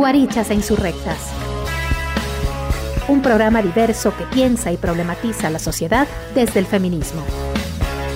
Guarichas 0.00 0.50
e 0.50 0.54
Insurrectas. 0.54 1.30
Un 3.06 3.20
programa 3.20 3.60
diverso 3.60 4.16
que 4.16 4.24
piensa 4.24 4.72
y 4.72 4.78
problematiza 4.78 5.50
la 5.50 5.58
sociedad 5.58 6.08
desde 6.34 6.60
el 6.60 6.66
feminismo. 6.66 7.22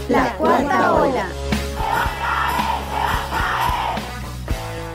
La 0.09 0.33
cuarta 0.35 0.95
ola. 0.95 1.27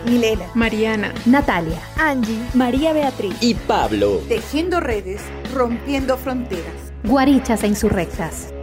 Milena, 0.06 0.46
Mariana, 0.56 1.14
Natalia, 1.26 1.80
Angie, 1.98 2.40
María 2.56 2.94
Beatriz 2.94 3.36
y 3.40 3.54
Pablo. 3.54 4.22
Tejiendo 4.28 4.80
redes, 4.80 5.22
rompiendo 5.54 6.18
fronteras. 6.18 6.92
Guarichas 7.04 7.64
e 7.64 7.68
Insurrectas. 7.68 8.54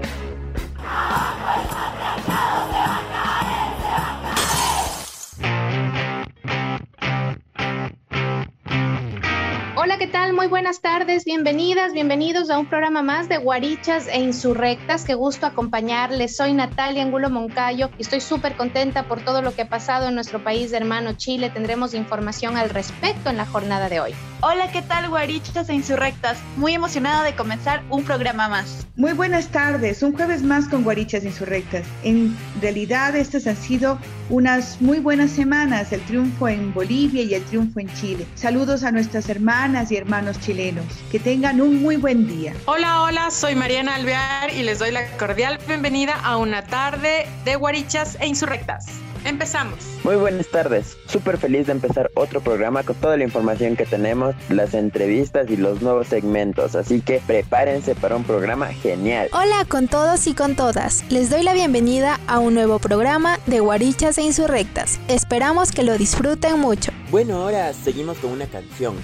Buenas 10.66 10.80
tardes, 10.80 11.24
bienvenidas, 11.24 11.92
bienvenidos 11.92 12.50
a 12.50 12.58
un 12.58 12.66
programa 12.66 13.00
más 13.00 13.28
de 13.28 13.38
Guarichas 13.38 14.08
e 14.08 14.18
Insurrectas. 14.18 15.04
Qué 15.04 15.14
gusto 15.14 15.46
acompañarles. 15.46 16.34
Soy 16.34 16.54
Natalia 16.54 17.04
Angulo 17.04 17.30
Moncayo 17.30 17.88
y 17.98 18.02
estoy 18.02 18.20
súper 18.20 18.56
contenta 18.56 19.06
por 19.06 19.20
todo 19.20 19.42
lo 19.42 19.54
que 19.54 19.62
ha 19.62 19.68
pasado 19.68 20.08
en 20.08 20.16
nuestro 20.16 20.42
país 20.42 20.72
de 20.72 20.78
hermano 20.78 21.12
Chile. 21.12 21.50
Tendremos 21.50 21.94
información 21.94 22.56
al 22.56 22.70
respecto 22.70 23.30
en 23.30 23.36
la 23.36 23.46
jornada 23.46 23.88
de 23.88 24.00
hoy. 24.00 24.14
Hola, 24.40 24.68
¿qué 24.72 24.82
tal, 24.82 25.08
Guarichas 25.08 25.68
e 25.68 25.74
Insurrectas? 25.74 26.36
Muy 26.56 26.74
emocionada 26.74 27.22
de 27.22 27.36
comenzar 27.36 27.84
un 27.88 28.02
programa 28.02 28.48
más. 28.48 28.88
Muy 28.96 29.12
buenas 29.12 29.46
tardes, 29.48 30.02
un 30.02 30.14
jueves 30.14 30.42
más 30.42 30.66
con 30.66 30.82
Guarichas 30.82 31.22
e 31.22 31.28
Insurrectas. 31.28 31.86
En 32.02 32.36
realidad, 32.60 33.14
estas 33.14 33.46
han 33.46 33.56
sido 33.56 34.00
unas 34.28 34.80
muy 34.80 34.98
buenas 34.98 35.30
semanas, 35.30 35.92
el 35.92 36.00
triunfo 36.02 36.48
en 36.48 36.72
Bolivia 36.72 37.22
y 37.22 37.34
el 37.34 37.44
triunfo 37.44 37.80
en 37.80 37.92
Chile. 37.94 38.26
Saludos 38.34 38.82
a 38.82 38.92
nuestras 38.92 39.28
hermanas 39.28 39.90
y 39.92 39.96
hermanos 39.96 40.38
chilenos. 40.40 40.84
Que 41.10 41.18
tengan 41.18 41.60
un 41.60 41.82
muy 41.82 41.96
buen 41.96 42.26
día. 42.26 42.54
Hola, 42.66 43.02
hola, 43.02 43.30
soy 43.30 43.54
Mariana 43.54 43.94
Alvear 43.94 44.52
y 44.54 44.62
les 44.62 44.78
doy 44.78 44.90
la 44.90 45.06
cordial 45.16 45.58
bienvenida 45.66 46.14
a 46.14 46.36
una 46.36 46.64
tarde 46.64 47.26
de 47.44 47.56
Guarichas 47.56 48.16
e 48.20 48.26
Insurrectas. 48.26 49.05
Empezamos. 49.26 49.78
Muy 50.04 50.14
buenas 50.14 50.46
tardes. 50.46 50.96
Súper 51.08 51.36
feliz 51.36 51.66
de 51.66 51.72
empezar 51.72 52.12
otro 52.14 52.40
programa 52.40 52.84
con 52.84 52.94
toda 52.94 53.16
la 53.16 53.24
información 53.24 53.74
que 53.74 53.84
tenemos, 53.84 54.36
las 54.48 54.72
entrevistas 54.72 55.50
y 55.50 55.56
los 55.56 55.82
nuevos 55.82 56.06
segmentos. 56.06 56.76
Así 56.76 57.00
que 57.00 57.20
prepárense 57.26 57.96
para 57.96 58.14
un 58.14 58.22
programa 58.22 58.68
genial. 58.68 59.28
Hola 59.32 59.64
con 59.68 59.88
todos 59.88 60.28
y 60.28 60.34
con 60.34 60.54
todas. 60.54 61.04
Les 61.10 61.28
doy 61.28 61.42
la 61.42 61.54
bienvenida 61.54 62.20
a 62.28 62.38
un 62.38 62.54
nuevo 62.54 62.78
programa 62.78 63.40
de 63.46 63.58
Guarichas 63.58 64.16
e 64.18 64.22
Insurrectas. 64.22 65.00
Esperamos 65.08 65.72
que 65.72 65.82
lo 65.82 65.98
disfruten 65.98 66.60
mucho. 66.60 66.92
Bueno, 67.10 67.42
ahora 67.42 67.72
seguimos 67.72 68.18
con 68.18 68.30
una 68.30 68.46
canción. 68.46 68.94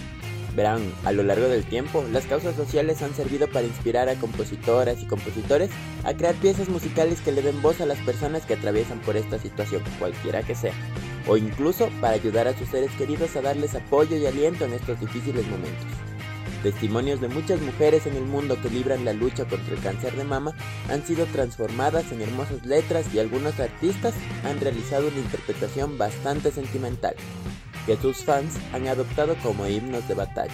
Verán, 0.55 0.93
a 1.05 1.13
lo 1.13 1.23
largo 1.23 1.49
del 1.49 1.65
tiempo, 1.65 2.05
las 2.13 2.27
causas 2.27 2.55
sociales 2.55 3.01
han 3.01 3.15
servido 3.15 3.49
para 3.49 3.67
inspirar 3.67 4.11
a 4.11 4.17
compositoras 4.17 5.03
y 5.03 5.07
compositores 5.07 5.71
a 6.05 6.15
crear 6.15 6.35
piezas 6.35 6.69
musicales 6.69 7.23
que 7.23 7.33
le 7.33 7.41
den 7.41 7.63
voz 7.63 7.81
a 7.81 7.87
las 7.87 7.99
personas 8.01 8.45
que 8.45 8.55
atraviesan 8.55 9.01
por 9.01 9.17
esta 9.17 9.39
situación, 9.39 9.83
cualquiera 9.99 10.43
que 10.43 10.55
sea, 10.55 10.75
o 11.27 11.39
incluso 11.39 11.89
para 12.03 12.15
ayudar 12.15 12.49
a 12.49 12.59
sus 12.59 12.69
seres 12.69 12.91
queridos 12.93 13.35
a 13.37 13.41
darles 13.41 13.75
apoyo 13.75 14.17
y 14.17 14.27
aliento 14.27 14.67
en 14.67 14.75
estos 14.75 15.01
difíciles 15.01 15.47
momentos. 15.47 15.87
Testimonios 16.63 17.21
de 17.21 17.29
muchas 17.29 17.61
mujeres 17.61 18.07
en 18.07 18.15
el 18.15 18.25
mundo 18.25 18.61
que 18.61 18.71
libran 18.71 19.05
la 19.05 19.15
lucha 19.15 19.47
contra 19.47 19.75
el 19.75 19.81
cáncer 19.81 20.15
de 20.15 20.23
mama 20.23 20.55
han 20.89 21.05
sido 21.05 21.25
transformadas 21.27 22.13
en 22.13 22.21
hermosas 22.21 22.65
letras 22.65 23.07
y 23.13 23.19
algunos 23.19 23.59
artistas 23.59 24.15
han 24.45 24.61
realizado 24.61 25.09
una 25.09 25.19
interpretación 25.19 25.99
bastante 25.99 26.53
sentimental 26.53 27.17
que 27.87 27.97
sus 27.97 28.19
fans 28.19 28.55
han 28.73 28.87
adoptado 28.89 29.37
como 29.43 29.67
himnos 29.67 30.07
de 30.09 30.15
batalla. 30.15 30.53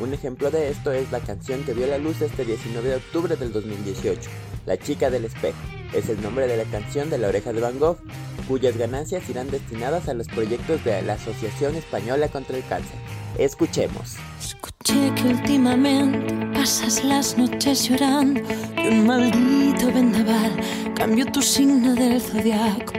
Un 0.00 0.12
ejemplo 0.12 0.50
de 0.50 0.70
esto 0.70 0.92
es 0.92 1.10
la 1.12 1.20
canción 1.20 1.62
que 1.64 1.72
vio 1.72 1.86
la 1.86 1.98
luz 1.98 2.20
este 2.20 2.44
19 2.44 2.88
de 2.88 2.96
octubre 2.96 3.36
del 3.36 3.52
2018, 3.52 4.28
La 4.66 4.76
chica 4.76 5.10
del 5.10 5.24
espejo. 5.24 5.58
Es 5.92 6.08
el 6.08 6.20
nombre 6.20 6.48
de 6.48 6.56
la 6.56 6.64
canción 6.64 7.10
de 7.10 7.18
la 7.18 7.28
oreja 7.28 7.52
de 7.52 7.60
Van 7.60 7.78
Gogh, 7.78 7.98
cuyas 8.48 8.76
ganancias 8.76 9.28
irán 9.28 9.50
destinadas 9.50 10.08
a 10.08 10.14
los 10.14 10.26
proyectos 10.26 10.84
de 10.84 11.00
la 11.02 11.14
Asociación 11.14 11.76
Española 11.76 12.28
contra 12.28 12.56
el 12.56 12.66
Cáncer. 12.66 12.96
Escuchemos. 13.38 14.16
Escuché 14.44 15.10
que 15.14 15.28
últimamente 15.28 16.34
pasas 16.52 17.02
las 17.02 17.38
noches 17.38 17.88
llorando 17.88 18.42
que 18.76 18.90
un 18.90 19.06
maldito 19.06 19.86
vendaval 19.90 20.52
cambió 20.94 21.24
tu 21.24 21.40
signo 21.40 21.94
del 21.94 22.20
zodiaco. 22.20 22.92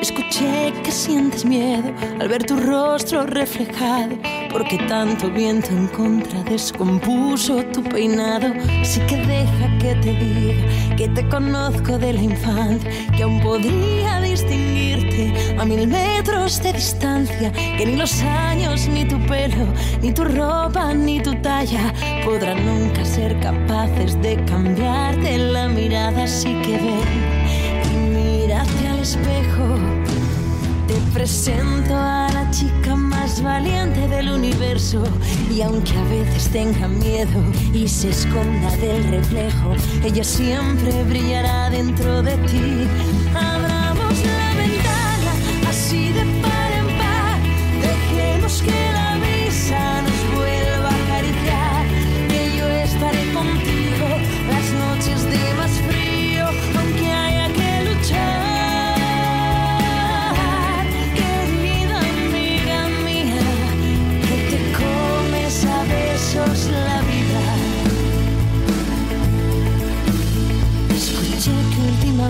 Escuché 0.00 0.72
que 0.84 0.92
sientes 0.92 1.44
miedo 1.44 1.92
al 2.20 2.28
ver 2.28 2.44
tu 2.44 2.56
rostro 2.56 3.26
reflejado, 3.26 4.16
porque 4.52 4.78
tanto 4.88 5.28
viento 5.28 5.70
en 5.70 5.88
contra 5.88 6.42
descompuso 6.44 7.64
tu 7.72 7.82
peinado. 7.82 8.52
Así 8.80 9.00
que 9.08 9.16
deja 9.16 9.78
que 9.80 9.94
te 9.96 10.12
diga 10.14 10.96
que 10.96 11.08
te 11.08 11.28
conozco 11.28 11.98
de 11.98 12.12
la 12.12 12.22
infancia, 12.22 12.90
que 13.16 13.22
aún 13.22 13.40
podría 13.40 14.20
distinguirte 14.20 15.56
a 15.58 15.64
mil 15.64 15.86
metros 15.86 16.62
de 16.62 16.72
distancia, 16.72 17.52
que 17.52 17.86
ni 17.86 17.96
los 17.96 18.22
años, 18.22 18.88
ni 18.88 19.04
tu 19.04 19.18
pelo, 19.26 19.66
ni 20.02 20.12
tu 20.12 20.24
ropa, 20.24 20.91
ni 20.94 21.20
tu 21.20 21.34
talla 21.36 21.92
podrán 22.24 22.64
nunca 22.66 23.04
ser 23.04 23.38
capaces 23.40 24.20
de 24.20 24.36
cambiarte 24.44 25.38
la 25.38 25.68
mirada. 25.68 26.24
Así 26.24 26.54
que 26.62 26.76
ven 26.76 27.08
y 27.92 27.96
mírate 28.14 28.88
al 28.88 28.98
espejo. 29.00 29.78
Te 30.86 30.94
presento 31.14 31.94
a 31.94 32.28
la 32.32 32.50
chica 32.50 32.94
más 32.96 33.42
valiente 33.42 34.06
del 34.08 34.30
universo 34.30 35.02
y 35.50 35.62
aunque 35.62 35.92
a 35.96 36.04
veces 36.04 36.50
tenga 36.50 36.88
miedo 36.88 37.40
y 37.72 37.88
se 37.88 38.10
esconda 38.10 38.70
del 38.76 39.04
reflejo, 39.04 39.74
ella 40.04 40.24
siempre 40.24 41.04
brillará 41.04 41.70
dentro 41.70 42.22
de 42.22 42.36
ti. 42.48 42.86
Abramos 43.34 44.14
la 44.26 44.54
ventana 44.60 45.32
así 45.68 46.12
de 46.12 46.24
par 46.42 46.72
en 46.72 46.86
par, 46.98 47.38
dejemos 47.80 48.62
que 48.62 48.91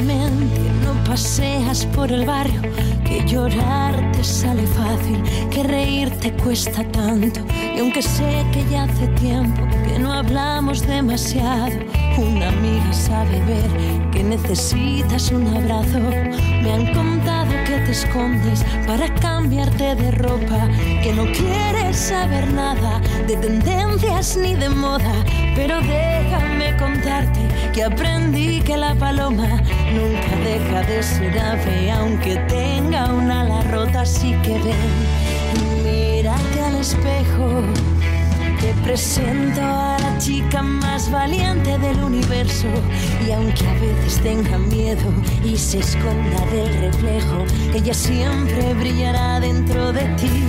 no 0.06 1.04
paseas 1.04 1.86
por 1.86 2.10
el 2.10 2.26
barrio, 2.26 2.60
que 3.04 3.24
llorar 3.26 4.12
te 4.12 4.24
sale 4.24 4.66
fácil, 4.66 5.22
que 5.50 5.62
reír 5.62 6.10
te 6.18 6.32
cuesta 6.32 6.82
tanto. 6.90 7.40
Y 7.76 7.78
aunque 7.80 8.02
sé 8.02 8.44
que 8.52 8.64
ya 8.70 8.84
hace 8.84 9.06
tiempo 9.08 9.62
que 9.86 9.98
no 9.98 10.12
hablamos 10.12 10.86
demasiado, 10.86 11.78
una 12.18 12.48
amiga 12.48 12.92
sabe 12.92 13.40
ver 13.44 14.10
que 14.10 14.22
necesitas 14.22 15.30
un 15.30 15.46
abrazo. 15.46 15.98
Me 16.62 16.72
han 16.72 16.92
contado 16.94 17.50
que 17.64 17.78
te 17.78 17.92
escondes 17.92 18.64
para 18.86 19.12
cambiarte 19.14 19.94
de 19.94 20.10
ropa, 20.12 20.68
que 21.02 21.12
no 21.12 21.24
quieres 21.32 21.96
saber 21.96 22.52
nada 22.52 23.00
de 23.26 23.36
tendencias 23.36 24.36
ni 24.36 24.54
de 24.54 24.68
moda, 24.68 25.24
pero 25.54 25.80
déjame 25.80 26.76
contarte 26.76 27.40
que 27.72 27.84
aprendí 27.84 28.60
que 28.60 28.76
la 28.76 28.94
paloma 28.94 29.62
nunca 29.94 30.36
deja 30.44 30.82
de 30.82 31.02
ser 31.02 31.38
ave, 31.38 31.90
aunque 31.90 32.36
tenga 32.48 33.12
una 33.12 33.42
ala 33.42 33.62
rota, 33.70 34.02
así 34.02 34.32
que 34.42 34.58
ven, 34.58 35.82
mírate 35.84 36.60
al 36.60 36.76
espejo. 36.76 38.01
Te 38.62 38.72
presento 38.84 39.60
a 39.60 39.98
la 39.98 40.18
chica 40.18 40.62
más 40.62 41.10
valiente 41.10 41.76
del 41.78 41.98
universo. 41.98 42.68
Y 43.26 43.32
aunque 43.32 43.66
a 43.66 43.74
veces 43.74 44.20
tenga 44.22 44.56
miedo 44.56 45.12
y 45.44 45.56
se 45.56 45.80
esconda 45.80 46.46
del 46.46 46.72
reflejo, 46.80 47.44
ella 47.74 47.92
siempre 47.92 48.72
brillará 48.74 49.40
dentro 49.40 49.92
de 49.92 50.04
ti. 50.14 50.44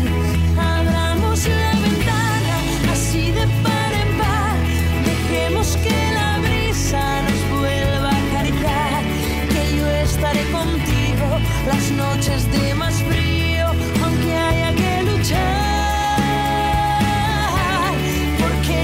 Abramos 0.55 1.47
la 1.47 1.71
ventana 1.81 2.55
así 2.91 3.31
de 3.31 3.47
par 3.63 3.91
en 4.03 4.17
par, 4.19 4.57
dejemos 5.05 5.75
que 5.77 6.13
la 6.13 6.37
brisa 6.37 7.23
nos 7.23 7.59
vuelva 7.59 8.09
a 8.09 8.27
acariciar, 8.29 9.03
que 9.49 9.77
yo 9.77 9.87
estaré 9.89 10.43
contigo 10.51 11.39
las 11.65 11.89
noches 11.91 12.51
de 12.51 12.75
más 12.75 12.93
frío, 13.01 13.22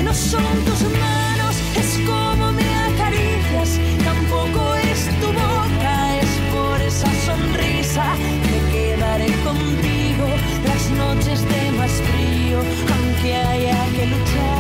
no 0.04 0.14
son 0.14 0.54
tus 0.66 0.82
manos, 0.82 1.56
es 1.76 2.00
como 2.08 2.52
me 2.52 2.76
acaricias, 2.90 3.80
tampoco 4.04 4.76
es 4.76 5.06
tu 5.20 5.28
boca, 5.28 6.18
es 6.22 6.32
por 6.54 6.82
esa 6.82 7.12
sonrisa 7.26 8.06
me 8.46 8.72
quedaré 8.72 9.28
contigo 9.44 10.28
las 10.66 10.90
noches 10.92 11.44
de 11.50 11.72
más 11.72 11.92
frío, 11.92 12.60
aunque 12.96 13.36
haya 13.36 13.86
que 13.96 14.06
luchar. 14.06 14.59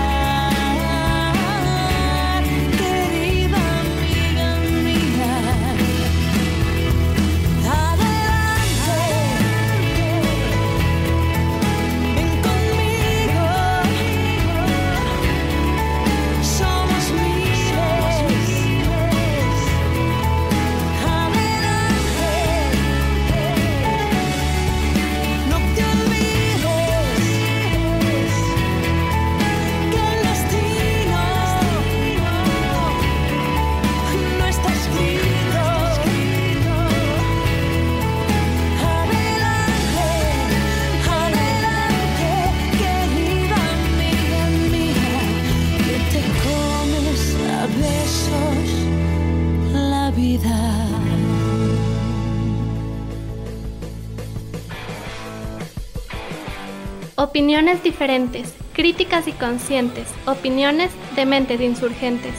Opiniones 57.30 57.84
diferentes, 57.84 58.56
críticas 58.74 59.28
y 59.28 59.34
conscientes, 59.34 60.08
opiniones 60.26 60.90
de 61.16 61.28
mentes 61.28 61.62
insurgentes. 61.62 62.34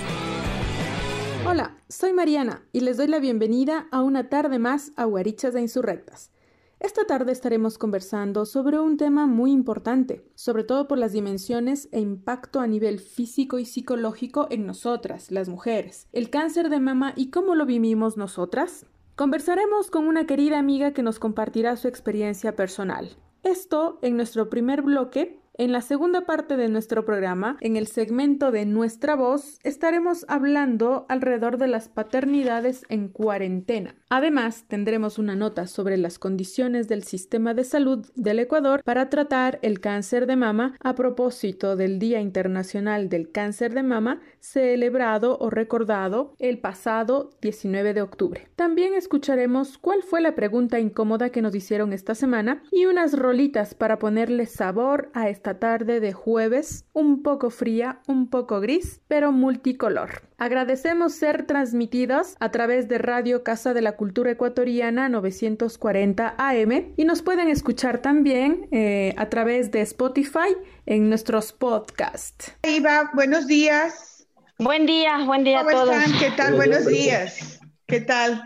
Hola, 1.46 1.76
soy 1.88 2.12
Mariana 2.12 2.64
y 2.72 2.80
les 2.80 2.96
doy 2.96 3.06
la 3.06 3.20
bienvenida 3.20 3.86
a 3.92 4.02
una 4.02 4.28
tarde 4.28 4.58
más 4.58 4.90
a 4.96 5.04
Guarichas 5.04 5.54
de 5.54 5.60
Insurrectas. 5.60 6.32
Esta 6.80 7.04
tarde 7.04 7.30
estaremos 7.30 7.78
conversando 7.78 8.44
sobre 8.44 8.80
un 8.80 8.96
tema 8.96 9.28
muy 9.28 9.52
importante, 9.52 10.24
sobre 10.34 10.64
todo 10.64 10.88
por 10.88 10.98
las 10.98 11.12
dimensiones 11.12 11.88
e 11.92 12.00
impacto 12.00 12.58
a 12.58 12.66
nivel 12.66 12.98
físico 12.98 13.60
y 13.60 13.66
psicológico 13.66 14.48
en 14.50 14.66
nosotras, 14.66 15.30
las 15.30 15.48
mujeres, 15.48 16.08
el 16.12 16.30
cáncer 16.30 16.68
de 16.68 16.80
mama 16.80 17.12
y 17.14 17.30
cómo 17.30 17.54
lo 17.54 17.64
vivimos 17.64 18.16
nosotras. 18.16 18.86
Conversaremos 19.14 19.88
con 19.88 20.08
una 20.08 20.26
querida 20.26 20.58
amiga 20.58 20.92
que 20.92 21.04
nos 21.04 21.20
compartirá 21.20 21.76
su 21.76 21.86
experiencia 21.86 22.56
personal. 22.56 23.16
Esto 23.42 23.98
en 24.02 24.16
nuestro 24.16 24.50
primer 24.50 24.82
bloque 24.82 25.40
en 25.54 25.72
la 25.72 25.82
segunda 25.82 26.22
parte 26.22 26.56
de 26.56 26.70
nuestro 26.70 27.04
programa, 27.04 27.58
en 27.60 27.76
el 27.76 27.86
segmento 27.86 28.50
de 28.50 28.64
Nuestra 28.64 29.14
Voz, 29.14 29.58
estaremos 29.62 30.24
hablando 30.26 31.04
alrededor 31.10 31.58
de 31.58 31.68
las 31.68 31.90
paternidades 31.90 32.82
en 32.88 33.08
cuarentena. 33.08 33.94
Además, 34.12 34.64
tendremos 34.66 35.20
una 35.20 35.36
nota 35.36 35.68
sobre 35.68 35.96
las 35.96 36.18
condiciones 36.18 36.88
del 36.88 37.04
sistema 37.04 37.54
de 37.54 37.62
salud 37.62 38.04
del 38.16 38.40
Ecuador 38.40 38.82
para 38.82 39.08
tratar 39.08 39.60
el 39.62 39.78
cáncer 39.78 40.26
de 40.26 40.34
mama 40.34 40.74
a 40.80 40.96
propósito 40.96 41.76
del 41.76 42.00
Día 42.00 42.20
Internacional 42.20 43.08
del 43.08 43.30
Cáncer 43.30 43.72
de 43.72 43.84
Mama 43.84 44.20
celebrado 44.40 45.38
o 45.38 45.48
recordado 45.48 46.34
el 46.40 46.58
pasado 46.58 47.30
19 47.40 47.94
de 47.94 48.02
octubre. 48.02 48.48
También 48.56 48.94
escucharemos 48.94 49.78
cuál 49.78 50.02
fue 50.02 50.20
la 50.20 50.34
pregunta 50.34 50.80
incómoda 50.80 51.30
que 51.30 51.40
nos 51.40 51.54
hicieron 51.54 51.92
esta 51.92 52.16
semana 52.16 52.64
y 52.72 52.86
unas 52.86 53.16
rolitas 53.16 53.74
para 53.74 54.00
ponerle 54.00 54.46
sabor 54.46 55.10
a 55.14 55.28
esta 55.28 55.60
tarde 55.60 56.00
de 56.00 56.12
jueves, 56.12 56.84
un 56.92 57.22
poco 57.22 57.50
fría, 57.50 58.00
un 58.08 58.28
poco 58.28 58.60
gris, 58.60 59.00
pero 59.06 59.30
multicolor. 59.30 60.29
Agradecemos 60.40 61.12
ser 61.12 61.44
transmitidos 61.44 62.34
a 62.40 62.50
través 62.50 62.88
de 62.88 62.96
Radio 62.96 63.44
Casa 63.44 63.74
de 63.74 63.82
la 63.82 63.96
Cultura 63.96 64.30
Ecuatoriana 64.30 65.10
940 65.10 66.34
AM 66.38 66.94
y 66.96 67.04
nos 67.04 67.20
pueden 67.20 67.48
escuchar 67.48 67.98
también 67.98 68.66
eh, 68.70 69.12
a 69.18 69.28
través 69.28 69.70
de 69.70 69.82
Spotify 69.82 70.56
en 70.86 71.10
nuestros 71.10 71.52
podcasts. 71.52 72.54
Iva, 72.62 73.10
buenos 73.12 73.48
días. 73.48 74.26
Buen 74.58 74.86
día, 74.86 75.26
buen 75.26 75.44
día 75.44 75.60
a 75.60 75.66
todos. 75.66 75.94
Están? 75.94 76.18
¿Qué 76.18 76.30
tal? 76.34 76.54
Buenos 76.54 76.86
días. 76.86 77.60
¿Qué 77.86 78.00
tal? 78.00 78.42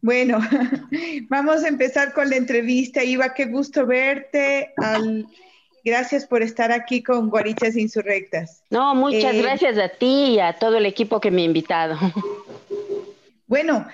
Bueno, 0.00 0.38
vamos 1.28 1.64
a 1.64 1.68
empezar 1.68 2.14
con 2.14 2.30
la 2.30 2.36
entrevista. 2.36 3.04
Iva, 3.04 3.34
qué 3.34 3.44
gusto 3.44 3.84
verte. 3.84 4.72
Al 4.78 5.26
Gracias 5.86 6.26
por 6.26 6.42
estar 6.42 6.72
aquí 6.72 7.00
con 7.00 7.30
Guarichas 7.30 7.76
Insurrectas. 7.76 8.60
No, 8.70 8.96
muchas 8.96 9.36
eh, 9.36 9.40
gracias 9.40 9.78
a 9.78 9.88
ti 9.88 10.34
y 10.34 10.40
a 10.40 10.54
todo 10.54 10.78
el 10.78 10.84
equipo 10.84 11.20
que 11.20 11.30
me 11.30 11.42
ha 11.42 11.44
invitado. 11.44 11.96
Bueno, 13.46 13.86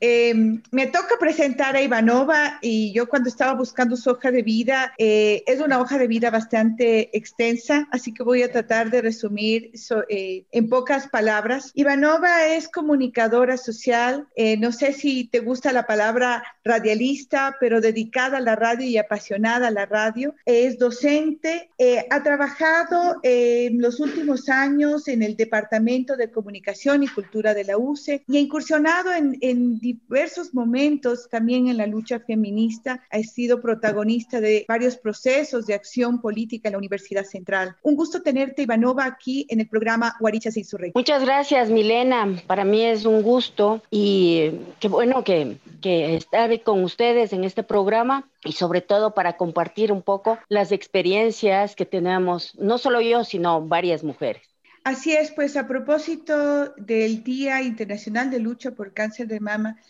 eh, 0.00 0.34
me 0.70 0.86
toca 0.86 1.16
presentar 1.18 1.76
a 1.76 1.82
Ivanova 1.82 2.58
y 2.62 2.92
yo 2.92 3.08
cuando 3.08 3.28
estaba 3.28 3.54
buscando 3.54 3.96
su 3.96 4.10
hoja 4.10 4.30
de 4.30 4.42
vida, 4.42 4.94
eh, 4.98 5.42
es 5.46 5.60
una 5.60 5.80
hoja 5.80 5.98
de 5.98 6.06
vida 6.06 6.30
bastante 6.30 7.16
extensa, 7.16 7.88
así 7.90 8.12
que 8.12 8.22
voy 8.22 8.42
a 8.42 8.52
tratar 8.52 8.90
de 8.90 9.02
resumir 9.02 9.72
eh, 10.08 10.44
en 10.50 10.68
pocas 10.68 11.08
palabras. 11.08 11.72
Ivanova 11.74 12.46
es 12.46 12.68
comunicadora 12.68 13.56
social, 13.56 14.26
no 14.58 14.72
sé 14.72 14.92
si 14.92 15.24
te 15.24 15.40
gusta 15.40 15.72
la 15.72 15.86
palabra 15.86 16.42
radialista, 16.64 17.56
pero 17.60 17.80
dedicada 17.80 18.38
a 18.38 18.40
la 18.40 18.56
radio 18.56 18.86
y 18.86 18.98
apasionada 18.98 19.68
a 19.68 19.70
la 19.70 19.86
radio. 19.86 20.34
Es 20.44 20.78
docente, 20.78 21.70
ha 22.10 22.22
trabajado 22.22 23.20
en 23.22 23.80
los 23.80 24.00
últimos 24.00 24.48
años 24.48 25.08
en 25.08 25.22
el 25.22 25.36
Departamento 25.36 26.16
de 26.16 26.30
Comunicación 26.30 27.02
y 27.02 27.08
Cultura 27.08 27.54
de 27.54 27.64
la 27.64 27.78
UCE 27.78 28.24
y 28.28 28.36
ha 28.36 28.40
incursionado 28.40 29.12
en, 29.12 29.38
en 29.40 29.65
diversos 29.74 30.54
momentos 30.54 31.28
también 31.28 31.68
en 31.68 31.76
la 31.76 31.86
lucha 31.86 32.20
feminista 32.20 33.02
ha 33.10 33.18
sido 33.20 33.60
protagonista 33.60 34.40
de 34.40 34.64
varios 34.68 34.96
procesos 34.96 35.66
de 35.66 35.74
acción 35.74 36.20
política 36.20 36.68
en 36.68 36.72
la 36.72 36.78
Universidad 36.78 37.24
Central. 37.24 37.76
Un 37.82 37.96
gusto 37.96 38.22
tenerte, 38.22 38.62
Ivanova, 38.62 39.04
aquí 39.04 39.46
en 39.48 39.60
el 39.60 39.68
programa 39.68 40.14
Guarichas 40.20 40.56
y 40.56 40.60
Insurrectas. 40.60 40.94
Muchas 40.94 41.24
gracias, 41.24 41.70
Milena. 41.70 42.42
Para 42.46 42.64
mí 42.64 42.82
es 42.82 43.04
un 43.04 43.22
gusto 43.22 43.82
y 43.90 44.52
qué 44.80 44.88
bueno 44.88 45.24
que, 45.24 45.58
que 45.82 46.16
estar 46.16 46.62
con 46.62 46.84
ustedes 46.84 47.32
en 47.32 47.44
este 47.44 47.62
programa 47.62 48.28
y 48.44 48.52
sobre 48.52 48.80
todo 48.80 49.14
para 49.14 49.36
compartir 49.36 49.92
un 49.92 50.02
poco 50.02 50.38
las 50.48 50.72
experiencias 50.72 51.74
que 51.74 51.86
tenemos, 51.86 52.54
no 52.56 52.78
solo 52.78 53.00
yo, 53.00 53.24
sino 53.24 53.60
varias 53.62 54.04
mujeres. 54.04 54.55
Así 54.86 55.12
es, 55.12 55.32
pues 55.32 55.56
a 55.56 55.66
propósito 55.66 56.68
del 56.76 57.24
Día 57.24 57.60
Internacional 57.60 58.30
de 58.30 58.38
Lucha 58.38 58.70
por 58.70 58.94
Cáncer 58.94 59.26
de 59.26 59.40
Mama, 59.40 59.80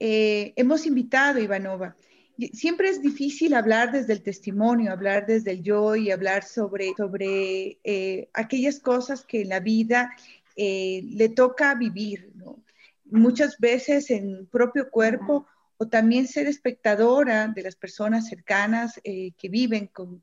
eh, 0.00 0.52
hemos 0.56 0.86
invitado 0.86 1.38
a 1.38 1.40
Ivanova. 1.40 1.94
Siempre 2.52 2.88
es 2.88 3.00
difícil 3.00 3.54
hablar 3.54 3.92
desde 3.92 4.12
el 4.12 4.22
testimonio, 4.24 4.90
hablar 4.90 5.24
desde 5.24 5.52
el 5.52 5.62
yo 5.62 5.94
y 5.94 6.10
hablar 6.10 6.42
sobre, 6.42 6.92
sobre 6.96 7.78
eh, 7.84 8.28
aquellas 8.32 8.80
cosas 8.80 9.24
que 9.24 9.42
en 9.42 9.50
la 9.50 9.60
vida 9.60 10.10
eh, 10.56 11.02
le 11.04 11.28
toca 11.28 11.76
vivir. 11.76 12.32
Muchas 13.04 13.56
veces 13.56 14.10
en 14.10 14.46
propio 14.46 14.90
cuerpo 14.90 15.46
o 15.82 15.88
también 15.88 16.28
ser 16.28 16.46
espectadora 16.46 17.48
de 17.48 17.62
las 17.62 17.74
personas 17.74 18.28
cercanas 18.28 19.00
eh, 19.02 19.32
que 19.38 19.48
viven 19.48 19.86
con, 19.86 20.22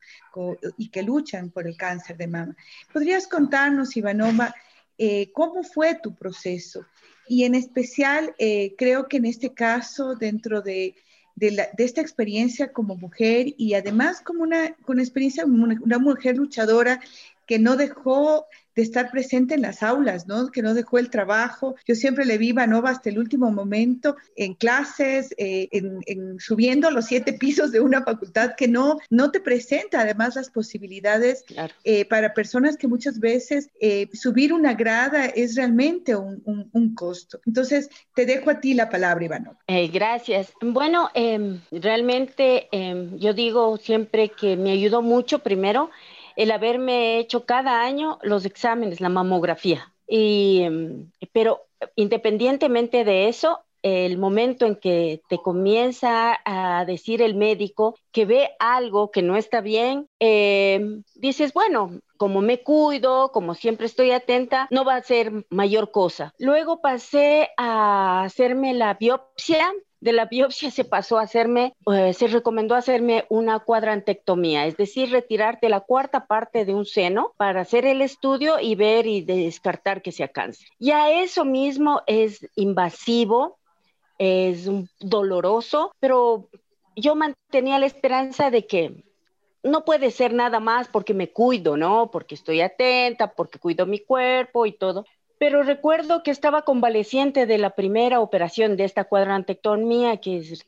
y 0.78 0.90
que 0.90 1.02
luchan 1.02 1.50
por 1.50 1.66
el 1.66 1.76
cáncer 1.76 2.16
de 2.16 2.28
mama. 2.28 2.56
¿Podrías 2.94 3.28
contarnos, 3.28 3.98
Ivanova, 3.98 4.54
eh, 5.00 5.32
cómo 5.34 5.64
fue 5.64 5.96
tu 5.96 6.14
proceso? 6.14 6.86
Y 7.28 7.44
en 7.44 7.56
especial, 7.56 8.36
eh, 8.38 8.76
creo 8.78 9.08
que 9.08 9.18
en 9.18 9.26
este 9.26 9.56
caso, 9.56 10.14
dentro 10.14 10.62
de, 10.62 10.94
de, 11.36 11.68
esta 11.80 12.02
experiencia 12.02 12.72
como 12.72 12.96
mujer 12.96 13.48
y 13.58 13.74
además 13.74 14.22
como 14.22 14.44
una, 14.44 14.76
con 14.86 15.00
experiencia 15.00 15.44
una, 15.44 15.82
una 15.82 15.98
mujer 15.98 16.38
luchadora 16.38 17.00
que 17.48 17.58
no 17.58 17.78
dejó 17.78 18.46
de 18.78 18.84
estar 18.84 19.10
presente 19.10 19.56
en 19.56 19.64
las 19.64 19.82
aulas, 19.82 20.28
¿no? 20.28 20.52
Que 20.52 20.62
no 20.62 20.76
dejó 20.76 21.00
el 21.00 21.10
trabajo. 21.10 21.76
Yo 21.88 21.96
siempre 21.96 22.26
le 22.26 22.38
vi 22.38 22.54
a 22.56 22.68
Nova 22.68 22.92
hasta 22.92 23.10
el 23.10 23.18
último 23.18 23.52
momento 23.52 24.16
en 24.36 24.54
clases, 24.54 25.34
eh, 25.40 25.68
en, 25.72 26.40
subiendo 26.40 26.92
los 26.92 27.06
siete 27.06 27.34
pisos 27.34 27.72
de 27.72 27.80
una 27.80 28.04
facultad 28.04 28.54
que 28.56 28.68
no, 28.68 29.00
no 29.10 29.32
te 29.32 29.40
presenta 29.40 30.02
además 30.02 30.36
las 30.36 30.52
posibilidades 30.52 31.44
eh, 31.84 32.06
para 32.06 32.36
personas 32.36 32.78
que 32.78 32.88
muchas 32.88 33.20
veces 33.20 33.72
eh, 33.82 34.10
subir 34.14 34.54
una 34.54 34.76
grada 34.76 35.26
es 35.26 35.56
realmente 35.56 36.16
un, 36.16 36.44
un, 36.46 36.94
costo. 36.94 37.40
Entonces, 37.48 37.90
te 38.14 38.28
dejo 38.28 38.52
a 38.52 38.60
ti 38.60 38.76
la 38.76 38.90
palabra, 38.90 39.26
Ivano. 39.26 39.58
gracias. 39.92 40.54
Bueno, 40.62 41.10
em, 41.16 41.62
realmente 41.72 42.68
em, 42.72 43.18
yo 43.18 43.34
digo 43.34 43.78
siempre 43.78 44.30
que 44.30 44.56
me 44.56 44.72
ayudó 44.72 45.02
mucho 45.02 45.40
primero 45.40 45.90
el 46.38 46.52
haberme 46.52 47.18
hecho 47.18 47.46
cada 47.46 47.82
año 47.82 48.20
los 48.22 48.46
exámenes, 48.46 49.02
la 49.02 49.10
mamografía. 49.10 49.94
Y, 50.08 50.66
pero 51.34 51.64
independientemente 51.96 53.04
de 53.04 53.28
eso, 53.28 53.60
el 53.82 54.18
momento 54.18 54.66
en 54.66 54.76
que 54.76 55.22
te 55.30 55.40
comienza 55.40 56.40
a 56.46 56.86
decir 56.86 57.22
el 57.22 57.36
médico 57.36 57.98
que 58.12 58.26
ve 58.26 58.52
algo 58.60 59.12
que 59.12 59.24
no 59.24 59.36
está 59.36 59.62
bien, 59.62 60.08
em, 60.20 61.04
dices, 61.16 61.54
bueno, 61.54 62.00
como 62.18 62.42
me 62.42 62.62
cuido, 62.62 63.32
como 63.32 63.56
siempre 63.56 63.88
estoy 63.88 64.12
atenta, 64.12 64.68
no 64.70 64.86
va 64.86 64.96
a 64.96 65.04
ser 65.04 65.46
mayor 65.50 65.92
cosa. 65.92 66.34
Luego 66.38 66.82
pasé 66.82 67.50
a 67.58 68.24
hacerme 68.24 68.74
la 68.74 68.94
biopsia 68.94 69.74
de 70.00 70.14
la 70.14 70.26
biopsia 70.26 70.72
se 70.72 70.86
pasó 70.86 71.18
a 71.18 71.24
hacerme, 71.24 71.74
eh, 71.92 72.14
se 72.14 72.28
recomendó 72.28 72.76
hacerme 72.76 73.26
una 73.30 73.60
cuadrantectomía, 73.60 74.66
es 74.66 74.78
decir, 74.78 75.12
retirarte 75.12 75.70
la 75.70 75.82
cuarta 75.82 76.28
parte 76.28 76.66
de 76.66 76.74
un 76.74 76.86
seno 76.86 77.34
para 77.38 77.62
hacer 77.62 77.86
el 77.86 78.02
estudio 78.02 78.60
y 78.60 78.76
ver 78.76 79.08
y 79.08 79.22
descartar 79.22 80.02
que 80.02 80.12
sea 80.12 80.28
cáncer. 80.28 80.68
Ya 80.80 81.12
eso 81.12 81.46
mismo 81.46 82.02
es 82.06 82.48
invasivo, 82.56 83.58
es 84.20 84.70
doloroso, 85.00 85.92
pero 86.00 86.50
yo 86.96 87.16
mantenía 87.16 87.80
la 87.80 87.86
esperanza 87.86 88.50
de 88.50 88.66
que 88.66 89.04
no 89.64 89.84
puede 89.86 90.12
ser 90.12 90.34
nada 90.34 90.60
más 90.60 90.88
porque 90.88 91.14
me 91.14 91.32
cuido, 91.32 91.78
¿no? 91.78 92.10
Porque 92.12 92.36
estoy 92.36 92.62
atenta, 92.62 93.34
porque 93.34 93.60
cuido 93.60 93.86
mi 93.86 94.00
cuerpo 94.00 94.66
y 94.66 94.72
todo. 94.72 95.06
Pero 95.40 95.64
recuerdo 95.64 96.24
que 96.24 96.32
estaba 96.32 96.64
convaleciente 96.64 97.46
de 97.46 97.58
la 97.58 97.72
primera 97.72 98.20
operación 98.22 98.76
de 98.76 98.86
esta 98.86 99.04
cuadrantectomía, 99.04 100.18
que 100.18 100.38
es 100.38 100.66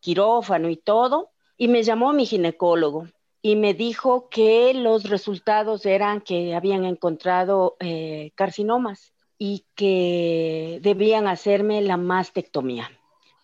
quirófano 0.00 0.70
y 0.70 0.76
todo, 0.76 1.30
y 1.58 1.68
me 1.68 1.82
llamó 1.82 2.12
mi 2.12 2.26
ginecólogo 2.26 3.08
y 3.42 3.56
me 3.56 3.74
dijo 3.74 4.28
que 4.28 4.74
los 4.74 5.04
resultados 5.08 5.86
eran 5.86 6.20
que 6.20 6.54
habían 6.54 6.84
encontrado 6.84 7.76
eh, 7.80 8.32
carcinomas 8.34 9.12
y 9.38 9.64
que 9.74 10.80
debían 10.82 11.28
hacerme 11.28 11.82
la 11.82 11.96
mastectomía, 11.96 12.90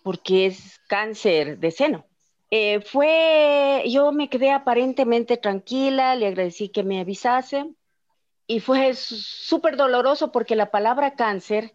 porque 0.03 0.47
es 0.47 0.81
cáncer 0.89 1.59
de 1.59 1.71
seno. 1.71 2.07
Eh, 2.51 2.81
fue, 2.81 3.85
yo 3.87 4.13
me 4.13 4.29
quedé 4.29 4.51
aparentemente 4.51 5.37
tranquila, 5.37 6.17
le 6.17 6.27
agradecí 6.27 6.69
que 6.69 6.83
me 6.83 7.01
avisase 7.01 7.67
y 8.47 8.61
fue 8.61 8.95
súper 8.95 9.77
doloroso 9.77 10.33
porque 10.33 10.57
la 10.57 10.71
palabra 10.71 11.15
cáncer 11.15 11.73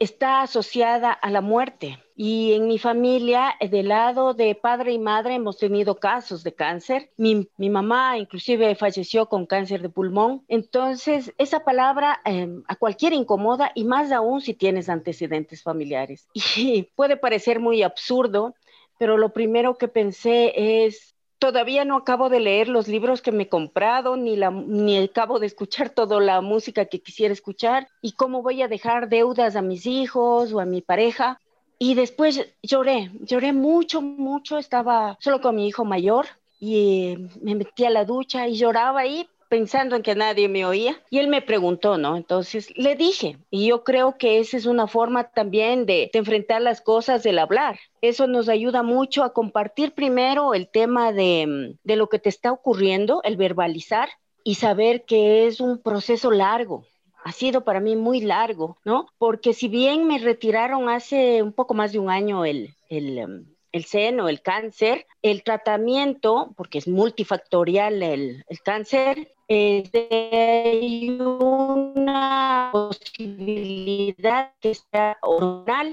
está 0.00 0.40
asociada 0.40 1.12
a 1.12 1.30
la 1.30 1.42
muerte. 1.42 2.02
Y 2.16 2.54
en 2.54 2.66
mi 2.66 2.78
familia, 2.78 3.54
del 3.60 3.88
lado 3.88 4.34
de 4.34 4.54
padre 4.54 4.92
y 4.92 4.98
madre, 4.98 5.34
hemos 5.34 5.58
tenido 5.58 5.96
casos 5.96 6.42
de 6.42 6.54
cáncer. 6.54 7.10
Mi, 7.16 7.46
mamá 7.58 8.18
inclusive 8.18 8.74
falleció 8.74 9.26
con 9.26 9.46
cáncer 9.46 9.82
de 9.82 9.90
pulmón. 9.90 10.42
Entonces, 10.48 11.32
esa 11.36 11.60
palabra 11.64 12.20
em, 12.24 12.62
a 12.66 12.76
cualquiera 12.76 13.14
incomoda 13.14 13.72
y 13.74 13.84
más 13.84 14.10
aún 14.10 14.40
si 14.40 14.54
tienes 14.54 14.88
antecedentes 14.88 15.62
familiares. 15.62 16.26
Y 16.56 16.84
puede 16.94 17.16
parecer 17.16 17.60
muy 17.60 17.82
absurdo, 17.82 18.54
pero 18.98 19.16
lo 19.16 19.32
primero 19.32 19.76
que 19.76 19.88
pensé 19.88 20.84
es, 20.86 21.14
todavía 21.40 21.84
no 21.84 21.96
acabo 21.96 22.28
de 22.28 22.38
leer 22.38 22.68
los 22.68 22.86
libros 22.86 23.22
que 23.22 23.32
me 23.32 23.44
he 23.44 23.48
comprado, 23.48 24.16
ni, 24.16 24.36
la, 24.36 24.50
ni 24.50 24.98
acabo 24.98 25.40
de 25.40 25.46
escuchar 25.46 25.88
toda 25.90 26.20
la 26.20 26.40
música 26.42 26.84
que 26.84 27.00
quisiera 27.00 27.32
escuchar, 27.32 27.88
y 28.02 28.12
cómo 28.12 28.42
voy 28.42 28.62
a 28.62 28.68
dejar 28.68 29.08
deudas 29.08 29.56
a 29.56 29.62
mis 29.62 29.86
hijos 29.86 30.52
o 30.52 30.60
a 30.60 30.66
mi 30.66 30.82
pareja. 30.82 31.40
Y 31.78 31.94
después 31.94 32.46
lloré, 32.62 33.10
lloré 33.22 33.54
mucho, 33.54 34.02
mucho, 34.02 34.58
estaba 34.58 35.16
solo 35.18 35.40
con 35.40 35.56
mi 35.56 35.66
hijo 35.66 35.84
mayor 35.86 36.26
y 36.60 37.16
me 37.40 37.54
metí 37.54 37.86
a 37.86 37.90
la 37.90 38.04
ducha 38.04 38.46
y 38.46 38.56
lloraba 38.56 39.00
ahí 39.00 39.26
pensando 39.50 39.96
en 39.96 40.02
que 40.02 40.14
nadie 40.14 40.48
me 40.48 40.64
oía 40.64 41.02
y 41.10 41.18
él 41.18 41.28
me 41.28 41.42
preguntó, 41.42 41.98
¿no? 41.98 42.16
Entonces 42.16 42.72
le 42.76 42.94
dije, 42.94 43.36
y 43.50 43.66
yo 43.66 43.84
creo 43.84 44.16
que 44.16 44.38
esa 44.38 44.56
es 44.56 44.64
una 44.64 44.86
forma 44.86 45.24
también 45.24 45.84
de, 45.84 46.08
enfrentar 46.14 46.62
las 46.62 46.80
cosas 46.80 47.22
del 47.22 47.38
hablar. 47.38 47.78
Eso 48.00 48.26
nos 48.26 48.48
ayuda 48.48 48.82
mucho 48.82 49.24
a 49.24 49.32
compartir 49.32 49.92
primero 49.92 50.54
el 50.54 50.68
tema 50.68 51.12
de, 51.12 51.76
de 51.82 51.96
lo 51.96 52.08
que 52.08 52.20
te 52.20 52.28
está 52.28 52.52
ocurriendo, 52.52 53.20
el 53.24 53.36
verbalizar 53.36 54.08
y 54.44 54.54
saber 54.54 55.04
que 55.04 55.46
es 55.46 55.60
un 55.60 55.82
proceso 55.82 56.30
largo, 56.30 56.86
ha 57.24 57.32
sido 57.32 57.64
para 57.64 57.80
mí 57.80 57.96
muy 57.96 58.20
largo, 58.20 58.78
¿no? 58.84 59.06
Porque 59.18 59.52
si 59.52 59.68
bien 59.68 60.06
me 60.06 60.18
retiraron 60.18 60.88
hace 60.88 61.42
un 61.42 61.52
poco 61.52 61.74
más 61.74 61.92
de 61.92 61.98
un 61.98 62.08
año 62.08 62.44
el, 62.44 62.74
el, 62.88 63.18
em, 63.18 63.46
el 63.72 63.84
seno, 63.84 64.28
el 64.28 64.42
cáncer, 64.42 65.06
el 65.22 65.42
tratamiento, 65.42 66.52
porque 66.56 66.78
es 66.78 66.88
multifactorial 66.88 68.02
el, 68.02 68.44
el 68.48 68.60
cáncer, 68.60 69.32
hay 69.50 71.10
una 71.20 72.70
posibilidad 72.72 74.52
que 74.60 74.74
sea 74.76 75.18
hormonal 75.22 75.92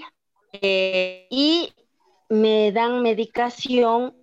eh, 0.62 1.26
y 1.32 1.74
me 2.30 2.72
dan 2.72 3.02
medicación 3.02 4.16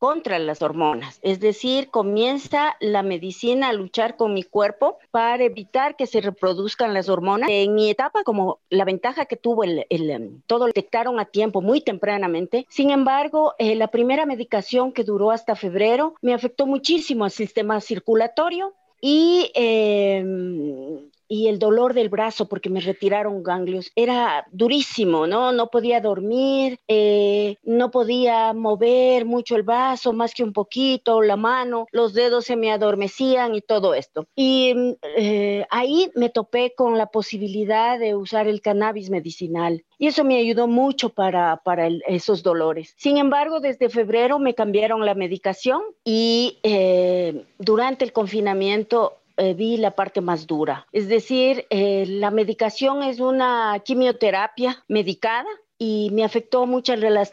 contra 0.00 0.38
las 0.38 0.62
hormonas. 0.62 1.20
Es 1.22 1.40
decir, 1.40 1.90
comienza 1.90 2.74
la 2.80 3.02
medicina 3.02 3.68
a 3.68 3.72
luchar 3.74 4.16
con 4.16 4.32
mi 4.32 4.42
cuerpo 4.42 4.98
para 5.10 5.44
evitar 5.44 5.94
que 5.94 6.06
se 6.06 6.22
reproduzcan 6.22 6.94
las 6.94 7.10
hormonas. 7.10 7.50
En 7.52 7.74
mi 7.74 7.90
etapa, 7.90 8.24
como 8.24 8.60
la 8.70 8.86
ventaja 8.86 9.26
que 9.26 9.36
tuvo 9.36 9.62
el, 9.62 9.84
em, 9.90 10.40
todo 10.46 10.60
lo 10.60 10.66
detectaron 10.68 11.20
a 11.20 11.26
tiempo 11.26 11.60
muy 11.60 11.82
tempranamente. 11.82 12.66
Sin 12.70 12.90
embargo, 12.90 13.54
eh, 13.58 13.76
la 13.76 13.88
primera 13.88 14.24
medicación 14.24 14.92
que 14.92 15.04
duró 15.04 15.30
hasta 15.30 15.54
febrero 15.54 16.14
me 16.22 16.32
afectó 16.32 16.66
muchísimo 16.66 17.24
al 17.26 17.30
sistema 17.30 17.78
circulatorio 17.82 18.72
y 19.02 19.50
em, 19.54 21.10
y 21.30 21.46
el 21.46 21.60
dolor 21.60 21.94
del 21.94 22.08
brazo 22.08 22.48
porque 22.48 22.68
me 22.70 22.80
retiraron 22.80 23.44
ganglios 23.44 23.92
era 23.94 24.48
durísimo, 24.50 25.28
¿no? 25.28 25.52
No 25.52 25.68
podía 25.70 26.00
dormir, 26.00 26.80
eh, 26.88 27.56
no 27.62 27.92
podía 27.92 28.52
mover 28.52 29.24
mucho 29.24 29.54
el 29.54 29.62
brazo, 29.62 30.12
más 30.12 30.34
que 30.34 30.42
un 30.42 30.52
poquito, 30.52 31.22
la 31.22 31.36
mano, 31.36 31.86
los 31.92 32.14
dedos 32.14 32.46
se 32.46 32.56
me 32.56 32.72
adormecían 32.72 33.54
y 33.54 33.60
todo 33.60 33.94
esto. 33.94 34.26
Y 34.34 34.96
eh, 35.16 35.64
ahí 35.70 36.10
me 36.16 36.30
topé 36.30 36.74
con 36.74 36.98
la 36.98 37.06
posibilidad 37.06 37.96
de 37.96 38.16
usar 38.16 38.48
el 38.48 38.60
cannabis 38.60 39.08
medicinal. 39.08 39.84
Y 39.98 40.08
eso 40.08 40.24
me 40.24 40.38
ayudó 40.38 40.66
mucho 40.66 41.10
para, 41.10 41.58
para 41.58 41.86
esos 42.08 42.42
dolores. 42.42 42.94
Sin 42.96 43.18
embargo, 43.18 43.60
desde 43.60 43.88
febrero 43.88 44.40
me 44.40 44.54
cambiaron 44.54 45.06
la 45.06 45.14
medicación 45.14 45.82
y 46.04 46.58
eh, 46.64 47.44
durante 47.58 48.04
el 48.04 48.12
confinamiento 48.12 49.19
eh, 49.40 49.54
vi 49.54 49.78
la 49.78 49.92
parte 49.92 50.20
más 50.20 50.46
dura. 50.46 50.86
Es 50.92 51.08
decir, 51.08 51.66
eh, 51.70 52.04
la 52.06 52.30
medicación 52.30 53.02
es 53.02 53.20
una 53.20 53.80
quimioterapia 53.82 54.84
medicada 54.86 55.48
y 55.78 56.10
me 56.12 56.24
afectó 56.24 56.66
mucho 56.66 56.94
las, 56.94 57.32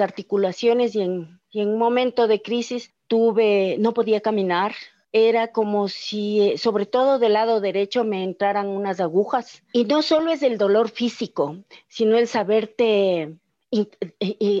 articulaciones 0.00 0.96
y 0.96 1.02
en, 1.02 1.40
un 1.52 1.78
momento 1.78 2.26
de 2.26 2.42
crisis 2.42 2.92
tuve, 3.06 3.76
no 3.78 3.94
podía 3.94 4.20
caminar, 4.20 4.72
era 5.12 5.52
como 5.52 5.86
si, 5.86 6.40
eh, 6.40 6.58
sobre 6.58 6.86
todo 6.86 7.20
del 7.20 7.34
lado 7.34 7.60
derecho, 7.60 8.02
me 8.02 8.24
entraran 8.24 8.66
unas 8.66 8.98
agujas. 8.98 9.62
Y 9.72 9.84
no 9.84 10.02
solo 10.02 10.32
es 10.32 10.42
el 10.42 10.58
dolor 10.58 10.88
físico, 10.88 11.58
sino 11.86 12.18
el 12.18 12.26
saberte 12.26 13.36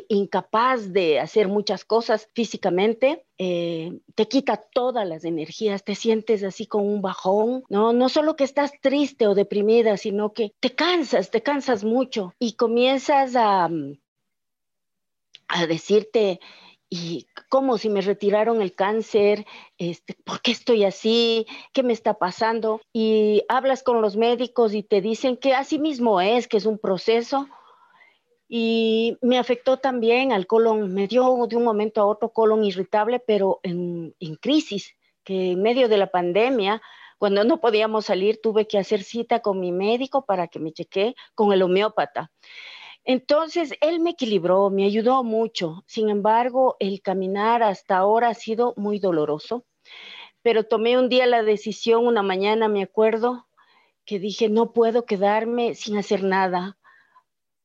incapaz 0.08 0.92
de 0.92 1.20
hacer 1.20 1.48
muchas 1.48 1.84
cosas 1.84 2.28
físicamente, 2.34 3.24
eh, 3.38 4.00
te 4.14 4.26
quita 4.26 4.56
todas 4.56 5.06
las 5.06 5.24
energías, 5.24 5.84
te 5.84 5.94
sientes 5.94 6.42
así 6.42 6.66
con 6.66 6.86
un 6.86 7.00
bajón, 7.00 7.64
¿no? 7.68 7.92
No 7.92 8.08
solo 8.08 8.36
que 8.36 8.44
estás 8.44 8.72
triste 8.80 9.26
o 9.26 9.34
deprimida, 9.34 9.96
sino 9.96 10.32
que 10.32 10.52
te 10.60 10.74
cansas, 10.74 11.30
te 11.30 11.42
cansas 11.42 11.84
mucho 11.84 12.34
y 12.38 12.54
comienzas 12.54 13.36
a, 13.36 13.70
a 15.48 15.66
decirte, 15.66 16.40
y 16.90 17.26
como 17.48 17.78
si 17.78 17.88
me 17.88 18.02
retiraron 18.02 18.62
el 18.62 18.72
cáncer, 18.72 19.46
este, 19.78 20.14
¿por 20.24 20.40
qué 20.40 20.52
estoy 20.52 20.84
así? 20.84 21.46
¿Qué 21.72 21.82
me 21.82 21.92
está 21.92 22.14
pasando? 22.14 22.80
Y 22.92 23.42
hablas 23.48 23.82
con 23.82 24.00
los 24.00 24.16
médicos 24.16 24.74
y 24.74 24.82
te 24.82 25.00
dicen 25.00 25.36
que 25.36 25.54
así 25.54 25.78
mismo 25.78 26.20
es, 26.20 26.46
que 26.46 26.56
es 26.56 26.66
un 26.66 26.78
proceso 26.78 27.48
y 28.48 29.16
me 29.22 29.38
afectó 29.38 29.78
también 29.78 30.32
al 30.32 30.46
colon, 30.46 30.92
me 30.92 31.06
dio 31.06 31.46
de 31.46 31.56
un 31.56 31.64
momento 31.64 32.00
a 32.00 32.06
otro 32.06 32.32
colon 32.32 32.64
irritable, 32.64 33.20
pero 33.20 33.60
en, 33.62 34.14
crisis, 34.40 34.94
que 35.24 35.52
en 35.52 35.62
medio 35.62 35.88
de 35.88 35.96
la 35.96 36.10
pandemia, 36.10 36.82
cuando 37.18 37.44
no 37.44 37.60
podíamos 37.60 38.06
salir, 38.06 38.40
tuve 38.42 38.66
que 38.66 38.78
hacer 38.78 39.02
cita 39.02 39.40
con 39.40 39.60
mi 39.60 39.72
médico 39.72 40.26
para 40.26 40.48
que 40.48 40.58
me 40.58 40.72
chequee 40.72 41.14
con 41.34 41.52
el 41.52 41.62
homeópata. 41.62 42.30
Entonces, 43.04 43.74
él 43.80 44.00
me 44.00 44.10
equilibró, 44.10 44.70
me 44.70 44.84
ayudó 44.84 45.22
mucho. 45.24 45.84
Sin 45.86 46.08
embargo, 46.08 46.76
el 46.80 47.02
caminar 47.02 47.62
hasta 47.62 47.98
ahora 47.98 48.28
ha 48.28 48.34
sido 48.34 48.74
muy 48.76 48.98
doloroso. 48.98 49.64
Pero 50.42 50.64
tomé 50.64 50.98
un 50.98 51.08
día 51.08 51.26
la 51.26 51.42
decisión, 51.42 52.06
una 52.06 52.22
mañana 52.22 52.68
me 52.68 52.82
acuerdo, 52.82 53.46
que 54.04 54.18
dije, 54.18 54.48
no 54.48 54.72
puedo 54.72 55.06
quedarme 55.06 55.74
sin 55.74 55.96
hacer 55.96 56.22
nada. 56.22 56.78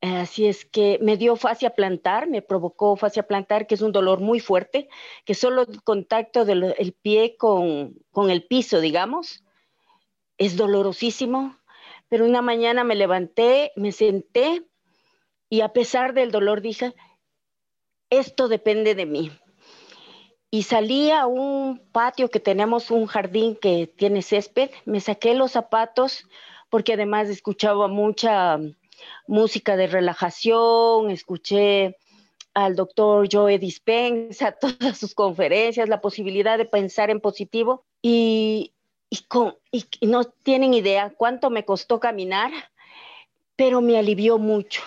Así 0.01 0.47
es 0.47 0.63
que 0.63 0.97
me 1.01 1.17
dio 1.17 1.35
fascia 1.35 1.71
plantar, 1.71 2.29
me 2.29 2.41
provocó 2.41 2.95
fascia 2.95 3.23
plantar, 3.23 3.67
que 3.67 3.75
es 3.75 3.81
un 3.81 3.91
dolor 3.91 4.21
muy 4.21 4.39
fuerte, 4.39 4.87
que 5.25 5.35
solo 5.35 5.63
el 5.63 5.83
contacto 5.83 6.45
del 6.45 6.95
pie 7.01 7.35
con, 7.37 7.95
con 8.11 8.29
el 8.29 8.45
piso, 8.45 8.79
digamos, 8.79 9.43
es 10.37 10.55
dolorosísimo. 10.55 11.57
Pero 12.07 12.25
una 12.25 12.41
mañana 12.41 12.83
me 12.83 12.95
levanté, 12.95 13.71
me 13.75 13.91
senté 13.91 14.63
y 15.49 15.61
a 15.61 15.73
pesar 15.73 16.13
del 16.13 16.31
dolor 16.31 16.61
dije, 16.61 16.95
esto 18.09 18.47
depende 18.47 18.95
de 18.95 19.05
mí. 19.05 19.31
Y 20.49 20.63
salí 20.63 21.11
a 21.11 21.27
un 21.27 21.79
patio 21.91 22.29
que 22.29 22.39
tenemos, 22.39 22.89
un 22.89 23.05
jardín 23.05 23.55
que 23.55 23.85
tiene 23.85 24.21
césped, 24.21 24.71
me 24.85 24.99
saqué 24.99 25.35
los 25.35 25.51
zapatos 25.51 26.25
porque 26.69 26.93
además 26.93 27.29
escuchaba 27.29 27.87
mucha 27.87 28.57
música 29.27 29.75
de 29.75 29.87
relajación, 29.87 31.11
escuché 31.11 31.97
al 32.53 32.75
doctor 32.75 33.27
Joe 33.31 33.59
Dispensa, 33.59 34.51
todas 34.61 34.97
sus 34.97 35.13
conferencias, 35.13 35.89
la 35.89 36.01
posibilidad 36.01 36.57
de 36.57 36.65
pensar 36.65 37.09
en 37.09 37.21
positivo 37.21 37.85
y, 38.01 38.73
no 40.01 40.23
tienen 40.43 40.75
idea 40.75 41.11
cuánto 41.17 41.49
me 41.49 41.65
costó 41.65 41.99
caminar, 41.99 42.51
pero 43.55 43.81
me 43.81 43.97
alivió 43.97 44.37
mucho. 44.37 44.83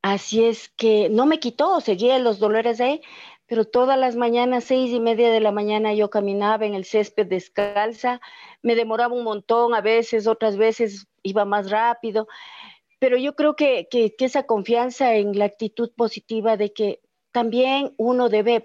Así 0.00 0.44
es 0.44 0.70
que 0.70 1.10
no 1.10 1.26
me 1.26 1.38
quitó, 1.38 1.80
seguía 1.82 2.18
los 2.18 2.38
dolores 2.38 2.80
ahí, 2.80 3.02
pero 3.46 3.64
todas 3.64 3.98
las 3.98 4.16
mañanas, 4.16 4.64
seis 4.64 4.90
y 4.90 5.00
media 5.00 5.30
de 5.30 5.40
la 5.40 5.52
mañana, 5.52 5.92
yo 5.92 6.08
caminaba 6.08 6.64
en 6.64 6.74
el 6.74 6.84
césped 6.84 7.26
descalza, 7.26 8.20
me 8.62 8.74
demoraba 8.74 9.14
un 9.14 9.24
montón, 9.24 9.74
a 9.74 9.80
veces, 9.80 10.26
otras 10.26 10.56
veces 10.56 11.06
iba 11.22 11.44
más 11.44 11.70
rápido, 11.70 12.26
pero 12.98 13.16
yo 13.16 13.34
creo 13.34 13.56
que, 13.56 13.88
esa 14.18 14.44
confianza 14.44 15.14
en 15.14 15.38
la 15.38 15.46
actitud 15.46 15.90
positiva 15.94 16.56
de 16.56 16.72
que 16.72 17.00
también 17.32 17.94
uno 17.98 18.28
debe, 18.28 18.64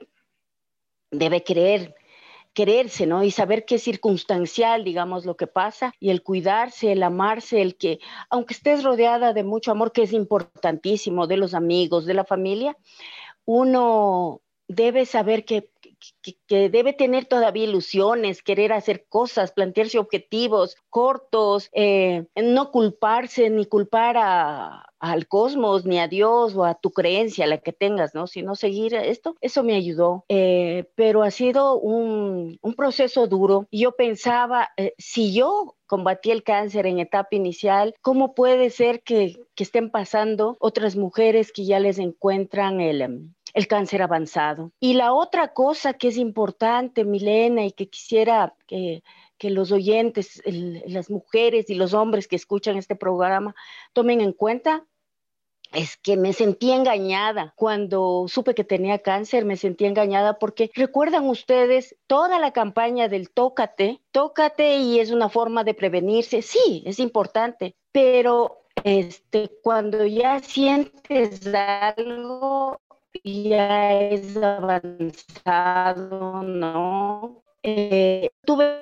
debe 1.12 1.44
creer, 1.44 1.96
quererse, 2.54 3.06
¿no? 3.06 3.24
Y 3.24 3.32
saber 3.32 3.66
que 3.66 3.76
es 3.76 3.84
circunstancial, 3.84 4.84
digamos, 4.84 5.26
lo 5.26 5.36
que 5.36 5.48
pasa, 5.48 5.94
y 6.00 6.10
el 6.10 6.24
cuidarse, 6.24 6.92
el 6.92 7.04
amarse, 7.04 7.62
el 7.62 7.76
que, 7.76 8.00
aunque 8.30 8.54
estés 8.54 8.84
rodeada 8.84 9.34
de 9.34 9.44
mucho 9.44 9.72
amor, 9.72 9.92
que 9.92 10.04
es 10.04 10.14
importantísimo, 10.14 11.28
de 11.28 11.38
los 11.38 11.54
amigos, 11.54 12.06
de 12.06 12.14
la 12.14 12.26
familia, 12.26 12.78
uno 13.46 14.42
debe 14.68 15.06
saber 15.06 15.46
que, 15.46 15.71
que, 16.22 16.70
debe 16.70 16.94
tener 16.94 17.26
todavía 17.26 17.66
ilusiones, 17.66 18.44
querer 18.44 18.74
hacer 18.74 19.06
cosas, 19.08 19.52
plantearse 19.52 20.00
objetivos 20.00 20.76
cortos, 20.90 21.70
eh, 21.74 22.26
no 22.36 22.72
culparse 22.72 23.50
ni 23.50 23.66
culpar 23.66 24.18
a, 24.18 24.86
al 25.02 25.28
cosmos, 25.28 25.86
ni 25.86 26.00
a 26.00 26.08
Dios 26.08 26.56
o 26.56 26.64
a 26.64 26.76
tu 26.76 26.92
creencia, 26.92 27.48
la 27.48 27.58
que 27.58 27.74
tengas, 27.74 28.14
¿no? 28.14 28.28
Sino 28.28 28.56
seguir 28.56 28.94
esto, 28.94 29.36
eso 29.42 29.64
me 29.64 29.76
ayudó. 29.76 30.26
Eh, 30.30 30.86
pero 30.96 31.24
ha 31.24 31.32
sido 31.32 31.78
un, 31.80 32.60
un, 32.62 32.74
proceso 32.76 33.28
duro. 33.28 33.68
Yo 33.72 33.94
pensaba, 33.94 34.70
eh, 34.78 34.94
si 34.98 35.34
yo 35.34 35.76
combatí 35.88 36.32
el 36.32 36.44
cáncer 36.44 36.86
en 36.86 37.00
etapa 37.00 37.36
inicial, 37.36 37.96
¿cómo 38.02 38.34
puede 38.36 38.70
ser 38.70 39.02
que, 39.02 39.36
que 39.56 39.64
estén 39.64 39.90
pasando 39.90 40.56
otras 40.60 40.96
mujeres 40.96 41.52
que 41.52 41.66
ya 41.66 41.80
les 41.80 41.98
encuentran 41.98 42.80
el, 42.80 43.02
em, 43.02 43.34
el 43.54 43.68
cáncer 43.68 44.02
avanzado? 44.02 44.72
Y 44.80 44.94
la 44.94 45.14
otra 45.14 45.54
cosa 45.54 45.94
que 45.94 46.10
es 46.10 46.18
importante, 46.18 47.06
Milena, 47.06 47.66
y 47.66 47.72
que 47.72 47.90
quisiera 47.90 48.54
que 48.68 49.04
que 49.42 49.50
los 49.50 49.72
oyentes, 49.72 50.40
las 50.46 51.10
mujeres 51.10 51.72
y 51.72 51.74
los 51.74 51.96
hombres 51.96 52.28
que 52.28 52.36
escuchan 52.36 52.78
este 52.78 52.96
programa 52.96 53.56
tomen 53.92 54.22
en 54.22 54.34
cuenta 54.34 54.86
es 55.74 55.98
que 55.98 56.16
me 56.16 56.32
sentí 56.34 56.72
engañada 56.72 57.52
cuando 57.56 58.26
supe 58.28 58.54
que 58.54 58.64
tenía 58.64 59.00
cáncer, 59.00 59.44
me 59.44 59.58
sentí 59.58 59.86
engañada 59.86 60.38
porque 60.38 60.70
recuerdan 60.76 61.28
ustedes 61.28 61.96
toda 62.06 62.38
la 62.38 62.52
campaña 62.52 63.08
del 63.08 63.32
tócate, 63.32 64.00
tócate 64.12 64.78
y 64.78 65.00
es 65.00 65.10
una 65.10 65.28
forma 65.28 65.64
de 65.64 65.74
prevenirse, 65.74 66.44
sí, 66.44 66.84
es 66.86 67.00
importante, 67.00 67.76
pero 67.92 68.62
este, 68.84 69.50
cuando 69.64 70.06
ya 70.06 70.40
sientes 70.40 71.48
algo, 71.48 72.80
ya 73.24 73.94
es 74.00 74.38
avanzado, 74.38 76.44
¿no? 76.44 77.44
Eh, 77.64 78.30
tuve 78.46 78.80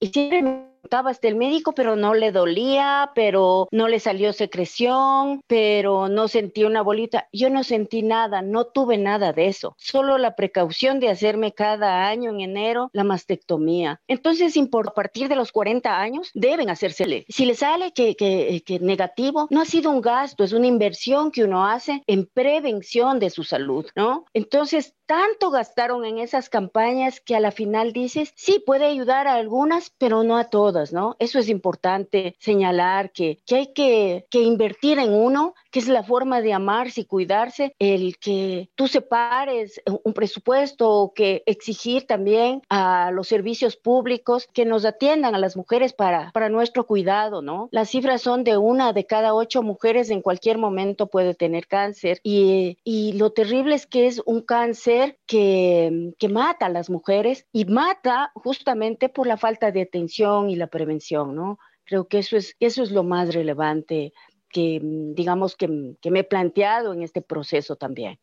y 0.00 0.08
siempre 0.08 0.68
estaba 0.88 1.10
hasta 1.10 1.28
el 1.28 1.36
médico, 1.36 1.72
pero 1.72 1.96
no 1.96 2.14
le 2.14 2.32
dolía, 2.32 3.12
pero 3.14 3.68
no 3.70 3.88
le 3.88 4.00
salió 4.00 4.32
secreción, 4.32 5.42
pero 5.46 6.08
no 6.08 6.28
sentí 6.28 6.64
una 6.64 6.80
bolita. 6.80 7.28
Yo 7.30 7.50
no 7.50 7.62
sentí 7.62 8.02
nada, 8.02 8.40
no 8.40 8.64
tuve 8.64 8.96
nada 8.96 9.34
de 9.34 9.48
eso. 9.48 9.74
Solo 9.76 10.16
la 10.16 10.34
precaución 10.34 10.98
de 10.98 11.10
hacerme 11.10 11.52
cada 11.52 12.08
año 12.08 12.30
en 12.30 12.40
enero 12.40 12.88
la 12.94 13.04
mastectomía. 13.04 14.00
Entonces, 14.08 14.56
a 14.56 14.94
partir 14.94 15.28
de 15.28 15.36
los 15.36 15.52
40 15.52 16.00
años, 16.00 16.30
deben 16.32 16.70
hacérsele. 16.70 17.26
Si 17.28 17.44
le 17.44 17.54
sale 17.54 17.92
que, 17.92 18.16
que, 18.16 18.62
que 18.64 18.80
negativo, 18.80 19.46
no 19.50 19.60
ha 19.60 19.66
sido 19.66 19.90
un 19.90 20.00
gasto, 20.00 20.42
es 20.42 20.54
una 20.54 20.68
inversión 20.68 21.30
que 21.30 21.44
uno 21.44 21.66
hace 21.66 22.02
en 22.06 22.24
prevención 22.24 23.18
de 23.18 23.28
su 23.28 23.44
salud, 23.44 23.86
¿no? 23.94 24.24
Entonces, 24.32 24.94
tanto 25.08 25.50
gastaron 25.50 26.04
en 26.04 26.18
esas 26.18 26.50
campañas 26.50 27.20
que 27.20 27.34
a 27.34 27.40
la 27.40 27.50
final 27.50 27.94
dices, 27.94 28.32
sí, 28.36 28.62
puede 28.64 28.84
ayudar 28.84 29.26
a 29.26 29.36
algunas, 29.36 29.90
pero 29.96 30.22
no 30.22 30.36
a 30.36 30.50
todas, 30.50 30.77
¿no? 30.92 31.16
Eso 31.18 31.38
es 31.38 31.48
importante 31.48 32.36
señalar 32.38 33.12
que, 33.12 33.40
hay 33.50 33.72
que 33.74 34.26
invertir 34.32 34.98
en 34.98 35.12
uno, 35.12 35.54
que 35.70 35.78
es 35.78 35.88
la 35.88 36.02
forma 36.02 36.40
de 36.40 36.52
amarse 36.52 37.02
y 37.02 37.04
cuidarse, 37.04 37.74
el 37.78 38.18
que 38.18 38.70
tú 38.74 38.88
separes 38.88 39.80
un 40.04 40.12
presupuesto 40.12 40.88
o 40.90 41.12
que 41.12 41.42
exigir 41.46 42.06
también 42.06 42.62
a 42.68 43.10
los 43.12 43.28
servicios 43.28 43.76
públicos 43.76 44.48
que 44.52 44.64
nos 44.64 44.84
atiendan 44.84 45.34
a 45.34 45.38
las 45.38 45.56
mujeres 45.56 45.92
para, 45.92 46.30
para 46.32 46.48
nuestro 46.48 46.86
cuidado, 46.86 47.42
¿no? 47.42 47.68
Las 47.70 47.90
cifras 47.90 48.22
son 48.22 48.44
de 48.44 48.56
una 48.56 48.92
de 48.92 49.06
cada 49.06 49.34
ocho 49.34 49.62
mujeres 49.62 50.10
en 50.10 50.22
cualquier 50.22 50.58
momento 50.58 51.08
puede 51.08 51.34
tener 51.34 51.66
cáncer 51.66 52.20
y, 52.22 52.78
y 52.84 53.12
lo 53.14 53.30
terrible 53.30 53.74
es 53.74 53.86
que 53.86 54.06
es 54.06 54.22
un 54.24 54.42
cáncer 54.42 55.18
que, 55.26 56.12
que 56.18 56.28
mata 56.28 56.66
a 56.66 56.70
las 56.70 56.90
mujeres 56.90 57.46
y 57.52 57.64
mata 57.64 58.32
justamente 58.34 59.08
por 59.08 59.26
la 59.26 59.36
falta 59.36 59.70
de 59.70 59.82
atención 59.82 60.50
y 60.50 60.56
la 60.56 60.66
prevención, 60.66 61.34
¿no? 61.34 61.58
Creo 61.84 62.06
que 62.06 62.18
eso 62.18 62.36
es, 62.36 62.54
eso 62.60 62.82
es 62.82 62.90
lo 62.90 63.02
más 63.02 63.34
relevante 63.34 64.12
que, 64.50 64.80
digamos, 64.82 65.56
que, 65.56 65.96
que 66.00 66.10
me 66.10 66.20
he 66.20 66.24
planteado 66.24 66.92
en 66.92 67.02
este 67.02 67.22
proceso 67.22 67.76
también. 67.76 68.18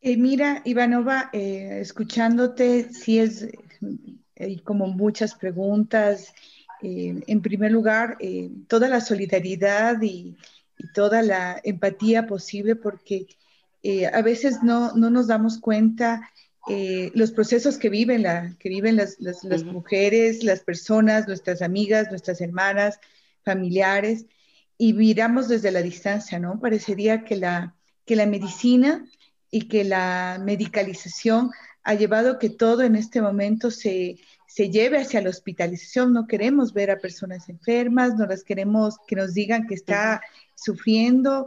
Eh, 0.00 0.16
mira, 0.16 0.60
Ivanova, 0.64 1.30
eh, 1.32 1.78
escuchándote, 1.80 2.92
sí 2.92 3.18
es 3.18 3.48
hay 4.38 4.58
como 4.58 4.86
muchas 4.86 5.34
preguntas. 5.34 6.34
Eh, 6.82 7.22
en 7.26 7.40
primer 7.40 7.72
lugar, 7.72 8.18
toda 8.68 8.88
la 8.88 9.00
solidaridad 9.00 10.02
y, 10.02 10.36
y, 10.78 10.92
toda 10.92 11.22
la 11.22 11.60
empatía 11.64 12.26
posible, 12.26 12.76
porque 12.76 13.26
eh, 13.82 14.06
a 14.06 14.22
veces 14.22 14.62
no, 14.62 14.92
no, 14.94 15.10
nos 15.10 15.26
damos 15.26 15.58
cuenta 15.58 16.30
eh, 16.68 17.10
los 17.14 17.32
procesos 17.32 17.76
que 17.76 17.90
viven, 17.90 18.22
la, 18.22 18.54
que 18.58 18.70
viven 18.70 18.96
las, 18.96 19.20
las, 19.20 19.44
las 19.44 19.62
mujeres, 19.64 20.42
las 20.42 20.60
personas, 20.60 21.28
nuestras 21.28 21.62
amigas, 21.62 22.08
nuestras 22.10 22.40
hermanas, 22.40 22.98
familiares, 23.44 24.24
y 24.78 24.92
miramos 24.92 25.48
desde 25.48 25.70
la 25.70 25.82
distancia, 25.82 26.38
¿no? 26.38 26.60
Parecería 26.60 27.24
que 27.24 27.36
la, 27.36 27.74
que 28.04 28.16
la 28.16 28.26
medicina 28.26 29.04
y 29.50 29.68
que 29.68 29.84
la 29.84 30.40
medicalización 30.42 31.50
ha 31.84 31.94
llevado 31.94 32.38
que 32.38 32.50
todo 32.50 32.82
en 32.82 32.96
este 32.96 33.20
momento 33.22 33.70
se, 33.70 34.18
se 34.48 34.70
lleve 34.70 35.00
hacia 35.00 35.20
la 35.20 35.30
hospitalización. 35.30 36.12
No 36.12 36.26
queremos 36.26 36.72
ver 36.72 36.90
a 36.90 36.98
personas 36.98 37.48
enfermas, 37.48 38.14
no 38.14 38.26
las 38.26 38.42
queremos 38.42 38.96
que 39.06 39.16
nos 39.16 39.34
digan 39.34 39.66
que 39.66 39.74
está 39.74 40.22
sufriendo 40.54 41.46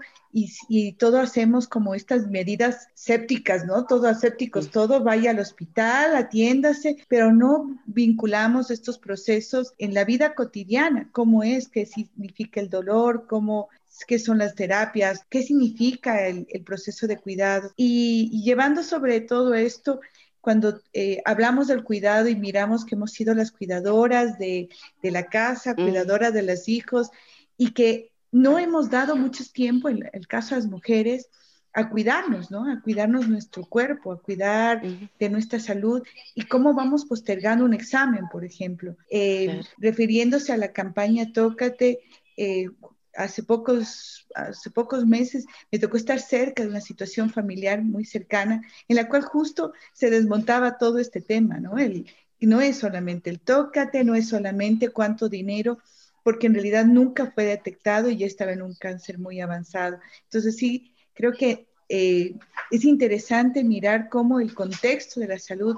y, 0.67 0.93
todo 0.93 1.19
hacemos 1.19 1.67
como 1.67 1.95
estas 1.95 2.27
medidas 2.27 2.87
sépticas, 2.93 3.65
¿no? 3.65 3.85
Todo 3.85 4.07
asépticos, 4.07 4.69
todo 4.69 5.03
vaya 5.03 5.31
al 5.31 5.39
hospital, 5.39 6.15
atiéndase, 6.15 6.97
pero 7.07 7.31
no 7.31 7.79
vinculamos 7.85 8.69
estos 8.69 8.99
procesos 8.99 9.73
en 9.77 9.93
la 9.93 10.05
vida 10.05 10.35
cotidiana, 10.35 11.09
cómo 11.11 11.43
es, 11.43 11.69
qué 11.69 11.85
significa 11.85 12.59
el 12.59 12.69
dolor, 12.69 13.25
cómo 13.27 13.69
qué 14.05 14.19
son 14.19 14.37
las 14.37 14.53
terapias, 14.53 15.25
qué 15.29 15.41
significa 15.41 16.27
el, 16.27 16.45
proceso 16.63 17.07
de 17.07 17.17
cuidado. 17.17 17.71
Y, 17.75 18.43
llevando 18.43 18.83
sobre 18.83 19.21
todo 19.21 19.55
esto, 19.55 20.01
cuando 20.39 20.81
eh, 20.93 21.21
hablamos 21.25 21.67
del 21.67 21.83
cuidado 21.83 22.27
y 22.27 22.35
miramos 22.35 22.85
que 22.85 22.95
hemos 22.95 23.11
sido 23.11 23.33
las 23.33 23.51
cuidadoras 23.51 24.37
de, 24.37 24.69
la 25.01 25.23
casa, 25.23 25.73
cuidadoras 25.73 26.33
de 26.33 26.43
los 26.43 26.69
hijos, 26.69 27.09
y 27.57 27.71
que 27.71 28.11
no 28.37 28.59
hemos 28.59 28.89
dado 28.89 29.15
mucho 29.15 29.43
tiempo, 29.51 29.89
en 29.89 30.09
el 30.13 30.27
caso 30.27 30.55
de 30.55 30.61
las 30.61 30.69
mujeres, 30.69 31.29
a 31.73 31.89
cuidarnos, 31.89 32.49
¿no? 32.49 32.71
A 32.71 32.81
cuidarnos 32.81 33.27
nuestro 33.27 33.63
cuerpo, 33.63 34.11
a 34.11 34.21
cuidar 34.21 34.81
de 34.81 35.29
nuestra 35.29 35.59
salud 35.59 36.01
y 36.33 36.43
cómo 36.43 36.73
vamos 36.73 37.05
postergando 37.05 37.65
un 37.65 37.73
examen, 37.73 38.25
por 38.31 38.43
ejemplo. 38.43 38.95
Eh, 39.11 39.61
refiriéndose 39.77 40.51
a 40.53 40.57
la 40.57 40.71
campaña 40.71 41.31
Tócate, 41.31 41.99
eh, 42.35 42.69
hace, 43.15 43.43
pocos, 43.43 44.27
hace 44.33 44.71
pocos 44.71 45.05
meses 45.05 45.45
me 45.71 45.79
tocó 45.79 45.97
estar 45.97 46.19
cerca 46.19 46.63
de 46.63 46.69
una 46.69 46.81
situación 46.81 47.29
familiar 47.29 47.83
muy 47.83 48.05
cercana 48.05 48.61
en 48.87 48.95
la 48.95 49.07
cual 49.07 49.23
justo 49.23 49.73
se 49.93 50.09
desmontaba 50.09 50.77
todo 50.77 50.97
este 50.97 51.21
tema, 51.21 51.59
¿no? 51.59 51.77
El, 51.77 52.07
no 52.39 52.61
es 52.61 52.77
solamente 52.77 53.29
el 53.29 53.39
Tócate, 53.39 54.03
no 54.03 54.15
es 54.15 54.29
solamente 54.29 54.89
cuánto 54.89 55.29
dinero, 55.29 55.79
porque 56.27 56.47
en 56.47 56.55
realidad 56.55 56.83
nunca 56.83 57.31
fue 57.31 57.45
detectado 57.45 58.09
y 58.09 58.17
ya 58.17 58.25
estaba 58.25 58.51
en 58.51 58.61
un 58.61 58.73
cáncer 58.73 59.17
muy 59.17 59.39
avanzado. 59.39 59.97
Entonces 60.23 60.57
sí, 60.57 60.93
creo 61.13 61.31
que 61.31 61.69
eh, 61.87 62.35
es 62.69 62.83
interesante 62.83 63.63
mirar 63.63 64.09
cómo 64.09 64.41
el 64.41 64.53
contexto 64.53 65.21
de 65.21 65.29
la 65.29 65.39
salud 65.39 65.77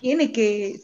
tiene 0.00 0.32
que 0.32 0.80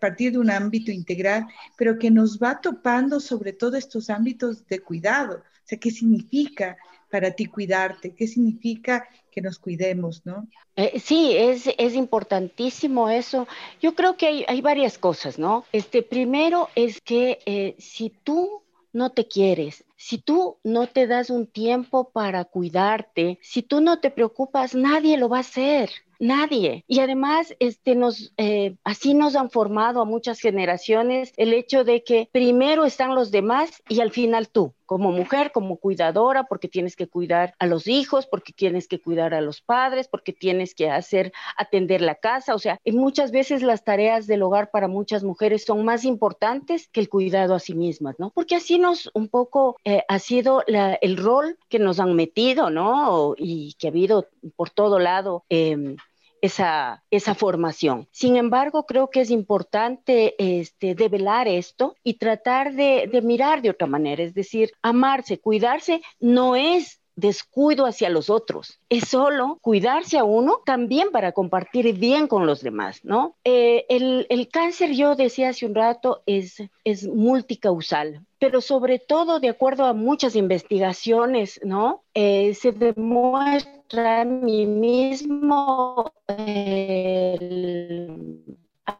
partir 0.00 0.30
de 0.30 0.38
un 0.38 0.48
ámbito 0.48 0.92
integral, 0.92 1.48
pero 1.76 1.98
que 1.98 2.08
nos 2.08 2.38
va 2.38 2.60
topando 2.60 3.18
sobre 3.18 3.52
todo 3.52 3.76
estos 3.76 4.10
ámbitos 4.10 4.64
de 4.68 4.78
cuidado. 4.78 5.38
O 5.38 5.64
sea, 5.64 5.80
¿qué 5.80 5.90
significa 5.90 6.76
para 7.10 7.32
ti 7.32 7.46
cuidarte? 7.46 8.14
¿Qué 8.14 8.26
significa 8.26 9.08
que 9.30 9.40
nos 9.40 9.58
cuidemos, 9.58 10.24
no? 10.24 10.46
Eh, 10.76 11.00
sí, 11.00 11.36
es, 11.36 11.68
es, 11.78 11.94
importantísimo 11.94 13.08
eso. 13.08 13.48
Yo 13.80 13.94
creo 13.94 14.16
que 14.16 14.26
hay, 14.26 14.44
hay, 14.46 14.60
varias 14.60 14.98
cosas, 14.98 15.38
¿no? 15.38 15.64
Este, 15.72 16.02
primero 16.02 16.68
es 16.74 17.00
que 17.00 17.40
eh, 17.46 17.74
si 17.78 18.10
tú 18.10 18.62
no 18.92 19.10
te 19.10 19.26
quieres, 19.26 19.84
si 19.96 20.18
tú 20.18 20.58
no 20.62 20.86
te 20.86 21.06
das 21.06 21.30
un 21.30 21.46
tiempo 21.46 22.10
para 22.10 22.44
cuidarte, 22.44 23.38
si 23.42 23.62
tú 23.62 23.80
no 23.80 24.00
te 24.00 24.10
preocupas, 24.10 24.74
nadie 24.74 25.18
lo 25.18 25.28
va 25.28 25.38
a 25.38 25.40
hacer. 25.40 25.90
Nadie. 26.20 26.84
Y 26.88 26.98
además, 26.98 27.54
este, 27.60 27.94
nos, 27.94 28.32
eh, 28.38 28.76
así 28.82 29.14
nos 29.14 29.36
han 29.36 29.50
formado 29.50 30.00
a 30.00 30.04
muchas 30.04 30.40
generaciones 30.40 31.32
el 31.36 31.52
hecho 31.52 31.84
de 31.84 32.02
que 32.02 32.28
primero 32.32 32.84
están 32.84 33.14
los 33.14 33.30
demás 33.30 33.82
y 33.88 34.00
al 34.00 34.10
final 34.10 34.48
tú, 34.48 34.74
como 34.88 35.12
mujer, 35.12 35.52
como 35.52 35.76
cuidadora, 35.76 36.44
porque 36.44 36.66
tienes 36.66 36.96
que 36.96 37.06
cuidar 37.06 37.54
a 37.58 37.66
los 37.66 37.86
hijos, 37.86 38.26
porque 38.26 38.54
tienes 38.54 38.88
que 38.88 39.02
cuidar 39.02 39.34
a 39.34 39.42
los 39.42 39.60
padres, 39.60 40.08
porque 40.08 40.32
tienes 40.32 40.74
que 40.74 40.90
hacer, 40.90 41.30
atender 41.58 42.00
la 42.00 42.14
casa. 42.14 42.54
O 42.54 42.58
sea, 42.58 42.80
muchas 42.86 43.30
veces 43.30 43.62
las 43.62 43.84
tareas 43.84 44.26
del 44.26 44.42
hogar 44.42 44.70
para 44.70 44.88
muchas 44.88 45.24
mujeres 45.24 45.66
son 45.66 45.84
más 45.84 46.06
importantes 46.06 46.88
que 46.88 47.00
el 47.00 47.10
cuidado 47.10 47.54
a 47.54 47.60
sí 47.60 47.74
mismas, 47.74 48.14
¿no? 48.18 48.30
Porque 48.30 48.56
así 48.56 48.78
nos 48.78 49.10
un 49.12 49.28
poco 49.28 49.76
eh, 49.84 50.04
ha 50.08 50.18
sido 50.18 50.64
el 50.66 51.16
rol 51.18 51.58
que 51.68 51.78
nos 51.78 52.00
han 52.00 52.16
metido, 52.16 52.70
¿no? 52.70 53.34
Y 53.36 53.74
que 53.78 53.88
ha 53.88 53.90
habido 53.90 54.30
por 54.56 54.70
todo 54.70 54.98
lado. 54.98 55.44
Eh, 55.50 55.96
esa, 56.42 57.04
esa 57.10 57.34
formación. 57.34 58.08
Sin 58.10 58.36
embargo, 58.36 58.86
creo 58.86 59.10
que 59.10 59.20
es 59.20 59.30
importante 59.30 60.34
este, 60.38 60.94
develar 60.94 61.48
esto 61.48 61.96
y 62.02 62.14
tratar 62.14 62.74
de, 62.74 63.20
mirar 63.22 63.62
de 63.62 63.70
otra 63.70 63.86
manera, 63.86 64.22
es 64.22 64.34
decir, 64.34 64.72
amarse, 64.82 65.38
cuidarse 65.38 66.02
no 66.20 66.56
es 66.56 67.00
descuido 67.16 67.84
hacia 67.84 68.10
los 68.10 68.30
otros, 68.30 68.78
es 68.88 69.08
solo 69.08 69.58
cuidarse 69.60 70.18
a 70.18 70.24
uno 70.24 70.60
también 70.64 71.10
para 71.10 71.32
compartir 71.32 71.92
bien 71.98 72.28
con 72.28 72.46
los 72.46 72.62
demás, 72.62 73.00
¿no? 73.02 73.34
Eh, 73.42 73.86
el, 73.88 74.48
cáncer, 74.52 74.92
yo 74.92 75.16
decía 75.16 75.48
hace 75.48 75.66
un 75.66 75.74
rato, 75.74 76.22
es, 76.26 76.62
es 76.84 77.08
multicausal, 77.08 78.24
pero 78.38 78.60
sobre 78.60 78.98
todo, 78.98 79.40
de 79.40 79.48
acuerdo 79.48 79.84
a 79.84 79.94
muchas 79.94 80.36
investigaciones, 80.36 81.60
¿no? 81.64 82.04
Eh, 82.14 82.54
se 82.54 82.72
demuestra 82.72 84.24
mí 84.24 84.66
mismo, 84.66 86.12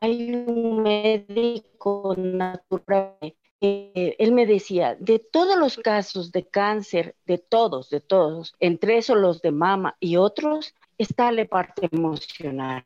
hay 0.00 0.34
un 0.34 0.82
médico 0.82 2.14
natural 2.16 3.34
eh, 3.60 4.14
él 4.18 4.32
me 4.32 4.46
decía, 4.46 4.96
de 5.00 5.18
todos 5.18 5.58
los 5.58 5.76
casos 5.78 6.30
de 6.30 6.46
cáncer, 6.46 7.16
de 7.26 7.38
todos, 7.38 7.90
de 7.90 8.00
todos, 8.00 8.54
entre 8.60 8.98
esos 8.98 9.16
los 9.16 9.42
de 9.42 9.50
mama 9.50 9.96
y 9.98 10.16
otros, 10.16 10.74
está 10.96 11.32
la 11.32 11.44
parte 11.44 11.88
emocional. 11.90 12.84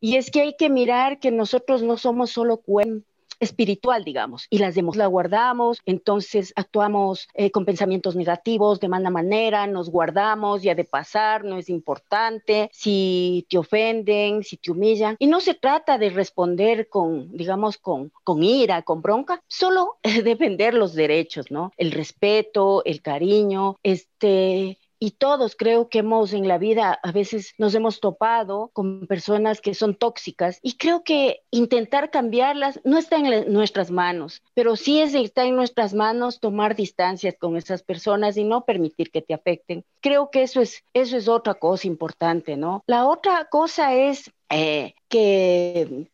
Y 0.00 0.16
es 0.16 0.30
que 0.30 0.40
hay 0.40 0.56
que 0.56 0.70
mirar 0.70 1.18
que 1.20 1.30
nosotros 1.30 1.82
no 1.82 1.96
somos 1.98 2.30
solo 2.30 2.58
cuerpos 2.58 3.02
espiritual, 3.44 4.04
digamos, 4.04 4.46
y 4.50 4.58
las 4.58 4.74
demos 4.74 4.96
la 4.96 5.06
guardamos, 5.06 5.80
entonces 5.86 6.52
actuamos 6.56 7.28
eh, 7.34 7.50
con 7.50 7.64
pensamientos 7.64 8.16
negativos 8.16 8.80
de 8.80 8.88
mala 8.88 9.10
manera, 9.10 9.66
nos 9.66 9.90
guardamos, 9.90 10.62
ya 10.62 10.74
de 10.74 10.84
pasar, 10.84 11.44
no 11.44 11.58
es 11.58 11.68
importante, 11.68 12.70
si 12.72 13.46
te 13.48 13.58
ofenden, 13.58 14.42
si 14.42 14.56
te 14.56 14.72
humillan, 14.72 15.16
y 15.18 15.26
no 15.26 15.40
se 15.40 15.54
trata 15.54 15.98
de 15.98 16.10
responder 16.10 16.88
con, 16.88 17.30
digamos, 17.36 17.78
con, 17.78 18.10
con 18.24 18.42
ira, 18.42 18.82
con 18.82 19.02
bronca, 19.02 19.42
solo 19.46 19.98
defender 20.24 20.74
los 20.74 20.94
derechos, 20.94 21.50
¿no? 21.50 21.72
El 21.76 21.92
respeto, 21.92 22.82
el 22.84 23.02
cariño, 23.02 23.78
este, 23.82 24.78
y 25.04 25.10
todos 25.10 25.54
creo 25.54 25.90
que 25.90 25.98
hemos 25.98 26.32
en 26.32 26.48
la 26.48 26.56
vida 26.56 26.98
a 27.02 27.12
veces 27.12 27.52
nos 27.58 27.74
hemos 27.74 28.00
topado 28.00 28.70
con 28.72 29.06
personas 29.06 29.60
que 29.60 29.74
son 29.74 29.94
tóxicas 29.94 30.60
y 30.62 30.78
creo 30.78 31.04
que 31.04 31.42
intentar 31.50 32.10
cambiarlas 32.10 32.80
no 32.84 32.96
está 32.96 33.18
en 33.18 33.52
nuestras 33.52 33.90
manos, 33.90 34.42
pero 34.54 34.76
sí 34.76 35.02
está 35.02 35.44
en 35.44 35.56
nuestras 35.56 35.92
manos 35.92 36.40
tomar 36.40 36.74
distancias 36.74 37.34
con 37.38 37.58
esas 37.58 37.82
personas 37.82 38.38
y 38.38 38.44
no 38.44 38.64
permitir 38.64 39.10
que 39.10 39.20
te 39.20 39.34
afecten. 39.34 39.84
Creo 40.00 40.30
que 40.30 40.42
eso 40.42 40.62
es, 40.62 40.82
eso 40.94 41.18
es 41.18 41.28
otra 41.28 41.52
cosa 41.52 41.86
importante, 41.86 42.56
¿no? 42.56 42.82
La 42.86 43.06
otra 43.06 43.44
cosa 43.50 43.92
es 43.92 44.30
eh, 44.48 44.94
que, 45.10 46.08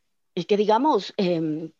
que 0.48 0.56
digamos, 0.56 1.14
em, 1.16 1.70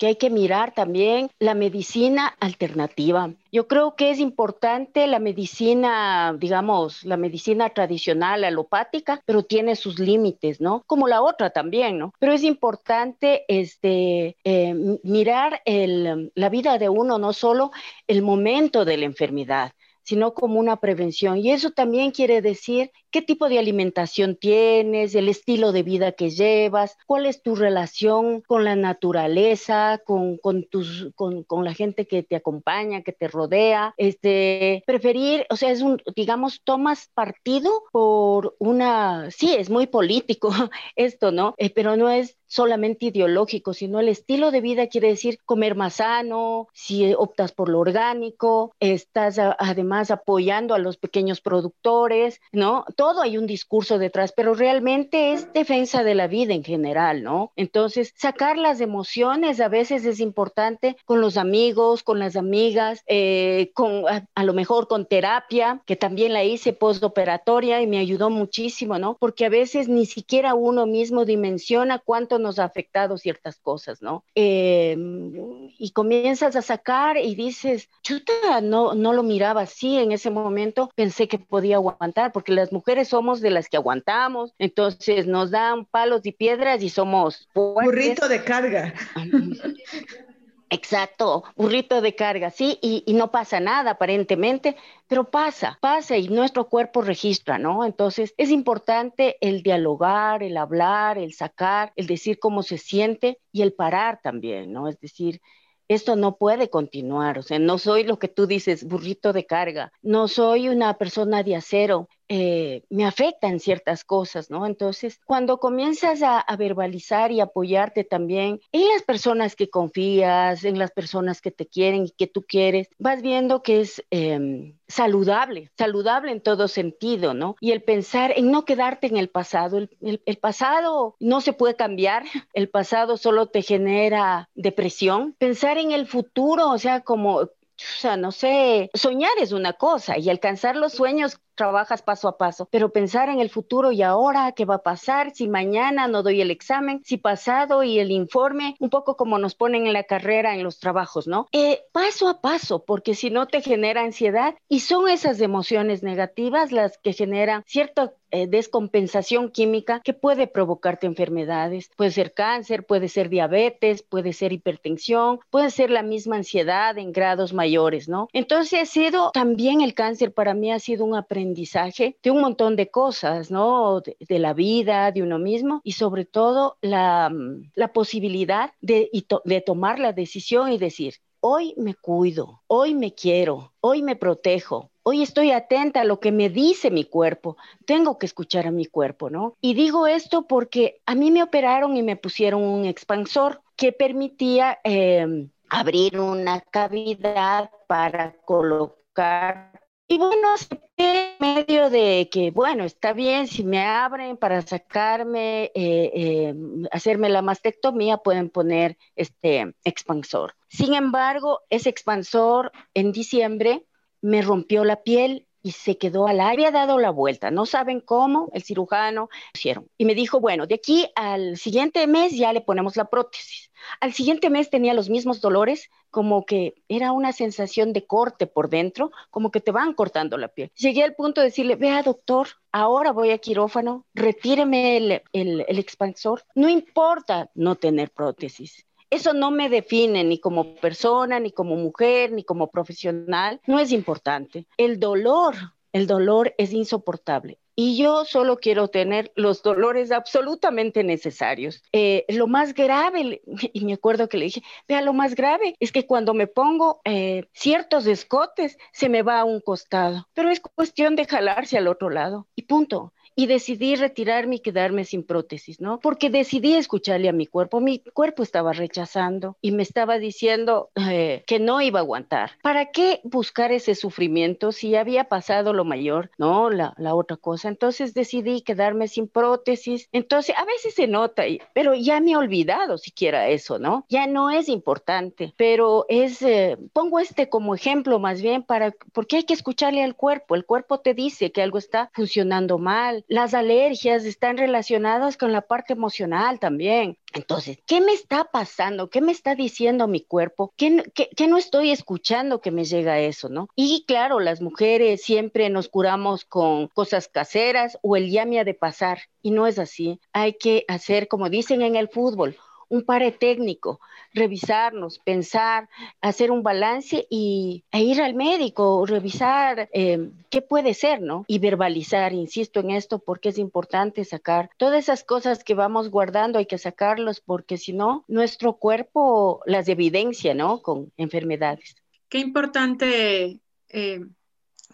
que 0.00 0.06
hay 0.06 0.16
que 0.16 0.30
mirar 0.30 0.72
también 0.72 1.30
la 1.38 1.52
medicina 1.52 2.34
alternativa. 2.40 3.34
Yo 3.52 3.68
creo 3.68 3.96
que 3.96 4.10
es 4.10 4.18
importante 4.18 5.06
la 5.06 5.18
medicina, 5.18 6.34
digamos, 6.38 7.04
la 7.04 7.18
medicina 7.18 7.68
tradicional 7.68 8.44
alopática, 8.44 9.20
pero 9.26 9.42
tiene 9.42 9.76
sus 9.76 9.98
límites, 9.98 10.58
¿no? 10.58 10.82
Como 10.86 11.06
la 11.06 11.20
otra 11.20 11.50
también, 11.50 11.98
¿no? 11.98 12.14
Pero 12.18 12.32
es 12.32 12.44
importante 12.44 13.44
este, 13.46 14.38
eh, 14.42 14.74
mirar 15.02 15.60
la 15.66 16.48
vida 16.48 16.78
de 16.78 16.88
uno, 16.88 17.18
no 17.18 17.34
solo 17.34 17.70
el 18.06 18.22
momento 18.22 18.86
de 18.86 18.96
la 18.96 19.04
enfermedad, 19.04 19.72
sino 20.02 20.32
como 20.32 20.58
una 20.58 20.76
prevención. 20.76 21.36
Y 21.36 21.52
eso 21.52 21.72
también 21.72 22.10
quiere 22.10 22.40
decir 22.40 22.90
qué 23.10 23.22
tipo 23.22 23.48
de 23.48 23.58
alimentación 23.58 24.36
tienes, 24.36 25.14
el 25.14 25.28
estilo 25.28 25.72
de 25.72 25.82
vida 25.82 26.12
que 26.12 26.30
llevas, 26.30 26.96
cuál 27.06 27.26
es 27.26 27.42
tu 27.42 27.54
relación 27.54 28.42
con 28.42 28.64
la 28.64 28.76
naturaleza, 28.76 30.00
con, 30.04 30.38
con, 30.38 30.64
tus, 30.64 31.10
con, 31.14 31.42
con 31.44 31.64
la 31.64 31.74
gente 31.74 32.06
que 32.06 32.22
te 32.22 32.36
acompaña, 32.36 33.02
que 33.02 33.12
te 33.12 33.28
rodea. 33.28 33.94
Este, 33.96 34.82
preferir, 34.86 35.46
o 35.50 35.56
sea, 35.56 35.70
es 35.70 35.82
un, 35.82 36.02
digamos, 36.14 36.62
tomas 36.62 37.10
partido 37.14 37.70
por 37.92 38.56
una, 38.58 39.30
sí, 39.30 39.54
es 39.54 39.70
muy 39.70 39.86
político 39.86 40.50
esto, 40.96 41.32
¿no? 41.32 41.54
Eh, 41.58 41.70
pero 41.70 41.96
no 41.96 42.10
es 42.10 42.36
solamente 42.50 43.06
ideológico, 43.06 43.72
sino 43.72 44.00
el 44.00 44.08
estilo 44.08 44.50
de 44.50 44.60
vida 44.60 44.88
quiere 44.88 45.08
decir 45.08 45.38
comer 45.44 45.76
más 45.76 45.94
sano, 45.94 46.66
si 46.72 47.14
optas 47.14 47.52
por 47.52 47.68
lo 47.68 47.78
orgánico, 47.78 48.74
estás 48.80 49.38
además 49.38 50.10
apoyando 50.10 50.74
a 50.74 50.78
los 50.78 50.96
pequeños 50.96 51.40
productores, 51.40 52.40
¿no? 52.50 52.84
Todo 53.00 53.22
hay 53.22 53.38
un 53.38 53.46
discurso 53.46 53.98
detrás, 53.98 54.34
pero 54.36 54.52
realmente 54.52 55.32
es 55.32 55.50
defensa 55.54 56.04
de 56.04 56.14
la 56.14 56.26
vida 56.26 56.52
en 56.52 56.62
general, 56.62 57.22
¿no? 57.22 57.50
Entonces, 57.56 58.12
sacar 58.14 58.58
las 58.58 58.82
emociones 58.82 59.58
a 59.62 59.68
veces 59.68 60.04
es 60.04 60.20
importante 60.20 60.98
con 61.06 61.22
los 61.22 61.38
amigos, 61.38 62.02
con 62.02 62.18
las 62.18 62.36
amigas, 62.36 63.02
eh, 63.06 63.70
con 63.72 64.04
a, 64.06 64.44
lo 64.44 64.52
mejor 64.52 64.86
con 64.86 65.06
terapia, 65.06 65.80
que 65.86 65.96
también 65.96 66.34
la 66.34 66.44
hice 66.44 66.74
postoperatoria 66.74 67.80
y 67.80 67.86
me 67.86 67.96
ayudó 67.96 68.28
muchísimo, 68.28 68.98
¿no? 68.98 69.16
Porque 69.18 69.46
a 69.46 69.48
veces 69.48 69.88
ni 69.88 70.04
siquiera 70.04 70.52
uno 70.52 70.84
mismo 70.84 71.24
dimensiona 71.24 72.00
cuánto 72.00 72.38
nos 72.38 72.58
ha 72.58 72.64
afectado 72.64 73.16
ciertas 73.16 73.60
cosas, 73.60 74.02
¿no? 74.02 74.24
Em, 74.34 75.70
y 75.78 75.92
comienzas 75.92 76.54
a 76.54 76.60
sacar 76.60 77.16
y 77.16 77.34
dices, 77.34 77.88
chuta, 78.02 78.60
no, 78.60 78.92
no 78.94 79.14
lo 79.14 79.22
miraba 79.22 79.62
así 79.62 79.96
en 79.96 80.12
ese 80.12 80.28
momento, 80.28 80.90
pensé 80.94 81.28
que 81.28 81.38
podía 81.38 81.76
aguantar, 81.76 82.32
porque 82.32 82.52
las 82.52 82.70
mujeres 82.70 82.89
somos 83.04 83.40
de 83.40 83.50
las 83.50 83.68
que 83.68 83.76
aguantamos, 83.76 84.54
entonces 84.58 85.26
nos 85.26 85.50
dan 85.50 85.86
palos 85.86 86.24
y 86.24 86.32
piedras 86.32 86.82
y 86.82 86.90
somos... 86.90 87.48
Burrito 87.54 88.28
de 88.28 88.42
carga. 88.44 88.94
Exacto, 90.72 91.42
burrito 91.56 92.00
de 92.00 92.14
carga, 92.14 92.50
sí, 92.50 92.78
y, 92.80 93.02
y, 93.04 93.14
no 93.14 93.32
pasa 93.32 93.58
nada 93.58 93.90
aparentemente, 93.92 94.76
pero 95.08 95.28
pasa, 95.28 95.76
pasa 95.80 96.16
y 96.16 96.28
nuestro 96.28 96.68
cuerpo 96.68 97.02
registra, 97.02 97.58
¿no? 97.58 97.84
Entonces 97.84 98.34
es 98.36 98.50
importante 98.50 99.36
el 99.40 99.64
dialogar, 99.64 100.44
el 100.44 100.56
hablar, 100.56 101.18
el 101.18 101.34
sacar, 101.34 101.92
el 101.96 102.06
decir 102.06 102.38
cómo 102.38 102.62
se 102.62 102.78
siente 102.78 103.40
y 103.50 103.62
el 103.62 103.72
parar 103.72 104.20
también, 104.22 104.72
¿no? 104.72 104.86
Es 104.86 105.00
decir, 105.00 105.40
esto 105.88 106.14
no 106.14 106.36
puede 106.36 106.70
continuar, 106.70 107.36
o 107.40 107.42
sea, 107.42 107.58
no 107.58 107.76
soy 107.76 108.04
lo 108.04 108.20
que 108.20 108.28
tú 108.28 108.46
dices, 108.46 108.84
burrito 108.84 109.32
de 109.32 109.46
carga, 109.46 109.92
no 110.02 110.28
soy 110.28 110.68
una 110.68 110.96
persona 110.98 111.42
de 111.42 111.56
acero, 111.56 112.08
eh, 112.32 112.84
me 112.90 113.04
afectan 113.04 113.58
ciertas 113.58 114.04
cosas, 114.04 114.50
¿no? 114.50 114.64
Entonces, 114.64 115.20
cuando 115.26 115.58
comienzas 115.58 116.22
a, 116.22 116.44
verbalizar 116.56 117.32
y 117.32 117.40
apoyarte 117.40 118.04
también 118.04 118.60
en 118.70 118.86
las 118.86 119.02
personas 119.02 119.56
que 119.56 119.68
confías, 119.68 120.64
en 120.64 120.78
las 120.78 120.92
personas 120.92 121.40
que 121.40 121.50
te 121.50 121.66
quieren 121.66 122.06
y 122.06 122.10
que 122.10 122.28
tú 122.28 122.42
quieres, 122.46 122.88
vas 122.98 123.20
viendo 123.20 123.64
que 123.64 123.80
es 123.80 124.04
em, 124.10 124.76
saludable, 124.86 125.72
saludable 125.76 126.30
en 126.30 126.40
todo 126.40 126.68
sentido, 126.68 127.34
¿no? 127.34 127.56
Y 127.60 127.72
el 127.72 127.82
pensar 127.82 128.32
en 128.36 128.52
no 128.52 128.64
quedarte 128.64 129.08
en 129.08 129.16
el 129.16 129.28
pasado, 129.28 129.78
el 130.00 130.36
pasado 130.40 131.16
no 131.18 131.40
se 131.40 131.52
puede 131.52 131.74
cambiar, 131.74 132.22
el 132.52 132.68
pasado 132.68 133.16
solo 133.16 133.46
te 133.46 133.62
genera 133.62 134.48
depresión, 134.54 135.34
pensar 135.36 135.78
en 135.78 135.90
el 135.90 136.06
futuro, 136.06 136.70
o 136.70 136.78
sea, 136.78 137.00
como 137.00 137.48
o 137.96 138.00
sea, 138.00 138.16
no 138.16 138.32
sé, 138.32 138.90
soñar 138.94 139.32
es 139.40 139.52
una 139.52 139.72
cosa 139.74 140.18
y 140.18 140.28
alcanzar 140.30 140.76
los 140.76 140.92
sueños 140.92 141.38
trabajas 141.54 142.00
paso 142.00 142.26
a 142.26 142.38
paso, 142.38 142.68
pero 142.70 142.90
pensar 142.90 143.28
en 143.28 143.38
el 143.40 143.50
futuro 143.50 143.92
y 143.92 144.00
ahora, 144.02 144.52
qué 144.52 144.64
va 144.64 144.76
a 144.76 144.82
pasar, 144.82 145.32
si 145.34 145.46
mañana 145.46 146.08
no 146.08 146.22
doy 146.22 146.40
el 146.40 146.50
examen, 146.50 147.02
si 147.04 147.18
pasado 147.18 147.82
y 147.82 147.98
el 147.98 148.10
informe, 148.10 148.76
un 148.78 148.88
poco 148.88 149.14
como 149.16 149.38
nos 149.38 149.54
ponen 149.54 149.86
en 149.86 149.92
la 149.92 150.04
carrera 150.04 150.54
en 150.54 150.62
los 150.62 150.78
trabajos, 150.78 151.26
¿no? 151.26 151.48
Eh, 151.52 151.82
paso 151.92 152.28
a 152.30 152.40
paso, 152.40 152.84
porque 152.86 153.14
si 153.14 153.28
no 153.28 153.46
te 153.46 153.60
genera 153.60 154.02
ansiedad 154.02 154.54
y 154.68 154.80
son 154.80 155.08
esas 155.08 155.40
emociones 155.42 156.02
negativas 156.02 156.72
las 156.72 156.96
que 156.96 157.12
generan 157.12 157.62
cierto 157.66 158.14
eh, 158.30 158.46
descompensación 158.46 159.50
química 159.50 160.00
que 160.04 160.12
puede 160.14 160.46
provocarte 160.46 161.06
enfermedades. 161.06 161.90
Puede 161.96 162.10
ser 162.10 162.32
cáncer, 162.32 162.84
puede 162.86 163.08
ser 163.08 163.28
diabetes, 163.28 164.02
puede 164.02 164.32
ser 164.32 164.52
hipertensión, 164.52 165.40
puede 165.50 165.70
ser 165.70 165.90
la 165.90 166.02
misma 166.02 166.36
ansiedad 166.36 166.96
en 166.98 167.12
grados 167.12 167.52
mayores, 167.52 168.08
¿no? 168.08 168.28
Entonces 168.32 168.80
ha 168.82 168.86
sido 168.86 169.30
también 169.32 169.80
el 169.80 169.94
cáncer 169.94 170.32
para 170.32 170.54
mí 170.54 170.70
ha 170.72 170.78
sido 170.78 171.04
un 171.04 171.14
aprendizaje 171.14 172.16
de 172.22 172.30
un 172.30 172.40
montón 172.40 172.76
de 172.76 172.90
cosas, 172.90 173.50
¿no? 173.50 174.00
De, 174.00 174.38
la 174.38 174.54
vida, 174.54 175.12
de 175.12 175.22
uno 175.22 175.38
mismo 175.38 175.80
y 175.84 175.92
sobre 175.92 176.24
todo 176.24 176.78
la, 176.80 177.30
la 177.74 177.92
posibilidad 177.92 178.72
de, 178.80 179.10
de 179.44 179.60
tomar 179.60 179.98
la 179.98 180.12
decisión 180.12 180.72
y 180.72 180.78
decir, 180.78 181.14
hoy 181.40 181.74
me 181.76 181.94
cuido, 181.94 182.62
hoy 182.66 182.94
me 182.94 183.14
quiero, 183.14 183.72
hoy 183.80 184.02
me 184.02 184.16
protejo, 184.16 184.90
hoy 185.02 185.22
estoy 185.22 185.50
atenta 185.50 186.02
a 186.02 186.04
lo 186.04 186.20
que 186.20 186.32
me 186.32 186.48
dice 186.50 186.90
mi 186.90 187.04
cuerpo, 187.04 187.56
tengo 187.86 188.18
que 188.18 188.26
escuchar 188.26 188.66
a 188.66 188.70
mi 188.70 188.86
cuerpo, 188.86 189.30
¿no? 189.30 189.56
Y 189.60 189.74
digo 189.74 190.06
esto 190.06 190.46
porque 190.46 191.00
a 191.06 191.14
mí 191.14 191.30
me 191.30 191.42
operaron 191.42 191.96
y 191.96 192.02
me 192.02 192.16
pusieron 192.16 192.62
un 192.62 192.84
expansor 192.84 193.62
que 193.76 193.92
permitía 193.92 194.78
em, 194.84 195.50
abrir 195.68 196.20
una 196.20 196.60
cavidad 196.60 197.70
para 197.86 198.36
colocar 198.44 199.80
Y 200.12 200.18
bueno, 200.18 200.48
en 200.96 201.36
medio 201.38 201.88
de 201.88 202.28
que, 202.32 202.50
bueno, 202.50 202.82
está 202.82 203.12
bien, 203.12 203.46
si 203.46 203.62
me 203.62 203.84
abren 203.84 204.36
para 204.36 204.60
sacarme, 204.60 205.66
eh, 205.66 206.10
eh, 206.12 206.54
hacerme 206.90 207.28
la 207.28 207.42
mastectomía, 207.42 208.16
pueden 208.16 208.50
poner 208.50 208.98
este 209.14 209.72
expansor. 209.84 210.56
Sin 210.68 210.94
embargo, 210.94 211.60
ese 211.70 211.90
expansor 211.90 212.72
en 212.92 213.12
diciembre 213.12 213.86
me 214.20 214.42
rompió 214.42 214.82
la 214.84 215.04
piel 215.04 215.46
y 215.62 215.72
se 215.72 215.98
quedó 215.98 216.26
al 216.26 216.40
aire, 216.40 216.50
había 216.50 216.70
dado 216.70 216.98
la 216.98 217.10
vuelta, 217.10 217.50
no 217.50 217.66
saben 217.66 218.00
cómo, 218.00 218.50
el 218.52 218.62
cirujano 218.62 219.28
hicieron. 219.54 219.88
Y 219.96 220.04
me 220.04 220.14
dijo, 220.14 220.40
bueno, 220.40 220.66
de 220.66 220.74
aquí 220.74 221.08
al 221.14 221.56
siguiente 221.56 222.06
mes 222.06 222.36
ya 222.36 222.52
le 222.52 222.60
ponemos 222.60 222.96
la 222.96 223.06
prótesis. 223.06 223.70
Al 224.00 224.12
siguiente 224.12 224.50
mes 224.50 224.68
tenía 224.68 224.94
los 224.94 225.08
mismos 225.08 225.40
dolores, 225.40 225.90
como 226.10 226.44
que 226.44 226.74
era 226.88 227.12
una 227.12 227.32
sensación 227.32 227.92
de 227.92 228.06
corte 228.06 228.46
por 228.46 228.68
dentro, 228.68 229.10
como 229.30 229.50
que 229.50 229.60
te 229.60 229.70
van 229.70 229.94
cortando 229.94 230.36
la 230.38 230.48
piel. 230.48 230.70
Llegué 230.76 231.02
al 231.04 231.14
punto 231.14 231.40
de 231.40 231.46
decirle, 231.46 231.76
vea 231.76 232.02
doctor, 232.02 232.48
ahora 232.72 233.12
voy 233.12 233.30
a 233.30 233.38
quirófano, 233.38 234.06
retíreme 234.12 234.96
el, 234.96 235.22
el 235.32 235.78
expansor. 235.78 236.44
No 236.54 236.68
importa 236.68 237.50
no 237.54 237.76
tener 237.76 238.10
prótesis. 238.10 238.86
Eso 239.10 239.32
no 239.32 239.50
me 239.50 239.68
define 239.68 240.24
ni 240.24 240.38
como 240.38 240.76
persona, 240.76 241.40
ni 241.40 241.50
como 241.50 241.76
mujer, 241.76 242.32
ni 242.32 242.44
como 242.44 242.70
profesional. 242.70 243.60
No 243.66 243.80
es 243.80 243.92
importante. 243.92 244.66
El 244.76 245.00
dolor, 245.00 245.54
el 245.92 246.06
dolor 246.06 246.54
es 246.58 246.72
insoportable. 246.72 247.58
Y 247.82 247.96
yo 247.96 248.24
solo 248.26 248.58
quiero 248.58 248.88
tener 248.88 249.32
los 249.36 249.62
dolores 249.62 250.12
absolutamente 250.12 251.02
necesarios. 251.02 251.82
Eh, 251.92 252.26
lo 252.28 252.46
más 252.46 252.74
grave, 252.74 253.40
y 253.72 253.84
me 253.84 253.94
acuerdo 253.94 254.28
que 254.28 254.36
le 254.36 254.44
dije, 254.46 254.62
vea, 254.86 255.00
lo 255.00 255.12
más 255.12 255.34
grave 255.34 255.74
es 255.80 255.90
que 255.90 256.06
cuando 256.06 256.34
me 256.34 256.46
pongo 256.46 257.00
eh, 257.04 257.48
ciertos 257.54 258.06
escotes, 258.06 258.76
se 258.92 259.08
me 259.08 259.22
va 259.22 259.40
a 259.40 259.44
un 259.44 259.60
costado. 259.60 260.28
Pero 260.34 260.50
es 260.50 260.60
cuestión 260.60 261.16
de 261.16 261.24
jalarse 261.24 261.78
al 261.78 261.88
otro 261.88 262.10
lado. 262.10 262.46
Y 262.54 262.62
punto 262.62 263.12
y 263.34 263.46
decidí 263.46 263.96
retirarme 263.96 264.56
y 264.56 264.60
quedarme 264.60 265.04
sin 265.04 265.24
prótesis, 265.24 265.80
¿no? 265.80 266.00
Porque 266.00 266.30
decidí 266.30 266.74
escucharle 266.74 267.28
a 267.28 267.32
mi 267.32 267.46
cuerpo. 267.46 267.80
Mi 267.80 268.00
cuerpo 268.00 268.42
estaba 268.42 268.72
rechazando 268.72 269.56
y 269.60 269.72
me 269.72 269.82
estaba 269.82 270.18
diciendo 270.18 270.90
eh, 270.94 271.44
que 271.46 271.58
no 271.58 271.80
iba 271.80 272.00
a 272.00 272.02
aguantar. 272.02 272.52
¿Para 272.62 272.90
qué 272.90 273.20
buscar 273.24 273.72
ese 273.72 273.94
sufrimiento 273.94 274.72
si 274.72 274.94
había 274.96 275.24
pasado 275.24 275.72
lo 275.72 275.84
mayor, 275.84 276.30
¿no? 276.38 276.70
La, 276.70 276.94
la 276.96 277.14
otra 277.14 277.36
cosa. 277.36 277.68
Entonces 277.68 278.14
decidí 278.14 278.62
quedarme 278.62 279.08
sin 279.08 279.28
prótesis. 279.28 280.08
Entonces, 280.12 280.56
a 280.56 280.64
veces 280.64 280.94
se 280.94 281.06
nota, 281.06 281.44
pero 281.72 281.94
ya 281.94 282.20
me 282.20 282.32
he 282.32 282.36
olvidado 282.36 282.98
siquiera 282.98 283.48
eso, 283.48 283.78
¿no? 283.78 284.04
Ya 284.08 284.26
no 284.26 284.50
es 284.50 284.68
importante, 284.68 285.54
pero 285.56 286.06
es, 286.08 286.42
eh, 286.42 286.76
pongo 286.92 287.18
este 287.18 287.48
como 287.48 287.74
ejemplo 287.74 288.18
más 288.18 288.42
bien 288.42 288.62
para, 288.62 288.94
porque 289.12 289.36
hay 289.36 289.42
que 289.44 289.54
escucharle 289.54 290.02
al 290.02 290.16
cuerpo. 290.16 290.54
El 290.54 290.64
cuerpo 290.64 291.00
te 291.00 291.14
dice 291.14 291.52
que 291.52 291.62
algo 291.62 291.78
está 291.78 292.10
funcionando 292.14 292.78
mal, 292.78 293.19
las 293.28 293.54
alergias 293.54 294.24
están 294.24 294.56
relacionadas 294.56 295.36
con 295.36 295.52
la 295.52 295.62
parte 295.62 295.92
emocional 295.92 296.58
también. 296.58 297.16
Entonces, 297.32 297.78
¿qué 297.86 298.00
me 298.00 298.12
está 298.12 298.44
pasando? 298.44 299.08
¿Qué 299.08 299.20
me 299.20 299.32
está 299.32 299.54
diciendo 299.54 300.08
mi 300.08 300.20
cuerpo? 300.20 300.72
¿Qué, 300.76 301.04
no 301.48 301.58
estoy 301.58 301.90
escuchando 301.90 302.60
que 302.60 302.70
me 302.70 302.84
llega 302.84 303.20
eso, 303.20 303.48
no? 303.48 303.68
Y 303.76 304.04
claro, 304.06 304.40
las 304.40 304.60
mujeres 304.60 305.22
siempre 305.22 305.70
nos 305.70 305.88
curamos 305.88 306.44
con 306.44 306.88
cosas 306.88 307.28
caseras 307.28 307.98
o 308.02 308.16
el 308.16 308.30
ya 308.30 308.44
me 308.46 308.58
ha 308.58 308.64
de 308.64 308.74
pasar. 308.74 309.20
Y 309.42 309.52
no 309.52 309.66
es 309.66 309.78
así. 309.78 310.20
Hay 310.32 310.54
que 310.54 310.84
hacer, 310.88 311.28
como 311.28 311.48
dicen 311.48 311.82
en 311.82 311.96
el 311.96 312.08
fútbol, 312.08 312.56
un 312.90 313.04
pare 313.04 313.30
técnico, 313.32 314.00
revisarnos, 314.34 315.18
pensar, 315.20 315.88
hacer 316.20 316.50
un 316.50 316.62
balance 316.62 317.26
y, 317.30 317.84
e 317.92 318.02
ir 318.02 318.20
al 318.20 318.34
médico, 318.34 319.06
revisar 319.06 319.88
eh, 319.92 320.30
qué 320.50 320.60
puede 320.60 320.92
ser, 320.94 321.22
¿no? 321.22 321.44
Y 321.46 321.60
verbalizar, 321.60 322.32
insisto 322.32 322.80
en 322.80 322.90
esto 322.90 323.20
porque 323.20 323.50
es 323.50 323.58
importante 323.58 324.24
sacar 324.24 324.70
todas 324.76 324.98
esas 324.98 325.24
cosas 325.24 325.64
que 325.64 325.74
vamos 325.74 326.10
guardando, 326.10 326.58
hay 326.58 326.66
que 326.66 326.78
sacarlos 326.78 327.40
porque 327.40 327.78
si 327.78 327.92
no, 327.92 328.24
nuestro 328.28 328.74
cuerpo 328.74 329.62
las 329.66 329.88
evidencia, 329.88 330.52
¿no? 330.52 330.82
Con 330.82 331.12
enfermedades. 331.16 331.96
Qué 332.28 332.38
importante, 332.38 333.60
eh, 333.88 334.20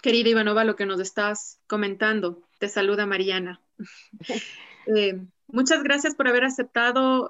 querida 0.02 0.28
Ivanova, 0.28 0.64
lo 0.64 0.76
que 0.76 0.86
nos 0.86 1.00
estás 1.00 1.60
comentando. 1.66 2.42
Te 2.58 2.68
saluda 2.68 3.06
Mariana. 3.06 3.60
Eh, 4.96 5.20
muchas 5.48 5.82
gracias 5.82 6.14
por 6.14 6.28
haber 6.28 6.44
aceptado 6.44 7.28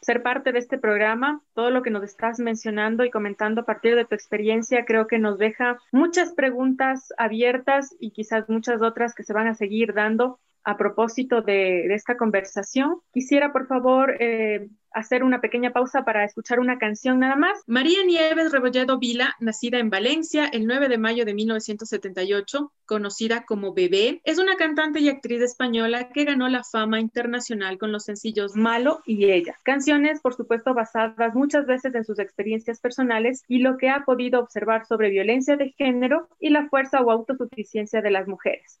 ser 0.00 0.22
parte 0.22 0.52
de 0.52 0.58
este 0.58 0.78
programa. 0.78 1.42
Todo 1.54 1.70
lo 1.70 1.82
que 1.82 1.90
nos 1.90 2.04
estás 2.04 2.38
mencionando 2.38 3.04
y 3.04 3.10
comentando 3.10 3.62
a 3.62 3.64
partir 3.64 3.94
de 3.94 4.04
tu 4.04 4.14
experiencia 4.14 4.84
creo 4.84 5.06
que 5.06 5.18
nos 5.18 5.38
deja 5.38 5.78
muchas 5.92 6.32
preguntas 6.32 7.12
abiertas 7.18 7.94
y 7.98 8.10
quizás 8.10 8.48
muchas 8.48 8.82
otras 8.82 9.14
que 9.14 9.24
se 9.24 9.32
van 9.32 9.48
a 9.48 9.54
seguir 9.54 9.94
dando 9.94 10.38
a 10.68 10.76
propósito 10.76 11.40
de, 11.40 11.86
esta 11.94 12.18
conversación. 12.18 13.00
Quisiera, 13.10 13.52
por 13.54 13.66
favor, 13.66 14.14
eh, 14.20 14.68
hacer 14.92 15.24
una 15.24 15.40
pequeña 15.40 15.72
pausa 15.72 16.04
para 16.04 16.24
escuchar 16.24 16.60
una 16.60 16.76
canción 16.76 17.18
nada 17.20 17.36
más. 17.36 17.62
María 17.66 18.04
Nieves 18.04 18.52
Rebolledo 18.52 18.98
Vila, 18.98 19.34
nacida 19.40 19.78
en 19.78 19.88
Valencia 19.88 20.44
el 20.52 20.66
9 20.66 20.90
de 20.90 20.98
mayo 20.98 21.24
de 21.24 21.32
1978, 21.32 22.70
conocida 22.84 23.46
como 23.46 23.72
Bebé, 23.72 24.20
es 24.24 24.38
una 24.38 24.56
cantante 24.56 25.00
y 25.00 25.08
actriz 25.08 25.40
española 25.40 26.10
que 26.12 26.24
ganó 26.24 26.48
la 26.50 26.62
fama 26.64 27.00
internacional 27.00 27.78
con 27.78 27.90
los 27.90 28.04
sencillos 28.04 28.54
Malo 28.54 29.00
y 29.06 29.30
Ella. 29.30 29.56
Canciones, 29.62 30.20
por 30.20 30.34
supuesto, 30.34 30.74
basadas 30.74 31.34
muchas 31.34 31.64
veces 31.64 31.94
en 31.94 32.04
sus 32.04 32.18
experiencias 32.18 32.78
personales 32.78 33.42
y 33.48 33.60
lo 33.60 33.78
que 33.78 33.88
ha 33.88 34.04
podido 34.04 34.38
observar 34.38 34.84
sobre 34.84 35.08
violencia 35.08 35.56
de 35.56 35.72
género 35.78 36.28
y 36.38 36.50
la 36.50 36.68
fuerza 36.68 37.00
o 37.00 37.10
autosuficiencia 37.10 38.02
de 38.02 38.10
las 38.10 38.28
mujeres. 38.28 38.80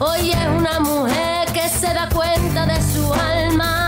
Hoy 0.00 0.30
es 0.30 0.46
una 0.46 0.78
mujer 0.78 1.52
que 1.52 1.68
se 1.68 1.92
da 1.92 2.08
cuenta 2.08 2.66
de 2.66 2.80
su 2.80 3.12
alma. 3.12 3.87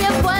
Daño, 0.00 0.22
nadie 0.22 0.39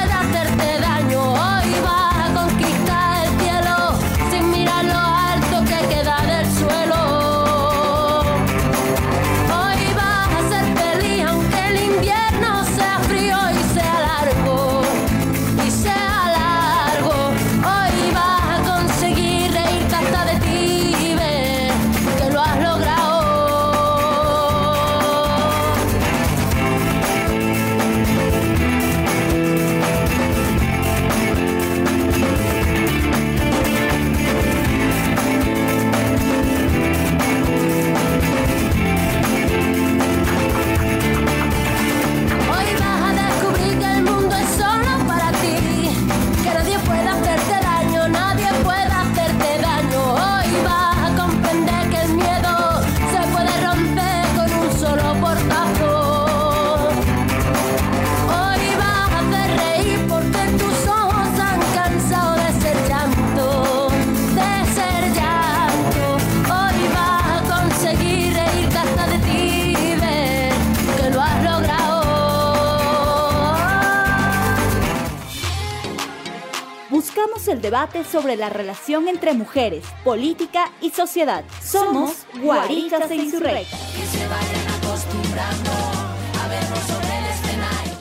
el 77.51 77.61
debate 77.61 78.05
sobre 78.05 78.37
la 78.37 78.49
relación 78.49 79.09
entre 79.09 79.33
mujeres, 79.33 79.85
política 80.05 80.71
y 80.81 80.91
sociedad. 80.91 81.45
Somos 81.61 82.25
Guaritas 82.41 83.11
e 83.11 83.17
Insurrectas. 83.17 83.81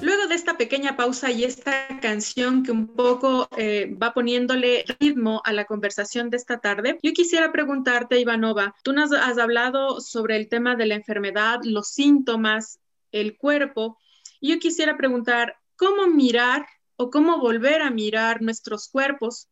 Luego 0.02 0.28
de 0.28 0.36
esta 0.36 0.56
pequeña 0.56 0.96
pausa 0.96 1.32
y 1.32 1.44
esta 1.44 1.88
canción 2.00 2.62
que 2.64 2.72
un 2.72 2.88
poco 2.96 3.48
eh, 3.58 3.96
va 4.02 4.14
poniéndole 4.14 4.86
ritmo 5.00 5.42
a 5.44 5.52
la 5.52 5.66
conversación 5.66 6.30
de 6.30 6.38
esta 6.38 6.60
tarde, 6.60 7.00
yo 7.02 7.12
quisiera 7.14 7.52
preguntarte, 7.52 8.20
Ivanova, 8.20 8.76
tú 8.84 8.94
nos 8.94 9.12
has 9.12 9.40
hablado 9.40 10.00
sobre 10.00 10.36
el 10.36 10.48
tema 10.48 10.76
de 10.76 10.86
la 10.86 10.96
enfermedad, 10.96 11.60
los 11.64 11.90
síntomas, 11.90 12.80
el 13.12 13.36
cuerpo, 13.36 13.98
y 14.40 14.52
yo 14.52 14.60
quisiera 14.60 14.96
preguntar, 14.96 15.58
¿cómo 15.76 16.08
mirar 16.08 16.68
o 17.00 17.10
cómo 17.10 17.40
volver 17.40 17.82
a 17.82 17.92
mirar 17.92 18.42
nuestros 18.42 18.90
cuerpos 18.90 19.48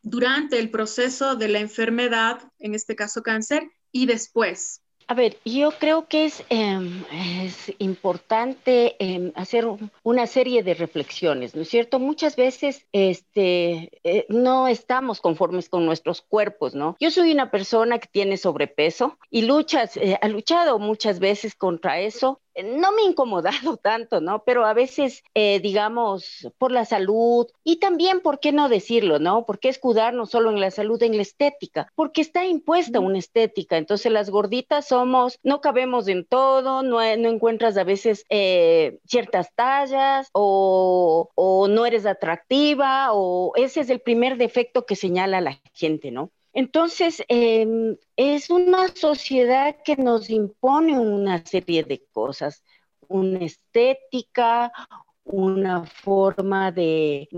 durante 0.00 0.58
el 0.58 0.70
proceso 0.70 1.36
de 1.36 1.48
la 1.48 1.58
enfermedad, 1.58 2.40
en 2.58 2.74
este 2.74 2.96
caso 2.96 3.22
cáncer, 3.22 3.70
y 3.92 4.06
después? 4.06 4.80
A 5.06 5.14
ver, 5.14 5.36
yo 5.44 5.72
creo 5.78 6.08
que 6.08 6.24
es, 6.24 6.42
em, 6.48 7.04
es 7.12 7.72
importante 7.78 8.96
em, 8.98 9.30
hacer 9.34 9.66
una 10.02 10.26
serie 10.26 10.62
de 10.62 10.72
reflexiones, 10.72 11.54
¿no 11.54 11.62
es 11.62 11.68
cierto? 11.68 11.98
Muchas 11.98 12.34
veces 12.34 12.86
este, 12.92 13.90
eh, 14.02 14.24
no 14.30 14.66
estamos 14.66 15.20
conformes 15.20 15.68
con 15.68 15.84
nuestros 15.84 16.22
cuerpos, 16.22 16.74
¿no? 16.74 16.96
Yo 16.98 17.10
soy 17.10 17.30
una 17.30 17.50
persona 17.50 17.98
que 17.98 18.08
tiene 18.08 18.38
sobrepeso 18.38 19.18
y 19.30 19.42
luchas, 19.42 19.98
eh, 19.98 20.18
ha 20.20 20.28
luchado 20.28 20.78
muchas 20.78 21.18
veces 21.18 21.54
contra 21.54 22.00
eso 22.00 22.40
no 22.64 22.92
me 22.92 23.02
ha 23.02 23.06
incomodado 23.06 23.76
tanto, 23.82 24.20
¿no? 24.20 24.42
Pero 24.44 24.64
a 24.66 24.74
veces, 24.74 25.22
eh, 25.34 25.60
digamos, 25.60 26.48
por 26.58 26.72
la 26.72 26.84
salud 26.84 27.46
y 27.64 27.76
también, 27.76 28.20
¿por 28.20 28.40
qué 28.40 28.52
no 28.52 28.68
decirlo, 28.68 29.18
no? 29.18 29.46
¿Por 29.46 29.58
qué 29.58 29.68
escudarnos 29.68 30.30
solo 30.30 30.50
en 30.50 30.60
la 30.60 30.70
salud, 30.70 31.02
en 31.02 31.16
la 31.16 31.22
estética? 31.22 31.90
Porque 31.94 32.20
está 32.20 32.46
impuesta 32.46 33.00
una 33.00 33.18
estética. 33.18 33.76
Entonces, 33.76 34.12
las 34.12 34.30
gorditas 34.30 34.88
somos, 34.88 35.38
no 35.42 35.60
cabemos 35.60 36.08
en 36.08 36.24
todo, 36.24 36.82
no, 36.82 36.98
no 37.16 37.28
encuentras 37.28 37.76
a 37.76 37.84
veces 37.84 38.24
eh, 38.28 38.98
ciertas 39.06 39.54
tallas 39.54 40.28
o, 40.32 41.30
o 41.34 41.68
no 41.68 41.86
eres 41.86 42.06
atractiva 42.06 43.08
o 43.12 43.52
ese 43.56 43.80
es 43.80 43.90
el 43.90 44.00
primer 44.00 44.36
defecto 44.36 44.86
que 44.86 44.96
señala 44.96 45.40
la 45.40 45.60
gente, 45.72 46.10
¿no? 46.10 46.30
Entonces, 46.56 47.22
em, 47.28 47.98
es 48.16 48.48
una 48.48 48.88
sociedad 48.88 49.76
que 49.84 49.94
nos 49.94 50.30
impone 50.30 50.98
una 50.98 51.44
serie 51.44 51.84
de 51.84 52.02
cosas, 52.10 52.64
una 53.08 53.40
estética, 53.40 54.72
una 55.26 55.84
forma 55.84 56.70
de, 56.72 57.28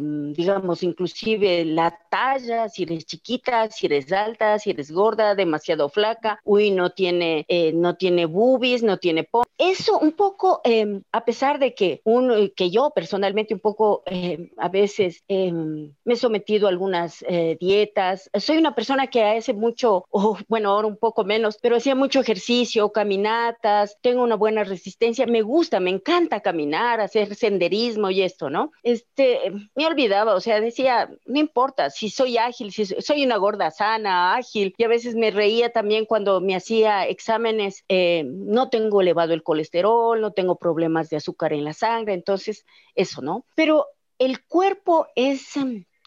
mm, 0.00 0.32
digamos, 0.32 0.82
inclusive 0.82 1.64
la 1.64 1.96
talla, 2.10 2.68
si 2.68 2.84
eres 2.84 3.06
chiquita, 3.06 3.70
si 3.70 3.86
eres 3.86 4.10
alta, 4.12 4.58
si 4.58 4.70
eres 4.70 4.90
gorda, 4.90 5.34
demasiado 5.34 5.88
flaca, 5.88 6.40
uy, 6.44 6.70
no 6.70 6.90
tiene, 6.90 7.44
eh, 7.48 7.72
no 7.72 7.96
tiene 7.96 8.26
boobies, 8.26 8.82
no 8.82 8.98
tiene 8.98 9.24
po 9.24 9.44
Eso 9.58 9.98
un 9.98 10.12
poco, 10.12 10.60
em, 10.64 11.02
a 11.12 11.24
pesar 11.24 11.58
de 11.58 11.74
que, 11.74 12.00
uno, 12.04 12.34
que 12.56 12.70
yo 12.70 12.90
personalmente 12.94 13.54
un 13.54 13.60
poco 13.60 14.02
em, 14.06 14.50
a 14.56 14.68
veces 14.68 15.22
em, 15.28 15.92
me 16.04 16.14
he 16.14 16.16
sometido 16.16 16.66
a 16.66 16.70
algunas 16.70 17.22
eh, 17.28 17.56
dietas, 17.60 18.30
soy 18.34 18.58
una 18.58 18.74
persona 18.74 19.08
que 19.08 19.22
hace 19.22 19.52
mucho, 19.52 20.06
bueno, 20.48 20.70
ahora 20.70 20.88
un 20.88 20.96
poco 20.96 21.24
menos, 21.24 21.58
pero 21.60 21.76
hacía 21.76 21.94
mucho 21.94 22.20
ejercicio, 22.20 22.90
caminatas, 22.90 23.98
tengo 24.00 24.22
una 24.22 24.36
buena 24.36 24.64
resistencia, 24.64 25.26
me 25.26 25.42
gusta, 25.42 25.80
me 25.80 25.90
encanta 25.90 26.40
caminar, 26.40 27.00
hacer 27.10 27.34
senderismo 27.34 28.10
y 28.10 28.22
esto, 28.22 28.50
¿no? 28.50 28.70
Este, 28.82 29.52
me 29.74 29.86
olvidaba, 29.86 30.34
o 30.34 30.40
sea, 30.40 30.60
decía, 30.60 31.10
no 31.26 31.40
importa, 31.40 31.90
si 31.90 32.08
soy 32.08 32.38
ágil, 32.38 32.72
si 32.72 32.86
soy 32.86 33.24
una 33.24 33.36
gorda 33.36 33.70
sana, 33.70 34.34
ágil, 34.36 34.74
y 34.78 34.84
a 34.84 34.88
veces 34.88 35.16
me 35.16 35.30
reía 35.30 35.70
también 35.70 36.06
cuando 36.06 36.40
me 36.40 36.54
hacía 36.54 37.06
exámenes, 37.06 37.84
eh, 37.88 38.22
no 38.24 38.70
tengo 38.70 39.00
elevado 39.00 39.34
el 39.34 39.42
colesterol, 39.42 40.20
no 40.20 40.32
tengo 40.32 40.56
problemas 40.56 41.10
de 41.10 41.16
azúcar 41.16 41.52
en 41.52 41.64
la 41.64 41.72
sangre, 41.72 42.14
entonces, 42.14 42.64
eso, 42.94 43.22
¿no? 43.22 43.44
Pero 43.56 43.86
el 44.18 44.44
cuerpo 44.44 45.08
es 45.16 45.56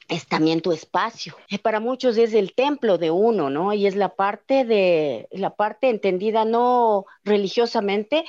es 0.09 0.27
también 0.27 0.61
tu 0.61 0.71
espacio. 0.71 1.35
Eh, 1.49 1.59
para 1.59 1.79
muchos 1.79 2.17
es 2.17 2.33
el 2.33 2.53
templo 2.53 2.97
de 2.97 3.09
uno, 3.09 3.49
¿no? 3.49 3.73
Y 3.73 3.87
es 3.87 3.95
la 3.95 4.09
parte 4.09 4.65
de 4.65 5.27
la 5.31 5.55
parte 5.55 5.89
entendida 5.89 6.45
no 6.45 7.05
religiosamente, 7.23 8.25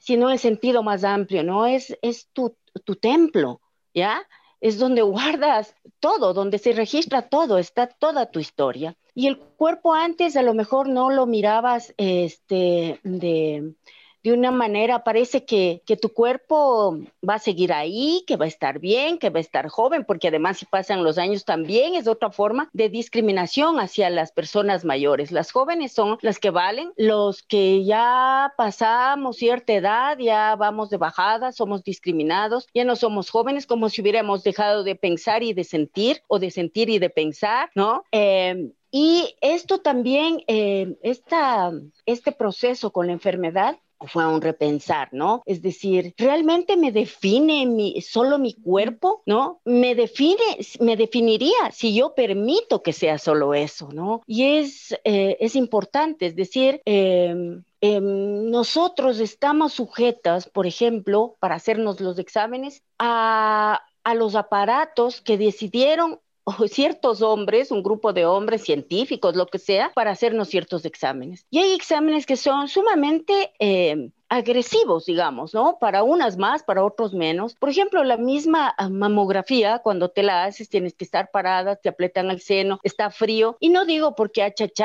sino 0.00 0.30
en 0.30 0.38
sentido 0.38 0.82
más 0.82 1.04
amplio, 1.04 1.44
¿no? 1.44 1.66
Es, 1.66 1.96
es 2.02 2.28
tu, 2.32 2.56
tu 2.84 2.96
templo, 2.96 3.60
¿ya? 3.94 4.26
Es 4.60 4.78
donde 4.78 5.02
guardas 5.02 5.76
todo, 6.00 6.34
donde 6.34 6.58
se 6.58 6.72
registra 6.72 7.28
todo, 7.28 7.58
está 7.58 7.86
toda 7.86 8.30
tu 8.30 8.40
historia. 8.40 8.96
Y 9.14 9.28
el 9.28 9.38
cuerpo 9.38 9.94
antes 9.94 10.36
a 10.36 10.42
lo 10.42 10.54
mejor 10.54 10.88
no 10.88 11.10
lo 11.10 11.26
mirabas 11.26 11.94
este, 11.98 13.00
de, 13.04 13.74
de 14.22 14.32
una 14.32 14.50
manera, 14.50 15.04
parece 15.04 15.44
que, 15.44 15.82
que, 15.86 15.96
tu 15.96 16.12
cuerpo 16.12 16.98
va 17.26 17.34
a 17.34 17.38
seguir 17.38 17.72
ahí, 17.72 18.22
que 18.26 18.36
va 18.36 18.44
a 18.44 18.48
estar 18.48 18.78
bien, 18.78 19.18
que 19.18 19.30
va 19.30 19.38
a 19.38 19.40
estar 19.40 19.68
joven, 19.68 20.04
porque 20.04 20.28
además 20.28 20.58
si 20.58 20.66
pasan 20.66 21.04
los 21.04 21.18
años 21.18 21.44
también 21.44 21.94
es 21.94 22.06
otra 22.06 22.30
forma 22.30 22.68
de 22.72 22.88
discriminación 22.88 23.80
hacia 23.80 24.10
las 24.10 24.32
personas 24.32 24.84
mayores. 24.84 25.32
Las 25.32 25.52
jóvenes 25.52 25.92
son 25.92 26.18
las 26.22 26.38
que 26.38 26.50
valen, 26.50 26.92
los 26.96 27.42
que 27.42 27.84
ya 27.84 28.52
pasamos 28.56 29.36
cierta 29.36 29.72
edad, 29.72 30.18
ya 30.18 30.56
vamos 30.56 30.90
de 30.90 30.96
bajada, 30.96 31.52
somos 31.52 31.82
discriminados, 31.82 32.68
ya 32.74 32.84
no 32.84 32.96
somos 32.96 33.30
jóvenes 33.30 33.66
como 33.66 33.88
si 33.88 34.02
hubiéramos 34.02 34.42
dejado 34.42 34.84
de 34.84 34.96
pensar 34.96 35.42
y 35.42 35.52
de 35.52 35.64
sentir 35.64 36.22
o 36.28 36.38
de 36.38 36.50
sentir 36.50 36.90
y 36.90 36.98
de 36.98 37.10
pensar, 37.10 37.70
¿no? 37.74 38.04
Eh, 38.12 38.72
y 38.90 39.36
esto 39.40 39.78
también, 39.80 40.42
eh, 40.48 40.96
este 41.02 42.32
proceso 42.32 42.92
con 42.92 43.06
la 43.06 43.12
enfermedad 43.12 43.78
fue 44.06 44.26
un 44.26 44.40
repensar, 44.40 45.08
¿no? 45.12 45.42
Es 45.46 45.62
decir, 45.62 46.14
¿realmente 46.16 46.76
me 46.76 46.92
define 46.92 47.66
mi, 47.66 48.00
solo 48.00 48.38
mi 48.38 48.54
cuerpo, 48.54 49.22
¿no? 49.26 49.60
Me 49.64 49.94
define, 49.94 50.58
me 50.80 50.96
definiría 50.96 51.70
si 51.72 51.94
yo 51.94 52.14
permito 52.14 52.82
que 52.82 52.92
sea 52.92 53.18
solo 53.18 53.54
eso, 53.54 53.90
¿no? 53.92 54.22
Y 54.26 54.58
es, 54.58 54.92
eh, 55.04 55.36
es 55.40 55.56
importante, 55.56 56.26
es 56.26 56.36
decir, 56.36 56.80
em, 56.84 57.62
em, 57.80 58.50
nosotros 58.50 59.20
estamos 59.20 59.74
sujetas, 59.74 60.48
por 60.48 60.66
ejemplo, 60.66 61.36
para 61.40 61.56
hacernos 61.56 62.00
los 62.00 62.18
exámenes, 62.18 62.82
a, 62.98 63.82
a 64.04 64.14
los 64.14 64.34
aparatos 64.34 65.20
que 65.20 65.38
decidieron 65.38 66.20
ciertos 66.68 67.22
hombres, 67.22 67.70
un 67.70 67.82
grupo 67.82 68.12
de 68.12 68.26
hombres 68.26 68.62
científicos, 68.62 69.36
lo 69.36 69.46
que 69.46 69.58
sea, 69.58 69.92
para 69.94 70.10
hacernos 70.10 70.48
ciertos 70.48 70.84
exámenes. 70.84 71.46
Y 71.50 71.58
hay 71.58 71.72
exámenes 71.72 72.26
que 72.26 72.36
son 72.36 72.68
sumamente 72.68 73.52
eh, 73.58 74.10
agresivos, 74.30 75.04
digamos, 75.04 75.52
¿no? 75.52 75.78
Para 75.78 76.02
unas 76.02 76.38
más, 76.38 76.62
para 76.62 76.84
otros 76.84 77.12
menos. 77.12 77.54
Por 77.56 77.68
ejemplo, 77.68 78.02
la 78.04 78.16
misma 78.16 78.74
ah, 78.78 78.88
mamografía, 78.88 79.80
cuando 79.80 80.08
te 80.08 80.22
la 80.22 80.44
haces, 80.44 80.68
tienes 80.68 80.94
que 80.94 81.04
estar 81.04 81.30
parada, 81.30 81.76
te 81.76 81.88
apretan 81.88 82.30
el 82.30 82.40
seno, 82.40 82.80
está 82.82 83.10
frío. 83.10 83.56
Y 83.60 83.68
no 83.68 83.84
digo 83.84 84.14
porque 84.14 84.40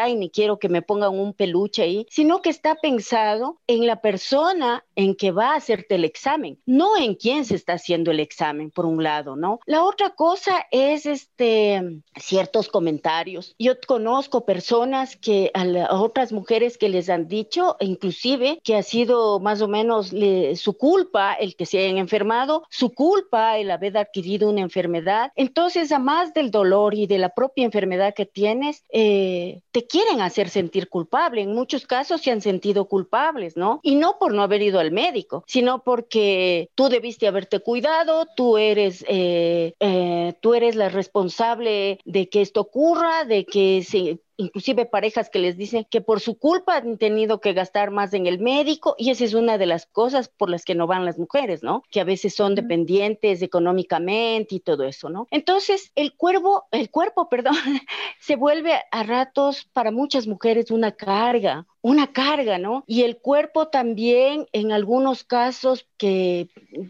y 0.08 0.16
ni 0.16 0.30
quiero 0.30 0.58
que 0.60 0.70
me 0.70 0.82
pongan 0.82 1.18
un 1.18 1.34
peluche 1.34 1.84
ahí, 1.84 2.08
sino 2.10 2.42
que 2.42 2.50
está 2.50 2.76
pensado 2.76 3.60
en 3.68 3.86
la 3.88 4.02
persona 4.02 4.84
en 4.96 5.16
que 5.16 5.32
va 5.32 5.52
a 5.52 5.56
hacerte 5.56 5.96
el 5.96 6.06
examen, 6.06 6.60
no 6.66 6.98
en 6.98 7.16
quién 7.16 7.46
se 7.46 7.56
está 7.56 7.74
haciendo 7.74 8.12
el 8.12 8.20
examen, 8.20 8.72
por 8.72 8.86
un 8.86 9.04
lado, 9.04 9.36
¿no? 9.36 9.60
La 9.66 9.84
otra 9.84 10.12
cosa 10.12 10.66
es 10.72 11.06
este 11.06 12.02
ciertos 12.16 12.70
comentarios. 12.70 13.56
Yo 13.60 13.74
conozco 13.86 14.46
personas 14.46 15.16
que 15.16 15.52
a, 15.54 15.96
otras 15.96 16.32
mujeres 16.32 16.78
que 16.78 16.90
les 16.90 17.10
han 17.10 17.28
dicho, 17.28 17.76
inclusive, 17.80 18.60
que 18.64 18.76
ha 18.76 18.84
sido 18.84 19.35
más 19.40 19.62
o 19.62 19.68
menos 19.68 20.14
su 20.56 20.78
culpa 20.78 21.34
el 21.34 21.56
que 21.56 21.66
se 21.66 21.80
hayan 21.80 21.98
enfermado, 21.98 22.64
su 22.70 22.94
culpa 22.94 23.58
el 23.58 23.72
haber 23.72 23.98
adquirido 23.98 24.50
una 24.50 24.62
enfermedad. 24.62 25.32
Entonces, 25.36 25.92
a 25.92 26.00
más 26.00 26.34
del 26.34 26.52
dolor 26.52 26.94
y 26.94 27.08
de 27.08 27.18
la 27.18 27.30
propia 27.30 27.66
enfermedad 27.66 28.14
que 28.14 28.26
tienes, 28.26 28.84
eh, 28.90 29.62
te 29.72 29.88
quieren 29.88 30.22
hacer 30.22 30.50
sentir 30.50 30.90
culpable. 30.90 31.42
En 31.42 31.54
muchos 31.54 31.86
casos 31.86 32.22
se 32.22 32.32
han 32.32 32.42
sentido 32.42 32.86
culpables, 32.86 33.58
¿no? 33.58 33.80
Y 33.84 33.96
no 33.96 34.18
por 34.20 34.34
no 34.34 34.42
haber 34.42 34.62
ido 34.62 34.80
al 34.80 34.92
médico, 34.92 35.44
sino 35.48 35.84
porque 35.84 36.70
tú 36.76 36.90
debiste 36.90 37.28
haberte 37.28 37.60
cuidado, 37.60 38.28
tú 38.36 38.58
eres, 38.58 39.06
eh, 39.08 39.74
eh, 39.80 40.34
tú 40.42 40.54
eres 40.54 40.76
la 40.76 40.90
responsable 40.90 42.00
de 42.06 42.30
que 42.30 42.42
esto 42.42 42.62
ocurra, 42.62 43.26
de 43.26 43.46
que 43.46 43.84
se 43.84 44.20
inclusive 44.38 44.86
parejas 44.86 45.30
que 45.30 45.40
les 45.40 45.58
dicen 45.58 45.86
que 45.90 46.02
por 46.02 46.20
su 46.20 46.38
culpa 46.38 46.78
han 46.78 46.98
tenido 46.98 47.40
que 47.40 47.54
gastar 47.54 47.92
más 47.92 48.14
en 48.14 48.28
el 48.28 48.40
médico 48.40 48.96
y 48.98 49.10
esa 49.10 49.24
es 49.24 49.34
una 49.34 49.58
de 49.58 49.66
las 49.66 49.86
cosas 49.86 50.30
por 50.30 50.50
las 50.50 50.66
que 50.66 50.76
no 50.76 50.88
van 50.88 51.06
las 51.06 51.18
mujeres, 51.18 51.64
¿no? 51.64 51.84
Que 51.90 52.02
a 52.02 52.04
veces 52.04 52.36
son 52.36 52.56
dependientes 52.56 53.42
económicamente 53.42 54.56
y 54.56 54.60
todo 54.60 54.84
eso, 54.84 55.10
¿no? 55.10 55.28
Entonces, 55.32 55.92
el 55.96 56.16
cuerpo, 56.16 56.66
el 56.72 56.90
cuerpo, 56.90 57.30
perdón, 57.30 57.56
se 58.20 58.36
vuelve 58.36 58.74
a 58.92 59.04
ratos 59.04 59.66
para 59.74 59.92
muchas 59.92 60.28
mujeres 60.28 60.72
una 60.72 60.92
carga, 60.92 61.66
una 61.86 62.12
carga, 62.12 62.58
¿no? 62.58 62.84
Y 62.88 63.04
el 63.04 63.18
cuerpo 63.18 63.68
también, 63.68 64.48
en 64.54 64.72
algunos 64.72 65.24
casos, 65.24 65.88
que 65.98 66.50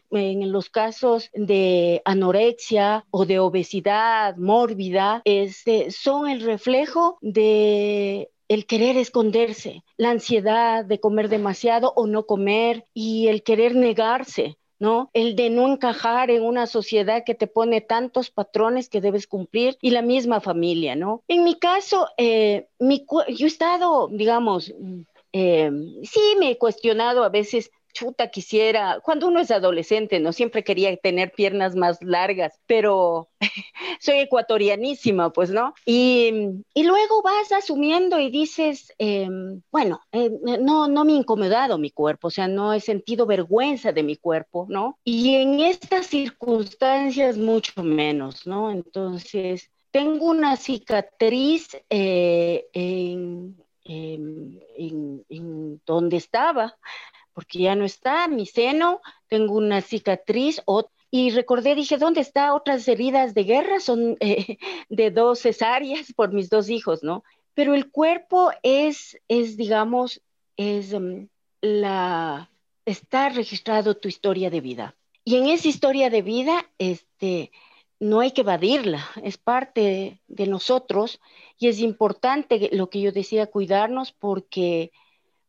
en 0.09 0.51
los 0.53 0.69
casos 0.69 1.29
de 1.33 2.01
anorexia 2.05 3.05
o 3.11 3.25
de 3.25 3.39
obesidad 3.39 4.37
mórbida, 4.37 5.21
este, 5.25 5.91
son 5.91 6.29
el 6.29 6.39
reflejo 6.39 7.17
de 7.19 8.29
el 8.47 8.65
querer 8.67 8.95
esconderse, 8.95 9.83
la 9.97 10.11
ansiedad 10.11 10.85
de 10.85 11.01
comer 11.01 11.27
demasiado 11.27 11.91
o 11.97 12.07
no 12.07 12.25
comer 12.25 12.85
y 12.93 13.27
el 13.27 13.43
querer 13.43 13.75
negarse. 13.75 14.57
El 15.13 15.35
de 15.35 15.49
no 15.49 15.67
encajar 15.67 16.29
en 16.31 16.43
una 16.43 16.67
sociedad 16.67 17.23
que 17.25 17.35
te 17.35 17.47
pone 17.47 17.81
tantos 17.81 18.29
patrones 18.29 18.89
que 18.89 19.01
debes 19.01 19.27
cumplir 19.27 19.77
y 19.81 19.91
la 19.91 20.01
misma 20.01 20.41
familia, 20.41 20.95
¿no? 20.95 21.23
En 21.27 21.43
mi 21.43 21.55
caso, 21.59 22.07
eh, 22.17 22.67
yo 22.79 23.45
he 23.45 23.47
estado, 23.47 24.07
digamos, 24.11 24.73
eh, 25.33 25.71
sí 26.03 26.21
me 26.39 26.51
he 26.51 26.57
cuestionado 26.57 27.23
a 27.23 27.29
veces 27.29 27.71
chuta, 27.95 28.27
quisiera, 28.27 28.99
cuando 29.01 29.27
uno 29.27 29.39
es 29.39 29.49
adolescente, 29.49 30.19
no 30.19 30.33
siempre 30.33 30.63
quería 30.63 30.95
tener 30.97 31.31
piernas 31.31 31.75
más 31.75 32.03
largas, 32.03 32.59
pero 32.67 33.29
soy 33.99 34.19
ecuatorianísima, 34.19 35.31
pues, 35.31 35.49
¿no? 35.49 35.73
Y, 35.85 36.31
luego 36.75 37.23
vas 37.23 37.51
asumiendo 37.51 38.19
y 38.19 38.29
dices, 38.29 38.93
em, 38.99 39.61
bueno, 39.71 40.01
eh, 40.11 40.29
no, 40.61 40.87
no 40.87 41.05
me 41.05 41.13
ha 41.13 41.15
incomodado 41.15 41.77
mi 41.79 41.89
cuerpo, 41.89 42.27
o 42.27 42.31
sea, 42.31 42.47
no 42.47 42.73
he 42.73 42.79
sentido 42.79 43.25
vergüenza 43.25 43.91
de 43.91 44.03
mi 44.03 44.17
cuerpo, 44.17 44.67
¿no? 44.69 44.99
Y 45.03 45.35
en 45.35 45.61
estas 45.61 46.07
circunstancias 46.07 47.37
mucho 47.37 47.81
menos, 47.81 48.45
¿no? 48.45 48.69
Entonces, 48.69 49.71
tengo 49.89 50.25
una 50.25 50.57
cicatriz 50.57 51.69
eh, 51.89 52.67
en, 52.73 53.55
en, 53.85 55.81
donde 55.85 56.17
estaba, 56.17 56.77
porque 57.35 57.59
ya 57.59 57.75
no 57.75 57.85
está, 57.85 58.27
mi 58.27 58.45
seno, 58.47 59.01
tengo 59.27 59.53
una 59.55 59.81
cicatriz, 59.81 60.63
y 61.11 61.29
recordé, 61.29 61.75
dije, 61.75 61.97
¿dónde 61.97 62.21
está 62.21 62.53
otras 62.53 62.87
heridas 62.87 63.33
de 63.33 63.43
guerra? 63.43 63.79
Son 63.79 64.17
eh, 64.21 64.57
de 64.89 65.11
dos 65.11 65.39
cesáreas 65.39 66.11
por 66.13 66.33
mis 66.33 66.49
dos 66.49 66.69
hijos, 66.69 67.03
¿no? 67.03 67.23
Pero 67.53 67.73
el 67.73 67.91
cuerpo 67.91 68.51
es, 68.63 69.17
es 69.27 69.55
digamos, 69.55 70.21
es 70.57 70.93
mm, 70.93 71.27
la, 71.61 72.49
está 72.85 73.29
registrado 73.29 73.95
tu 73.95 74.07
historia 74.07 74.49
de 74.49 74.61
vida. 74.61 74.95
Y 75.23 75.37
en 75.37 75.47
esa 75.47 75.67
historia 75.67 76.09
de 76.09 76.21
vida, 76.21 76.69
este, 76.77 77.51
no 77.99 78.19
hay 78.19 78.31
que 78.31 78.41
evadirla, 78.41 79.05
es 79.23 79.37
parte 79.37 80.19
de 80.27 80.47
nosotros 80.47 81.19
y 81.57 81.69
es 81.69 81.79
importante 81.79 82.69
lo 82.73 82.89
que 82.89 83.01
yo 83.01 83.11
decía, 83.11 83.47
cuidarnos 83.47 84.11
porque, 84.11 84.91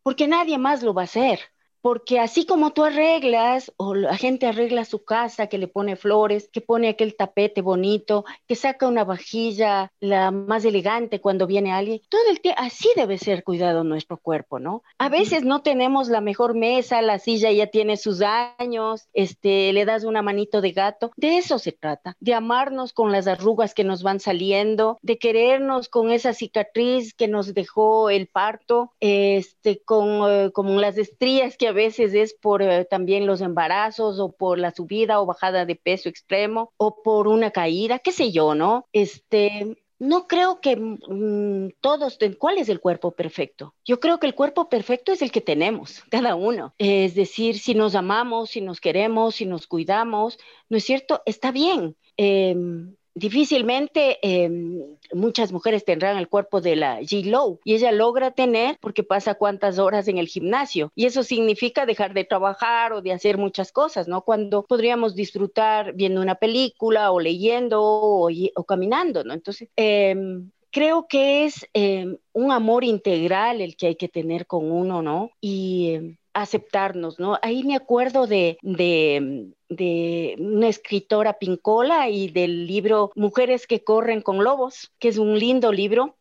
porque 0.03 0.29
nadie 0.29 0.59
más 0.59 0.83
lo 0.83 0.95
va 0.95 1.03
a 1.03 1.05
hacer 1.05 1.41
porque 1.87 2.19
así 2.19 2.47
como 2.47 2.73
tú 2.73 2.83
arreglas, 2.83 3.73
o 3.77 3.95
la 3.95 4.17
gente 4.17 4.49
arregla 4.49 4.85
su 4.85 5.05
casa, 5.05 5.47
que 5.47 5.57
le 5.57 5.69
pone 5.69 5.95
flores, 5.95 6.51
que 6.53 6.61
pone 6.61 6.89
aquel 6.89 7.15
tapete 7.15 7.63
bonito, 7.63 8.25
que 8.49 8.57
saca 8.57 8.89
una 8.89 9.05
vajilla 9.05 9.93
la 10.01 10.33
más 10.33 10.65
elegante 10.65 11.21
cuando 11.21 11.47
viene 11.47 11.73
alguien, 11.73 12.01
todo 12.09 12.29
el 12.29 12.41
tiempo, 12.41 12.61
así 12.61 12.89
debe 12.97 13.19
ser 13.19 13.45
cuidado 13.45 13.85
nuestro 13.85 14.17
cuerpo, 14.17 14.59
¿no? 14.59 14.83
A 14.99 15.09
veces 15.09 15.45
no 15.45 15.63
tenemos 15.63 16.09
la 16.09 16.21
mejor 16.21 16.57
mesa, 16.57 17.03
la 17.03 17.21
silla 17.21 17.53
ya 17.53 17.69
tiene 17.69 17.97
sus 17.97 18.21
años, 18.21 19.07
este, 19.13 19.73
le 19.73 19.85
das 19.85 20.03
una 20.03 20.23
manito 20.23 20.61
de 20.61 20.73
gato, 20.73 21.13
de 21.17 21.39
eso 21.39 21.61
se 21.61 21.71
trata, 21.71 22.17
de 22.19 22.35
amarnos 22.35 22.93
con 22.93 23.13
las 23.13 23.29
arrugas 23.29 23.75
que 23.75 23.85
nos 23.85 24.03
van 24.03 24.19
saliendo, 24.19 24.99
de 25.03 25.19
querernos 25.19 25.89
con 25.89 26.11
esa 26.11 26.33
cicatriz 26.33 27.15
que 27.15 27.29
nos 27.29 27.55
dejó 27.55 28.11
el 28.11 28.27
parto, 28.27 28.91
este, 28.99 29.81
con, 29.85 30.29
eh, 30.29 30.51
con 30.51 30.81
las 30.81 30.99
estrías 30.99 31.57
que 31.57 31.69
a 31.69 31.76
veces 31.77 32.13
es 32.15 32.35
por 32.35 32.61
eh, 32.63 32.85
también 32.85 33.27
los 33.27 33.41
embarazos 33.41 34.19
o 34.19 34.33
por 34.33 34.59
la 34.59 34.73
subida 34.73 35.21
o 35.21 35.27
bajada 35.27 35.65
de 35.65 35.77
peso 35.77 36.09
extremo 36.09 36.73
o 36.77 37.03
por 37.05 37.29
una 37.29 37.53
caída, 37.53 38.01
qué 38.01 38.11
sé 38.11 38.33
yo, 38.33 38.57
¿no? 38.57 38.89
Este, 38.93 39.77
no 39.99 40.27
creo 40.27 40.61
que 40.61 40.77
mm, 40.77 41.77
todos, 41.81 42.19
¿cuál 42.39 42.59
es 42.59 42.69
el 42.69 42.81
cuerpo 42.81 43.13
perfecto? 43.13 43.75
Yo 43.85 44.01
creo 44.01 44.19
que 44.19 44.27
el 44.27 44.35
cuerpo 44.35 44.69
perfecto 44.69 45.13
es 45.13 45.23
el 45.23 45.33
que 45.33 45.41
tenemos, 45.41 46.03
cada 46.11 46.35
uno. 46.35 46.75
Es 46.79 47.15
decir, 47.15 47.59
si 47.59 47.75
nos 47.75 47.95
amamos, 47.95 48.51
si 48.51 48.61
nos 48.61 48.81
queremos, 48.81 49.37
si 49.37 49.47
nos 49.47 49.67
cuidamos, 49.67 50.39
¿no 50.69 50.77
es 50.77 50.85
cierto? 50.85 51.23
Está 51.25 51.53
bien. 51.53 51.97
Em, 52.17 52.97
difícilmente 53.17 54.19
em, 54.21 54.79
muchas 55.13 55.51
mujeres 55.51 55.87
tendrán 55.87 56.19
el 56.19 56.29
cuerpo 56.29 56.61
de 56.61 56.77
la 56.77 57.01
G-Low 57.01 57.61
y 57.65 57.75
ella 57.75 57.91
logra 57.91 58.31
tener 58.31 58.77
porque 58.79 59.03
pasa 59.03 59.35
cuántas 59.35 59.79
horas 59.79 60.07
en 60.09 60.19
el 60.19 60.29
gimnasio 60.29 60.93
y 60.95 61.07
eso 61.07 61.23
significa 61.23 61.87
dejar 61.87 62.13
de 62.13 62.25
trabajar 62.25 62.93
o 62.93 63.01
de 63.01 63.13
hacer 63.13 63.39
muchas 63.39 63.73
cosas, 63.73 64.07
¿no? 64.07 64.21
Cuando 64.21 64.65
podríamos 64.65 65.15
disfrutar 65.15 65.95
viendo 65.95 66.21
una 66.21 66.35
película 66.35 67.11
o 67.11 67.19
leyendo 67.19 67.83
o, 67.83 68.29
caminando, 68.69 69.25
¿no? 69.25 69.33
Entonces, 69.33 69.71
em, 69.77 70.51
creo 70.71 71.07
que 71.09 71.47
es 71.47 71.67
em, 71.73 72.19
un 72.35 72.53
amor 72.53 72.85
integral 72.85 73.63
el 73.63 73.77
que 73.77 73.87
hay 73.87 73.97
que 73.97 74.09
tener 74.09 74.47
con 74.47 74.71
uno, 74.71 75.01
¿no? 75.01 75.31
Y 75.41 76.19
aceptarnos, 76.43 77.19
¿no? 77.19 77.39
Ahí 77.43 77.65
me 77.65 77.77
acuerdo 77.77 78.27
de, 78.27 78.59
de, 78.63 79.53
de, 79.69 80.37
una 80.39 80.69
escritora 80.69 81.35
Pincola 81.35 82.09
y 82.11 82.29
del 82.29 82.67
libro 82.67 83.11
Mujeres 83.15 83.67
que 83.67 83.83
corren 83.83 84.21
con 84.21 84.45
lobos, 84.45 84.93
que 84.99 85.09
es 85.09 85.19
un 85.19 85.39
lindo 85.39 85.73
libro 85.73 86.17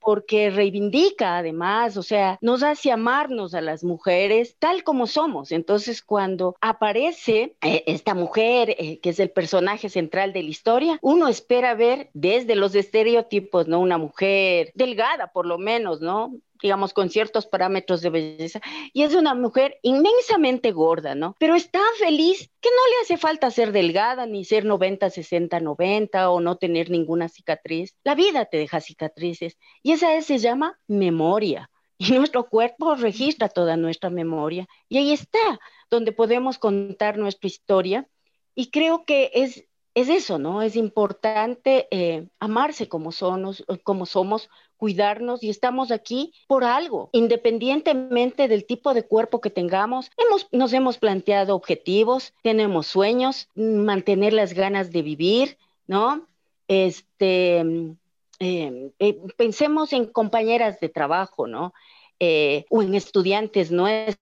porque 0.00 0.50
reivindica 0.50 1.38
además, 1.38 1.96
o 1.96 2.02
sea, 2.02 2.38
nos 2.40 2.62
hace 2.62 2.90
amarnos 2.90 3.54
a 3.54 3.60
las 3.60 3.84
mujeres 3.84 4.56
tal 4.58 4.82
como 4.82 5.06
somos. 5.06 5.52
Entonces, 5.52 6.02
cuando 6.02 6.56
aparece 6.60 7.54
eh, 7.62 7.84
esta 7.86 8.14
mujer, 8.14 8.74
eh, 8.78 8.98
que 8.98 9.10
es 9.10 9.20
el 9.20 9.30
personaje 9.30 9.88
central 9.88 10.32
de 10.32 10.42
la 10.42 10.50
historia, 10.50 10.98
uno 11.00 11.28
espera 11.28 11.74
ver 11.74 12.10
desde 12.12 12.56
los 12.56 12.74
estereotipos, 12.74 13.68
¿no? 13.68 13.80
Una 13.80 13.98
mujer 13.98 14.72
delgada, 14.74 15.28
por 15.28 15.46
lo 15.46 15.58
menos, 15.58 16.00
¿no? 16.00 16.34
Digamos, 16.62 16.92
con 16.92 17.10
ciertos 17.10 17.46
parámetros 17.46 18.00
de 18.00 18.10
belleza, 18.10 18.60
y 18.92 19.02
es 19.02 19.14
una 19.14 19.34
mujer 19.34 19.78
inmensamente 19.82 20.72
gorda, 20.72 21.14
¿no? 21.14 21.36
Pero 21.38 21.54
es 21.54 21.70
tan 21.70 21.82
feliz 21.98 22.50
que 22.60 22.68
no 22.70 22.90
le 22.90 23.02
hace 23.02 23.16
falta 23.16 23.50
ser 23.50 23.72
delgada, 23.72 24.26
ni 24.26 24.44
ser 24.44 24.64
90, 24.64 25.10
60, 25.10 25.60
90 25.60 26.30
o 26.30 26.40
no 26.40 26.56
tener 26.56 26.90
ninguna 26.90 27.28
cicatriz. 27.28 27.96
La 28.04 28.14
vida 28.14 28.44
te 28.46 28.56
deja 28.58 28.80
cicatrices, 28.80 29.58
y 29.82 29.92
esa 29.92 30.20
se 30.22 30.38
llama 30.38 30.78
memoria. 30.86 31.70
Y 31.98 32.10
nuestro 32.12 32.48
cuerpo 32.48 32.94
registra 32.94 33.48
toda 33.48 33.76
nuestra 33.76 34.10
memoria, 34.10 34.66
y 34.88 34.98
ahí 34.98 35.12
está, 35.12 35.60
donde 35.90 36.12
podemos 36.12 36.58
contar 36.58 37.18
nuestra 37.18 37.46
historia. 37.46 38.06
Y 38.54 38.70
creo 38.70 39.04
que 39.04 39.30
es 39.34 39.64
es 39.94 40.08
eso, 40.08 40.38
¿no? 40.38 40.62
Es 40.62 40.76
importante 40.76 41.88
eh, 41.90 42.28
amarse 42.38 42.88
como 42.88 43.12
somos, 43.12 43.64
como 43.82 44.06
somos, 44.06 44.48
cuidarnos 44.80 45.42
y 45.42 45.50
estamos 45.50 45.90
aquí 45.92 46.32
por 46.48 46.64
algo, 46.64 47.10
independientemente 47.12 48.48
del 48.48 48.64
tipo 48.64 48.94
de 48.94 49.04
cuerpo 49.04 49.42
que 49.42 49.50
tengamos. 49.50 50.10
Hemos, 50.16 50.48
nos 50.52 50.72
hemos 50.72 50.96
planteado 50.96 51.54
objetivos, 51.54 52.32
tenemos 52.42 52.86
sueños, 52.86 53.50
mantener 53.54 54.32
las 54.32 54.54
ganas 54.54 54.90
de 54.90 55.02
vivir, 55.02 55.58
¿no? 55.86 56.26
Este, 56.66 57.58
em, 57.58 57.96
eh, 58.38 59.20
pensemos 59.36 59.92
en 59.92 60.06
compañeras 60.06 60.80
de 60.80 60.88
trabajo, 60.88 61.46
¿no? 61.46 61.74
Eh, 62.18 62.64
o 62.70 62.82
en 62.82 62.94
estudiantes 62.94 63.70
nuestras, 63.70 64.16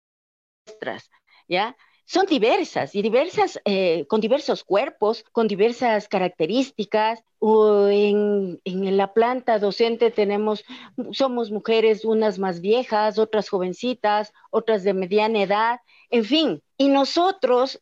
¿ya? 1.47 1.77
Son 2.09 2.25
diversas 2.25 2.95
y 2.95 3.03
diversas, 3.03 3.61
eh, 3.67 4.07
con 4.09 4.23
diversos 4.23 4.65
cuerpos, 4.65 5.27
con 5.31 5.47
diversas 5.47 6.09
características. 6.09 7.23
O 7.39 7.87
en, 7.89 8.61
en, 8.65 8.97
la 8.97 9.13
planta 9.13 9.59
docente 9.59 10.11
tenemos, 10.11 10.65
somos 11.13 11.51
mujeres, 11.51 12.07
unas 12.07 12.39
más 12.39 12.63
viejas, 12.63 13.19
otras 13.19 13.51
jovencitas, 13.51 14.33
otras 14.51 14.85
de 14.85 14.95
mediana 14.95 15.43
edad, 15.43 15.81
en 16.11 16.25
fin. 16.25 16.63
Y 16.79 16.89
nosotros 16.89 17.81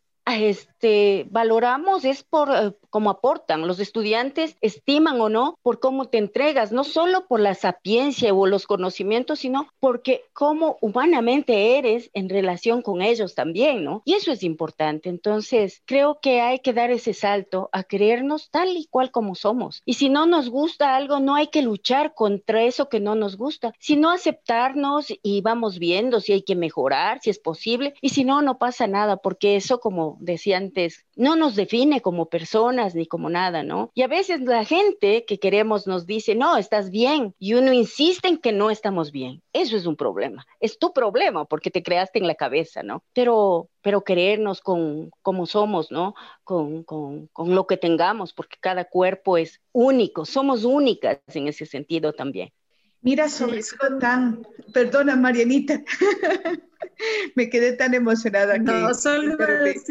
este, 0.76 1.26
valoramos 1.30 2.04
es 2.04 2.22
por 2.22 2.50
eh, 2.50 2.72
cómo 2.90 3.08
aportan. 3.08 3.66
Los 3.66 3.80
estudiantes 3.80 4.56
estiman 4.60 5.18
o 5.20 5.30
no 5.30 5.58
por 5.62 5.80
cómo 5.80 6.06
te 6.06 6.18
entregas, 6.18 6.70
no 6.70 6.84
solo 6.84 7.26
por 7.26 7.40
la 7.40 7.54
sapiencia 7.54 8.34
o 8.34 8.46
los 8.46 8.66
conocimientos, 8.66 9.38
sino 9.38 9.68
porque 9.80 10.24
cómo 10.34 10.76
humanamente 10.82 11.78
eres 11.78 12.10
en 12.12 12.28
relación 12.28 12.82
con 12.82 13.00
ellos 13.00 13.34
también, 13.34 13.84
¿no? 13.84 14.02
Y 14.04 14.14
eso 14.14 14.32
es 14.32 14.42
importante. 14.42 15.08
Entonces, 15.08 15.82
creo 15.86 16.18
que 16.20 16.42
hay 16.42 16.58
que 16.58 16.74
dar 16.74 16.90
ese 16.90 17.14
salto 17.14 17.70
a 17.72 17.82
creernos 17.82 18.50
tal 18.50 18.76
y 18.76 18.86
cual 18.86 19.10
como 19.10 19.34
somos. 19.34 19.82
Y 19.86 19.94
si 19.94 20.10
no 20.10 20.26
nos 20.26 20.50
gusta 20.50 20.94
algo, 20.94 21.20
no 21.20 21.36
hay 21.36 21.46
que 21.46 21.62
luchar 21.62 22.12
contra 22.14 22.62
eso 22.64 22.90
que 22.90 23.00
no 23.00 23.14
nos 23.14 23.38
gusta, 23.38 23.72
sino 23.78 24.10
aceptarnos 24.10 25.06
y 25.22 25.40
vamos 25.40 25.78
viendo 25.78 26.20
si 26.20 26.32
hay 26.32 26.42
que 26.42 26.54
mejorar, 26.54 27.20
si 27.22 27.30
es 27.30 27.38
posible, 27.38 27.94
y 28.02 28.10
si 28.10 28.24
no, 28.24 28.42
no 28.42 28.58
pasa 28.58 28.86
nada, 28.86 29.16
porque 29.16 29.56
eso, 29.56 29.80
como 29.80 30.18
decían 30.20 30.65
antes 30.66 31.06
no 31.14 31.36
nos 31.36 31.54
define 31.54 32.00
como 32.00 32.28
personas 32.28 32.94
ni 32.94 33.06
como 33.06 33.30
nada, 33.30 33.62
¿no? 33.62 33.90
Y 33.94 34.02
a 34.02 34.08
veces 34.08 34.40
la 34.40 34.64
gente 34.64 35.24
que 35.24 35.38
queremos 35.38 35.86
nos 35.86 36.06
dice, 36.06 36.34
no, 36.34 36.56
estás 36.56 36.90
bien, 36.90 37.34
y 37.38 37.54
uno 37.54 37.72
insiste 37.72 38.28
en 38.28 38.38
que 38.38 38.52
no 38.52 38.70
estamos 38.70 39.12
bien. 39.12 39.42
Eso 39.52 39.76
es 39.76 39.86
un 39.86 39.96
problema. 39.96 40.44
Es 40.60 40.78
tu 40.78 40.92
problema 40.92 41.44
porque 41.44 41.70
te 41.70 41.82
creaste 41.82 42.18
en 42.18 42.26
la 42.26 42.34
cabeza, 42.34 42.82
¿no? 42.82 43.02
Pero, 43.12 43.68
pero 43.80 44.04
querernos 44.04 44.60
con 44.60 45.10
como 45.22 45.46
somos, 45.46 45.90
¿no? 45.90 46.14
Con, 46.44 46.82
con, 46.84 47.28
con 47.28 47.54
lo 47.54 47.66
que 47.66 47.76
tengamos, 47.76 48.32
porque 48.32 48.56
cada 48.60 48.84
cuerpo 48.84 49.38
es 49.38 49.60
único, 49.72 50.24
somos 50.24 50.64
únicas 50.64 51.20
en 51.28 51.48
ese 51.48 51.66
sentido 51.66 52.12
también. 52.12 52.50
Mira, 53.06 53.28
sobre 53.28 53.58
eso 53.58 53.76
tan, 54.00 54.44
perdona 54.72 55.14
Marianita, 55.14 55.80
me 57.34 57.48
quedé 57.50 57.72
tan 57.72 57.94
emocionada. 57.94 58.58
No, 58.58 58.94
solo 58.94 59.36
es 59.68 59.88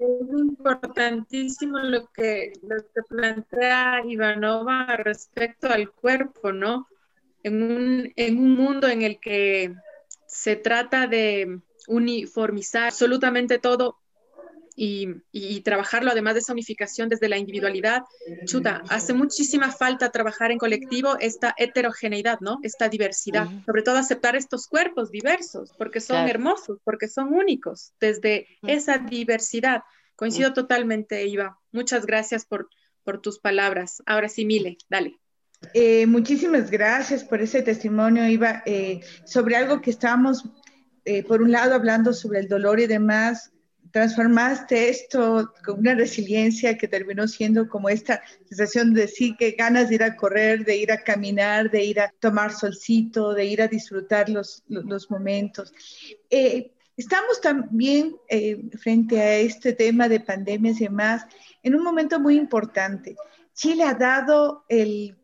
importantísimo 0.00 1.78
lo 1.78 2.10
que, 2.12 2.52
lo 2.62 2.76
que 2.76 3.02
plantea 3.08 4.02
Ivanova 4.06 4.96
respecto 4.96 5.68
al 5.68 5.90
cuerpo, 5.90 6.52
¿no? 6.52 6.86
En 7.42 7.62
un, 7.62 8.12
en 8.16 8.38
un 8.38 8.54
mundo 8.54 8.88
en 8.88 9.02
el 9.02 9.18
que 9.20 9.74
se 10.26 10.56
trata 10.56 11.06
de 11.06 11.60
uniformizar 11.88 12.84
absolutamente 12.84 13.58
todo, 13.58 13.98
y, 14.80 15.60
trabajarlo 15.62 16.12
además 16.12 16.34
de 16.34 16.40
esa 16.40 16.52
unificación 16.52 17.08
desde 17.08 17.28
la 17.28 17.36
individualidad, 17.36 18.02
chuta, 18.44 18.82
hace 18.88 19.12
muchísima 19.12 19.72
falta 19.72 20.10
trabajar 20.10 20.52
en 20.52 20.58
colectivo 20.58 21.18
esta 21.18 21.54
heterogeneidad, 21.58 22.38
¿no? 22.40 22.58
Esta 22.62 22.88
diversidad, 22.88 23.48
sobre 23.66 23.82
todo 23.82 23.96
aceptar 23.96 24.36
estos 24.36 24.68
cuerpos 24.68 25.10
diversos, 25.10 25.72
porque 25.76 26.00
son 26.00 26.28
hermosos, 26.28 26.78
porque 26.84 27.08
son 27.08 27.34
únicos, 27.34 27.92
desde 28.00 28.46
esa 28.62 28.98
diversidad. 28.98 29.82
Coincido 30.14 30.52
totalmente, 30.52 31.26
Iva. 31.26 31.58
Muchas 31.72 32.06
gracias 32.06 32.46
por, 32.46 32.68
por 33.02 33.20
tus 33.20 33.40
palabras. 33.40 34.02
Ahora 34.06 34.28
sí, 34.28 34.44
Mile, 34.44 34.78
dale. 34.88 35.18
Eh, 35.74 36.06
muchísimas 36.06 36.70
gracias 36.70 37.24
por 37.24 37.42
ese 37.42 37.62
testimonio, 37.62 38.28
Iva, 38.28 38.62
eh, 38.64 39.00
sobre 39.24 39.56
algo 39.56 39.80
que 39.80 39.90
estábamos, 39.90 40.44
eh, 41.04 41.24
por 41.24 41.42
un 41.42 41.50
lado, 41.50 41.74
hablando 41.74 42.12
sobre 42.12 42.38
el 42.38 42.48
dolor 42.48 42.78
y 42.78 42.86
demás, 42.86 43.52
transformaste 43.90 44.88
esto 44.88 45.52
con 45.64 45.80
una 45.80 45.94
resiliencia 45.94 46.76
que 46.76 46.88
terminó 46.88 47.26
siendo 47.28 47.68
como 47.68 47.88
esta 47.88 48.22
sensación 48.48 48.94
de 48.94 49.08
sí, 49.08 49.36
que 49.36 49.52
ganas 49.52 49.88
de 49.88 49.96
ir 49.96 50.02
a 50.02 50.16
correr, 50.16 50.64
de 50.64 50.76
ir 50.76 50.92
a 50.92 51.02
caminar, 51.02 51.70
de 51.70 51.84
ir 51.84 52.00
a 52.00 52.12
tomar 52.20 52.52
solcito, 52.52 53.34
de 53.34 53.44
ir 53.44 53.62
a 53.62 53.68
disfrutar 53.68 54.28
los, 54.28 54.62
los, 54.68 55.10
momentos. 55.10 55.72
Eh, 56.30 56.72
estamos 56.96 57.40
también 57.40 58.16
eh, 58.28 58.60
frente 58.78 59.20
a 59.20 59.36
este 59.36 59.72
tema 59.72 60.08
de 60.08 60.20
pandemias 60.20 60.80
y 60.80 60.84
demás 60.84 61.26
en 61.62 61.74
un 61.74 61.82
momento 61.82 62.20
muy 62.20 62.36
importante. 62.36 63.16
Chile 63.54 63.84
ha 63.84 63.94
dado 63.94 64.64
el 64.68 65.16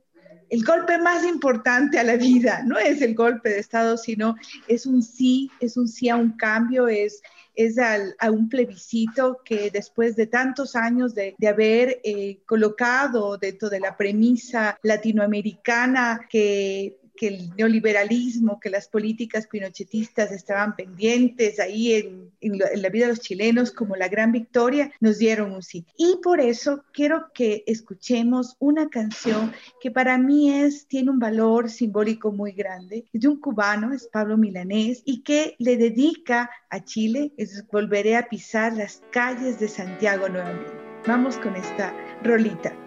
el 0.50 0.64
golpe 0.64 0.98
más 0.98 1.24
importante 1.24 1.98
a 1.98 2.04
la 2.04 2.16
vida, 2.16 2.62
no 2.64 2.78
es 2.78 3.02
el 3.02 3.14
golpe 3.14 3.48
de 3.48 3.58
Estado, 3.58 3.96
sino 3.96 4.36
es 4.68 4.86
un 4.86 5.02
sí, 5.02 5.50
es 5.60 5.76
un 5.76 5.88
sí 5.88 6.08
a 6.08 6.16
un 6.16 6.36
cambio, 6.36 6.86
es 6.86 7.22
es 7.54 7.76
a 7.78 8.30
un 8.30 8.48
plebiscito 8.48 9.40
que 9.44 9.70
después 9.70 10.16
de 10.16 10.26
tantos 10.26 10.76
años 10.76 11.14
de, 11.14 11.34
haber 11.46 12.00
eh, 12.02 12.38
colocado 12.46 13.36
dentro 13.36 13.70
de 13.70 13.80
la 13.80 13.96
premisa 13.96 14.78
latinoamericana 14.82 16.26
que 16.28 16.98
que 17.16 17.28
el 17.28 17.50
neoliberalismo, 17.56 18.60
que 18.60 18.70
las 18.70 18.88
políticas 18.88 19.46
pinochetistas 19.46 20.32
estaban 20.32 20.76
pendientes 20.76 21.60
ahí 21.60 21.94
en, 21.94 22.24
la 22.40 22.88
vida 22.90 23.06
de 23.06 23.12
los 23.12 23.20
chilenos 23.20 23.70
como 23.70 23.96
la 23.96 24.08
gran 24.08 24.30
victoria, 24.30 24.92
nos 25.00 25.18
dieron 25.18 25.52
un 25.52 25.62
sí. 25.62 25.86
Y 25.96 26.18
por 26.22 26.40
eso 26.40 26.84
quiero 26.92 27.30
que 27.32 27.64
escuchemos 27.66 28.56
una 28.58 28.90
canción 28.90 29.52
que 29.80 29.90
para 29.90 30.18
mí 30.18 30.52
es, 30.52 30.86
tiene 30.86 31.10
un 31.10 31.18
valor 31.18 31.70
simbólico 31.70 32.32
muy 32.32 32.52
grande. 32.52 33.06
Es 33.12 33.22
de 33.22 33.28
un 33.28 33.40
cubano, 33.40 33.94
es 33.94 34.08
Pablo 34.08 34.36
Milanés, 34.36 35.02
y 35.06 35.22
que 35.22 35.56
le 35.58 35.76
dedica 35.76 36.50
a 36.68 36.84
Chile, 36.84 37.32
es 37.38 37.64
Volveré 37.72 38.16
a 38.16 38.28
pisar 38.28 38.74
las 38.74 39.02
calles 39.10 39.58
de 39.58 39.68
Santiago 39.68 40.28
nuevamente. 40.28 40.72
Vamos 41.06 41.36
con 41.38 41.56
esta 41.56 41.94
rolita. 42.22 42.83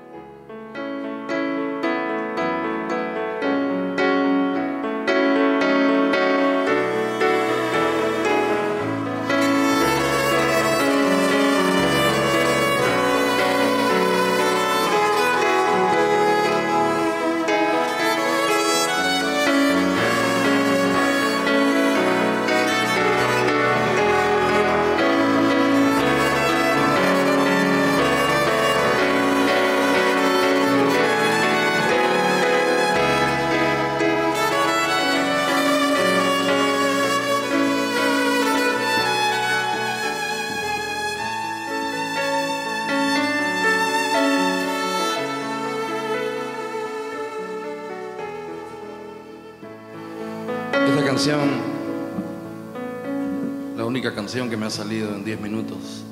Ha 54.67 54.69
salido 54.69 55.15
en 55.15 55.23
10 55.23 55.39
minutos, 55.39 56.03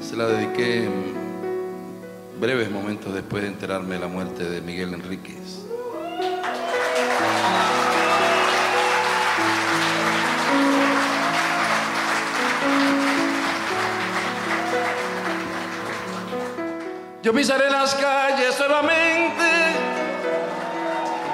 se 0.00 0.16
la 0.16 0.26
dediqué 0.26 0.88
breves 2.40 2.70
momentos 2.70 3.12
después 3.12 3.42
de 3.42 3.50
enterarme 3.50 3.96
de 3.96 4.00
la 4.00 4.06
muerte 4.06 4.48
de 4.48 4.62
Miguel 4.62 4.94
Enríquez. 4.94 5.66
Yo 17.22 17.34
pisaré 17.34 17.70
las 17.70 17.94
calles 17.96 18.58
nuevamente 18.58 19.44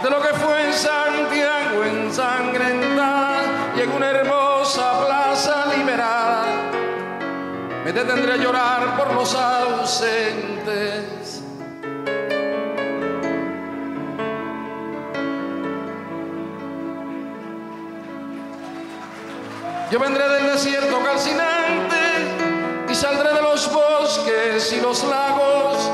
de 0.03 0.11
lo 0.11 0.21
que 0.21 0.35
fue 0.35 0.67
en 0.67 0.73
Santiago 0.73 1.85
ensangrentada 1.85 3.45
y 3.77 3.81
en 3.83 3.91
una 3.93 4.11
hermosa 4.65 5.07
plaza 5.07 5.67
liberada 5.77 6.47
me 7.85 7.93
detendré 7.93 8.33
a 8.33 8.37
llorar 8.37 8.97
por 8.97 9.13
los 9.13 9.35
ausentes. 9.35 11.43
Yo 19.91 20.01
vendré 20.01 20.29
del 20.31 20.47
desierto 20.47 20.99
calcinante 21.05 21.97
y 22.89 22.95
saldré 22.95 23.35
de 23.35 23.43
los 23.43 23.71
bosques 23.71 24.73
y 24.73 24.81
los 24.81 25.05
lagos 25.05 25.91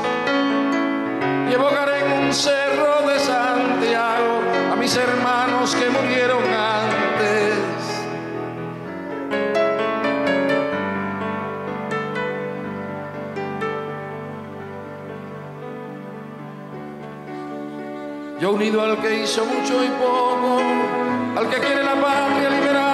y 1.49 1.53
evocaré 1.53 2.05
en 2.05 2.23
un 2.23 2.33
cerro 2.33 3.05
de 3.05 3.19
Santiago 3.19 4.39
a 4.71 4.75
mis 4.77 4.95
hermanos 4.95 5.75
que 5.75 5.89
murieron 5.89 6.30
unido 18.51 18.81
al 18.81 19.01
que 19.01 19.23
hizo 19.23 19.45
mucho 19.45 19.83
y 19.83 19.87
poco, 19.89 20.59
al 21.37 21.49
que 21.49 21.57
quiere 21.57 21.83
la 21.83 21.95
patria 21.95 22.49
liberada 22.49 22.90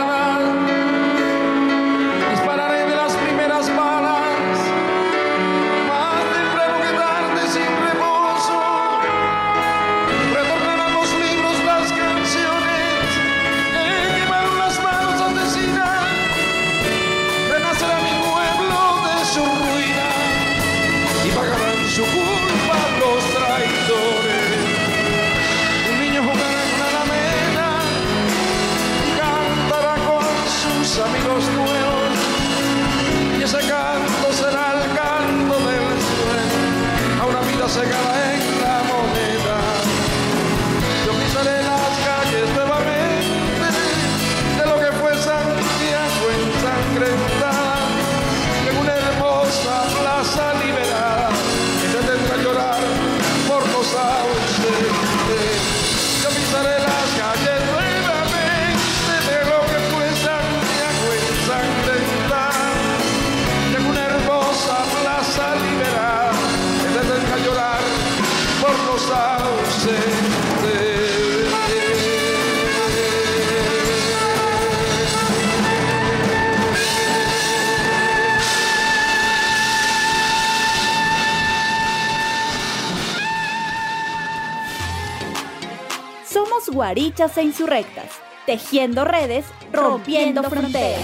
guarichas 86.87 87.37
e 87.37 87.43
insurrectas, 87.43 88.11
tejiendo 88.45 89.03
redes, 89.03 89.45
rompiendo 89.73 90.41
fronteras. 90.43 91.01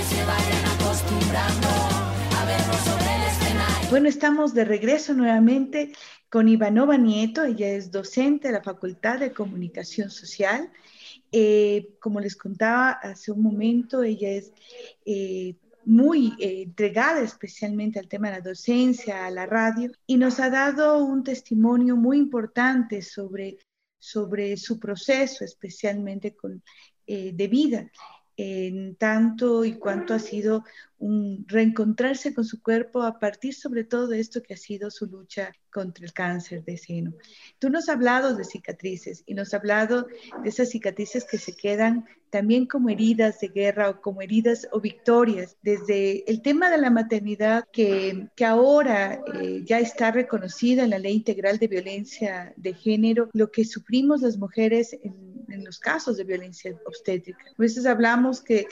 Bueno, 3.89 4.07
estamos 4.07 4.53
de 4.53 4.63
regreso 4.63 5.13
nuevamente 5.13 5.91
con 6.29 6.47
Ivanova 6.47 6.95
Nieto. 6.95 7.43
Ella 7.43 7.67
es 7.67 7.91
docente 7.91 8.47
de 8.47 8.53
la 8.53 8.63
Facultad 8.63 9.19
de 9.19 9.33
Comunicación 9.33 10.09
Social. 10.09 10.71
Eh, 11.33 11.89
como 11.99 12.21
les 12.21 12.37
contaba 12.37 12.91
hace 12.91 13.33
un 13.33 13.43
momento, 13.43 14.03
ella 14.03 14.29
es 14.29 14.53
eh, 15.05 15.55
muy 15.83 16.33
eh, 16.39 16.61
entregada 16.61 17.19
especialmente 17.19 17.99
al 17.99 18.07
tema 18.07 18.29
de 18.29 18.37
la 18.37 18.41
docencia, 18.41 19.25
a 19.25 19.31
la 19.31 19.45
radio, 19.47 19.91
y 20.07 20.15
nos 20.15 20.39
ha 20.39 20.49
dado 20.49 21.03
un 21.03 21.25
testimonio 21.25 21.97
muy 21.97 22.19
importante 22.19 23.01
sobre, 23.01 23.57
sobre 24.03 24.57
su 24.57 24.79
proceso, 24.79 25.45
especialmente 25.45 26.35
con, 26.35 26.61
de 27.07 27.47
vida 27.47 27.89
en 28.37 28.95
tanto 28.95 29.65
y 29.65 29.73
cuanto 29.73 30.13
ha 30.13 30.19
sido 30.19 30.63
un 30.97 31.45
reencontrarse 31.47 32.33
con 32.33 32.45
su 32.45 32.61
cuerpo 32.61 33.03
a 33.03 33.19
partir 33.19 33.53
sobre 33.53 33.83
todo 33.83 34.07
de 34.07 34.19
esto 34.19 34.41
que 34.41 34.53
ha 34.53 34.57
sido 34.57 34.89
su 34.89 35.05
lucha 35.05 35.51
contra 35.69 36.05
el 36.05 36.13
cáncer 36.13 36.63
de 36.63 36.77
seno. 36.77 37.13
Tú 37.59 37.69
nos 37.69 37.89
has 37.89 37.95
hablado 37.95 38.35
de 38.35 38.45
cicatrices 38.45 39.23
y 39.25 39.33
nos 39.33 39.49
has 39.49 39.55
hablado 39.55 40.07
de 40.43 40.49
esas 40.49 40.69
cicatrices 40.69 41.25
que 41.25 41.37
se 41.37 41.55
quedan 41.55 42.05
también 42.29 42.65
como 42.65 42.89
heridas 42.89 43.39
de 43.41 43.49
guerra 43.49 43.89
o 43.89 44.01
como 44.01 44.21
heridas 44.21 44.67
o 44.71 44.79
victorias, 44.79 45.57
desde 45.61 46.29
el 46.31 46.41
tema 46.41 46.71
de 46.71 46.79
la 46.79 46.89
maternidad 46.89 47.65
que, 47.71 48.29
que 48.35 48.45
ahora 48.45 49.21
eh, 49.35 49.61
ya 49.65 49.79
está 49.79 50.09
reconocida 50.09 50.83
en 50.83 50.91
la 50.91 50.99
ley 50.99 51.15
integral 51.15 51.59
de 51.59 51.67
violencia 51.67 52.53
de 52.55 52.73
género, 52.73 53.29
lo 53.33 53.51
que 53.51 53.65
sufrimos 53.65 54.21
las 54.21 54.37
mujeres 54.37 54.97
en, 55.03 55.32
en 55.53 55.63
los 55.63 55.79
casos 55.79 56.17
de 56.17 56.23
violencia 56.23 56.75
obstétrica. 56.85 57.45
A 57.47 57.61
veces 57.61 57.85
hablamos 57.85 58.41
que 58.41 58.67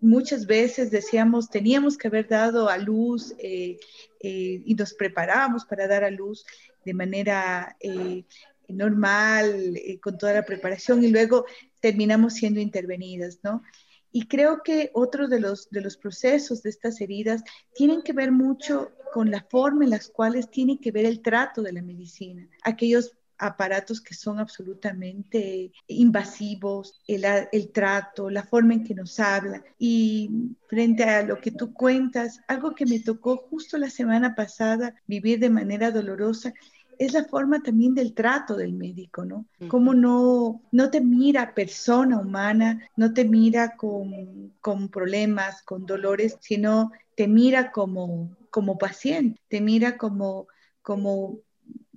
muchas 0.00 0.46
veces 0.46 0.90
decíamos, 0.90 1.50
teníamos 1.50 1.96
que 1.96 2.08
haber 2.08 2.28
dado 2.28 2.68
a 2.68 2.78
luz 2.78 3.34
eh, 3.38 3.78
eh, 4.20 4.62
y 4.64 4.74
nos 4.74 4.94
preparábamos 4.94 5.64
para 5.64 5.88
dar 5.88 6.04
a 6.04 6.10
luz 6.10 6.44
de 6.84 6.94
manera 6.94 7.76
eh, 7.80 8.24
normal, 8.68 9.80
con 10.00 10.18
toda 10.18 10.34
la 10.34 10.44
preparación, 10.44 11.02
y 11.02 11.08
luego 11.08 11.46
terminamos 11.80 12.34
siendo 12.34 12.60
intervenidas, 12.60 13.40
¿no? 13.42 13.62
Y 14.10 14.26
creo 14.26 14.62
que 14.62 14.90
otro 14.94 15.28
de 15.28 15.40
los, 15.40 15.68
de 15.70 15.80
los 15.80 15.96
procesos 15.96 16.62
de 16.62 16.70
estas 16.70 17.00
heridas 17.00 17.42
tienen 17.74 18.02
que 18.02 18.12
ver 18.12 18.32
mucho 18.32 18.92
con 19.12 19.30
la 19.30 19.42
forma 19.42 19.84
en 19.84 19.90
las 19.90 20.08
cuales 20.08 20.50
tiene 20.50 20.80
que 20.80 20.92
ver 20.92 21.04
el 21.04 21.20
trato 21.20 21.62
de 21.62 21.72
la 21.72 21.82
medicina. 21.82 22.48
Aquellos 22.62 23.17
aparatos 23.38 24.00
que 24.00 24.14
son 24.14 24.38
absolutamente 24.38 25.72
invasivos, 25.86 27.00
el, 27.06 27.24
el, 27.52 27.70
trato, 27.70 28.30
la 28.30 28.42
forma 28.42 28.74
en 28.74 28.84
que 28.84 28.94
nos 28.94 29.18
habla. 29.20 29.62
Y 29.78 30.30
frente 30.68 31.04
a 31.04 31.22
lo 31.22 31.40
que 31.40 31.50
tú 31.50 31.72
cuentas, 31.72 32.40
algo 32.48 32.74
que 32.74 32.86
me 32.86 33.00
tocó 33.00 33.36
justo 33.36 33.78
la 33.78 33.90
semana 33.90 34.34
pasada 34.34 34.94
vivir 35.06 35.38
de 35.38 35.50
manera 35.50 35.90
dolorosa 35.90 36.52
es 36.98 37.12
la 37.12 37.24
forma 37.24 37.62
también 37.62 37.94
del 37.94 38.12
trato 38.12 38.56
del 38.56 38.72
médico, 38.72 39.24
¿no? 39.24 39.46
Cómo 39.68 39.94
no, 39.94 40.60
no 40.72 40.90
te 40.90 41.00
mira 41.00 41.54
persona 41.54 42.18
humana, 42.18 42.90
no 42.96 43.14
te 43.14 43.24
mira 43.24 43.76
con, 43.76 44.52
con 44.60 44.88
problemas, 44.88 45.62
con 45.62 45.86
dolores, 45.86 46.36
sino 46.40 46.90
te 47.14 47.28
mira 47.28 47.70
como, 47.70 48.36
como 48.50 48.78
paciente, 48.78 49.40
te 49.48 49.60
mira 49.60 49.96
como, 49.96 50.48
como 50.82 51.38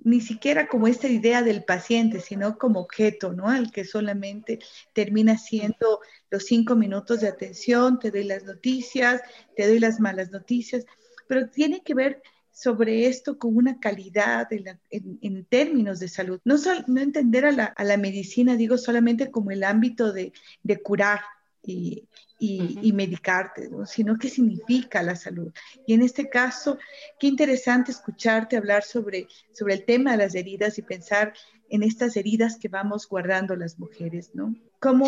ni 0.04 0.20
siquiera 0.20 0.68
como 0.68 0.86
esta 0.88 1.08
idea 1.08 1.42
del 1.42 1.64
paciente, 1.64 2.20
sino 2.20 2.58
como 2.58 2.80
objeto, 2.80 3.32
¿no? 3.32 3.48
Al 3.48 3.70
que 3.70 3.84
solamente 3.84 4.58
termina 4.92 5.38
siendo 5.38 6.00
los 6.30 6.44
cinco 6.44 6.74
minutos 6.76 7.20
de 7.20 7.28
atención, 7.28 7.98
te 7.98 8.10
doy 8.10 8.24
las 8.24 8.44
noticias, 8.44 9.20
te 9.56 9.66
doy 9.66 9.78
las 9.78 10.00
malas 10.00 10.30
noticias, 10.30 10.84
pero 11.28 11.48
tiene 11.48 11.82
que 11.82 11.94
ver 11.94 12.22
sobre 12.50 13.06
esto 13.06 13.38
con 13.38 13.56
una 13.56 13.80
calidad 13.80 14.48
en, 14.50 15.44
términos 15.46 15.98
de 16.00 16.08
salud. 16.08 16.40
No, 16.44 16.56
no 16.86 17.00
entender 17.00 17.46
a 17.46 17.52
la, 17.52 17.64
a 17.64 17.84
la, 17.84 17.96
medicina, 17.96 18.56
digo, 18.56 18.76
solamente 18.76 19.30
como 19.30 19.50
el 19.50 19.64
ámbito 19.64 20.12
de, 20.12 20.32
de 20.62 20.76
curar, 20.82 21.20
y, 21.64 22.08
y, 22.44 22.92
medicarte, 22.92 23.70
sino 23.86 24.18
qué 24.18 24.28
significa 24.28 25.00
la 25.02 25.14
salud. 25.14 25.52
Y 25.86 25.94
en 25.94 26.02
este 26.02 26.28
caso, 26.28 26.76
qué 27.20 27.28
interesante 27.28 27.92
escucharte 27.92 28.56
hablar 28.56 28.82
sobre, 28.82 29.28
sobre 29.52 29.74
el 29.74 29.84
tema 29.84 30.12
de 30.12 30.18
las 30.18 30.34
heridas 30.34 30.76
y 30.78 30.82
pensar 30.82 31.34
en 31.70 31.84
estas 31.84 32.16
heridas 32.16 32.58
que 32.58 32.68
vamos 32.68 33.08
guardando 33.08 33.54
las 33.54 33.78
mujeres, 33.78 34.30
¿no? 34.34 34.56
¿Cómo 34.80 35.06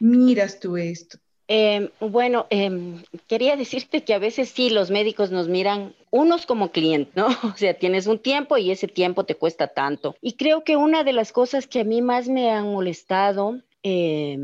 miras 0.00 0.60
tú 0.60 0.76
esto? 0.76 1.18
Em, 1.48 1.88
bueno, 2.00 2.46
em, 2.50 3.02
quería 3.26 3.56
decirte 3.56 4.04
que 4.04 4.12
a 4.12 4.18
veces 4.18 4.50
sí, 4.50 4.68
los 4.68 4.90
médicos 4.90 5.30
nos 5.30 5.48
miran 5.48 5.94
unos 6.10 6.44
como 6.44 6.72
clientes, 6.72 7.16
¿no? 7.16 7.28
O 7.54 7.56
sea, 7.56 7.72
tienes 7.72 8.06
un 8.06 8.18
tiempo 8.18 8.58
y 8.58 8.70
ese 8.70 8.88
tiempo 8.88 9.24
te 9.24 9.36
cuesta 9.36 9.68
tanto. 9.68 10.14
Y 10.20 10.34
creo 10.34 10.62
que 10.62 10.76
una 10.76 11.04
de 11.04 11.14
las 11.14 11.32
cosas 11.32 11.66
que 11.66 11.80
a 11.80 11.84
mí 11.84 12.02
más 12.02 12.28
me 12.28 12.50
han 12.50 12.70
molestado, 12.70 13.62
eh, 13.82 14.36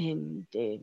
de 0.00 0.80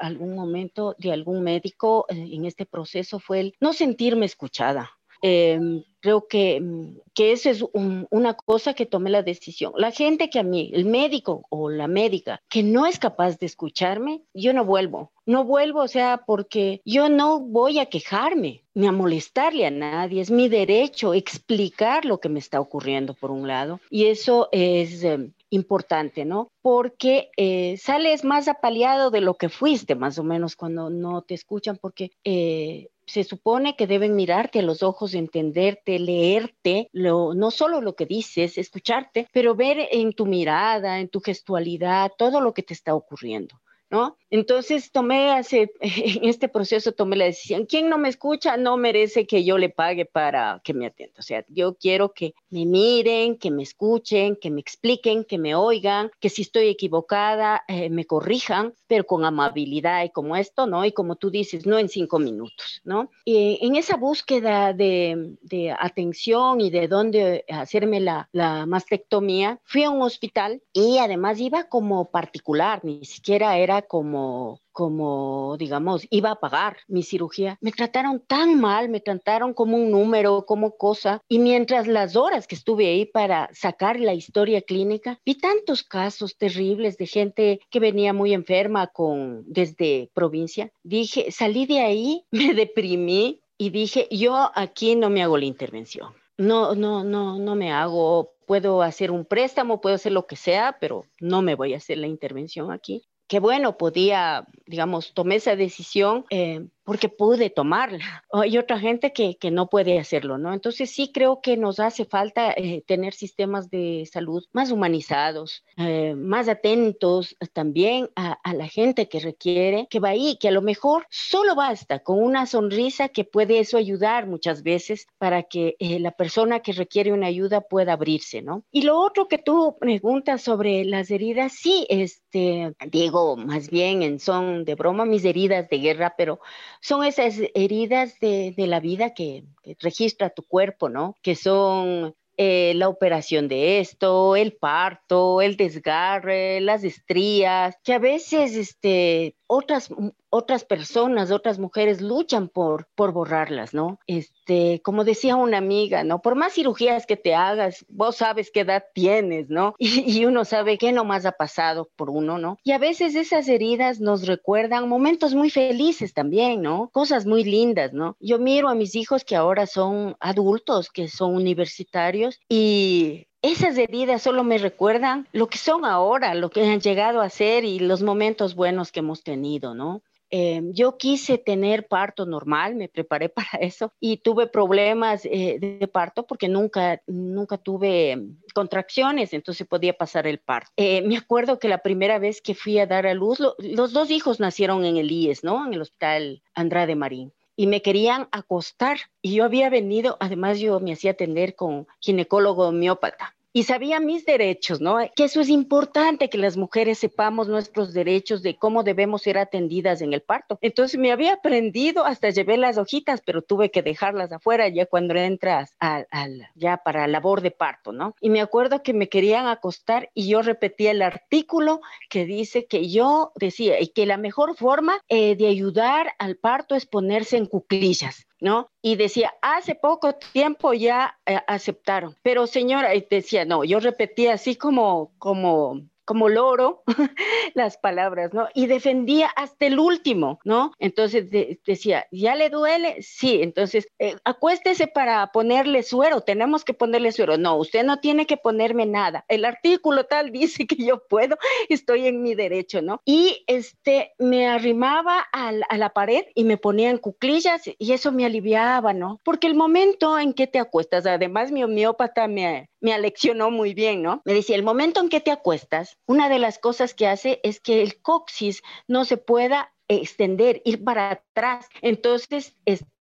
algún 0.00 0.34
momento 0.34 0.94
de 0.98 1.12
algún 1.12 1.42
médico 1.42 2.06
eh, 2.08 2.28
en 2.32 2.44
este 2.44 2.66
proceso 2.66 3.18
fue 3.18 3.40
el 3.40 3.54
no 3.60 3.72
sentirme 3.72 4.26
escuchada. 4.26 4.90
Em, 5.20 5.82
creo 6.00 6.28
que, 6.28 6.60
mm, 6.60 6.98
que 7.12 7.32
eso 7.32 7.50
es 7.50 7.64
una 7.72 8.34
cosa 8.34 8.74
que 8.74 8.86
tomé 8.86 9.10
la 9.10 9.22
decisión. 9.22 9.72
La 9.76 9.90
gente 9.90 10.30
que 10.30 10.38
a 10.38 10.44
mí, 10.44 10.70
el 10.72 10.84
médico 10.84 11.44
o 11.50 11.70
la 11.70 11.88
médica, 11.88 12.40
que 12.48 12.62
no 12.62 12.86
es 12.86 12.98
capaz 12.98 13.38
de 13.38 13.46
escucharme, 13.46 14.22
yo 14.32 14.52
no 14.52 14.64
vuelvo. 14.64 15.12
No 15.26 15.44
vuelvo, 15.44 15.80
o 15.80 15.88
sea, 15.88 16.22
porque 16.26 16.80
yo 16.84 17.08
no 17.08 17.40
voy 17.40 17.80
a 17.80 17.86
quejarme 17.86 18.62
ni 18.74 18.86
a 18.86 18.92
molestarle 18.92 19.66
a 19.66 19.70
nadie. 19.70 20.20
Es 20.20 20.30
mi 20.30 20.48
derecho 20.48 21.14
explicar 21.14 22.04
lo 22.04 22.18
que 22.20 22.28
me 22.28 22.38
está 22.38 22.60
ocurriendo, 22.60 23.14
por 23.14 23.30
un 23.30 23.48
lado. 23.48 23.80
Y 23.90 24.06
eso 24.06 24.48
es... 24.52 25.02
Em, 25.02 25.32
importante, 25.50 26.24
¿no? 26.24 26.50
Porque 26.62 27.30
eh, 27.36 27.76
sales 27.78 28.24
más 28.24 28.48
apaleado 28.48 29.10
de 29.10 29.20
lo 29.20 29.34
que 29.34 29.48
fuiste, 29.48 29.94
más 29.94 30.18
o 30.18 30.24
menos, 30.24 30.56
cuando 30.56 30.90
no 30.90 31.22
te 31.22 31.34
escuchan, 31.34 31.78
porque 31.80 32.12
eh, 32.24 32.88
se 33.06 33.24
supone 33.24 33.74
que 33.76 33.86
deben 33.86 34.14
mirarte 34.14 34.58
a 34.58 34.62
los 34.62 34.82
ojos, 34.82 35.14
entenderte, 35.14 35.98
leerte, 35.98 36.88
lo, 36.92 37.34
no 37.34 37.50
solo 37.50 37.80
lo 37.80 37.96
que 37.96 38.06
dices, 38.06 38.58
escucharte, 38.58 39.26
pero 39.32 39.54
ver 39.54 39.88
en 39.90 40.12
tu 40.12 40.26
mirada, 40.26 41.00
en 41.00 41.08
tu 41.08 41.20
gestualidad, 41.20 42.12
todo 42.18 42.40
lo 42.40 42.52
que 42.52 42.62
te 42.62 42.74
está 42.74 42.94
ocurriendo. 42.94 43.60
¿No? 43.90 44.16
Entonces 44.30 44.92
tomé 44.92 45.32
hace, 45.32 45.72
en 45.80 46.28
este 46.28 46.48
proceso 46.48 46.92
tomé 46.92 47.16
la 47.16 47.24
decisión, 47.24 47.66
quien 47.66 47.88
no 47.88 47.98
me 47.98 48.08
escucha 48.08 48.56
no 48.56 48.76
merece 48.76 49.26
que 49.26 49.44
yo 49.44 49.58
le 49.58 49.70
pague 49.70 50.04
para 50.04 50.60
que 50.62 50.74
me 50.74 50.86
atienda. 50.86 51.14
O 51.18 51.22
sea, 51.22 51.44
yo 51.48 51.74
quiero 51.74 52.12
que 52.12 52.34
me 52.50 52.66
miren, 52.66 53.38
que 53.38 53.50
me 53.50 53.62
escuchen, 53.62 54.36
que 54.36 54.50
me 54.50 54.60
expliquen, 54.60 55.24
que 55.24 55.38
me 55.38 55.54
oigan, 55.54 56.10
que 56.20 56.28
si 56.28 56.42
estoy 56.42 56.68
equivocada 56.68 57.64
eh, 57.68 57.88
me 57.90 58.04
corrijan, 58.04 58.74
pero 58.86 59.04
con 59.04 59.24
amabilidad 59.24 60.04
y 60.04 60.10
como 60.10 60.36
esto, 60.36 60.66
¿no? 60.66 60.84
Y 60.84 60.92
como 60.92 61.16
tú 61.16 61.30
dices, 61.30 61.66
no 61.66 61.78
en 61.78 61.88
cinco 61.88 62.18
minutos, 62.18 62.80
¿no? 62.84 63.10
Y 63.24 63.58
en 63.62 63.76
esa 63.76 63.96
búsqueda 63.96 64.72
de, 64.72 65.36
de 65.42 65.70
atención 65.70 66.60
y 66.60 66.70
de 66.70 66.88
dónde 66.88 67.44
hacerme 67.48 68.00
la, 68.00 68.28
la 68.32 68.66
mastectomía, 68.66 69.60
fui 69.64 69.84
a 69.84 69.90
un 69.90 70.02
hospital 70.02 70.62
y 70.72 70.98
además 70.98 71.40
iba 71.40 71.64
como 71.64 72.10
particular, 72.10 72.84
ni 72.84 73.04
siquiera 73.04 73.56
era 73.58 73.77
como, 73.82 74.60
como, 74.72 75.56
digamos, 75.58 76.06
iba 76.10 76.30
a 76.30 76.40
pagar 76.40 76.78
mi 76.86 77.02
cirugía. 77.02 77.58
Me 77.60 77.72
trataron 77.72 78.20
tan 78.26 78.60
mal, 78.60 78.88
me 78.88 79.00
trataron 79.00 79.52
como 79.52 79.76
un 79.76 79.90
número, 79.90 80.46
como 80.46 80.76
cosa. 80.76 81.20
Y 81.28 81.38
mientras 81.38 81.86
las 81.86 82.16
horas 82.16 82.46
que 82.46 82.54
estuve 82.54 82.86
ahí 82.86 83.04
para 83.04 83.50
sacar 83.52 83.98
la 83.98 84.14
historia 84.14 84.62
clínica, 84.62 85.18
vi 85.26 85.34
tantos 85.34 85.82
casos 85.82 86.36
terribles 86.36 86.96
de 86.96 87.06
gente 87.06 87.60
que 87.70 87.80
venía 87.80 88.12
muy 88.12 88.32
enferma 88.32 88.86
con, 88.86 89.42
desde 89.46 90.10
provincia. 90.14 90.70
Dije, 90.84 91.32
salí 91.32 91.66
de 91.66 91.80
ahí, 91.80 92.24
me 92.30 92.54
deprimí 92.54 93.42
y 93.58 93.70
dije, 93.70 94.06
yo 94.10 94.50
aquí 94.54 94.94
no 94.94 95.10
me 95.10 95.22
hago 95.22 95.38
la 95.38 95.44
intervención. 95.44 96.14
No, 96.36 96.76
no, 96.76 97.02
no, 97.02 97.36
no 97.38 97.54
me 97.56 97.72
hago 97.72 98.30
puedo 98.46 98.80
hacer 98.80 99.10
un 99.10 99.26
préstamo, 99.26 99.82
puedo 99.82 99.96
hacer 99.96 100.12
lo 100.12 100.26
que 100.26 100.34
sea, 100.34 100.78
pero 100.80 101.04
no 101.20 101.42
me 101.42 101.54
voy 101.54 101.74
a 101.74 101.76
hacer 101.76 101.98
la 101.98 102.06
intervención 102.06 102.72
aquí 102.72 103.07
que 103.28 103.40
bueno, 103.40 103.76
podía, 103.76 104.46
digamos, 104.66 105.12
tomé 105.14 105.36
esa 105.36 105.54
decisión 105.54 106.24
eh, 106.30 106.66
porque 106.88 107.10
pude 107.10 107.50
tomarla. 107.50 107.98
Hay 108.32 108.56
otra 108.56 108.78
gente 108.78 109.12
que, 109.12 109.36
que 109.36 109.50
no 109.50 109.68
puede 109.68 109.98
hacerlo, 109.98 110.38
¿no? 110.38 110.54
Entonces 110.54 110.90
sí 110.90 111.10
creo 111.12 111.42
que 111.42 111.58
nos 111.58 111.80
hace 111.80 112.06
falta 112.06 112.50
eh, 112.56 112.82
tener 112.86 113.12
sistemas 113.12 113.68
de 113.68 114.08
salud 114.10 114.42
más 114.54 114.70
humanizados, 114.70 115.64
eh, 115.76 116.14
más 116.16 116.48
atentos 116.48 117.36
también 117.52 118.08
a, 118.16 118.38
a, 118.42 118.54
la 118.54 118.68
gente 118.68 119.06
que 119.06 119.20
requiere, 119.20 119.86
que 119.90 120.00
va 120.00 120.08
ahí, 120.08 120.38
que 120.40 120.48
a 120.48 120.50
lo 120.50 120.62
mejor 120.62 121.06
solo 121.10 121.54
basta 121.54 121.98
con 121.98 122.22
una 122.22 122.46
sonrisa 122.46 123.10
que 123.10 123.24
puede 123.24 123.58
eso 123.58 123.76
ayudar 123.76 124.26
muchas 124.26 124.62
veces 124.62 125.08
para 125.18 125.42
que 125.42 125.76
eh, 125.80 126.00
la 126.00 126.12
persona 126.12 126.60
que 126.60 126.72
requiere 126.72 127.12
una 127.12 127.26
ayuda 127.26 127.60
pueda 127.60 127.92
abrirse, 127.92 128.40
¿no? 128.40 128.64
Y 128.72 128.80
lo 128.80 128.98
otro 128.98 129.28
que 129.28 129.36
tú 129.36 129.76
preguntas 129.78 130.40
sobre 130.40 130.86
las 130.86 131.10
heridas, 131.10 131.52
sí, 131.52 131.86
este, 131.90 132.72
digo 132.86 133.36
más 133.36 133.68
bien 133.68 134.02
en 134.02 134.18
son 134.20 134.64
de 134.64 134.74
broma 134.74 135.04
mis 135.04 135.26
heridas 135.26 135.68
de 135.68 135.78
guerra, 135.80 136.14
pero 136.16 136.40
son 136.80 137.04
esas 137.04 137.36
heridas 137.54 138.18
de, 138.20 138.52
de 138.56 138.66
la 138.66 138.80
vida 138.80 139.14
que, 139.14 139.44
que 139.62 139.76
registra 139.80 140.30
tu 140.30 140.42
cuerpo, 140.42 140.88
¿no? 140.88 141.16
Que 141.22 141.34
son 141.34 142.14
eh, 142.40 142.72
la 142.76 142.88
operación 142.88 143.48
de 143.48 143.80
esto, 143.80 144.36
el 144.36 144.52
parto, 144.56 145.42
el 145.42 145.56
desgarre, 145.56 146.60
las 146.60 146.84
estrías, 146.84 147.76
que 147.82 147.94
a 147.94 147.98
veces 147.98 148.54
este, 148.54 149.34
otras, 149.48 149.88
otras 150.30 150.64
personas, 150.64 151.32
otras 151.32 151.58
mujeres 151.58 152.00
luchan 152.00 152.48
por, 152.48 152.86
por 152.94 153.12
borrarlas, 153.12 153.74
¿no? 153.74 153.98
Este, 154.06 154.80
como 154.84 155.02
decía 155.02 155.36
una 155.36 155.58
amiga, 155.58 156.04
¿no? 156.04 156.20
Por 156.20 156.36
más 156.36 156.52
cirugías 156.52 157.06
que 157.06 157.16
te 157.16 157.34
hagas, 157.34 157.84
vos 157.88 158.16
sabes 158.16 158.50
qué 158.52 158.60
edad 158.60 158.84
tienes, 158.94 159.48
¿no? 159.50 159.74
Y, 159.88 160.20
y 160.20 160.26
uno 160.26 160.44
sabe 160.44 160.76
qué 160.76 160.92
nomás 160.92 161.24
ha 161.24 161.32
pasado 161.32 161.88
por 161.96 162.10
uno, 162.10 162.38
¿no? 162.38 162.58
Y 162.62 162.72
a 162.72 162.78
veces 162.78 163.14
esas 163.14 163.48
heridas 163.48 164.00
nos 164.00 164.26
recuerdan 164.26 164.88
momentos 164.88 165.34
muy 165.34 165.48
felices 165.48 166.12
también, 166.12 166.60
¿no? 166.60 166.90
Cosas 166.92 167.24
muy 167.24 167.42
lindas, 167.42 167.94
¿no? 167.94 168.16
Yo 168.20 168.38
miro 168.38 168.68
a 168.68 168.74
mis 168.74 168.94
hijos 168.94 169.24
que 169.24 169.34
ahora 169.34 169.66
son 169.66 170.14
adultos, 170.20 170.90
que 170.90 171.08
son 171.08 171.34
universitarios 171.34 172.38
y 172.50 173.28
esas 173.42 173.78
heridas 173.78 174.22
solo 174.22 174.44
me 174.44 174.58
recuerdan 174.58 175.26
lo 175.32 175.48
que 175.48 175.58
son 175.58 175.84
ahora, 175.84 176.34
lo 176.34 176.50
que 176.50 176.64
han 176.64 176.80
llegado 176.80 177.20
a 177.20 177.30
ser 177.30 177.64
y 177.64 177.78
los 177.78 178.02
momentos 178.02 178.54
buenos 178.54 178.92
que 178.92 179.00
hemos 179.00 179.22
tenido, 179.22 179.74
¿no? 179.74 180.02
Eh, 180.30 180.60
yo 180.72 180.98
quise 180.98 181.38
tener 181.38 181.88
parto 181.88 182.26
normal, 182.26 182.74
me 182.74 182.88
preparé 182.88 183.28
para 183.54 183.58
eso 183.60 183.92
y 183.98 184.18
tuve 184.18 184.46
problemas 184.46 185.24
eh, 185.24 185.58
de 185.58 185.88
parto 185.88 186.26
porque 186.26 186.48
nunca, 186.48 187.00
nunca 187.06 187.56
tuve 187.56 188.18
contracciones, 188.54 189.32
entonces 189.32 189.66
podía 189.66 189.94
pasar 189.94 190.26
el 190.26 190.38
parto. 190.38 190.70
Eh, 190.76 191.02
me 191.02 191.16
acuerdo 191.16 191.58
que 191.58 191.68
la 191.68 191.78
primera 191.78 192.18
vez 192.18 192.42
que 192.42 192.54
fui 192.54 192.78
a 192.78 192.86
dar 192.86 193.06
a 193.06 193.14
luz, 193.14 193.40
lo, 193.40 193.54
los 193.58 193.92
dos 193.92 194.10
hijos 194.10 194.40
nacieron 194.40 194.84
en 194.84 194.96
el 194.98 195.10
IES, 195.10 195.44
¿no? 195.44 195.66
En 195.66 195.72
el 195.72 195.80
hospital 195.80 196.42
Andrade 196.54 196.94
Marín 196.94 197.32
y 197.58 197.66
me 197.66 197.82
querían 197.82 198.28
acostar. 198.30 198.98
Y 199.20 199.34
yo 199.34 199.44
había 199.44 199.68
venido, 199.68 200.16
además 200.20 200.60
yo 200.60 200.78
me 200.78 200.92
hacía 200.92 201.10
atender 201.10 201.56
con 201.56 201.88
ginecólogo 201.98 202.68
homeópata 202.68 203.34
y 203.58 203.64
sabía 203.64 203.98
mis 203.98 204.24
derechos, 204.24 204.80
¿no? 204.80 204.98
Que 205.16 205.24
eso 205.24 205.40
es 205.40 205.48
importante, 205.48 206.30
que 206.30 206.38
las 206.38 206.56
mujeres 206.56 207.00
sepamos 207.00 207.48
nuestros 207.48 207.92
derechos 207.92 208.40
de 208.40 208.54
cómo 208.54 208.84
debemos 208.84 209.22
ser 209.22 209.36
atendidas 209.36 210.00
en 210.00 210.12
el 210.12 210.22
parto. 210.22 210.60
Entonces 210.62 211.00
me 211.00 211.10
había 211.10 211.32
aprendido, 211.32 212.04
hasta 212.04 212.30
llevé 212.30 212.56
las 212.56 212.78
hojitas, 212.78 213.20
pero 213.20 213.42
tuve 213.42 213.72
que 213.72 213.82
dejarlas 213.82 214.30
afuera 214.30 214.68
ya 214.68 214.86
cuando 214.86 215.16
entras 215.16 215.74
al, 215.80 216.06
ya 216.54 216.76
para 216.76 217.08
labor 217.08 217.40
de 217.40 217.50
parto, 217.50 217.90
¿no? 217.90 218.14
Y 218.20 218.30
me 218.30 218.40
acuerdo 218.40 218.84
que 218.84 218.94
me 218.94 219.08
querían 219.08 219.48
acostar 219.48 220.08
y 220.14 220.28
yo 220.28 220.40
repetía 220.42 220.92
el 220.92 221.02
artículo 221.02 221.80
que 222.10 222.26
dice 222.26 222.66
que 222.66 222.88
yo 222.88 223.32
decía 223.34 223.74
que 223.92 224.06
la 224.06 224.18
mejor 224.18 224.54
forma 224.56 225.02
eh, 225.08 225.34
de 225.34 225.48
ayudar 225.48 226.12
al 226.20 226.36
parto 226.36 226.76
es 226.76 226.86
ponerse 226.86 227.36
en 227.36 227.46
cuclillas. 227.46 228.27
¿No? 228.40 228.70
Y 228.82 228.96
decía, 228.96 229.34
hace 229.42 229.74
poco 229.74 230.14
tiempo 230.14 230.72
ya 230.72 231.18
eh, 231.26 231.40
aceptaron, 231.46 232.16
pero 232.22 232.46
señora, 232.46 232.90
decía, 233.08 233.44
no, 233.44 233.64
yo 233.64 233.80
repetía 233.80 234.34
así 234.34 234.56
como, 234.56 235.12
como 235.18 235.82
como 236.08 236.30
loro 236.30 236.84
las 237.54 237.76
palabras, 237.76 238.32
¿no? 238.32 238.48
Y 238.54 238.66
defendía 238.66 239.28
hasta 239.36 239.66
el 239.66 239.78
último, 239.78 240.40
¿no? 240.42 240.72
Entonces 240.78 241.30
de, 241.30 241.60
decía, 241.66 242.06
¿ya 242.10 242.34
le 242.34 242.48
duele? 242.48 242.96
Sí, 243.02 243.42
entonces 243.42 243.88
eh, 243.98 244.16
acuéstese 244.24 244.86
para 244.86 245.26
ponerle 245.32 245.82
suero, 245.82 246.22
tenemos 246.22 246.64
que 246.64 246.72
ponerle 246.72 247.12
suero. 247.12 247.36
No, 247.36 247.56
usted 247.56 247.84
no 247.84 248.00
tiene 248.00 248.24
que 248.24 248.38
ponerme 248.38 248.86
nada. 248.86 249.26
El 249.28 249.44
artículo 249.44 250.04
tal 250.04 250.32
dice 250.32 250.66
que 250.66 250.82
yo 250.82 251.06
puedo, 251.06 251.36
estoy 251.68 252.06
en 252.06 252.22
mi 252.22 252.34
derecho, 252.34 252.80
¿no? 252.80 253.02
Y 253.04 253.44
este, 253.46 254.14
me 254.18 254.48
arrimaba 254.48 255.20
a 255.30 255.52
la, 255.52 255.66
a 255.68 255.76
la 255.76 255.90
pared 255.90 256.24
y 256.34 256.44
me 256.44 256.56
ponía 256.56 256.88
en 256.88 256.96
cuclillas 256.96 257.64
y 257.66 257.92
eso 257.92 258.12
me 258.12 258.24
aliviaba, 258.24 258.94
¿no? 258.94 259.20
Porque 259.24 259.46
el 259.46 259.54
momento 259.54 260.18
en 260.18 260.32
que 260.32 260.46
te 260.46 260.58
acuestas, 260.58 261.04
además 261.04 261.52
mi 261.52 261.62
homeópata 261.62 262.28
me, 262.28 262.70
me 262.80 262.92
aleccionó 262.92 263.50
muy 263.50 263.74
bien, 263.74 264.02
¿no? 264.02 264.22
Me 264.24 264.34
decía, 264.34 264.56
el 264.56 264.62
momento 264.62 265.00
en 265.00 265.08
que 265.08 265.20
te 265.20 265.30
acuestas, 265.30 265.98
una 266.06 266.28
de 266.28 266.38
las 266.38 266.58
cosas 266.58 266.94
que 266.94 267.06
hace 267.06 267.40
es 267.42 267.60
que 267.60 267.82
el 267.82 268.00
coxis 268.00 268.62
no 268.86 269.04
se 269.04 269.16
pueda 269.16 269.72
extender, 269.88 270.62
ir 270.64 270.84
para 270.84 271.10
atrás. 271.10 271.68
Entonces, 271.82 272.56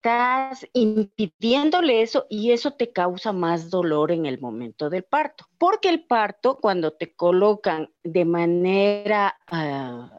estás 0.04 0.68
impidiéndole 0.74 2.02
eso 2.02 2.26
y 2.28 2.52
eso 2.52 2.72
te 2.72 2.92
causa 2.92 3.32
más 3.32 3.70
dolor 3.70 4.12
en 4.12 4.26
el 4.26 4.38
momento 4.38 4.90
del 4.90 5.02
parto. 5.02 5.46
Porque 5.56 5.88
el 5.88 6.04
parto, 6.04 6.58
cuando 6.60 6.92
te 6.92 7.14
colocan 7.14 7.90
de 8.02 8.26
manera 8.26 9.38
uh, 9.50 10.10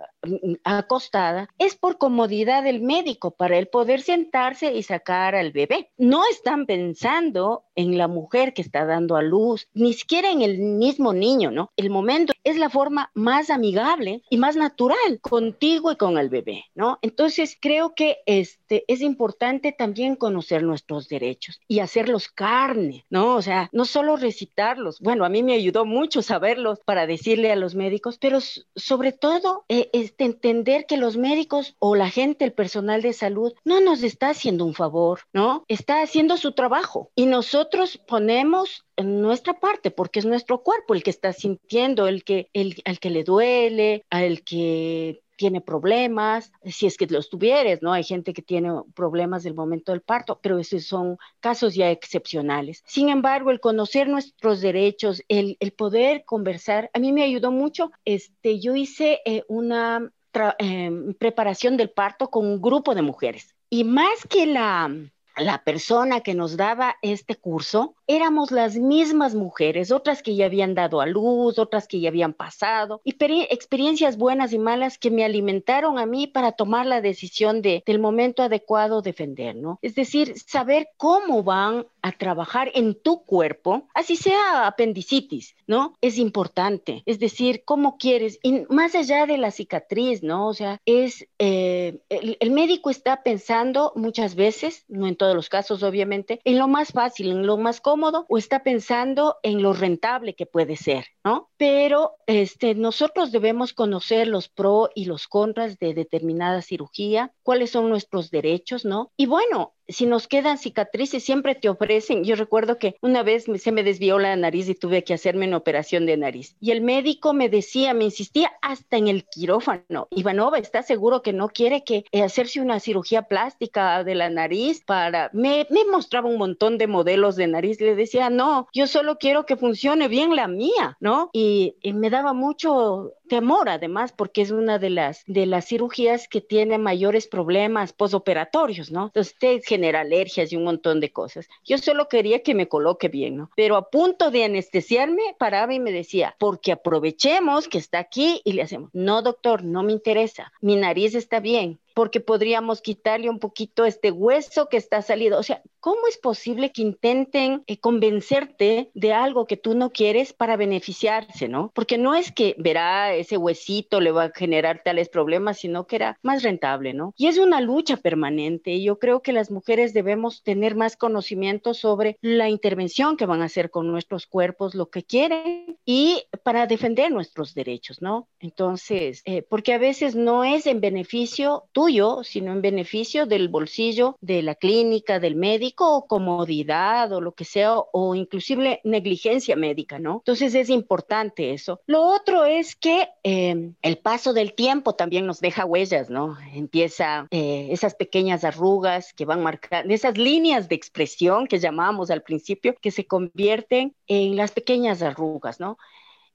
acostada, 0.63 1.49
es 1.59 1.75
por 1.75 1.99
comodidad 1.99 2.63
del 2.63 2.81
médico, 2.81 3.31
para 3.31 3.59
él 3.59 3.67
poder 3.67 4.01
sentarse 4.01 4.73
y 4.73 4.81
sacar 4.81 5.35
al 5.35 5.51
bebé. 5.51 5.91
No 5.97 6.23
están 6.31 6.65
pensando 6.65 7.65
en 7.75 7.97
la 7.97 8.07
mujer 8.07 8.53
que 8.53 8.63
está 8.63 8.85
dando 8.85 9.15
a 9.17 9.21
luz, 9.21 9.67
ni 9.73 9.93
siquiera 9.93 10.31
en 10.31 10.41
el 10.41 10.57
mismo 10.57 11.13
niño, 11.13 11.51
¿no? 11.51 11.71
El 11.75 11.91
momento 11.91 12.33
es 12.43 12.57
la 12.57 12.69
forma 12.69 13.11
más 13.13 13.49
amigable 13.51 14.23
y 14.29 14.37
más 14.37 14.55
natural 14.55 15.19
contigo 15.21 15.91
y 15.91 15.95
con 15.95 16.17
el 16.17 16.29
bebé, 16.29 16.65
¿no? 16.73 16.97
Entonces 17.03 17.57
creo 17.59 17.93
que 17.93 18.17
este 18.25 18.83
es 18.87 19.01
importante 19.01 19.74
también 19.75 20.15
conocer 20.15 20.63
nuestros 20.63 21.07
derechos 21.07 21.59
y 21.67 21.79
hacerlos 21.79 22.29
carne, 22.29 23.05
¿no? 23.09 23.35
O 23.35 23.41
sea, 23.41 23.69
no 23.71 23.85
solo 23.85 24.15
recitarlos. 24.17 24.99
Bueno, 24.99 25.25
a 25.25 25.29
mí 25.29 25.43
me 25.43 25.53
ayudó 25.53 25.85
mucho 25.85 26.21
saberlos 26.21 26.79
para 26.85 27.07
decirle 27.07 27.51
a 27.51 27.55
los 27.55 27.75
médicos, 27.75 28.17
pero 28.19 28.39
sobre 28.75 29.11
todo 29.11 29.65
eh, 29.69 29.89
entender 30.17 30.85
que 30.85 30.97
los 30.97 31.17
médicos 31.17 31.75
o 31.79 31.95
la 31.95 32.09
gente, 32.09 32.45
el 32.45 32.53
personal 32.53 33.01
de 33.01 33.13
salud, 33.13 33.53
no 33.63 33.81
nos 33.81 34.03
está 34.03 34.29
haciendo 34.29 34.65
un 34.65 34.73
favor, 34.73 35.21
¿no? 35.33 35.63
Está 35.67 36.01
haciendo 36.01 36.37
su 36.37 36.53
trabajo 36.53 37.11
y 37.15 37.25
nosotros 37.25 37.99
ponemos 38.07 38.85
en 38.97 39.21
nuestra 39.21 39.59
parte 39.59 39.91
porque 39.91 40.19
es 40.19 40.25
nuestro 40.25 40.63
cuerpo 40.63 40.93
el 40.93 41.03
que 41.03 41.09
está 41.09 41.33
sintiendo, 41.33 42.07
el 42.07 42.23
que, 42.23 42.49
el, 42.53 42.81
al 42.85 42.99
que 42.99 43.09
le 43.09 43.23
duele, 43.23 44.05
al 44.09 44.43
que 44.43 45.21
tiene 45.35 45.61
problemas, 45.61 46.51
si 46.63 46.85
es 46.85 46.97
que 46.97 47.07
los 47.07 47.29
tuvieres, 47.29 47.81
¿no? 47.81 47.93
Hay 47.93 48.03
gente 48.03 48.33
que 48.33 48.41
tiene 48.41 48.71
problemas 48.93 49.43
del 49.43 49.53
momento 49.53 49.91
del 49.91 50.01
parto, 50.01 50.39
pero 50.41 50.59
esos 50.59 50.85
son 50.85 51.17
casos 51.39 51.75
ya 51.75 51.91
excepcionales. 51.91 52.83
Sin 52.85 53.09
embargo, 53.09 53.51
el 53.51 53.59
conocer 53.59 54.07
nuestros 54.07 54.61
derechos, 54.61 55.23
el, 55.27 55.57
el 55.59 55.71
poder 55.73 56.25
conversar, 56.25 56.89
a 56.93 56.99
mí 56.99 57.11
me 57.11 57.23
ayudó 57.23 57.51
mucho. 57.51 57.91
Este, 58.05 58.59
yo 58.59 58.75
hice 58.75 59.21
eh, 59.25 59.43
una 59.47 60.11
eh, 60.59 60.91
preparación 61.17 61.77
del 61.77 61.89
parto 61.89 62.29
con 62.29 62.45
un 62.45 62.61
grupo 62.61 62.93
de 62.93 63.01
mujeres 63.01 63.55
y 63.69 63.83
más 63.83 64.25
que 64.29 64.45
la 64.45 64.91
la 65.37 65.63
persona 65.63 66.21
que 66.21 66.33
nos 66.33 66.57
daba 66.57 66.97
este 67.01 67.35
curso, 67.35 67.95
éramos 68.07 68.51
las 68.51 68.75
mismas 68.75 69.35
mujeres, 69.35 69.91
otras 69.91 70.21
que 70.21 70.35
ya 70.35 70.45
habían 70.45 70.75
dado 70.75 71.01
a 71.01 71.05
luz, 71.05 71.59
otras 71.59 71.87
que 71.87 71.99
ya 71.99 72.09
habían 72.09 72.33
pasado, 72.33 73.01
y 73.03 73.15
experiencias 73.49 74.17
buenas 74.17 74.53
y 74.53 74.59
malas 74.59 74.97
que 74.97 75.11
me 75.11 75.25
alimentaron 75.25 75.97
a 75.97 76.05
mí 76.05 76.27
para 76.27 76.51
tomar 76.51 76.85
la 76.85 77.01
decisión 77.01 77.61
de, 77.61 77.83
del 77.85 77.99
momento 77.99 78.43
adecuado 78.43 79.01
defender, 79.01 79.55
¿no? 79.55 79.79
Es 79.81 79.95
decir, 79.95 80.35
saber 80.39 80.89
cómo 80.97 81.43
van 81.43 81.85
a 82.01 82.11
trabajar 82.11 82.69
en 82.75 82.93
tu 82.93 83.23
cuerpo, 83.23 83.87
así 83.95 84.15
sea 84.15 84.67
apendicitis, 84.67 85.55
¿no? 85.65 85.95
Es 86.01 86.19
importante. 86.19 87.01
Es 87.07 87.19
decir, 87.19 87.63
cómo 87.65 87.97
quieres, 87.97 88.39
y 88.43 88.63
más 88.69 88.93
allá 88.93 89.25
de 89.25 89.39
la 89.39 89.49
cicatriz, 89.49 90.21
¿no? 90.21 90.47
O 90.47 90.53
sea, 90.53 90.79
es, 90.85 91.27
eh, 91.39 91.99
el, 92.09 92.51
médico 92.51 92.91
está 92.91 93.23
pensando 93.23 93.91
muchas 93.95 94.35
veces, 94.35 94.85
no 94.87 95.07
en 95.07 95.15
todos 95.25 95.35
los 95.35 95.49
casos, 95.49 95.81
obviamente, 95.81 96.39
en 96.43 96.59
lo 96.59 96.67
más 96.67 96.91
fácil, 96.91 97.31
en 97.31 97.47
lo 97.47 97.57
más 97.57 97.81
cómodo, 97.81 98.27
o 98.29 98.37
está 98.37 98.61
pensando 98.61 99.37
en 99.41 99.63
lo 99.63 99.73
rentable 99.73 100.35
que 100.35 100.45
puede 100.45 100.75
ser, 100.75 101.05
¿no? 101.23 101.49
Pero 101.57 102.17
este, 102.27 102.75
nosotros 102.75 103.31
debemos 103.31 103.73
conocer 103.73 104.27
los 104.27 104.49
pros 104.49 104.89
y 104.93 105.05
los 105.05 105.27
contras 105.27 105.79
de 105.79 105.95
determinada 105.95 106.61
cirugía, 106.61 107.33
cuáles 107.41 107.71
son 107.71 107.89
nuestros 107.89 108.29
derechos, 108.29 108.85
¿no? 108.85 109.11
Y 109.17 109.25
bueno, 109.25 109.73
si 109.87 110.05
nos 110.05 110.27
quedan 110.27 110.57
cicatrices, 110.57 111.23
siempre 111.23 111.55
te 111.55 111.69
ofrecen. 111.69 112.23
Yo 112.23 112.35
recuerdo 112.35 112.77
que 112.77 112.95
una 113.01 113.23
vez 113.23 113.45
se 113.57 113.71
me 113.71 113.83
desvió 113.83 114.19
la 114.19 114.35
nariz 114.35 114.69
y 114.69 114.75
tuve 114.75 115.03
que 115.03 115.13
hacerme 115.13 115.47
una 115.47 115.57
operación 115.57 116.05
de 116.05 116.17
nariz. 116.17 116.55
Y 116.59 116.71
el 116.71 116.81
médico 116.81 117.33
me 117.33 117.49
decía, 117.49 117.93
me 117.93 118.05
insistía 118.05 118.51
hasta 118.61 118.97
en 118.97 119.07
el 119.07 119.25
quirófano, 119.25 120.07
Ivanova, 120.11 120.57
¿está 120.57 120.81
seguro 120.83 121.21
que 121.21 121.33
no 121.33 121.49
quiere 121.49 121.83
que 121.83 122.05
eh, 122.11 122.21
hacerse 122.21 122.61
una 122.61 122.79
cirugía 122.79 123.23
plástica 123.23 124.03
de 124.03 124.15
la 124.15 124.29
nariz 124.29 124.83
para... 124.85 125.29
Me, 125.33 125.67
me 125.69 125.85
mostraba 125.85 126.29
un 126.29 126.37
montón 126.37 126.77
de 126.77 126.87
modelos 126.87 127.35
de 127.35 127.47
nariz. 127.47 127.79
Le 127.81 127.95
decía, 127.95 128.29
no, 128.29 128.67
yo 128.73 128.87
solo 128.87 129.17
quiero 129.17 129.45
que 129.45 129.57
funcione 129.57 130.07
bien 130.07 130.35
la 130.35 130.47
mía, 130.47 130.97
¿no? 130.99 131.29
Y, 131.33 131.75
me 131.95 132.09
daba 132.09 132.33
mucho 132.33 133.13
temor 133.29 133.69
además 133.69 134.11
porque 134.11 134.41
es 134.41 134.51
una 134.51 134.79
de 134.79 134.89
las 134.89 135.23
de 135.27 135.45
las 135.45 135.65
cirugías 135.65 136.27
que 136.27 136.41
tiene 136.41 136.77
mayores 136.77 137.25
problemas 137.27 137.93
posoperatorios, 137.93 138.91
¿no? 138.91 139.05
Entonces 139.05 139.35
te 139.39 139.61
genera 139.75 140.01
alergias 140.01 140.51
y 140.51 140.55
un 140.55 140.63
montón 140.63 140.99
de 140.99 141.11
cosas. 141.11 141.47
Yo 141.63 141.77
solo 141.77 142.07
quería 142.07 142.43
que 142.43 142.55
me 142.55 142.67
coloque 142.67 143.07
bien, 143.09 143.35
¿no? 143.35 143.51
Pero 143.55 143.75
a 143.75 143.89
punto 143.89 144.31
de 144.31 144.45
anestesiarme, 144.45 145.35
paraba 145.37 145.73
y 145.73 145.79
me 145.79 145.91
decía, 145.91 146.35
porque 146.39 146.71
aprovechemos 146.71 147.67
que 147.67 147.77
está 147.77 147.99
aquí 147.99 148.41
y 148.43 148.53
le 148.53 148.61
hacemos, 148.61 148.89
no 148.93 149.21
doctor, 149.21 149.63
no 149.63 149.83
me 149.83 149.91
interesa, 149.91 150.51
mi 150.61 150.75
nariz 150.75 151.15
está 151.15 151.39
bien, 151.39 151.79
porque 151.95 152.19
podríamos 152.19 152.81
quitarle 152.81 153.29
un 153.29 153.39
poquito 153.39 153.85
este 153.85 154.11
hueso 154.11 154.67
que 154.67 154.75
está 154.77 155.01
salido. 155.01 155.39
O 155.39 155.43
sea, 155.43 155.63
¿cómo 155.79 156.07
es 156.07 156.17
posible 156.17 156.71
que 156.71 156.81
intenten 156.81 157.63
eh, 157.67 157.79
convencerte 157.79 158.91
de 158.93 159.13
algo 159.13 159.47
que 159.47 159.55
tú 159.55 159.75
no 159.75 159.91
quieres 159.91 160.33
para 160.33 160.57
beneficiarse, 160.57 161.47
no? 161.47 161.71
Porque 161.73 161.97
no 161.97 162.13
es 162.13 162.33
que 162.33 162.53
verá 162.59 163.15
ese 163.15 163.37
huesito 163.37 164.01
le 164.01 164.11
va 164.11 164.25
a 164.25 164.31
generar 164.35 164.81
tales 164.83 165.07
problemas, 165.07 165.59
sino 165.59 165.87
que 165.87 165.95
era 165.95 166.19
más 166.21 166.43
rentable, 166.43 166.93
¿no? 166.93 167.13
Y 167.15 167.27
es 167.27 167.37
una 167.37 167.61
lucha 167.61 167.95
permanente 167.95 168.73
y 168.73 168.83
yo 168.83 168.99
creo 168.99 169.21
que 169.21 169.31
las 169.31 169.49
mujeres 169.49 169.93
debemos 169.93 170.43
tener 170.43 170.75
más 170.75 170.97
conocimiento 170.97 171.73
sobre 171.73 172.17
la 172.19 172.49
intervención 172.49 173.15
que 173.15 173.25
van 173.25 173.41
a 173.41 173.45
hacer 173.45 173.71
con 173.71 173.87
nuestros 173.87 174.27
cuerpos, 174.27 174.75
lo 174.75 174.89
que 174.89 175.03
quieren 175.03 175.77
y 175.85 176.23
para 176.43 176.67
defender 176.67 177.09
nuestros 177.09 177.53
derechos, 177.53 178.01
¿no? 178.01 178.27
Entonces, 178.39 179.21
eh, 179.23 179.43
porque 179.43 179.73
a 179.73 179.77
veces 179.77 180.13
no 180.13 180.43
es 180.43 180.67
en 180.67 180.81
beneficio 180.81 181.63
tú 181.71 181.84
sino 182.23 182.51
en 182.51 182.61
beneficio 182.61 183.25
del 183.25 183.47
bolsillo 183.49 184.17
de 184.21 184.41
la 184.41 184.55
clínica, 184.55 185.19
del 185.19 185.35
médico, 185.35 185.95
o 185.95 186.07
comodidad 186.07 187.11
o 187.13 187.21
lo 187.21 187.33
que 187.33 187.45
sea, 187.45 187.77
o 187.77 188.15
inclusive 188.15 188.81
negligencia 188.83 189.55
médica, 189.55 189.99
¿no? 189.99 190.17
Entonces 190.17 190.55
es 190.55 190.69
importante 190.69 191.53
eso. 191.53 191.81
Lo 191.85 192.03
otro 192.03 192.45
es 192.45 192.75
que 192.75 193.09
em, 193.23 193.75
el 193.81 193.97
paso 193.97 194.33
del 194.33 194.53
tiempo 194.53 194.95
también 194.95 195.25
nos 195.25 195.39
deja 195.39 195.65
huellas, 195.65 196.09
¿no? 196.09 196.37
Empieza 196.53 197.27
eh, 197.31 197.67
esas 197.71 197.93
pequeñas 197.93 198.43
arrugas 198.43 199.13
que 199.13 199.25
van 199.25 199.43
marcando, 199.43 199.93
esas 199.93 200.17
líneas 200.17 200.67
de 200.67 200.75
expresión 200.75 201.47
que 201.47 201.59
llamábamos 201.59 202.09
al 202.09 202.23
principio, 202.23 202.75
que 202.81 202.91
se 202.91 203.05
convierten 203.05 203.95
en 204.07 204.35
las 204.35 204.51
pequeñas 204.51 205.01
arrugas, 205.01 205.59
¿no? 205.59 205.77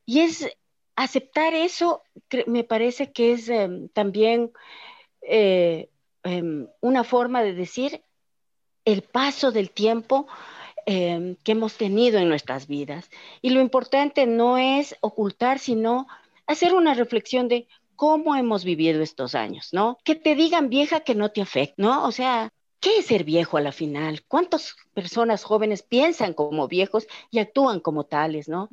Y 0.07 0.21
es 0.21 0.49
aceptar 0.97 1.55
eso, 1.55 2.03
me 2.47 2.63
parece 2.63 3.11
que 3.13 3.33
es 3.33 3.49
em, 3.49 3.89
también 3.89 4.53
eh, 5.23 5.89
em, 6.23 6.69
una 6.81 7.05
forma 7.05 7.43
de 7.43 7.55
decir 7.55 8.03
el 8.85 9.03
paso 9.03 9.53
del 9.53 9.71
tiempo 9.71 10.27
em, 10.87 11.37
que 11.45 11.53
hemos 11.53 11.77
tenido 11.77 12.19
en 12.19 12.29
nuestras 12.29 12.67
vidas. 12.67 13.11
Y 13.43 13.51
lo 13.51 13.61
importante 13.61 14.27
no 14.27 14.59
es 14.59 14.97
ocultar, 15.01 15.59
sino 15.59 16.07
hacer 16.47 16.75
una 16.75 16.95
reflexión 16.95 17.49
de 17.49 17.69
cómo 17.97 18.35
hemos 18.35 18.65
vivido 18.65 19.03
estos 19.03 19.35
años, 19.35 19.69
¿no? 19.73 19.99
Que 20.05 20.15
te 20.15 20.35
digan 20.35 20.71
vieja 20.71 21.01
que 21.01 21.15
no 21.15 21.31
te 21.31 21.43
afecta, 21.43 21.75
¿no? 21.77 22.07
O 22.07 22.13
sea, 22.13 22.51
¿qué 22.81 22.99
es 22.99 23.07
ser 23.07 23.25
viejo 23.25 23.59
a 23.59 23.61
la 23.61 23.73
final? 23.73 24.23
¿Cuántas 24.27 24.75
personas 24.95 25.45
jóvenes 25.45 25.83
piensan 25.83 26.33
como 26.33 26.67
viejos 26.67 27.07
y 27.31 27.41
actúan 27.41 27.79
como 27.79 28.05
tales, 28.05 28.49
¿no? 28.49 28.71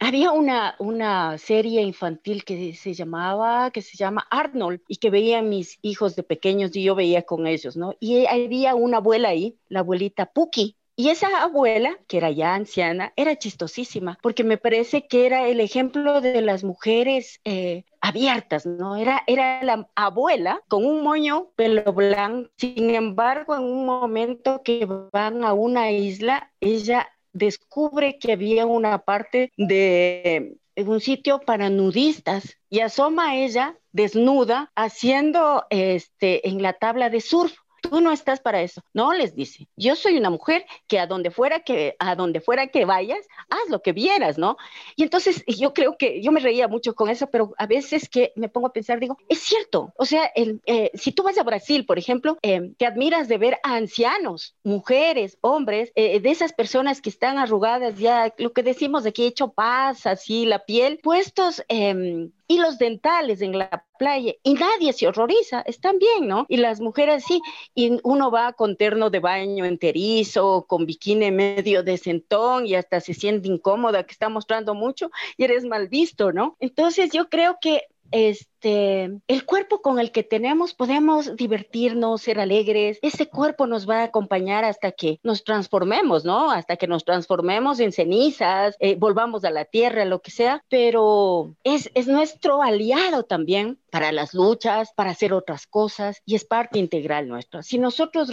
Había 0.00 0.32
una, 0.32 0.76
una 0.78 1.38
serie 1.38 1.82
infantil 1.82 2.44
que 2.44 2.74
se 2.74 2.94
llamaba, 2.94 3.70
que 3.70 3.82
se 3.82 3.96
llama 3.96 4.26
Arnold, 4.30 4.80
y 4.88 4.96
que 4.96 5.10
veían 5.10 5.48
mis 5.48 5.78
hijos 5.82 6.16
de 6.16 6.22
pequeños 6.22 6.74
y 6.76 6.82
yo 6.82 6.94
veía 6.94 7.22
con 7.22 7.46
ellos, 7.46 7.76
¿no? 7.76 7.94
Y 8.00 8.26
había 8.26 8.74
una 8.74 8.98
abuela 8.98 9.28
ahí, 9.28 9.58
la 9.68 9.80
abuelita 9.80 10.26
Puki, 10.26 10.76
y 10.98 11.10
esa 11.10 11.42
abuela, 11.42 11.98
que 12.08 12.16
era 12.16 12.30
ya 12.30 12.54
anciana, 12.54 13.12
era 13.16 13.36
chistosísima, 13.36 14.18
porque 14.22 14.44
me 14.44 14.56
parece 14.56 15.06
que 15.06 15.26
era 15.26 15.46
el 15.46 15.60
ejemplo 15.60 16.22
de 16.22 16.40
las 16.40 16.64
mujeres 16.64 17.38
eh, 17.44 17.84
abiertas, 18.00 18.64
¿no? 18.64 18.96
Era, 18.96 19.22
era 19.26 19.62
la 19.62 19.90
abuela 19.94 20.62
con 20.68 20.86
un 20.86 21.02
moño 21.02 21.50
pelo 21.54 21.92
blanco. 21.92 22.48
Sin 22.56 22.94
embargo, 22.94 23.54
en 23.54 23.64
un 23.64 23.84
momento 23.84 24.62
que 24.62 24.86
van 25.12 25.44
a 25.44 25.52
una 25.52 25.90
isla, 25.90 26.50
ella 26.60 27.06
descubre 27.36 28.18
que 28.18 28.32
había 28.32 28.66
una 28.66 28.98
parte 28.98 29.52
de 29.56 30.56
un 30.76 31.00
sitio 31.00 31.40
para 31.40 31.70
nudistas 31.70 32.56
y 32.68 32.80
asoma 32.80 33.30
a 33.30 33.36
ella 33.36 33.78
desnuda 33.92 34.72
haciendo 34.74 35.64
este 35.70 36.48
en 36.48 36.62
la 36.62 36.74
tabla 36.74 37.08
de 37.10 37.20
surf 37.20 37.56
tú 37.88 38.00
no 38.00 38.12
estás 38.12 38.40
para 38.40 38.62
eso. 38.62 38.82
No, 38.92 39.12
les 39.12 39.34
dice, 39.34 39.68
yo 39.76 39.96
soy 39.96 40.16
una 40.16 40.30
mujer 40.30 40.66
que 40.86 40.98
a 40.98 41.06
donde 41.06 41.30
fuera 41.30 41.60
que, 41.60 41.96
a 41.98 42.14
donde 42.14 42.40
fuera 42.40 42.68
que 42.68 42.84
vayas, 42.84 43.26
haz 43.48 43.68
lo 43.70 43.82
que 43.82 43.92
vieras, 43.92 44.38
¿no? 44.38 44.56
Y 44.96 45.02
entonces 45.02 45.44
yo 45.46 45.72
creo 45.72 45.96
que 45.96 46.22
yo 46.22 46.32
me 46.32 46.40
reía 46.40 46.68
mucho 46.68 46.94
con 46.94 47.08
eso, 47.08 47.28
pero 47.28 47.54
a 47.58 47.66
veces 47.66 48.08
que 48.08 48.32
me 48.36 48.48
pongo 48.48 48.68
a 48.68 48.72
pensar, 48.72 49.00
digo, 49.00 49.18
es 49.28 49.40
cierto, 49.40 49.92
o 49.96 50.04
sea, 50.04 50.26
el, 50.34 50.60
eh, 50.66 50.90
si 50.94 51.12
tú 51.12 51.22
vas 51.22 51.38
a 51.38 51.42
Brasil, 51.42 51.86
por 51.86 51.98
ejemplo, 51.98 52.38
eh, 52.42 52.72
te 52.76 52.86
admiras 52.86 53.28
de 53.28 53.38
ver 53.38 53.58
a 53.62 53.74
ancianos, 53.74 54.54
mujeres, 54.62 55.38
hombres, 55.40 55.92
eh, 55.94 56.20
de 56.20 56.30
esas 56.30 56.52
personas 56.52 57.00
que 57.00 57.10
están 57.10 57.38
arrugadas 57.38 57.98
ya, 57.98 58.32
lo 58.38 58.52
que 58.52 58.62
decimos 58.62 59.06
aquí, 59.06 59.26
hecho 59.26 59.52
paz, 59.52 60.06
así, 60.06 60.46
la 60.46 60.64
piel, 60.64 60.98
puestos 61.02 61.62
em, 61.68 62.30
y 62.48 62.58
los 62.58 62.78
dentales 62.78 63.40
en 63.40 63.58
la 63.58 63.84
playa 63.98 64.34
y 64.42 64.54
nadie 64.54 64.92
se 64.92 65.08
horroriza, 65.08 65.62
están 65.62 65.98
bien, 65.98 66.28
¿no? 66.28 66.46
Y 66.48 66.58
las 66.58 66.80
mujeres 66.80 67.24
sí, 67.26 67.40
y 67.74 67.98
uno 68.02 68.30
va 68.30 68.52
con 68.52 68.76
terno 68.76 69.10
de 69.10 69.20
baño 69.20 69.64
enterizo, 69.64 70.66
con 70.68 70.86
bikini 70.86 71.30
medio 71.30 71.82
de 71.82 71.98
centón 71.98 72.66
y 72.66 72.74
hasta 72.74 73.00
se 73.00 73.14
siente 73.14 73.48
incómoda 73.48 74.04
que 74.04 74.12
está 74.12 74.28
mostrando 74.28 74.74
mucho 74.74 75.10
y 75.36 75.44
eres 75.44 75.64
mal 75.64 75.88
visto, 75.88 76.32
¿no? 76.32 76.56
Entonces 76.60 77.10
yo 77.12 77.28
creo 77.28 77.58
que 77.60 77.82
este, 78.10 78.55
el 78.66 79.46
cuerpo 79.46 79.80
con 79.80 79.98
el 79.98 80.10
que 80.10 80.22
tenemos 80.22 80.74
podemos 80.74 81.36
divertirnos, 81.36 82.22
ser 82.22 82.40
alegres. 82.40 82.98
Ese 83.02 83.28
cuerpo 83.28 83.66
nos 83.66 83.88
va 83.88 84.00
a 84.00 84.04
acompañar 84.04 84.64
hasta 84.64 84.92
que 84.92 85.20
nos 85.22 85.44
transformemos, 85.44 86.24
¿no? 86.24 86.50
Hasta 86.50 86.76
que 86.76 86.86
nos 86.86 87.04
transformemos 87.04 87.80
en 87.80 87.92
cenizas, 87.92 88.76
eh, 88.80 88.96
volvamos 88.96 89.44
a 89.44 89.50
la 89.50 89.64
tierra, 89.64 90.04
lo 90.04 90.20
que 90.20 90.30
sea, 90.30 90.64
pero 90.68 91.54
es, 91.64 91.90
es 91.94 92.06
nuestro 92.08 92.62
aliado 92.62 93.24
también 93.24 93.78
para 93.90 94.12
las 94.12 94.34
luchas, 94.34 94.92
para 94.94 95.10
hacer 95.10 95.32
otras 95.32 95.66
cosas 95.66 96.20
y 96.26 96.34
es 96.34 96.44
parte 96.44 96.78
integral 96.78 97.28
nuestra. 97.28 97.62
Si 97.62 97.78
nosotros 97.78 98.30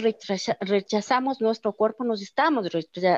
rechazamos 0.60 1.40
nuestro 1.40 1.72
cuerpo, 1.72 2.04
nos 2.04 2.20
estamos 2.20 2.68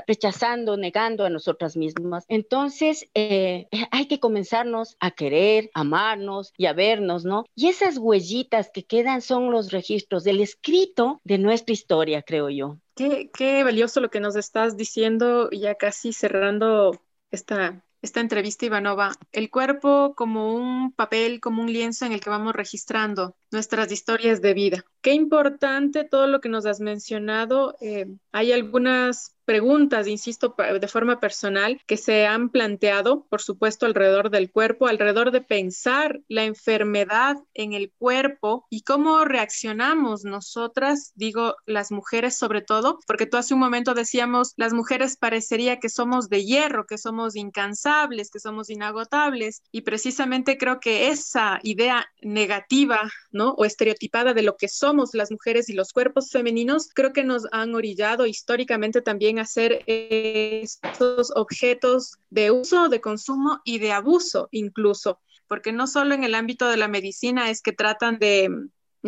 rechazando, 0.06 0.76
negando 0.76 1.24
a 1.24 1.30
nosotras 1.30 1.76
mismas. 1.76 2.24
Entonces, 2.28 3.08
eh, 3.14 3.66
hay 3.90 4.06
que 4.06 4.20
comenzarnos 4.20 4.96
a 5.00 5.10
querer, 5.10 5.70
amarnos 5.74 6.52
y 6.56 6.66
a 6.66 6.72
vernos, 6.72 7.05
Y 7.54 7.68
esas 7.68 7.98
huellitas 7.98 8.70
que 8.72 8.84
quedan 8.84 9.22
son 9.22 9.50
los 9.50 9.70
registros 9.70 10.24
del 10.24 10.40
escrito 10.40 11.20
de 11.24 11.38
nuestra 11.38 11.72
historia, 11.72 12.22
creo 12.22 12.50
yo. 12.50 12.78
Qué, 12.94 13.30
qué 13.32 13.62
valioso 13.64 14.00
lo 14.00 14.11
que 14.11 14.20
nos 14.20 14.36
estás 14.36 14.76
diciendo, 14.76 15.50
ya 15.50 15.74
casi 15.74 16.12
cerrando 16.12 17.00
esta 17.30 17.82
esta 18.02 18.20
entrevista, 18.20 18.66
Ivanova, 18.66 19.12
el 19.32 19.50
cuerpo 19.50 20.14
como 20.16 20.54
un 20.54 20.92
papel, 20.92 21.40
como 21.40 21.62
un 21.62 21.72
lienzo 21.72 22.07
en 22.07 22.12
el 22.12 22.20
que 22.20 22.30
vamos 22.30 22.54
registrando 22.54 23.36
nuestras 23.57 23.90
historias 23.90 24.42
de 24.42 24.52
vida. 24.52 24.84
Qué 25.00 25.12
importante 25.12 26.04
todo 26.04 26.26
lo 26.26 26.42
que 26.42 26.50
nos 26.50 26.66
has 26.66 26.78
mencionado. 26.78 27.74
Eh, 27.80 28.07
hay 28.32 28.52
algunas 28.52 29.32
preguntas, 29.46 30.09
insisto, 30.09 30.54
de 30.59 30.88
forma 30.88 31.20
personal, 31.20 31.80
que 31.86 31.96
se 31.96 32.26
han 32.26 32.50
planteado, 32.50 33.24
por 33.30 33.40
supuesto, 33.40 33.86
alrededor 33.86 34.28
del 34.28 34.50
cuerpo, 34.50 34.88
alrededor 34.88 35.30
de 35.30 35.40
pensar 35.40 36.20
la 36.28 36.44
enfermedad 36.44 37.36
en 37.54 37.72
el 37.72 37.92
cuerpo 37.96 38.66
y 38.68 38.82
cómo 38.82 39.24
reaccionamos 39.24 40.24
nosotras, 40.24 41.12
digo, 41.14 41.54
las 41.64 41.92
mujeres 41.92 42.36
sobre 42.36 42.61
todo, 42.61 42.98
porque 43.07 43.26
tú 43.26 43.36
hace 43.36 43.54
un 43.54 43.61
momento 43.61 43.94
decíamos, 43.94 44.52
las 44.57 44.74
mujeres 44.74 45.16
parecería 45.16 45.78
que 45.78 45.88
somos 45.88 46.28
de 46.28 46.44
hierro, 46.44 46.84
que 46.84 46.98
somos 46.98 47.36
incansables, 47.36 48.30
que 48.32 48.40
somos 48.40 48.68
inagotables, 48.68 49.62
y 49.70 49.82
precisamente 49.82 50.59
creo 50.59 50.80
que 50.80 51.09
esa 51.09 51.61
idea 51.62 52.04
negativa 52.20 53.09
¿no? 53.30 53.45
O 53.57 53.64
estereotipada 53.64 54.34
de 54.34 54.42
lo 54.42 54.57
que 54.57 54.68
somos 54.68 55.11
las 55.14 55.30
mujeres 55.30 55.68
y 55.68 55.74
los 55.74 55.92
cuerpos 55.92 56.30
femeninos, 56.30 56.88
creo 56.94 57.12
que 57.12 57.24
nos 57.24 57.47
han 57.53 57.74
orillado 57.74 58.26
históricamente 58.26 59.03
también 59.03 59.38
a 59.38 59.44
ser 59.44 59.82
estos 59.86 61.32
objetos 61.34 62.18
de 62.30 62.51
uso, 62.51 62.88
de 62.88 63.01
consumo 63.01 63.61
y 63.64 63.78
de 63.78 63.92
abuso 63.92 64.49
incluso, 64.51 65.20
porque 65.49 65.72
no 65.72 65.86
solo 65.86 66.14
en 66.14 66.24
el 66.24 66.34
ámbito 66.34 66.68
de 66.68 66.76
la 66.76 66.88
medicina 66.88 67.51
es 67.51 67.62
que 67.62 67.72
tratan 67.72 68.18
de 68.18 68.51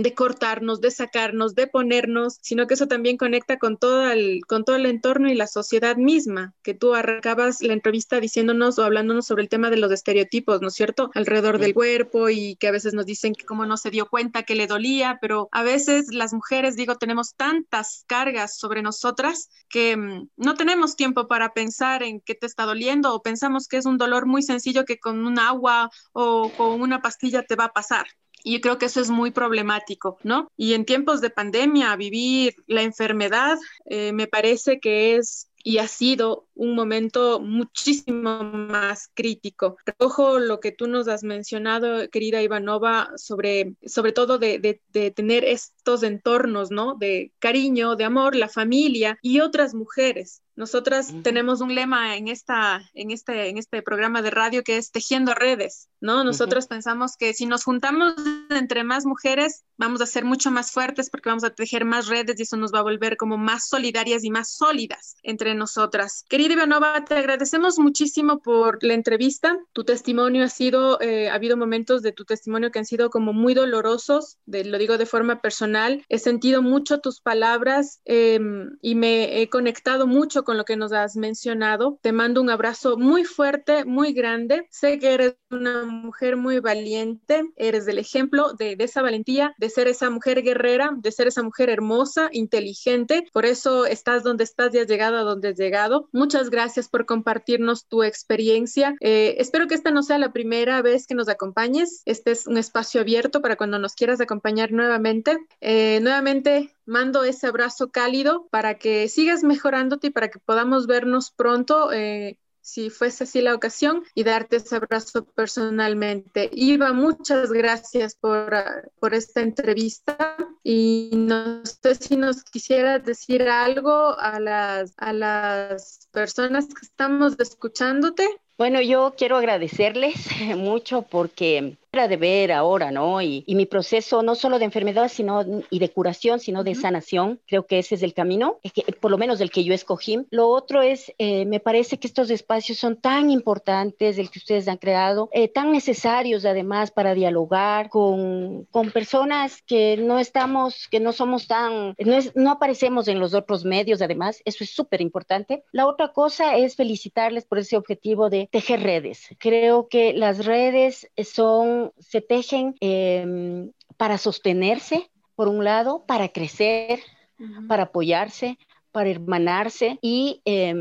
de 0.02 0.14
cortarnos, 0.14 0.80
de 0.80 0.90
sacarnos, 0.90 1.54
de 1.54 1.66
ponernos, 1.66 2.38
sino 2.40 2.66
que 2.66 2.74
eso 2.74 2.86
también 2.86 3.16
conecta 3.16 3.58
con 3.58 3.76
todo 3.76 4.10
el, 4.10 4.42
con 4.46 4.64
todo 4.64 4.76
el 4.76 4.86
entorno 4.86 5.28
y 5.28 5.34
la 5.34 5.46
sociedad 5.46 5.96
misma, 5.96 6.54
que 6.62 6.74
tú 6.74 6.94
arrancabas 6.94 7.60
la 7.62 7.72
entrevista 7.72 8.20
diciéndonos 8.20 8.78
o 8.78 8.84
hablándonos 8.84 9.26
sobre 9.26 9.42
el 9.42 9.48
tema 9.48 9.70
de 9.70 9.76
los 9.76 9.90
estereotipos, 9.90 10.60
¿no 10.60 10.68
es 10.68 10.74
cierto? 10.74 11.10
Alrededor 11.14 11.58
del 11.58 11.74
cuerpo 11.74 12.28
y 12.28 12.56
que 12.56 12.68
a 12.68 12.72
veces 12.72 12.94
nos 12.94 13.06
dicen 13.06 13.34
que 13.34 13.44
como 13.44 13.66
no 13.66 13.76
se 13.76 13.90
dio 13.90 14.08
cuenta 14.08 14.44
que 14.44 14.54
le 14.54 14.66
dolía, 14.66 15.18
pero 15.20 15.48
a 15.52 15.62
veces 15.62 16.14
las 16.14 16.32
mujeres, 16.32 16.76
digo, 16.76 16.96
tenemos 16.96 17.34
tantas 17.34 18.04
cargas 18.06 18.56
sobre 18.56 18.82
nosotras 18.82 19.50
que 19.68 19.96
mm, 19.96 20.28
no 20.36 20.54
tenemos 20.54 20.96
tiempo 20.96 21.26
para 21.26 21.52
pensar 21.52 22.02
en 22.02 22.20
qué 22.20 22.34
te 22.34 22.46
está 22.46 22.64
doliendo 22.64 23.14
o 23.14 23.22
pensamos 23.22 23.66
que 23.68 23.78
es 23.78 23.86
un 23.86 23.98
dolor 23.98 24.26
muy 24.26 24.42
sencillo 24.42 24.84
que 24.84 24.98
con 24.98 25.26
un 25.26 25.38
agua 25.38 25.90
o 26.12 26.50
con 26.56 26.80
una 26.80 27.02
pastilla 27.02 27.42
te 27.42 27.56
va 27.56 27.64
a 27.64 27.72
pasar. 27.72 28.06
Y 28.44 28.54
yo 28.54 28.60
creo 28.60 28.78
que 28.78 28.86
eso 28.86 29.00
es 29.00 29.10
muy 29.10 29.30
problemático, 29.30 30.18
¿no? 30.22 30.50
Y 30.56 30.74
en 30.74 30.84
tiempos 30.84 31.20
de 31.20 31.30
pandemia, 31.30 31.94
vivir 31.96 32.54
la 32.66 32.82
enfermedad 32.82 33.58
eh, 33.86 34.12
me 34.12 34.26
parece 34.26 34.80
que 34.80 35.16
es 35.16 35.48
y 35.68 35.76
ha 35.76 35.86
sido 35.86 36.48
un 36.54 36.74
momento 36.74 37.40
muchísimo 37.40 38.42
más 38.42 39.10
crítico. 39.12 39.76
Recojo 39.84 40.38
lo 40.38 40.60
que 40.60 40.72
tú 40.72 40.86
nos 40.86 41.08
has 41.08 41.24
mencionado, 41.24 42.08
querida 42.08 42.40
Ivanova, 42.40 43.10
sobre, 43.16 43.74
sobre 43.84 44.12
todo 44.12 44.38
de, 44.38 44.58
de, 44.58 44.80
de, 44.94 45.10
tener 45.10 45.44
estos 45.44 46.04
entornos, 46.04 46.70
¿no? 46.70 46.94
De 46.94 47.34
cariño, 47.38 47.96
de 47.96 48.04
amor, 48.04 48.34
la 48.34 48.48
familia 48.48 49.18
y 49.20 49.40
otras 49.40 49.74
mujeres. 49.74 50.40
Nosotras 50.58 51.14
tenemos 51.22 51.60
un 51.60 51.76
lema 51.76 52.16
en, 52.16 52.26
esta, 52.26 52.90
en, 52.92 53.12
este, 53.12 53.48
en 53.48 53.58
este 53.58 53.80
programa 53.80 54.22
de 54.22 54.32
radio 54.32 54.64
que 54.64 54.76
es 54.76 54.90
tejiendo 54.90 55.32
redes, 55.32 55.88
¿no? 56.00 56.24
Nosotros 56.24 56.66
pensamos 56.66 57.16
que 57.16 57.32
si 57.32 57.46
nos 57.46 57.62
juntamos 57.62 58.14
entre 58.50 58.82
más 58.82 59.06
mujeres, 59.06 59.62
vamos 59.76 60.00
a 60.00 60.06
ser 60.06 60.24
mucho 60.24 60.50
más 60.50 60.72
fuertes 60.72 61.10
porque 61.10 61.28
vamos 61.28 61.44
a 61.44 61.50
tejer 61.50 61.84
más 61.84 62.08
redes 62.08 62.40
y 62.40 62.42
eso 62.42 62.56
nos 62.56 62.74
va 62.74 62.80
a 62.80 62.82
volver 62.82 63.16
como 63.16 63.38
más 63.38 63.68
solidarias 63.68 64.24
y 64.24 64.30
más 64.30 64.50
sólidas 64.50 65.14
entre 65.22 65.54
nosotras. 65.58 66.24
Querida 66.28 66.54
Ivanova, 66.54 67.04
te 67.04 67.14
agradecemos 67.14 67.78
muchísimo 67.78 68.40
por 68.40 68.82
la 68.82 68.94
entrevista. 68.94 69.58
Tu 69.72 69.84
testimonio 69.84 70.44
ha 70.44 70.48
sido, 70.48 71.00
eh, 71.00 71.28
ha 71.28 71.34
habido 71.34 71.56
momentos 71.56 72.02
de 72.02 72.12
tu 72.12 72.24
testimonio 72.24 72.70
que 72.70 72.78
han 72.78 72.84
sido 72.84 73.10
como 73.10 73.32
muy 73.32 73.54
dolorosos, 73.54 74.38
de, 74.46 74.64
lo 74.64 74.78
digo 74.78 74.98
de 74.98 75.06
forma 75.06 75.40
personal. 75.40 76.04
He 76.08 76.18
sentido 76.18 76.62
mucho 76.62 77.00
tus 77.00 77.20
palabras 77.20 78.00
eh, 78.04 78.40
y 78.80 78.94
me 78.94 79.42
he 79.42 79.48
conectado 79.48 80.06
mucho 80.06 80.44
con 80.44 80.56
lo 80.56 80.64
que 80.64 80.76
nos 80.76 80.92
has 80.92 81.16
mencionado. 81.16 81.98
Te 82.02 82.12
mando 82.12 82.40
un 82.40 82.50
abrazo 82.50 82.96
muy 82.96 83.24
fuerte, 83.24 83.84
muy 83.84 84.12
grande. 84.12 84.66
Sé 84.70 84.98
que 84.98 85.14
eres 85.14 85.36
una 85.50 85.84
mujer 85.84 86.36
muy 86.36 86.60
valiente, 86.60 87.42
eres 87.56 87.86
del 87.86 87.98
ejemplo 87.98 88.52
de, 88.54 88.76
de, 88.76 88.84
esa 88.84 89.02
valentía, 89.02 89.54
de 89.58 89.70
ser 89.70 89.88
esa 89.88 90.10
mujer 90.10 90.42
guerrera, 90.42 90.92
de 90.96 91.12
ser 91.12 91.28
esa 91.28 91.42
mujer 91.42 91.70
hermosa, 91.70 92.28
inteligente. 92.32 93.26
Por 93.32 93.44
eso 93.46 93.86
estás 93.86 94.22
donde 94.22 94.44
estás 94.44 94.74
y 94.74 94.78
has 94.78 94.86
llegado 94.86 95.16
a 95.16 95.22
donde 95.22 95.47
llegado. 95.54 96.08
Muchas 96.12 96.50
gracias 96.50 96.88
por 96.88 97.06
compartirnos 97.06 97.86
tu 97.86 98.02
experiencia. 98.02 98.94
Eh, 99.00 99.36
espero 99.38 99.66
que 99.66 99.74
esta 99.74 99.90
no 99.90 100.02
sea 100.02 100.18
la 100.18 100.32
primera 100.32 100.82
vez 100.82 101.06
que 101.06 101.14
nos 101.14 101.28
acompañes. 101.28 102.02
Este 102.04 102.30
es 102.30 102.46
un 102.46 102.58
espacio 102.58 103.00
abierto 103.00 103.40
para 103.40 103.56
cuando 103.56 103.78
nos 103.78 103.94
quieras 103.94 104.20
acompañar 104.20 104.72
nuevamente. 104.72 105.38
Eh, 105.60 106.00
nuevamente, 106.02 106.74
mando 106.86 107.24
ese 107.24 107.46
abrazo 107.46 107.90
cálido 107.90 108.48
para 108.50 108.74
que 108.74 109.08
sigas 109.08 109.44
mejorándote 109.44 110.08
y 110.08 110.10
para 110.10 110.28
que 110.28 110.38
podamos 110.38 110.86
vernos 110.86 111.30
pronto. 111.30 111.92
Eh, 111.92 112.38
si 112.68 112.90
fuese 112.90 113.24
así 113.24 113.40
la 113.40 113.54
ocasión 113.54 114.04
y 114.14 114.24
darte 114.24 114.56
ese 114.56 114.76
abrazo 114.76 115.24
personalmente. 115.24 116.50
Iva, 116.52 116.92
muchas 116.92 117.50
gracias 117.50 118.14
por, 118.14 118.52
por 119.00 119.14
esta 119.14 119.40
entrevista 119.40 120.36
y 120.62 121.10
no 121.14 121.64
sé 121.64 121.94
si 121.94 122.16
nos 122.16 122.44
quisieras 122.44 123.04
decir 123.04 123.48
algo 123.48 124.18
a 124.18 124.38
las, 124.38 124.92
a 124.98 125.14
las 125.14 126.08
personas 126.12 126.66
que 126.66 126.84
estamos 126.84 127.36
escuchándote. 127.38 128.28
Bueno, 128.58 128.82
yo 128.82 129.14
quiero 129.16 129.36
agradecerles 129.36 130.16
mucho 130.56 131.02
porque 131.02 131.78
de 132.06 132.16
ver 132.16 132.52
ahora, 132.52 132.90
¿no? 132.90 133.20
Y, 133.22 133.42
y, 133.46 133.54
mi 133.54 133.66
proceso 133.66 134.22
no 134.22 134.34
solo 134.34 134.58
de 134.58 134.66
enfermedad 134.66 135.08
sino, 135.08 135.44
y 135.70 135.78
de 135.78 135.90
curación, 135.90 136.38
sino 136.38 136.62
de 136.62 136.74
sanación, 136.74 137.40
creo 137.46 137.66
que 137.66 137.78
ese 137.78 137.96
es 137.96 138.02
el 138.02 138.14
camino, 138.14 138.58
es 138.62 138.72
que, 138.72 138.82
por 139.00 139.10
lo 139.10 139.18
menos 139.18 139.40
el 139.40 139.50
que 139.50 139.64
yo 139.64 139.74
escogí. 139.74 140.26
Lo 140.30 140.48
otro 140.48 140.82
es, 140.82 141.12
eh, 141.18 141.44
me 141.46 141.60
parece 141.60 141.98
que 141.98 142.06
estos 142.06 142.30
espacios 142.30 142.78
son 142.78 142.96
tan 142.96 143.30
importantes, 143.30 144.18
el 144.18 144.30
que 144.30 144.38
ustedes 144.38 144.68
han 144.68 144.76
creado, 144.76 145.28
eh, 145.32 145.48
tan 145.48 145.72
necesarios 145.72 146.44
además 146.44 146.90
para 146.90 147.14
dialogar 147.14 147.88
con, 147.88 148.66
con, 148.70 148.90
personas 148.90 149.62
que 149.62 149.96
no 149.96 150.18
estamos, 150.18 150.88
que 150.90 151.00
no 151.00 151.12
somos 151.12 151.46
tan, 151.46 151.94
no, 151.98 152.14
es, 152.14 152.34
no 152.36 152.50
aparecemos 152.50 153.08
en 153.08 153.20
los 153.20 153.34
otros 153.34 153.64
medios 153.64 154.02
además, 154.02 154.40
eso 154.44 154.64
es 154.64 154.70
súper 154.70 155.00
importante. 155.00 155.64
La 155.72 155.86
otra 155.86 156.12
cosa 156.12 156.56
es 156.56 156.76
felicitarles 156.76 157.44
por 157.44 157.58
ese 157.58 157.76
objetivo 157.76 158.30
de 158.30 158.48
tejer 158.50 158.82
redes. 158.82 159.28
Creo 159.38 159.88
que 159.88 160.12
las 160.12 160.44
redes 160.44 161.08
son 161.24 161.87
se 161.98 162.20
tejen 162.20 162.74
eh, 162.80 163.70
para 163.96 164.18
sostenerse, 164.18 165.10
por 165.34 165.48
un 165.48 165.64
lado, 165.64 166.04
para 166.06 166.28
crecer, 166.28 167.00
uh 167.38 167.42
-huh. 167.44 167.68
para 167.68 167.84
apoyarse, 167.84 168.58
para 168.92 169.10
hermanarse 169.10 169.98
y 170.02 170.42
eh, 170.44 170.74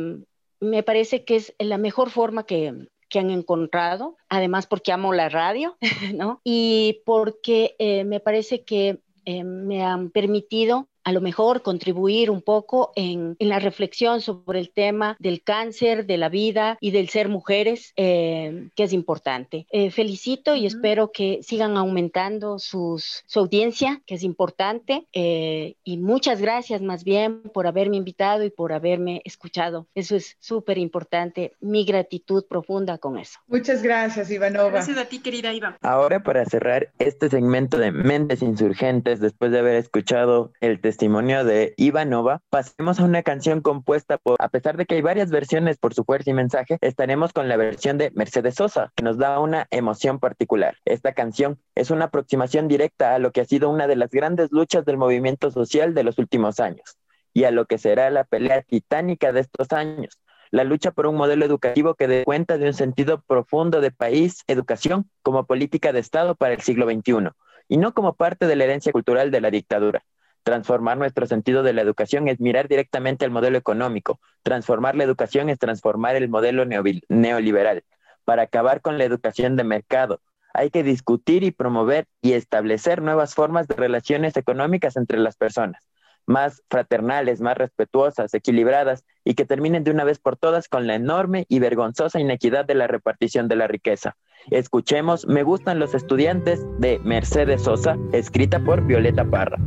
me 0.59 0.83
parece 0.83 1.23
que 1.23 1.35
es 1.35 1.53
la 1.59 1.77
mejor 1.77 2.09
forma 2.09 2.45
que, 2.45 2.87
que 3.09 3.19
han 3.19 3.29
encontrado, 3.29 4.17
además 4.29 4.67
porque 4.67 4.91
amo 4.91 5.13
la 5.13 5.29
radio, 5.29 5.77
¿no? 6.15 6.41
Y 6.43 7.01
porque 7.05 7.75
eh, 7.79 8.03
me 8.03 8.19
parece 8.19 8.63
que 8.63 8.99
eh, 9.25 9.43
me 9.43 9.83
han 9.83 10.09
permitido 10.09 10.87
a 11.07 11.13
lo 11.13 11.21
mejor 11.21 11.61
contribuir 11.61 12.29
un 12.29 12.41
poco 12.41 12.91
en, 12.97 13.37
en, 13.39 13.47
la 13.47 13.59
reflexión 13.59 14.19
sobre 14.19 14.59
el 14.59 14.71
tema 14.71 15.15
del 15.21 15.41
cáncer, 15.41 16.05
de 16.05 16.17
la 16.17 16.27
vida 16.27 16.77
y 16.81 16.91
del 16.91 17.07
ser 17.07 17.29
mujeres, 17.29 17.93
eh, 17.95 18.67
que 18.75 18.83
es 18.83 18.91
importante. 18.91 19.67
Eh, 19.71 19.89
felicito 19.89 20.53
y 20.53 20.59
uh 20.59 20.63
-huh. 20.63 20.67
espero 20.67 21.11
que 21.13 21.39
sigan 21.43 21.77
aumentando 21.77 22.59
sus, 22.59 23.23
su 23.25 23.39
audiencia, 23.39 24.01
que 24.05 24.15
es 24.15 24.23
importante. 24.23 25.07
Eh, 25.13 25.75
y 25.85 25.95
muchas 25.95 26.41
gracias 26.41 26.81
más 26.81 27.05
bien 27.05 27.41
por 27.53 27.67
haberme 27.67 27.95
invitado 27.95 28.43
y 28.43 28.49
por 28.49 28.73
haberme 28.73 29.21
escuchado. 29.23 29.87
Eso 29.95 30.17
es 30.17 30.35
súper 30.41 30.77
importante. 30.77 31.53
Mi 31.61 31.85
gratitud 31.85 32.43
profunda 32.49 32.97
con 32.97 33.17
eso. 33.17 33.39
Muchas 33.47 33.81
gracias, 33.81 34.29
Ivanova. 34.29 34.71
Gracias 34.71 34.97
a 34.97 35.05
ti, 35.05 35.19
querida 35.19 35.53
Iva. 35.53 35.77
Ahora, 35.81 36.21
para 36.21 36.43
cerrar 36.43 36.91
este 36.99 37.29
segmento 37.29 37.77
de 37.77 37.93
Mentes 37.93 38.41
Insurgentes, 38.41 39.21
después 39.21 39.53
de 39.53 39.59
haber 39.59 39.75
escuchado 39.75 40.51
el 40.59 40.81
testimonio 40.81 40.96
testimonio 40.97 41.45
de 41.45 41.75
Ivanova, 41.77 42.41
pasemos 42.49 42.99
a 42.99 43.03
una 43.03 43.21
canción 43.21 43.61
compuesta 43.61 44.17
por, 44.17 44.35
a 44.39 44.49
pesar 44.49 44.77
de 44.77 44.87
que 44.87 44.95
hay 44.95 45.03
varias 45.03 45.29
versiones 45.29 45.77
por 45.77 45.93
su 45.93 46.03
fuerza 46.03 46.31
y 46.31 46.33
mensaje, 46.33 46.79
estaremos 46.81 47.33
con 47.33 47.47
la 47.47 47.55
versión 47.55 47.99
de 47.99 48.09
Mercedes 48.15 48.55
Sosa, 48.55 48.91
que 48.95 49.03
nos 49.03 49.19
da 49.19 49.39
una 49.39 49.67
emoción 49.69 50.17
particular. 50.17 50.75
Esta 50.85 51.13
canción 51.13 51.59
es 51.75 51.91
una 51.91 52.05
aproximación 52.05 52.67
directa 52.67 53.13
a 53.13 53.19
lo 53.19 53.31
que 53.31 53.41
ha 53.41 53.45
sido 53.45 53.69
una 53.69 53.85
de 53.85 53.95
las 53.95 54.09
grandes 54.09 54.51
luchas 54.51 54.85
del 54.85 54.97
movimiento 54.97 55.51
social 55.51 55.93
de 55.93 56.03
los 56.03 56.17
últimos 56.17 56.59
años 56.59 56.97
y 57.31 57.43
a 57.43 57.51
lo 57.51 57.67
que 57.67 57.77
será 57.77 58.09
la 58.09 58.23
pelea 58.23 58.63
titánica 58.63 59.31
de 59.31 59.41
estos 59.41 59.71
años, 59.73 60.19
la 60.49 60.63
lucha 60.63 60.89
por 60.89 61.05
un 61.05 61.15
modelo 61.15 61.45
educativo 61.45 61.93
que 61.93 62.07
dé 62.07 62.23
cuenta 62.23 62.57
de 62.57 62.65
un 62.65 62.73
sentido 62.73 63.21
profundo 63.21 63.81
de 63.81 63.91
país, 63.91 64.43
educación, 64.47 65.07
como 65.21 65.45
política 65.45 65.93
de 65.93 65.99
Estado 65.99 66.33
para 66.33 66.55
el 66.55 66.61
siglo 66.61 66.89
XXI, 66.89 67.29
y 67.67 67.77
no 67.77 67.93
como 67.93 68.15
parte 68.15 68.47
de 68.47 68.55
la 68.55 68.63
herencia 68.63 68.91
cultural 68.91 69.29
de 69.29 69.41
la 69.41 69.51
dictadura. 69.51 70.03
Transformar 70.47 70.97
nuestro 70.97 71.25
sentido 71.25 71.61
de 71.61 71.73
la 71.73 71.81
educación 71.81 72.29
es 72.29 72.39
mirar 72.39 72.69
directamente 72.69 73.25
al 73.25 73.31
modelo 73.31 73.57
económico. 73.57 74.21
Transformar 74.43 74.95
la 74.95 75.03
educación 75.03 75.49
es 75.49 75.59
transformar 75.59 76.15
el 76.15 76.29
modelo 76.29 76.63
neoliberal. 76.63 77.83
Para 78.23 78.43
acabar 78.43 78.79
con 78.79 78.97
la 78.97 79.03
educación 79.03 79.57
de 79.57 79.65
mercado, 79.65 80.21
hay 80.53 80.69
que 80.69 80.83
discutir 80.83 81.43
y 81.43 81.51
promover 81.51 82.05
y 82.21 82.31
establecer 82.31 83.01
nuevas 83.01 83.35
formas 83.35 83.67
de 83.67 83.75
relaciones 83.75 84.37
económicas 84.37 84.95
entre 84.95 85.19
las 85.19 85.35
personas, 85.35 85.83
más 86.25 86.63
fraternales, 86.69 87.41
más 87.41 87.57
respetuosas, 87.57 88.33
equilibradas 88.33 89.03
y 89.25 89.33
que 89.33 89.43
terminen 89.43 89.83
de 89.83 89.91
una 89.91 90.05
vez 90.05 90.17
por 90.17 90.37
todas 90.37 90.69
con 90.69 90.87
la 90.87 90.95
enorme 90.95 91.45
y 91.49 91.59
vergonzosa 91.59 92.21
inequidad 92.21 92.63
de 92.63 92.75
la 92.75 92.87
repartición 92.87 93.49
de 93.49 93.57
la 93.57 93.67
riqueza. 93.67 94.15
Escuchemos 94.51 95.27
Me 95.27 95.43
gustan 95.43 95.79
los 95.79 95.93
estudiantes 95.93 96.65
de 96.79 96.99
Mercedes 96.99 97.63
Sosa, 97.63 97.97
escrita 98.13 98.59
por 98.59 98.85
Violeta 98.85 99.25
Parra. 99.25 99.57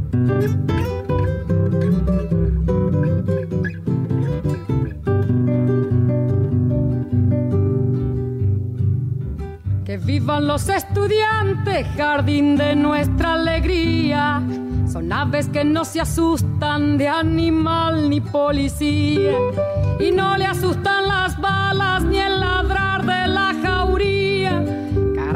Que 9.84 9.98
vivan 9.98 10.46
los 10.46 10.68
estudiantes, 10.68 11.86
jardín 11.96 12.56
de 12.56 12.74
nuestra 12.76 13.34
alegría. 13.34 14.42
Son 14.90 15.12
aves 15.12 15.48
que 15.48 15.64
no 15.64 15.84
se 15.84 16.00
asustan 16.00 16.96
de 16.98 17.08
animal 17.08 18.08
ni 18.08 18.20
policía. 18.20 19.32
Y 20.00 20.10
no 20.10 20.36
le 20.36 20.46
asustan 20.46 21.06
las 21.06 21.40
balas 21.40 22.02
ni 22.04 22.18
el 22.18 22.40
ladrar 22.40 23.04
de 23.04 23.28
la 23.28 23.29
jauría 23.29 23.29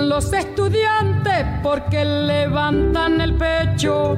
Los 0.00 0.32
estudiantes 0.32 1.46
porque 1.62 2.04
levantan 2.04 3.20
el 3.20 3.34
pecho 3.34 4.16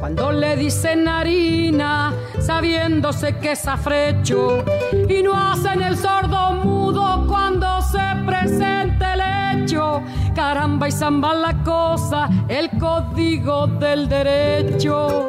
cuando 0.00 0.32
le 0.32 0.56
dicen 0.56 1.06
harina, 1.06 2.12
sabiéndose 2.40 3.36
que 3.36 3.52
es 3.52 3.66
afrecho, 3.68 4.64
y 5.08 5.22
no 5.22 5.34
hacen 5.34 5.82
el 5.82 5.96
sordo 5.96 6.52
mudo 6.54 7.26
cuando 7.28 7.80
se 7.82 8.00
presente 8.26 9.04
el 9.14 9.64
hecho. 9.64 10.02
Caramba 10.34 10.88
y 10.88 10.92
zamba 10.92 11.34
la 11.34 11.62
cosa, 11.62 12.28
el 12.48 12.70
código 12.78 13.66
del 13.66 14.08
derecho. 14.08 15.28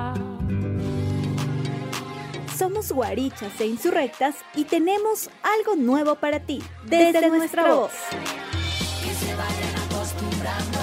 Somos 2.61 2.91
guarichas 2.91 3.59
e 3.59 3.65
insurrectas 3.65 4.35
y 4.53 4.65
tenemos 4.65 5.31
algo 5.41 5.75
nuevo 5.75 6.13
para 6.13 6.41
ti 6.41 6.61
desde, 6.85 7.27
nuestra 7.27 7.73
voz. 7.73 7.91
Que 8.11 9.13
se 9.15 9.35
vayan 9.35 9.75
acostumbrando 9.89 10.77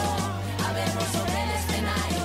a 0.67 0.73
vernos 0.73 1.05
sobre 1.05 1.41
el 1.45 1.51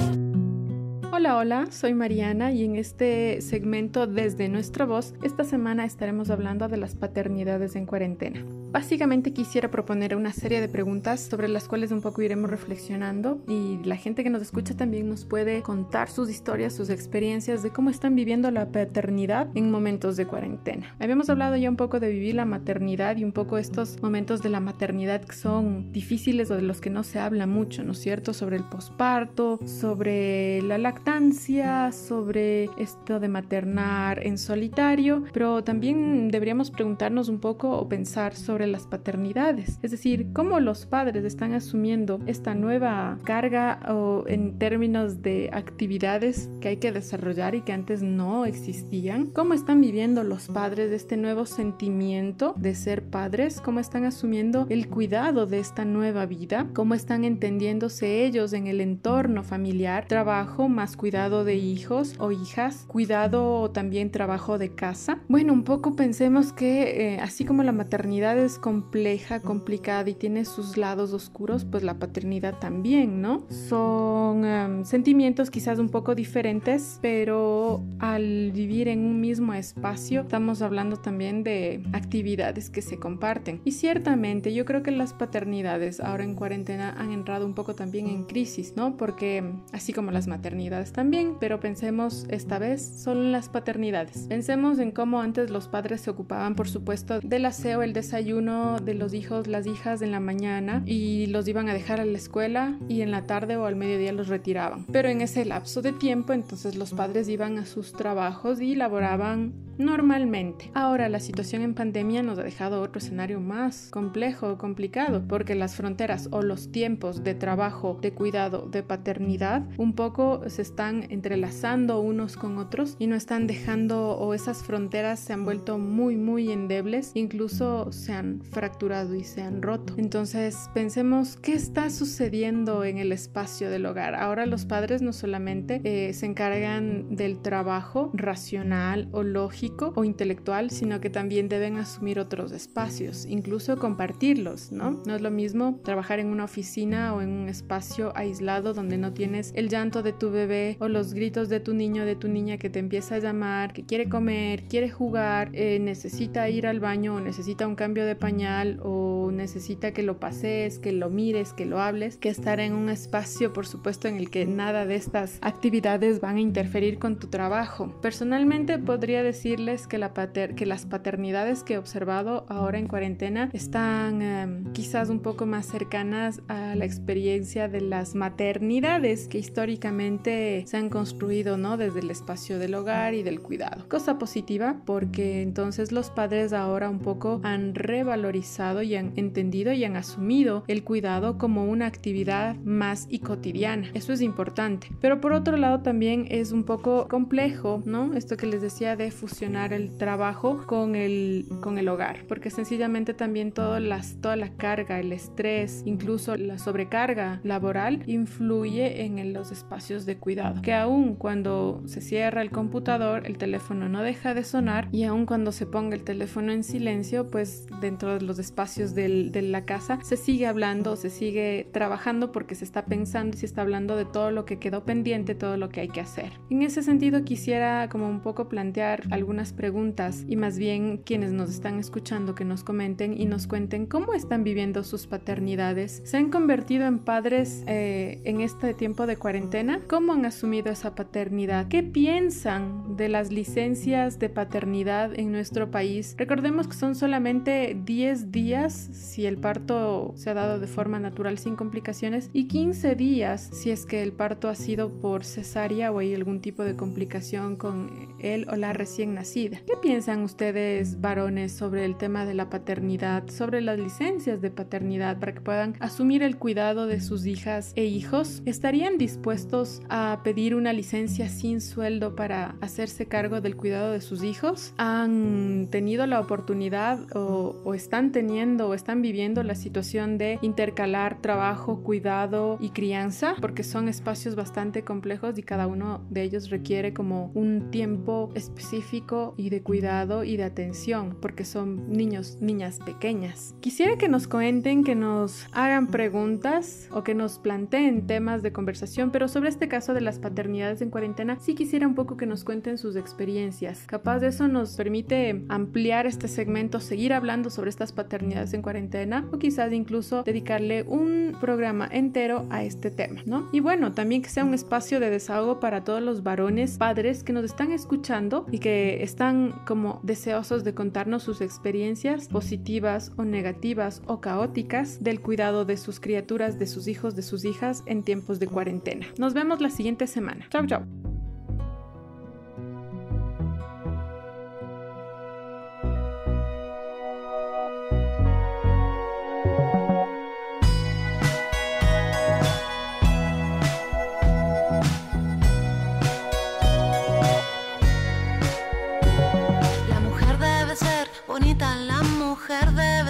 escenario. 0.10 1.16
Hola, 1.16 1.38
hola, 1.38 1.68
soy 1.70 1.94
Mariana 1.94 2.52
y 2.52 2.64
en 2.66 2.78
este 2.78 3.42
segmento 3.42 4.08
desde 4.08 4.50
nuestra 4.50 4.88
voz, 4.88 5.14
esta 5.22 5.44
semana 5.44 5.86
estaremos 5.86 6.32
hablando 6.32 6.68
de 6.68 6.78
las 6.78 6.96
paternidades 6.96 7.76
en 7.76 7.86
cuarentena. 7.86 8.44
Básicamente 8.74 9.34
quisiera 9.34 9.70
proponer 9.70 10.16
una 10.16 10.34
serie 10.34 10.60
de 10.60 10.68
preguntas 10.68 11.22
sobre 11.22 11.48
las 11.48 11.68
cuales 11.68 11.92
un 11.92 12.02
poco 12.02 12.24
iremos 12.24 12.50
reflexionando 12.50 13.40
y 13.48 13.78
la 13.86 13.98
gente 13.98 14.24
que 14.24 14.32
nos 14.32 14.42
escucha 14.42 14.76
también 14.76 15.08
nos 15.08 15.26
puede 15.26 15.62
contar 15.62 16.10
sus 16.10 16.28
historias, 16.28 16.74
sus 16.74 16.90
experiencias 16.90 17.62
de 17.62 17.70
cómo 17.70 17.92
están 17.92 18.16
viviendo 18.16 18.50
la 18.50 18.72
paternidad 18.72 19.48
en 19.54 19.70
momentos 19.70 20.18
de 20.18 20.26
cuarentena. 20.26 20.96
Habíamos 21.00 21.30
hablado 21.30 21.56
ya 21.56 21.70
un 21.70 21.76
poco 21.76 22.00
de 22.00 22.10
vivir 22.10 22.34
la 22.34 22.46
maternidad 22.46 23.16
y 23.16 23.24
un 23.24 23.32
poco 23.32 23.60
estos 23.60 24.02
momentos 24.02 24.42
de 24.42 24.50
la 24.50 24.60
maternidad 24.60 25.24
que 25.24 25.36
son 25.36 25.92
difíciles 25.92 26.50
o 26.50 26.56
de 26.56 26.64
los 26.64 26.82
que 26.82 26.90
no 26.90 27.04
se 27.04 27.20
habla 27.20 27.46
mucho, 27.46 27.84
¿no 27.84 27.92
es 27.92 28.00
cierto? 28.00 28.34
Sobre 28.34 28.58
el 28.58 28.64
posparto, 28.64 29.60
sobre 29.68 30.64
la 30.64 30.80
lactancia, 30.80 31.92
sobre 31.92 32.72
esto 32.80 33.20
de 33.20 33.28
maternar 33.28 34.26
en 34.26 34.40
solitario, 34.40 35.26
pero 35.32 35.64
también 35.64 36.30
deberíamos 36.30 36.72
preguntarnos 36.72 37.30
un 37.30 37.38
poco 37.38 37.78
o 37.78 37.88
pensar 37.88 38.36
sobre 38.36 38.63
las 38.68 38.88
paternidades, 38.88 39.80
es 39.82 39.92
decir, 39.92 40.28
cómo 40.34 40.60
los 40.60 40.86
padres 40.86 41.24
están 41.26 41.54
asumiendo 41.54 42.20
esta 42.26 42.54
nueva 42.56 43.18
carga 43.24 43.80
o 43.90 44.24
en 44.28 44.58
términos 44.58 45.22
de 45.22 45.50
actividades 45.54 46.50
que 46.62 46.70
hay 46.70 46.78
que 46.78 46.92
desarrollar 46.92 47.56
y 47.56 47.62
que 47.62 47.74
antes 47.74 48.02
no 48.02 48.46
existían, 48.46 49.28
cómo 49.28 49.54
están 49.54 49.82
viviendo 49.82 50.24
los 50.24 50.48
padres 50.48 50.92
este 50.92 51.18
nuevo 51.18 51.46
sentimiento 51.46 52.54
de 52.58 52.76
ser 52.76 53.04
padres, 53.04 53.62
cómo 53.62 53.80
están 53.80 54.06
asumiendo 54.06 54.68
el 54.70 54.90
cuidado 54.90 55.46
de 55.46 55.60
esta 55.60 55.86
nueva 55.86 56.26
vida, 56.26 56.68
cómo 56.74 56.94
están 56.94 57.24
entendiéndose 57.24 58.26
ellos 58.26 58.54
en 58.54 58.68
el 58.68 58.82
entorno 58.82 59.44
familiar, 59.44 60.06
trabajo 60.08 60.70
más 60.70 60.98
cuidado 60.98 61.44
de 61.44 61.56
hijos 61.56 62.16
o 62.20 62.32
hijas, 62.32 62.86
cuidado 62.88 63.62
o 63.62 63.72
también 63.72 64.12
trabajo 64.12 64.58
de 64.58 64.70
casa. 64.74 65.20
Bueno, 65.28 65.54
un 65.54 65.64
poco 65.64 65.96
pensemos 65.96 66.54
que 66.54 67.14
eh, 67.14 67.20
así 67.20 67.46
como 67.46 67.64
la 67.64 67.72
maternidad 67.72 68.38
es 68.38 68.53
compleja, 68.60 69.42
complicada 69.42 70.10
y 70.10 70.14
tiene 70.14 70.46
sus 70.46 70.78
lados 70.78 71.14
oscuros, 71.14 71.66
pues 71.66 71.84
la 71.84 72.00
paternidad 72.00 72.60
también, 72.60 73.22
¿no? 73.22 73.46
Son 73.50 74.46
um, 74.46 74.86
sentimientos 74.86 75.50
quizás 75.52 75.80
un 75.80 75.90
poco 75.90 76.16
diferentes, 76.16 77.00
pero 77.02 77.84
al 78.00 78.52
vivir 78.52 78.88
en 78.88 79.06
un 79.06 79.20
mismo 79.22 79.54
espacio 79.54 80.22
estamos 80.22 80.62
hablando 80.62 80.98
también 80.98 81.44
de 81.44 81.84
actividades 81.94 82.70
que 82.70 82.82
se 82.82 82.98
comparten. 82.98 83.62
Y 83.64 83.72
ciertamente 83.72 84.54
yo 84.54 84.66
creo 84.66 84.84
que 84.84 84.92
las 84.92 85.14
paternidades 85.14 86.00
ahora 86.00 86.24
en 86.24 86.36
cuarentena 86.36 86.96
han 86.98 87.12
entrado 87.12 87.46
un 87.46 87.54
poco 87.54 87.76
también 87.76 88.08
en 88.08 88.24
crisis, 88.24 88.74
¿no? 88.76 88.98
Porque 88.98 89.44
así 89.72 89.94
como 89.94 90.12
las 90.12 90.28
maternidades 90.28 90.92
también, 90.92 91.36
pero 91.40 91.60
pensemos 91.60 92.26
esta 92.30 92.60
vez 92.60 92.82
solo 93.04 93.22
en 93.22 93.32
las 93.32 93.50
paternidades. 93.50 94.28
Pensemos 94.28 94.80
en 94.80 94.92
cómo 94.92 95.22
antes 95.22 95.50
los 95.50 95.68
padres 95.68 96.02
se 96.02 96.10
ocupaban, 96.10 96.56
por 96.56 96.68
supuesto, 96.68 97.20
del 97.20 97.46
aseo, 97.46 97.82
el 97.82 97.94
desayuno 97.94 98.43
de 98.44 98.94
los 98.94 99.14
hijos, 99.14 99.48
las 99.48 99.66
hijas 99.66 100.02
en 100.02 100.12
la 100.12 100.20
mañana 100.20 100.84
y 100.86 101.28
los 101.28 101.48
iban 101.48 101.70
a 101.70 101.74
dejar 101.74 102.02
a 102.02 102.06
la 102.06 102.18
escuela 102.18 102.78
y 102.90 103.02
en 103.02 103.10
la 103.10 103.24
tarde 103.24 103.56
o 103.56 103.66
al 103.66 103.78
mediodía 103.78 104.12
los 104.12 104.28
retiraban. 104.28 104.86
Pero 104.92 105.08
en 105.08 105.22
ese 105.22 105.46
lapso 105.46 105.82
de 105.82 105.94
tiempo 105.94 106.34
entonces 106.34 106.76
los 106.76 106.92
padres 106.92 107.30
iban 107.30 107.58
a 107.58 107.66
sus 107.66 107.94
trabajos 107.94 108.60
y 108.60 108.76
laboraban 108.76 109.54
normalmente. 109.78 110.70
Ahora 110.74 111.10
la 111.10 111.20
situación 111.20 111.62
en 111.62 111.74
pandemia 111.74 112.22
nos 112.22 112.38
ha 112.38 112.44
dejado 112.44 112.82
otro 112.82 113.00
escenario 113.00 113.40
más 113.40 113.90
complejo, 113.92 114.58
complicado, 114.58 115.24
porque 115.28 115.56
las 115.56 115.76
fronteras 115.76 116.28
o 116.32 116.42
los 116.42 116.72
tiempos 116.72 117.24
de 117.24 117.34
trabajo, 117.34 117.98
de 118.02 118.14
cuidado, 118.14 118.68
de 118.70 118.84
paternidad, 118.84 119.64
un 119.78 119.94
poco 119.94 120.42
se 120.48 120.62
están 120.62 121.08
entrelazando 121.10 122.02
unos 122.02 122.38
con 122.38 122.58
otros 122.58 122.96
y 123.00 123.08
no 123.08 123.16
están 123.16 123.48
dejando 123.48 124.12
o 124.12 124.34
esas 124.34 124.64
fronteras 124.64 125.20
se 125.20 125.34
han 125.34 125.46
vuelto 125.46 125.78
muy 125.80 126.18
muy 126.18 126.52
endebles, 126.52 127.12
incluso 127.16 127.92
se 127.92 128.14
han 128.14 128.33
fracturado 128.42 129.16
y 129.16 129.24
se 129.24 129.42
han 129.42 129.62
roto. 129.62 129.94
Entonces 129.98 130.70
pensemos 130.74 131.38
qué 131.38 131.54
está 131.54 131.90
sucediendo 131.90 132.84
en 132.84 132.98
el 132.98 133.12
espacio 133.12 133.70
del 133.70 133.86
hogar. 133.86 134.16
Ahora 134.16 134.46
los 134.46 134.66
padres 134.66 135.02
no 135.02 135.14
solamente 135.14 135.82
eh, 135.84 136.14
se 136.14 136.26
encargan 136.26 137.16
del 137.16 137.42
trabajo 137.42 138.12
racional 138.14 139.08
o 139.12 139.24
lógico 139.24 139.94
o 139.96 140.04
intelectual, 140.04 140.70
sino 140.70 141.00
que 141.02 141.10
también 141.10 141.50
deben 141.50 141.78
asumir 141.78 142.20
otros 142.20 142.52
espacios, 142.52 143.26
incluso 143.26 143.78
compartirlos, 143.78 144.72
¿no? 144.72 145.02
No 145.06 145.16
es 145.16 145.22
lo 145.22 145.32
mismo 145.32 145.80
trabajar 145.84 146.20
en 146.20 146.28
una 146.28 146.46
oficina 146.46 147.14
o 147.14 147.22
en 147.22 147.30
un 147.30 147.50
espacio 147.50 148.12
aislado 148.16 148.74
donde 148.74 148.98
no 148.98 149.14
tienes 149.14 149.52
el 149.56 149.70
llanto 149.70 150.04
de 150.04 150.14
tu 150.14 150.32
bebé 150.32 150.78
o 150.80 150.88
los 150.88 151.14
gritos 151.14 151.50
de 151.50 151.60
tu 151.60 151.74
niño, 151.74 152.06
de 152.06 152.16
tu 152.16 152.28
niña 152.28 152.58
que 152.58 152.70
te 152.70 152.80
empieza 152.80 153.16
a 153.16 153.20
llamar, 153.20 153.74
que 153.74 153.86
quiere 153.86 154.10
comer, 154.10 154.64
quiere 154.64 154.90
jugar, 154.90 155.50
eh, 155.54 155.80
necesita 155.80 156.50
ir 156.50 156.68
al 156.68 156.80
baño 156.80 157.16
o 157.16 157.20
necesita 157.20 157.68
un 157.68 157.76
cambio 157.76 158.06
de 158.06 158.13
pañal 158.16 158.80
o 158.84 159.32
necesita 159.32 159.92
que 159.92 160.04
lo 160.04 160.20
pases, 160.20 160.80
que 160.80 160.92
lo 160.92 161.10
mires, 161.10 161.54
que 161.54 161.66
lo 161.66 161.80
hables, 161.82 162.18
que 162.18 162.30
estar 162.30 162.60
en 162.60 162.74
un 162.74 162.90
espacio, 162.90 163.54
por 163.54 163.66
supuesto, 163.66 164.08
en 164.08 164.16
el 164.16 164.30
que 164.30 164.46
nada 164.46 164.86
de 164.86 164.96
estas 164.96 165.38
actividades 165.42 166.22
van 166.22 166.38
a 166.38 166.42
interferir 166.42 167.00
con 167.00 167.18
tu 167.18 167.28
trabajo. 167.28 167.94
Personalmente 168.02 168.78
podría 168.80 169.24
decirles 169.24 169.88
que, 169.88 169.98
la 169.98 170.14
pater 170.14 170.56
que 170.56 170.66
las 170.66 170.86
paternidades 170.86 171.64
que 171.64 171.76
he 171.76 171.78
observado 171.78 172.46
ahora 172.50 172.78
en 172.78 172.88
cuarentena 172.88 173.50
están 173.54 174.22
em, 174.22 174.72
quizás 174.74 175.10
un 175.10 175.20
poco 175.20 175.46
más 175.46 175.66
cercanas 175.66 176.42
a 176.48 176.76
la 176.76 176.86
experiencia 176.86 177.68
de 177.68 177.82
las 177.82 178.16
maternidades 178.16 179.28
que 179.28 179.38
históricamente 179.38 180.64
se 180.68 180.78
han 180.78 180.90
construido, 180.90 181.58
¿no? 181.58 181.78
Desde 181.78 182.00
el 182.00 182.12
espacio 182.12 182.60
del 182.60 182.76
hogar 182.76 183.14
y 183.14 183.24
del 183.24 183.40
cuidado. 183.42 183.88
Cosa 183.90 184.18
positiva 184.18 184.82
porque 184.86 185.42
entonces 185.42 185.92
los 185.92 186.10
padres 186.10 186.54
ahora 186.54 186.90
un 186.90 187.00
poco 187.00 187.42
han 187.44 187.76
revalorizado 188.04 188.82
y 188.82 188.96
han 188.96 189.14
entendido 189.16 189.72
y 189.72 189.86
han 189.86 189.96
asumido 189.96 190.66
el 190.68 190.84
cuidado 190.84 191.38
como 191.38 191.66
una 191.66 191.86
actividad 191.86 192.56
más 192.58 193.08
y 193.10 193.20
cotidiana. 193.20 193.90
Eso 193.94 194.12
es 194.12 194.22
importante. 194.22 194.90
Pero 195.00 195.22
por 195.22 195.32
otro 195.32 195.56
lado 195.56 195.80
también 195.80 196.28
es 196.30 196.52
un 196.52 196.66
poco 196.66 197.08
complejo, 197.08 197.82
¿no? 197.86 198.14
Esto 198.14 198.36
que 198.36 198.46
les 198.46 198.62
decía 198.62 198.98
de 198.98 199.10
fusionar 199.10 199.72
el 199.72 199.98
trabajo 199.98 200.64
con 200.68 200.96
el, 200.96 201.46
con 201.62 201.78
el 201.78 201.88
hogar, 201.88 202.26
porque 202.28 202.50
sencillamente 202.50 203.14
también 203.14 203.54
todo 203.54 203.80
las, 203.80 204.18
toda 204.20 204.36
la 204.36 204.50
carga, 204.50 205.00
el 205.00 205.14
estrés, 205.14 205.82
incluso 205.86 206.36
la 206.36 206.58
sobrecarga 206.58 207.40
laboral 207.44 208.04
influye 208.08 209.06
en 209.06 209.32
los 209.32 209.52
espacios 209.52 210.06
de 210.06 210.18
cuidado. 210.18 210.62
Que 210.62 210.74
aún 210.74 211.16
cuando 211.16 211.82
se 211.86 212.02
cierra 212.02 212.42
el 212.42 212.52
computador, 212.52 213.26
el 213.26 213.38
teléfono 213.38 213.88
no 213.88 214.04
deja 214.04 214.34
de 214.34 214.44
sonar 214.44 214.90
y 214.92 215.04
aún 215.04 215.26
cuando 215.26 215.54
se 215.54 215.66
ponga 215.66 215.96
el 215.96 216.04
teléfono 216.04 216.52
en 216.52 216.66
silencio, 216.66 217.28
pues 217.28 217.66
dentro 217.94 218.18
de 218.18 218.26
los 218.26 218.40
espacios 218.40 218.96
de 218.96 219.42
la 219.44 219.66
casa 219.66 220.00
se 220.02 220.18
sigue 220.18 220.48
hablando, 220.48 220.96
se 220.96 221.12
sigue 221.12 221.70
trabajando 221.72 222.32
porque 222.32 222.56
se 222.56 222.66
está 222.66 222.86
pensando 222.86 223.36
y 223.36 223.40
se 223.40 223.46
está 223.46 223.62
hablando 223.62 223.96
de 223.96 224.06
todo 224.06 224.32
lo 224.32 224.46
que 224.46 224.58
quedó 224.58 224.84
pendiente, 224.84 225.36
todo 225.36 225.58
lo 225.58 225.70
que 225.70 225.82
hay 225.82 225.90
que 225.90 226.02
hacer. 226.02 226.32
En 226.50 226.64
ese 226.64 226.82
sentido 226.82 227.24
quisiera 227.24 227.90
como 227.90 228.10
un 228.10 228.22
poco 228.22 228.50
plantear 228.50 229.04
algunas 229.12 229.54
preguntas 229.54 230.26
y 230.28 230.38
más 230.38 230.58
bien 230.58 231.04
quienes 231.06 231.34
nos 231.34 231.52
están 231.52 231.78
escuchando 231.78 232.34
que 232.34 232.46
nos 232.46 232.64
comenten 232.64 233.14
y 233.16 233.28
nos 233.28 233.46
cuenten 233.46 233.86
cómo 233.86 234.16
están 234.16 234.44
viviendo 234.44 234.84
sus 234.84 235.06
paternidades. 235.06 236.02
¿Se 236.04 236.18
han 236.18 236.32
convertido 236.32 236.88
en 236.88 236.98
padres 236.98 237.64
eh, 237.68 238.22
en 238.24 238.42
este 238.42 238.74
tiempo 238.74 239.06
de 239.06 239.18
cuarentena? 239.18 239.82
¿Cómo 239.88 240.14
han 240.14 240.26
asumido 240.26 240.72
esa 240.72 240.96
paternidad? 240.96 241.68
¿Qué 241.68 241.84
piensan 241.84 242.98
de 242.98 243.08
las 243.10 243.32
licencias 243.32 244.18
de 244.18 244.30
paternidad 244.30 245.12
en 245.14 245.32
nuestro 245.32 245.70
país? 245.70 246.16
Recordemos 246.18 246.68
que 246.68 246.74
son 246.74 246.96
solamente 246.96 247.83
10 247.86 248.32
días 248.32 248.74
si 248.74 249.26
el 249.26 249.38
parto 249.38 250.14
se 250.16 250.30
ha 250.30 250.34
dado 250.34 250.60
de 250.60 250.68
forma 250.68 251.00
natural 251.00 251.38
sin 251.38 251.56
complicaciones 251.56 252.30
y 252.34 252.48
15 252.48 252.96
días 252.96 253.50
si 253.52 253.72
es 253.72 253.86
que 253.86 254.02
el 254.02 254.14
parto 254.14 254.50
ha 254.50 254.56
sido 254.56 254.90
por 254.90 255.24
cesárea 255.24 255.92
o 255.92 256.00
hay 256.00 256.14
algún 256.14 256.42
tipo 256.42 256.64
de 256.64 256.76
complicación 256.76 257.56
con 257.56 258.16
él 258.20 258.48
o 258.50 258.56
la 258.56 258.74
recién 258.74 259.14
nacida. 259.14 259.62
¿Qué 259.66 259.74
piensan 259.82 260.22
ustedes 260.24 261.02
varones 261.02 261.52
sobre 261.52 261.86
el 261.86 261.98
tema 261.98 262.26
de 262.26 262.34
la 262.34 262.50
paternidad, 262.50 263.28
sobre 263.30 263.62
las 263.62 263.80
licencias 263.80 264.42
de 264.42 264.52
paternidad 264.52 265.20
para 265.20 265.34
que 265.34 265.42
puedan 265.42 265.76
asumir 265.80 266.24
el 266.24 266.38
cuidado 266.38 266.88
de 266.88 267.02
sus 267.02 267.26
hijas 267.26 267.74
e 267.76 267.86
hijos? 267.86 268.42
¿Estarían 268.46 268.98
dispuestos 268.98 269.82
a 269.90 270.22
pedir 270.24 270.56
una 270.56 270.74
licencia 270.74 271.30
sin 271.30 271.62
sueldo 271.62 272.16
para 272.16 272.56
hacerse 272.62 273.06
cargo 273.06 273.42
del 273.42 273.56
cuidado 273.56 273.92
de 273.92 274.02
sus 274.02 274.24
hijos? 274.24 274.74
¿Han 274.78 275.68
tenido 275.70 276.06
la 276.08 276.20
oportunidad 276.20 277.00
o, 277.16 277.73
están 277.74 278.12
teniendo 278.12 278.70
o 278.70 278.74
están 278.74 279.02
viviendo 279.02 279.44
la 279.44 279.56
situación 279.56 280.18
de 280.18 280.40
intercalar 280.42 281.22
trabajo, 281.22 281.82
cuidado 281.84 282.58
y 282.60 282.70
crianza? 282.70 283.36
Porque 283.40 283.64
son 283.64 283.88
espacios 283.88 284.36
bastante 284.36 284.84
complejos 284.84 285.38
y 285.38 285.44
cada 285.44 285.68
uno 285.68 286.06
de 286.10 286.24
ellos 286.24 286.50
requiere 286.50 286.94
como 286.94 287.32
un 287.34 287.72
tiempo 287.72 288.32
específico 288.36 289.34
y 289.38 289.50
de 289.50 289.62
cuidado 289.62 290.24
y 290.24 290.38
de 290.38 290.44
atención 290.44 291.18
porque 291.22 291.46
son 291.46 291.90
niños, 291.92 292.38
niñas 292.42 292.80
pequeñas. 292.80 293.56
Quisiera 293.60 293.98
que 293.98 294.10
nos 294.10 294.28
cuenten, 294.28 294.84
que 294.84 294.96
nos 294.96 295.48
hagan 295.52 295.88
preguntas 295.88 296.88
o 296.92 297.04
que 297.04 297.16
nos 297.16 297.40
planteen 297.40 298.08
temas 298.08 298.44
de 298.44 298.52
conversación, 298.52 299.12
pero 299.12 299.28
sobre 299.28 299.50
este 299.50 299.68
caso 299.68 299.94
de 299.94 300.02
las 300.02 300.20
paternidades 300.20 300.82
en 300.82 300.90
cuarentena, 300.90 301.40
sí 301.40 301.56
quisiera 301.56 301.88
un 301.88 301.96
poco 301.96 302.18
que 302.18 302.26
nos 302.26 302.44
cuenten 302.44 302.78
sus 302.78 302.96
experiencias. 302.96 303.86
Capaz 303.88 304.20
de 304.20 304.28
eso 304.28 304.48
nos 304.48 304.76
permite 304.76 305.44
ampliar 305.50 306.06
este 306.06 306.28
segmento, 306.28 306.80
seguir 306.80 307.14
hablando 307.14 307.50
sobre 307.50 307.63
estas 307.68 307.92
paternidades 307.92 308.54
en 308.54 308.62
cuarentena 308.62 309.28
o 309.32 309.40
quizás 309.40 309.72
incluso 309.72 310.24
dedicarle 310.24 310.84
un 310.84 311.36
programa 311.40 311.88
entero 311.92 312.46
a 312.50 312.64
este 312.64 312.92
tema, 312.92 313.22
¿no? 313.26 313.50
Y 313.52 313.60
bueno, 313.60 313.94
también 313.94 314.22
que 314.22 314.30
sea 314.30 314.44
un 314.44 314.54
espacio 314.54 315.00
de 315.00 315.10
desahogo 315.10 315.60
para 315.60 315.84
todos 315.84 316.02
los 316.02 316.24
varones, 316.24 316.78
padres 316.78 317.24
que 317.24 317.34
nos 317.34 317.46
están 317.46 317.72
escuchando 317.72 318.46
y 318.52 318.60
que 318.60 319.04
están 319.04 319.54
como 319.66 320.00
deseosos 320.04 320.64
de 320.64 320.74
contarnos 320.74 321.24
sus 321.24 321.42
experiencias 321.42 322.28
positivas 322.28 323.12
o 323.18 323.24
negativas 323.24 324.02
o 324.06 324.22
caóticas 324.22 325.04
del 325.04 325.22
cuidado 325.22 325.66
de 325.66 325.78
sus 325.78 326.00
criaturas, 326.00 326.60
de 326.60 326.68
sus 326.68 326.88
hijos, 326.88 327.16
de 327.16 327.22
sus 327.22 327.46
hijas 327.46 327.84
en 327.86 328.04
tiempos 328.04 328.40
de 328.40 328.48
cuarentena. 328.48 329.08
Nos 329.18 329.34
vemos 329.34 329.62
la 329.62 329.70
siguiente 329.70 330.08
semana. 330.08 330.46
Chao, 330.50 330.66
chao. 330.66 331.23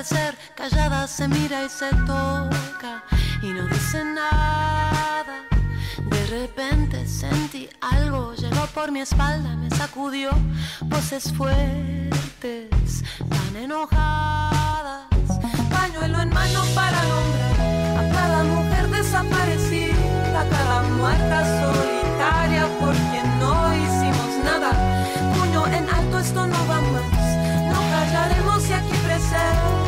Ser 0.04 0.36
callada, 0.56 1.08
se 1.08 1.28
mira 1.28 1.64
y 1.64 1.70
se 1.70 1.90
toca 2.06 3.04
y 3.42 3.48
no 3.48 3.66
dice 3.68 4.04
nada. 4.04 5.46
De 6.10 6.26
repente 6.28 7.08
sentí 7.08 7.70
algo, 7.80 8.34
llegó 8.34 8.66
por 8.74 8.92
mi 8.92 9.00
espalda, 9.00 9.56
me 9.56 9.70
sacudió 9.70 10.32
voces 10.82 11.32
fuertes, 11.34 13.04
tan 13.30 13.56
enojadas. 13.56 15.08
Pañuelo 15.72 16.22
en 16.22 16.30
mano 16.30 16.64
para 16.76 17.02
nombrar 17.04 18.02
a 18.02 18.12
cada 18.12 18.44
mujer 18.44 18.90
desaparecida, 18.90 20.46
cada 20.50 20.84
muerta 21.00 21.38
solitaria 21.62 22.68
por 22.80 22.96
quien 23.10 23.40
no 23.40 23.54
hicimos 23.74 24.32
nada. 24.44 24.72
Puño 25.36 25.66
en 25.68 25.90
alto, 25.90 26.20
esto 26.20 26.46
no 26.46 26.68
va 26.68 26.82
más, 26.82 27.13
y 28.70 28.74
aquí 28.74 28.98
presente 29.06 29.84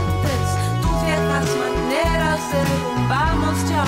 viejas 1.06 1.48
maneras 1.64 2.40
derrumbamos 2.52 3.70
ya. 3.70 3.86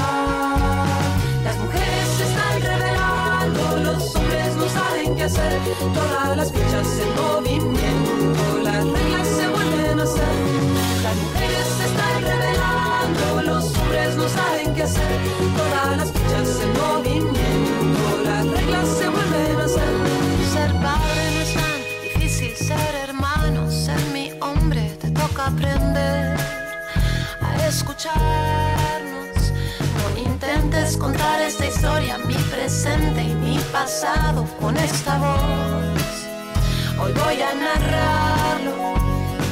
Las 1.44 1.58
mujeres 1.58 2.08
se 2.18 2.24
están 2.24 2.62
revelando, 2.62 3.78
los 3.84 4.16
hombres 4.16 4.56
no 4.56 4.70
saben 4.70 5.16
qué 5.16 5.24
hacer. 5.24 5.60
Todas 5.94 6.38
las 6.38 6.52
fichas 6.52 6.88
en 7.04 7.10
movimiento, 7.22 8.60
las 8.64 8.84
reglas 8.86 9.28
se 9.28 9.48
vuelven 9.48 10.00
a 10.00 10.04
hacer. 10.04 10.36
Las 11.04 11.16
mujeres 11.24 11.68
se 11.78 11.86
están 11.92 12.22
revelando, 12.32 13.42
los 13.52 13.78
hombres 13.78 14.16
no 14.16 14.30
saben 14.30 14.74
qué 14.76 14.84
hacer. 14.84 15.20
Todas 15.58 15.98
las 15.98 16.17
aprender 25.48 26.38
a 27.42 27.68
escucharnos. 27.68 29.52
No 29.98 30.20
intentes 30.30 30.98
contar 30.98 31.42
esta 31.42 31.66
historia, 31.66 32.18
mi 32.18 32.36
presente 32.36 33.24
y 33.24 33.34
mi 33.34 33.58
pasado 33.72 34.46
con 34.60 34.76
esta 34.78 35.18
voz. 35.18 36.12
Hoy 37.00 37.14
voy 37.14 37.42
a 37.42 37.54
narrarlo, 37.66 38.74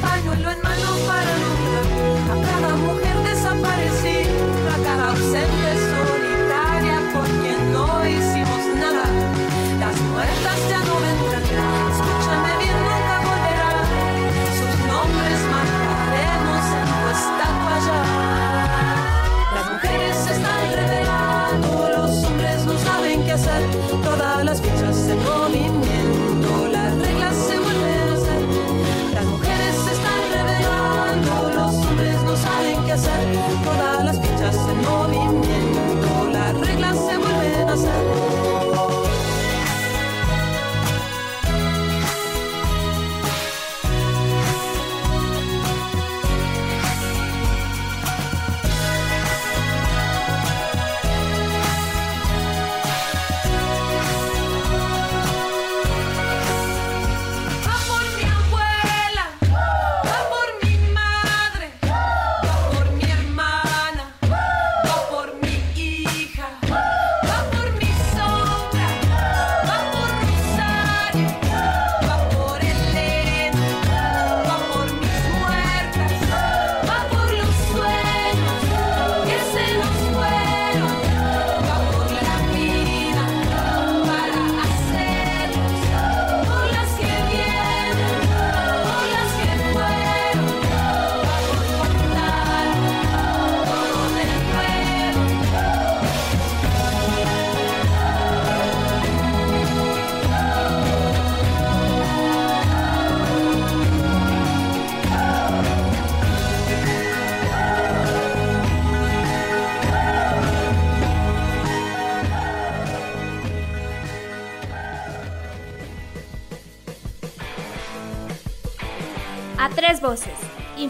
pañuelo 0.02 0.52
en 0.52 0.62
mano 0.62 0.90
para 1.08 1.32
nombrar 1.44 1.86
a 2.34 2.36
cada 2.50 2.76
mujer 2.76 3.18
desaparecida, 3.30 4.76
a 4.76 4.84
cada 4.84 5.12
ausente. 5.12 5.65
todas 24.04 24.46
las 24.46 24.62
fichas 24.62 24.96
se 24.96 25.16
movían. 25.16 25.65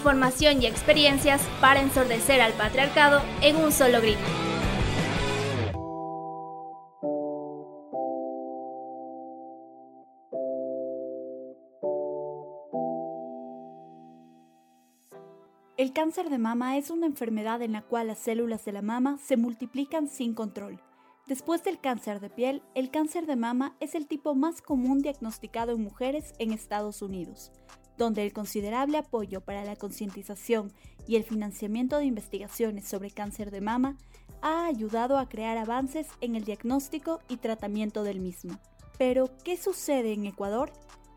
Información 0.06 0.62
y 0.62 0.68
experiencias 0.68 1.42
para 1.60 1.82
ensordecer 1.82 2.40
al 2.40 2.54
patriarcado 2.54 3.24
en 3.42 3.56
un 3.56 3.72
solo 3.72 4.00
grito. 4.02 4.20
El 15.76 15.92
cáncer 15.92 16.30
de 16.30 16.38
mama 16.38 16.78
es 16.78 16.92
una 16.92 17.08
enfermedad 17.08 17.64
en 17.64 17.72
la 17.72 17.82
cual 17.82 18.06
las 18.06 18.20
células 18.20 18.64
de 18.64 18.74
la 18.74 18.84
mama 18.84 19.18
se 19.18 19.38
multiplican 19.38 20.08
sin 20.08 20.36
control. 20.36 20.80
Después 21.26 21.64
del 21.64 21.80
cáncer 21.80 22.20
de 22.20 22.30
piel, 22.30 22.62
el 22.76 22.92
cáncer 22.92 23.26
de 23.26 23.38
mama 23.38 23.76
es 23.80 23.96
el 23.96 24.06
tipo 24.06 24.36
más 24.36 24.62
común 24.62 25.00
diagnosticado 25.00 25.72
en 25.72 25.82
mujeres 25.82 26.36
en 26.38 26.54
Estados 26.54 27.02
Unidos, 27.02 27.52
donde 27.98 28.24
el 28.24 28.34
considerable 28.34 28.98
apoyo 28.98 29.42
para 29.42 29.64
la 29.64 29.76
concientización 29.76 30.72
y 31.08 31.16
el 31.16 31.24
financiamiento 31.24 31.98
de 31.98 32.06
investigaciones 32.06 32.88
sobre 32.88 33.12
cáncer 33.12 33.52
de 33.52 33.62
mama 33.62 33.98
ha 34.42 34.66
ayudado 34.66 35.18
a 35.18 35.28
crear 35.28 35.58
avances 35.58 36.08
en 36.22 36.36
el 36.36 36.44
diagnóstico 36.44 37.20
y 37.30 37.38
tratamiento 37.38 38.04
del 38.04 38.20
mismo. 38.20 38.60
Pero, 38.98 39.30
¿qué 39.44 39.58
sucede 39.58 40.14
en 40.14 40.26
Ecuador? 40.26 40.72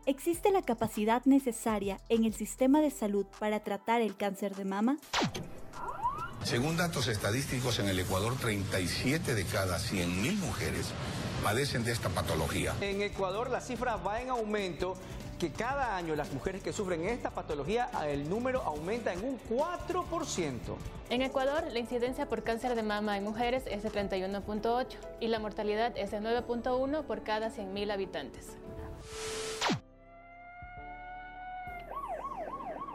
¿Existe 0.05 0.51
la 0.51 0.61
capacidad 0.61 1.23
necesaria 1.25 1.99
en 2.09 2.25
el 2.25 2.33
sistema 2.33 2.81
de 2.81 2.91
salud 2.91 3.25
para 3.39 3.63
tratar 3.63 4.01
el 4.01 4.15
cáncer 4.15 4.55
de 4.55 4.65
mama? 4.65 4.97
Según 6.43 6.77
datos 6.77 7.07
estadísticos, 7.07 7.79
en 7.79 7.89
el 7.89 7.99
Ecuador 7.99 8.35
37 8.39 9.35
de 9.35 9.45
cada 9.45 9.77
100.000 9.77 10.35
mujeres 10.37 10.93
padecen 11.43 11.83
de 11.83 11.91
esta 11.91 12.09
patología. 12.09 12.73
En 12.81 13.01
Ecuador 13.01 13.49
la 13.49 13.61
cifra 13.61 13.97
va 13.97 14.21
en 14.21 14.29
aumento, 14.29 14.95
que 15.39 15.51
cada 15.51 15.95
año 15.95 16.15
las 16.15 16.31
mujeres 16.33 16.61
que 16.61 16.73
sufren 16.73 17.05
esta 17.05 17.31
patología, 17.31 17.89
el 18.05 18.29
número 18.29 18.61
aumenta 18.61 19.13
en 19.13 19.23
un 19.23 19.39
4%. 19.49 20.59
En 21.09 21.21
Ecuador 21.21 21.63
la 21.71 21.79
incidencia 21.79 22.27
por 22.27 22.43
cáncer 22.43 22.75
de 22.75 22.83
mama 22.83 23.17
en 23.17 23.23
mujeres 23.23 23.63
es 23.65 23.81
de 23.81 23.89
31.8 23.89 24.97
y 25.21 25.27
la 25.27 25.39
mortalidad 25.39 25.97
es 25.97 26.11
de 26.11 26.19
9.1 26.19 27.03
por 27.03 27.23
cada 27.23 27.49
100.000 27.49 27.91
habitantes. 27.91 28.47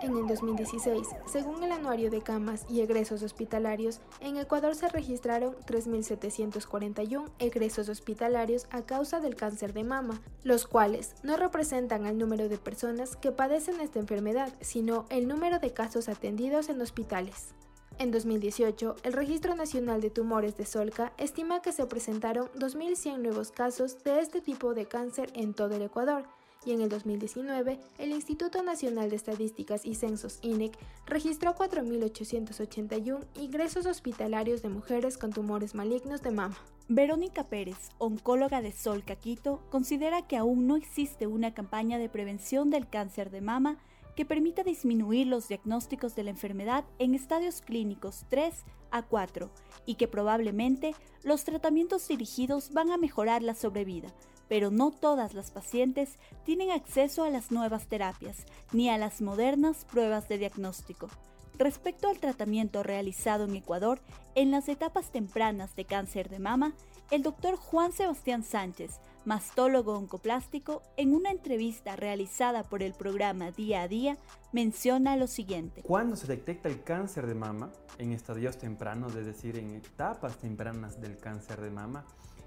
En 0.04 0.18
el 0.18 0.26
2016, 0.26 1.08
según 1.24 1.64
el 1.64 1.72
anuario 1.72 2.10
de 2.10 2.20
camas 2.20 2.66
y 2.68 2.82
egresos 2.82 3.22
hospitalarios, 3.22 4.02
en 4.20 4.36
Ecuador 4.36 4.74
se 4.74 4.86
registraron 4.90 5.56
3.741 5.66 7.30
egresos 7.38 7.88
hospitalarios 7.88 8.66
a 8.70 8.82
causa 8.82 9.20
del 9.20 9.34
cáncer 9.34 9.72
de 9.72 9.82
mama, 9.82 10.20
los 10.42 10.66
cuales 10.66 11.14
no 11.22 11.38
representan 11.38 12.04
al 12.04 12.18
número 12.18 12.50
de 12.50 12.58
personas 12.58 13.16
que 13.16 13.32
padecen 13.32 13.80
esta 13.80 13.98
enfermedad, 13.98 14.52
sino 14.60 15.06
el 15.08 15.26
número 15.26 15.58
de 15.58 15.72
casos 15.72 16.10
atendidos 16.10 16.68
en 16.68 16.82
hospitales. 16.82 17.54
En 17.98 18.10
2018, 18.10 18.96
el 19.04 19.12
Registro 19.14 19.54
Nacional 19.54 20.02
de 20.02 20.10
Tumores 20.10 20.54
de 20.58 20.66
Solca 20.66 21.14
estima 21.16 21.62
que 21.62 21.72
se 21.72 21.86
presentaron 21.86 22.50
2.100 22.58 23.20
nuevos 23.20 23.52
casos 23.52 24.04
de 24.04 24.20
este 24.20 24.42
tipo 24.42 24.74
de 24.74 24.84
cáncer 24.84 25.30
en 25.34 25.54
todo 25.54 25.76
el 25.76 25.82
Ecuador, 25.82 26.26
y 26.66 26.72
en 26.72 26.80
el 26.80 26.88
2019 26.88 27.78
el 27.98 28.10
Instituto 28.10 28.62
Nacional 28.62 29.10
de 29.10 29.16
Estadísticas 29.16 29.84
y 29.84 29.94
Censos 29.94 30.38
INEC 30.42 30.76
registró 31.06 31.54
4.881 31.54 33.24
ingresos 33.34 33.86
hospitalarios 33.86 34.62
de 34.62 34.68
mujeres 34.68 35.18
con 35.18 35.32
tumores 35.32 35.74
malignos 35.74 36.22
de 36.22 36.30
mama. 36.30 36.56
Verónica 36.88 37.44
Pérez, 37.44 37.90
oncóloga 37.98 38.60
de 38.60 38.72
Sol 38.72 39.04
Caquito, 39.04 39.62
considera 39.70 40.26
que 40.26 40.36
aún 40.36 40.66
no 40.66 40.76
existe 40.76 41.26
una 41.26 41.54
campaña 41.54 41.98
de 41.98 42.08
prevención 42.08 42.70
del 42.70 42.88
cáncer 42.88 43.30
de 43.30 43.40
mama 43.40 43.78
que 44.16 44.24
permita 44.24 44.62
disminuir 44.62 45.26
los 45.26 45.48
diagnósticos 45.48 46.14
de 46.14 46.24
la 46.24 46.30
enfermedad 46.30 46.84
en 46.98 47.14
estadios 47.14 47.60
clínicos 47.60 48.26
3 48.28 48.64
a 48.90 49.02
4 49.02 49.50
y 49.86 49.96
que 49.96 50.08
probablemente 50.08 50.94
los 51.24 51.44
tratamientos 51.44 52.06
dirigidos 52.06 52.72
van 52.72 52.90
a 52.90 52.96
mejorar 52.96 53.42
la 53.42 53.54
sobrevida, 53.54 54.12
pero 54.48 54.70
no 54.70 54.90
todas 54.90 55.34
las 55.34 55.50
pacientes 55.50 56.18
tienen 56.44 56.70
acceso 56.70 57.24
a 57.24 57.30
las 57.30 57.50
nuevas 57.50 57.86
terapias 57.86 58.46
ni 58.72 58.88
a 58.90 58.98
las 58.98 59.20
modernas 59.20 59.84
pruebas 59.84 60.28
de 60.28 60.38
diagnóstico. 60.38 61.08
Respecto 61.56 62.08
al 62.08 62.18
tratamiento 62.18 62.82
realizado 62.82 63.44
en 63.44 63.54
Ecuador 63.54 64.00
en 64.34 64.50
las 64.50 64.68
etapas 64.68 65.12
tempranas 65.12 65.76
de 65.76 65.84
cáncer 65.84 66.28
de 66.28 66.40
mama, 66.40 66.74
el 67.10 67.22
doctor 67.22 67.56
Juan 67.56 67.92
Sebastián 67.92 68.42
Sánchez, 68.42 68.98
mastólogo 69.24 69.94
oncoplástico, 69.94 70.82
en 70.96 71.14
una 71.14 71.30
entrevista 71.30 71.94
realizada 71.94 72.64
por 72.64 72.82
el 72.82 72.92
programa 72.92 73.52
Día 73.52 73.82
a 73.82 73.88
Día, 73.88 74.18
menciona 74.52 75.16
lo 75.16 75.28
siguiente. 75.28 75.82
Cuando 75.82 76.16
se 76.16 76.26
detecta 76.26 76.68
el 76.68 76.82
cáncer 76.82 77.26
de 77.26 77.34
mama 77.34 77.70
en 77.98 78.12
estadios 78.12 78.58
tempranos, 78.58 79.14
es 79.14 79.26
decir, 79.26 79.56
en 79.56 79.74
etapas 79.74 80.38
tempranas 80.38 81.00
del 81.00 81.18
cáncer 81.18 81.60
de 81.60 81.70
mama, 81.70 82.04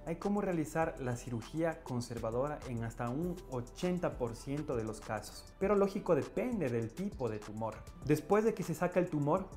hay 0.07 0.15
cómo 0.15 0.39
realizar 0.39 0.95
la 1.01 1.17
cirugía 1.17 1.84
conservadora 1.84 2.61
en 2.69 2.85
hasta 2.85 3.09
un 3.09 3.35
80% 3.51 4.77
de 4.77 4.84
los 4.85 5.01
casos. 5.01 5.53
Pero 5.59 5.75
lógico 5.75 6.15
depende 6.15 6.69
del 6.69 6.91
tipo 6.91 7.27
de 7.27 7.39
tumor. 7.39 7.75
Después 8.05 8.45
de 8.45 8.53
que 8.53 8.63
se 8.63 8.73
saca 8.73 9.01
el 9.01 9.09
tumor, 9.09 9.49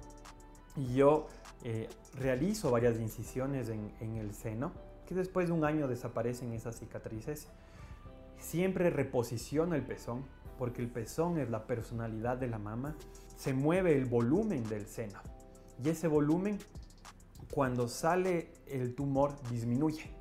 yo 0.93 1.29
eh, 1.63 1.89
realizo 2.19 2.73
varias 2.73 2.99
incisiones 2.99 3.69
en, 3.69 3.93
en 4.01 4.17
el 4.17 4.35
seno, 4.35 4.73
que 5.07 5.15
después 5.15 5.47
de 5.47 5.53
un 5.53 5.65
año 5.65 5.87
desaparecen 5.87 6.53
esas 6.53 6.81
cicatrices. 6.81 7.47
Siempre 8.37 8.91
reposiciono 8.91 9.77
el 9.77 9.83
pezón, 9.83 10.25
porque 10.59 10.83
el 10.83 10.91
pezón 10.91 11.39
es 11.39 11.49
la 11.49 11.69
personalidad 11.69 12.39
de 12.39 12.49
la 12.49 12.59
mama. 12.59 12.97
Se 13.37 13.55
mueve 13.55 13.97
el 13.97 14.07
volumen 14.07 14.69
del 14.69 14.89
seno. 14.89 15.21
Y 15.81 15.91
ese 15.91 16.09
volumen, 16.09 16.59
cuando 17.55 17.87
sale 17.87 18.51
el 18.67 18.97
tumor, 18.97 19.37
disminuye 19.49 20.19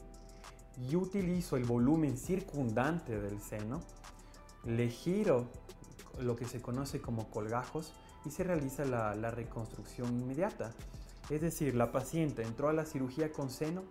y 0.88 0.96
utilizo 0.96 1.58
el 1.58 1.66
volumen 1.66 2.18
circundante 2.18 3.20
del 3.20 3.40
seno, 3.42 3.82
le 4.66 4.90
giro 4.90 5.48
lo 6.20 6.36
que 6.36 6.46
se 6.46 6.62
conoce 6.62 7.02
como 7.02 7.30
colgajos 7.30 7.94
y 8.26 8.32
se 8.32 8.44
realiza 8.44 8.86
la, 8.86 9.32
reconstrucción 9.32 10.20
inmediata. 10.20 10.72
Es 11.30 11.42
decir, 11.42 11.76
la 11.76 11.92
paciente 11.92 12.44
entró 12.44 12.70
a 12.70 12.74
la 12.74 12.86
cirugía 12.86 13.32
con 13.32 13.50
seno, 13.50 13.84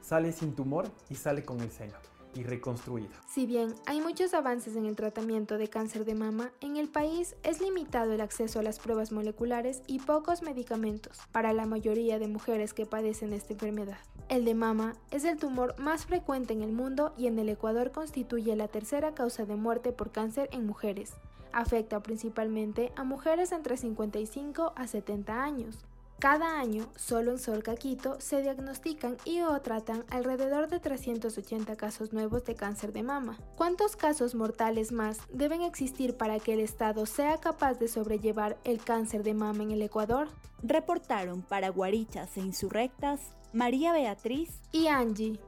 sale 0.00 0.32
sin 0.32 0.54
tumor 0.54 0.90
y 1.08 1.14
sale 1.14 1.44
con 1.44 1.60
el 1.60 1.70
seno 1.70 1.94
y 2.34 2.42
reconstruida. 2.42 3.10
Si 3.28 3.46
bien 3.46 3.74
hay 3.86 4.00
muchos 4.00 4.34
avances 4.34 4.76
en 4.76 4.86
el 4.86 4.96
tratamiento 4.96 5.56
de 5.56 5.68
cáncer 5.68 6.04
de 6.04 6.14
mama, 6.14 6.50
en 6.60 6.76
el 6.76 6.88
país 6.88 7.36
es 7.42 7.60
limitado 7.60 8.12
el 8.12 8.20
acceso 8.20 8.58
a 8.58 8.62
las 8.62 8.80
pruebas 8.80 9.12
moleculares 9.12 9.82
y 9.86 10.00
pocos 10.00 10.42
medicamentos 10.42 11.20
para 11.32 11.52
la 11.52 11.64
mayoría 11.64 12.18
de 12.18 12.26
mujeres 12.26 12.74
que 12.74 12.86
padecen 12.86 13.32
esta 13.32 13.52
enfermedad. 13.52 13.98
El 14.28 14.46
de 14.46 14.54
mama 14.54 14.96
es 15.10 15.24
el 15.24 15.38
tumor 15.38 15.78
más 15.78 16.06
frecuente 16.06 16.54
en 16.54 16.62
el 16.62 16.72
mundo 16.72 17.12
y 17.18 17.26
en 17.26 17.38
el 17.38 17.48
Ecuador 17.50 17.92
constituye 17.92 18.56
la 18.56 18.68
tercera 18.68 19.12
causa 19.12 19.44
de 19.44 19.54
muerte 19.54 19.92
por 19.92 20.12
cáncer 20.12 20.48
en 20.52 20.66
mujeres. 20.66 21.12
Afecta 21.52 22.02
principalmente 22.02 22.90
a 22.96 23.04
mujeres 23.04 23.52
entre 23.52 23.76
55 23.76 24.72
a 24.74 24.86
70 24.86 25.44
años. 25.44 25.78
Cada 26.18 26.58
año, 26.58 26.86
solo 26.96 27.32
en 27.32 27.38
Sol 27.38 27.62
Caquito, 27.62 28.18
se 28.18 28.40
diagnostican 28.40 29.18
y 29.26 29.42
o 29.42 29.60
tratan 29.60 30.04
alrededor 30.08 30.68
de 30.68 30.80
380 30.80 31.76
casos 31.76 32.14
nuevos 32.14 32.44
de 32.44 32.54
cáncer 32.54 32.92
de 32.92 33.02
mama. 33.02 33.36
¿Cuántos 33.56 33.94
casos 33.94 34.34
mortales 34.34 34.90
más 34.90 35.18
deben 35.32 35.60
existir 35.60 36.16
para 36.16 36.38
que 36.38 36.54
el 36.54 36.60
Estado 36.60 37.04
sea 37.04 37.38
capaz 37.38 37.74
de 37.74 37.88
sobrellevar 37.88 38.56
el 38.64 38.82
cáncer 38.82 39.22
de 39.22 39.34
mama 39.34 39.64
en 39.64 39.72
el 39.72 39.82
Ecuador? 39.82 40.28
Reportaron 40.62 41.42
para 41.42 41.68
Guarichas 41.68 42.36
e 42.38 42.40
Insurrectas 42.40 43.20
María 43.54 43.92
Beatriz 43.92 44.60
y 44.72 44.88
Angie. 44.88 45.38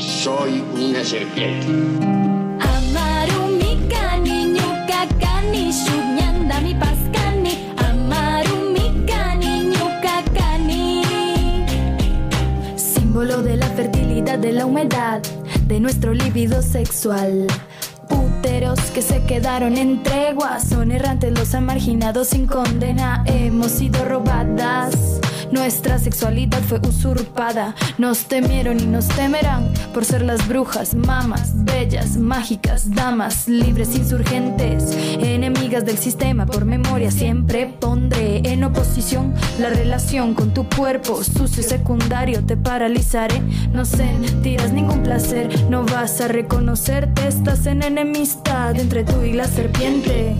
soy 0.00 0.64
una 0.74 1.04
serpiente. 1.04 1.66
Amaru 2.58 3.46
mikani 3.60 4.44
nyukakani 4.54 5.72
sunyanda 5.72 6.60
mi 6.60 6.74
paskani 6.74 7.52
Amaru 7.76 8.56
mikani 8.72 9.64
nyukakani 9.72 11.04
Símbolo 12.76 13.42
de 13.42 13.56
la 13.56 13.66
fertilidad, 13.66 14.38
de 14.38 14.52
la 14.52 14.64
humedad, 14.64 15.22
de 15.68 15.80
nuestro 15.80 16.14
líbido 16.14 16.62
sexual. 16.62 17.46
Úteros 18.10 18.80
que 18.94 19.02
se 19.02 19.22
quedaron 19.24 19.76
en 19.76 20.02
tregua 20.02 20.60
Son 20.60 20.90
errantes 20.90 21.32
los 21.38 21.54
han 21.54 21.66
marginado 21.66 22.24
sin 22.24 22.46
condena. 22.46 23.22
Hemos 23.26 23.72
sido 23.72 24.04
robadas 24.06 25.20
Nuestra 25.50 25.98
sexualidad 25.98 26.60
fue 26.62 26.78
usurpada. 26.80 27.74
Nos 27.96 28.26
temieron 28.26 28.78
y 28.80 28.86
nos 28.86 29.08
temerán 29.08 29.72
por 29.94 30.04
ser 30.04 30.22
las 30.22 30.46
brujas, 30.46 30.94
mamas, 30.94 31.64
bellas, 31.64 32.16
mágicas, 32.16 32.94
damas, 32.94 33.48
libres, 33.48 33.94
insurgentes, 33.96 34.96
enemigas 35.18 35.84
del 35.84 35.98
sistema. 35.98 36.44
Por 36.44 36.64
memoria 36.64 37.10
siempre 37.10 37.66
pondré 37.80 38.42
en 38.44 38.64
oposición 38.64 39.34
la 39.58 39.70
relación 39.70 40.34
con 40.34 40.52
tu 40.52 40.68
cuerpo 40.68 41.22
sucio 41.24 41.62
secundario. 41.62 42.44
Te 42.44 42.56
paralizaré, 42.56 43.40
no 43.72 43.84
sentirás 43.84 44.72
ningún 44.72 45.02
placer, 45.02 45.48
no 45.70 45.84
vas 45.84 46.20
a 46.20 46.28
reconocerte. 46.28 47.26
Estás 47.26 47.66
en 47.66 47.82
enemistad 47.82 48.78
entre 48.78 49.04
tú 49.04 49.22
y 49.22 49.32
la 49.32 49.46
serpiente. 49.46 50.34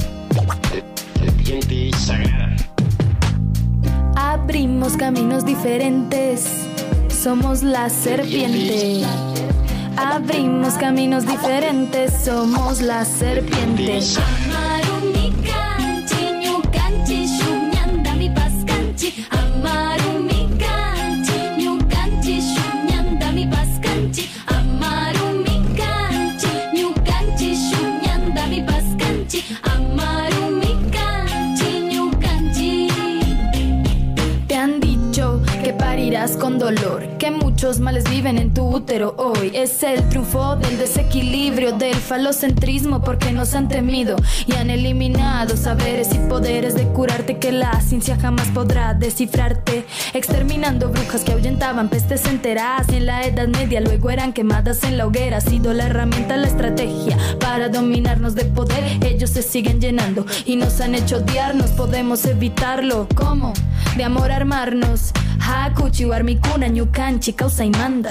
Serpiente 1.19 1.91
sagrada. 1.97 2.58
Abrimos 4.49 4.97
caminos 4.97 5.45
diferentes, 5.45 6.49
somos 7.11 7.63
la 7.63 7.91
serpiente. 7.91 9.05
Abrimos 9.99 10.73
caminos 10.79 11.27
diferentes, 11.27 12.25
somos 12.25 12.81
la 12.81 13.05
serpiente. 13.05 14.01
Con 36.37 36.59
dolor, 36.59 37.07
que 37.19 37.31
muchos 37.31 37.81
males 37.81 38.05
viven 38.11 38.39
en 38.39 38.53
tu 38.53 38.69
útero 38.69 39.15
hoy. 39.17 39.51
Es 39.55 39.83
el 39.83 40.09
triunfo 40.09 40.57
del 40.57 40.79
desequilibrio, 40.79 41.73
del 41.73 41.95
falocentrismo, 41.95 43.03
porque 43.03 43.33
nos 43.33 43.55
han 43.55 43.69
temido 43.69 44.17
y 44.47 44.55
han 44.55 44.71
eliminado 44.71 45.57
saberes 45.57 46.15
y 46.15 46.19
poderes 46.29 46.75
de 46.75 46.85
curarte 46.89 47.39
que 47.39 47.53
la 47.53 47.81
ciencia 47.81 48.17
jamás 48.21 48.49
podrá 48.49 48.95
descifrarte. 48.95 49.87
Exterminando 50.13 50.91
brujas 50.91 51.23
que 51.23 51.33
ahuyentaban 51.33 51.89
pestes 51.89 52.27
enteras 52.27 52.89
en 52.91 53.07
la 53.07 53.23
Edad 53.25 53.49
Media, 53.49 53.81
luego 53.81 54.11
eran 54.11 54.33
quemadas 54.33 54.85
en 54.85 54.99
la 54.99 55.07
hoguera. 55.07 55.39
Ha 55.39 55.41
sido 55.41 55.73
la 55.73 55.87
herramienta, 55.87 56.37
la 56.37 56.49
estrategia 56.49 57.17
para 57.41 57.69
dominarnos 57.69 58.35
de 58.35 58.45
poder. 58.45 58.85
Ellos 59.05 59.31
se 59.31 59.43
siguen 59.43 59.81
llenando 59.81 60.27
y 60.45 60.57
nos 60.57 60.81
han 60.81 60.95
hecho 60.95 61.19
odiarnos. 61.19 61.71
Podemos 61.71 62.25
evitarlo. 62.27 63.09
¿Cómo? 63.15 63.53
De 63.97 64.05
amor 64.05 64.31
armarnos. 64.31 65.13
Hakuchi 65.39 66.05
warmikuna 66.05 66.69
ñukanchi 66.69 67.35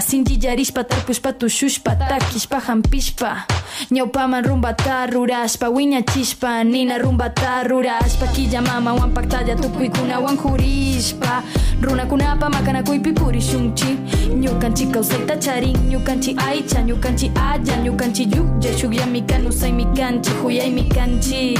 Sinji 0.01 0.39
yarishpa 0.41 0.83
tarpushpa 0.83 1.33
tushushpa 1.33 1.95
takishpa 1.95 2.59
hampishpa. 2.59 3.45
Ñawpaman 3.91 4.43
rumbata 4.45 5.05
rurashpa 5.07 5.69
wiñachishpa. 5.69 6.63
Nina 6.63 6.97
rumbata 6.97 7.63
rurashpa. 7.63 8.27
Killa 8.33 8.61
mama 8.61 8.93
wampaktalla 8.93 9.55
tukuykunawan 9.55 10.37
jurishpa. 10.37 11.43
Runakunapa 11.81 12.49
makanakuypi 12.49 13.13
purishunchi. 13.13 13.97
Ñukanchi 14.33 14.87
kausayta 14.87 15.37
charin 15.37 15.77
Ñukanchi 15.89 16.35
aycha 16.37 16.81
ñukanchi 16.81 17.31
aya 17.35 17.77
Ñukanchi 17.83 18.23
yuya 18.23 18.77
shukyami 18.77 19.21
kanusaymi 19.21 19.85
kanchi 19.95 20.31
Huyaymi 20.41 20.83
kanchi 20.89 21.57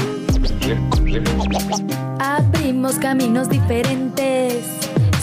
Abrimos 2.20 2.98
caminos 2.98 3.48
diferentes. 3.48 4.64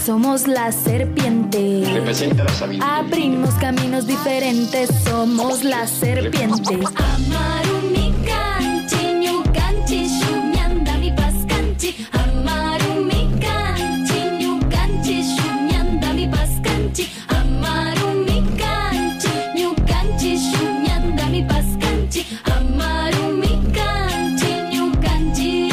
Somos 0.06 0.48
la 0.48 0.72
serpiente. 0.72 1.84
Representa 1.92 2.44
la 2.44 2.52
sabiduría. 2.54 2.98
Abrimos 2.98 3.56
caminos 3.56 4.06
diferentes. 4.06 4.90
Somos 5.04 5.64
la 5.64 5.88
serpiente. 5.88 6.76
Amarumi 6.76 8.14
kanchi, 8.24 9.04
ñukanchi, 9.24 10.08
shumyandami 10.20 11.12
paskanchi. 11.12 12.08
Amarumi 12.12 13.30
kanchi, 13.42 14.20
ñukanchi, 14.42 15.24
shumyandami 15.24 16.28
paskanchi. 16.28 17.10
Amarumi 17.30 18.44
kanchi, 18.62 19.30
ñukanchi, 19.58 20.38
shumyandami 20.38 21.42
paskanchi. 21.48 22.26
Amarumi 22.56 23.60
kanchi, 23.74 24.52
ñukanchi. 24.72 25.72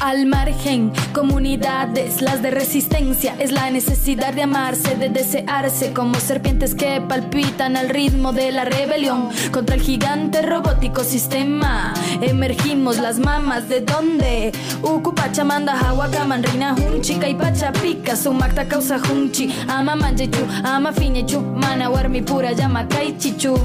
Al 0.00 0.26
margen, 0.26 0.92
comunidades, 1.14 2.20
las 2.20 2.42
de 2.42 2.50
resistencia, 2.50 3.36
es 3.38 3.52
la 3.52 3.70
necesidad 3.70 4.34
de 4.34 4.42
amarse, 4.42 4.96
de 4.96 5.08
desearse, 5.08 5.92
como 5.92 6.16
serpientes 6.16 6.74
que 6.74 7.00
palpitan 7.00 7.76
al 7.76 7.88
ritmo 7.88 8.32
de 8.32 8.50
la 8.50 8.64
rebelión 8.64 9.28
contra 9.52 9.76
el 9.76 9.80
gigante 9.80 10.42
robótico 10.42 11.04
sistema. 11.04 11.94
Emergimos 12.20 12.98
las 12.98 13.18
mamas 13.20 13.68
de 13.68 13.80
donde 13.80 14.52
Ukupachamanda, 14.82 15.76
Hawakaman, 15.76 16.42
Rina, 16.42 16.74
Hunchi, 16.74 17.14
Kaipacha, 17.14 17.72
Pica, 17.72 18.16
Sumakta, 18.16 18.66
causa 18.66 18.98
Hunchi, 18.98 19.54
Ama 19.68 19.94
Manjechu, 19.94 20.44
Ama 20.64 20.92
Finechu, 20.92 21.40
Mana, 21.40 21.88
Warmi, 21.88 22.22
Pura, 22.22 22.52
Llama, 22.52 22.88
Kaichichu, 22.88 23.56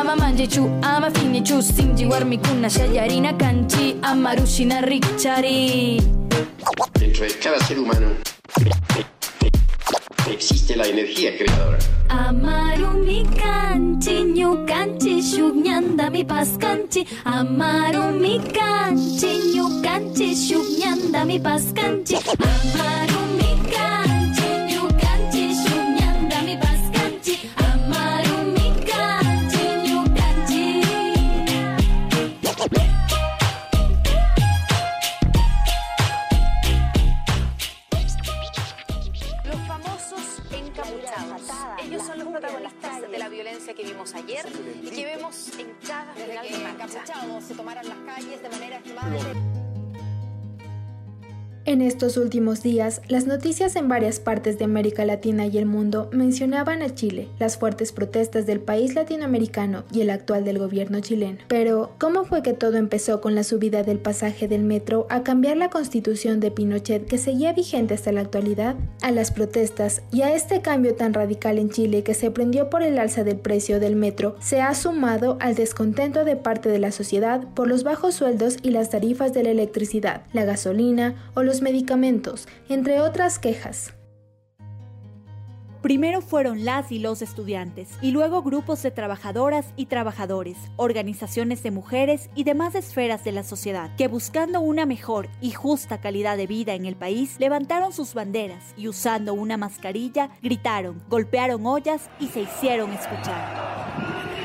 Ama 0.00 0.16
Manjechu, 0.16 0.64
Ama 0.82 1.10
Finechu, 1.10 1.60
Sinji, 1.62 2.06
Warmi, 2.06 2.38
Kuna, 2.38 2.68
Shayarina, 2.68 3.36
Kanchi, 3.38 4.00
Amarushina, 4.00 4.80
Richari. 4.80 6.00
Dentro 6.98 7.26
de 7.26 7.34
cada 7.42 7.58
ser 7.66 7.78
humano 7.78 8.08
existe 10.30 10.74
la 10.76 10.86
energía 10.86 11.36
creadora. 11.36 11.78
Amarumi 12.08 13.26
kanchi, 13.36 14.24
ñukanchi, 14.36 15.20
shugnyandami 15.22 16.24
paskanchi. 16.24 17.06
Amarumi 17.24 18.40
kanchi, 18.56 19.30
ñukanchi, 19.54 20.34
shugnyandami 20.34 21.38
paskanchi. 21.40 22.16
Amarumi 22.16 23.50
kanchi, 23.72 24.09
violencia 43.70 43.74
que 43.74 43.84
vimos 43.84 44.14
ayer 44.14 44.46
y 44.82 44.90
que 44.90 45.04
vemos 45.04 45.58
en 45.58 45.72
cada 45.86 46.12
final 46.14 46.48
de 46.48 46.58
marcha. 46.58 47.40
se 47.40 47.54
tomaron 47.54 47.88
las 47.88 47.98
calles 47.98 48.42
de 48.42 48.48
manera 48.48 48.76
extremadamente... 48.76 49.69
En 51.66 51.82
estos 51.82 52.16
últimos 52.16 52.62
días, 52.62 53.02
las 53.08 53.26
noticias 53.26 53.76
en 53.76 53.86
varias 53.86 54.18
partes 54.18 54.58
de 54.58 54.64
América 54.64 55.04
Latina 55.04 55.44
y 55.44 55.58
el 55.58 55.66
mundo 55.66 56.08
mencionaban 56.10 56.80
a 56.80 56.94
Chile, 56.94 57.28
las 57.38 57.58
fuertes 57.58 57.92
protestas 57.92 58.46
del 58.46 58.60
país 58.60 58.94
latinoamericano 58.94 59.84
y 59.92 60.00
el 60.00 60.08
actual 60.08 60.42
del 60.46 60.58
gobierno 60.58 61.00
chileno. 61.00 61.36
Pero, 61.48 61.90
¿cómo 61.98 62.24
fue 62.24 62.42
que 62.42 62.54
todo 62.54 62.78
empezó 62.78 63.20
con 63.20 63.34
la 63.34 63.44
subida 63.44 63.82
del 63.82 63.98
pasaje 63.98 64.48
del 64.48 64.62
metro 64.62 65.06
a 65.10 65.22
cambiar 65.22 65.58
la 65.58 65.68
constitución 65.68 66.40
de 66.40 66.50
Pinochet 66.50 67.06
que 67.06 67.18
seguía 67.18 67.52
vigente 67.52 67.92
hasta 67.92 68.10
la 68.10 68.22
actualidad? 68.22 68.76
A 69.02 69.10
las 69.10 69.30
protestas 69.30 70.00
y 70.10 70.22
a 70.22 70.34
este 70.34 70.62
cambio 70.62 70.94
tan 70.94 71.12
radical 71.12 71.58
en 71.58 71.68
Chile 71.68 72.02
que 72.02 72.14
se 72.14 72.30
prendió 72.30 72.70
por 72.70 72.82
el 72.82 72.98
alza 72.98 73.22
del 73.22 73.36
precio 73.36 73.80
del 73.80 73.96
metro, 73.96 74.34
se 74.40 74.62
ha 74.62 74.74
sumado 74.74 75.36
al 75.40 75.56
descontento 75.56 76.24
de 76.24 76.36
parte 76.36 76.70
de 76.70 76.78
la 76.78 76.90
sociedad 76.90 77.44
por 77.54 77.68
los 77.68 77.84
bajos 77.84 78.14
sueldos 78.14 78.56
y 78.62 78.70
las 78.70 78.88
tarifas 78.88 79.34
de 79.34 79.42
la 79.42 79.50
electricidad, 79.50 80.22
la 80.32 80.46
gasolina 80.46 81.16
o 81.34 81.42
los 81.42 81.49
medicamentos, 81.60 82.46
entre 82.68 83.00
otras 83.00 83.38
quejas. 83.40 83.94
Primero 85.82 86.20
fueron 86.20 86.66
las 86.66 86.92
y 86.92 86.98
los 86.98 87.22
estudiantes 87.22 87.88
y 88.02 88.10
luego 88.10 88.42
grupos 88.42 88.82
de 88.82 88.90
trabajadoras 88.90 89.72
y 89.76 89.86
trabajadores, 89.86 90.58
organizaciones 90.76 91.62
de 91.62 91.70
mujeres 91.70 92.28
y 92.34 92.44
demás 92.44 92.74
esferas 92.74 93.24
de 93.24 93.32
la 93.32 93.42
sociedad 93.42 93.96
que 93.96 94.06
buscando 94.06 94.60
una 94.60 94.84
mejor 94.84 95.28
y 95.40 95.52
justa 95.52 96.00
calidad 96.00 96.36
de 96.36 96.46
vida 96.46 96.74
en 96.74 96.84
el 96.84 96.96
país 96.96 97.36
levantaron 97.40 97.94
sus 97.94 98.12
banderas 98.12 98.74
y 98.76 98.88
usando 98.88 99.32
una 99.32 99.56
mascarilla 99.56 100.30
gritaron, 100.42 101.02
golpearon 101.08 101.64
ollas 101.64 102.10
y 102.20 102.28
se 102.28 102.42
hicieron 102.42 102.92
escuchar. 102.92 104.39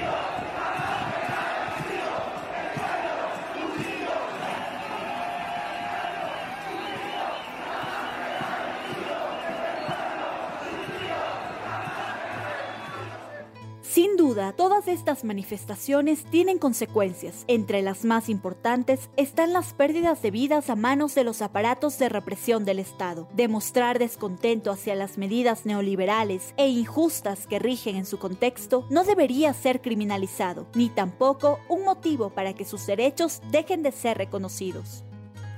Sin 13.95 14.17
duda, 14.17 14.51
todas 14.51 14.89
estas 14.89 15.23
manifestaciones 15.23 16.25
tienen 16.25 16.59
consecuencias. 16.59 17.45
Entre 17.47 17.81
las 17.81 18.03
más 18.03 18.27
importantes 18.27 19.09
están 19.15 19.53
las 19.53 19.71
pérdidas 19.71 20.21
de 20.21 20.31
vidas 20.31 20.69
a 20.69 20.75
manos 20.75 21.15
de 21.15 21.23
los 21.23 21.41
aparatos 21.41 21.97
de 21.97 22.09
represión 22.09 22.65
del 22.65 22.79
Estado. 22.79 23.29
Demostrar 23.37 23.97
descontento 23.97 24.69
hacia 24.69 24.95
las 24.95 25.17
medidas 25.17 25.65
neoliberales 25.65 26.53
e 26.57 26.67
injustas 26.67 27.47
que 27.47 27.57
rigen 27.57 27.95
en 27.95 28.05
su 28.05 28.19
contexto 28.19 28.85
no 28.89 29.05
debería 29.05 29.53
ser 29.53 29.81
criminalizado, 29.81 30.67
ni 30.75 30.89
tampoco 30.89 31.59
un 31.69 31.85
motivo 31.85 32.31
para 32.31 32.51
que 32.51 32.65
sus 32.65 32.85
derechos 32.85 33.41
dejen 33.49 33.81
de 33.81 33.93
ser 33.93 34.17
reconocidos. 34.17 35.05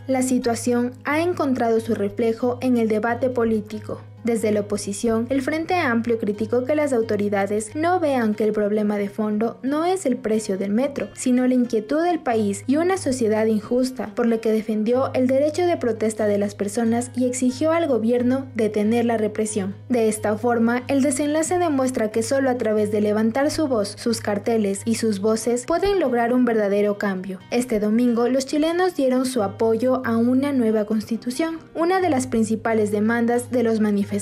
La 0.06 0.22
situación 0.22 0.94
ha 1.06 1.22
encontrado 1.22 1.80
su 1.80 1.96
reflejo 1.96 2.60
en 2.62 2.78
el 2.78 2.88
debate 2.88 3.32
político. 3.32 4.00
Desde 4.28 4.52
la 4.52 4.60
oposición, 4.60 5.26
el 5.30 5.42
Frente 5.42 5.76
Amplio 5.76 6.20
criticó 6.20 6.66
que 6.66 6.76
las 6.76 6.92
autoridades 6.92 7.78
no 7.78 8.02
vean 8.02 8.36
que 8.36 8.44
el 8.44 8.52
problema 8.52 8.98
de 8.98 9.08
fondo 9.08 9.58
no 9.64 9.86
es 9.86 10.06
el 10.06 10.18
precio 10.18 10.58
del 10.58 10.74
metro, 10.74 11.08
sino 11.14 11.48
la 11.48 11.54
inquietud 11.54 12.04
del 12.04 12.20
país 12.20 12.66
y 12.68 12.76
una 12.76 12.98
sociedad 12.98 13.46
injusta, 13.46 14.14
por 14.16 14.26
lo 14.26 14.42
que 14.42 14.52
defendió 14.52 15.14
el 15.14 15.28
derecho 15.28 15.66
de 15.66 15.78
protesta 15.78 16.28
de 16.28 16.38
las 16.38 16.56
personas 16.56 17.10
y 17.16 17.24
exigió 17.24 17.72
al 17.72 17.88
gobierno 17.88 18.48
detener 18.54 19.06
la 19.06 19.16
represión. 19.16 19.76
De 19.88 20.10
esta 20.10 20.38
forma, 20.38 20.84
el 20.90 21.04
desenlace 21.04 21.58
demuestra 21.58 22.12
que 22.12 22.22
solo 22.22 22.50
a 22.50 22.58
través 22.58 22.92
de 22.92 23.00
levantar 23.00 23.50
su 23.50 23.70
voz, 23.70 23.96
sus 23.98 24.20
carteles 24.20 24.82
y 24.84 24.96
sus 24.96 25.22
voces 25.22 25.64
pueden 25.66 26.02
lograr 26.02 26.34
un 26.34 26.44
verdadero 26.44 26.98
cambio. 26.98 27.40
Este 27.50 27.80
domingo, 27.80 28.28
los 28.28 28.46
chilenos 28.46 28.94
dieron 28.94 29.26
su 29.26 29.42
apoyo 29.42 30.06
a 30.06 30.18
una 30.18 30.52
nueva 30.52 30.84
constitución, 30.84 31.60
una 31.74 32.02
de 32.02 32.10
las 32.10 32.28
principales 32.28 32.92
demandas 32.92 33.52
de 33.52 33.64
los 33.64 33.80
manifestantes 33.80 34.17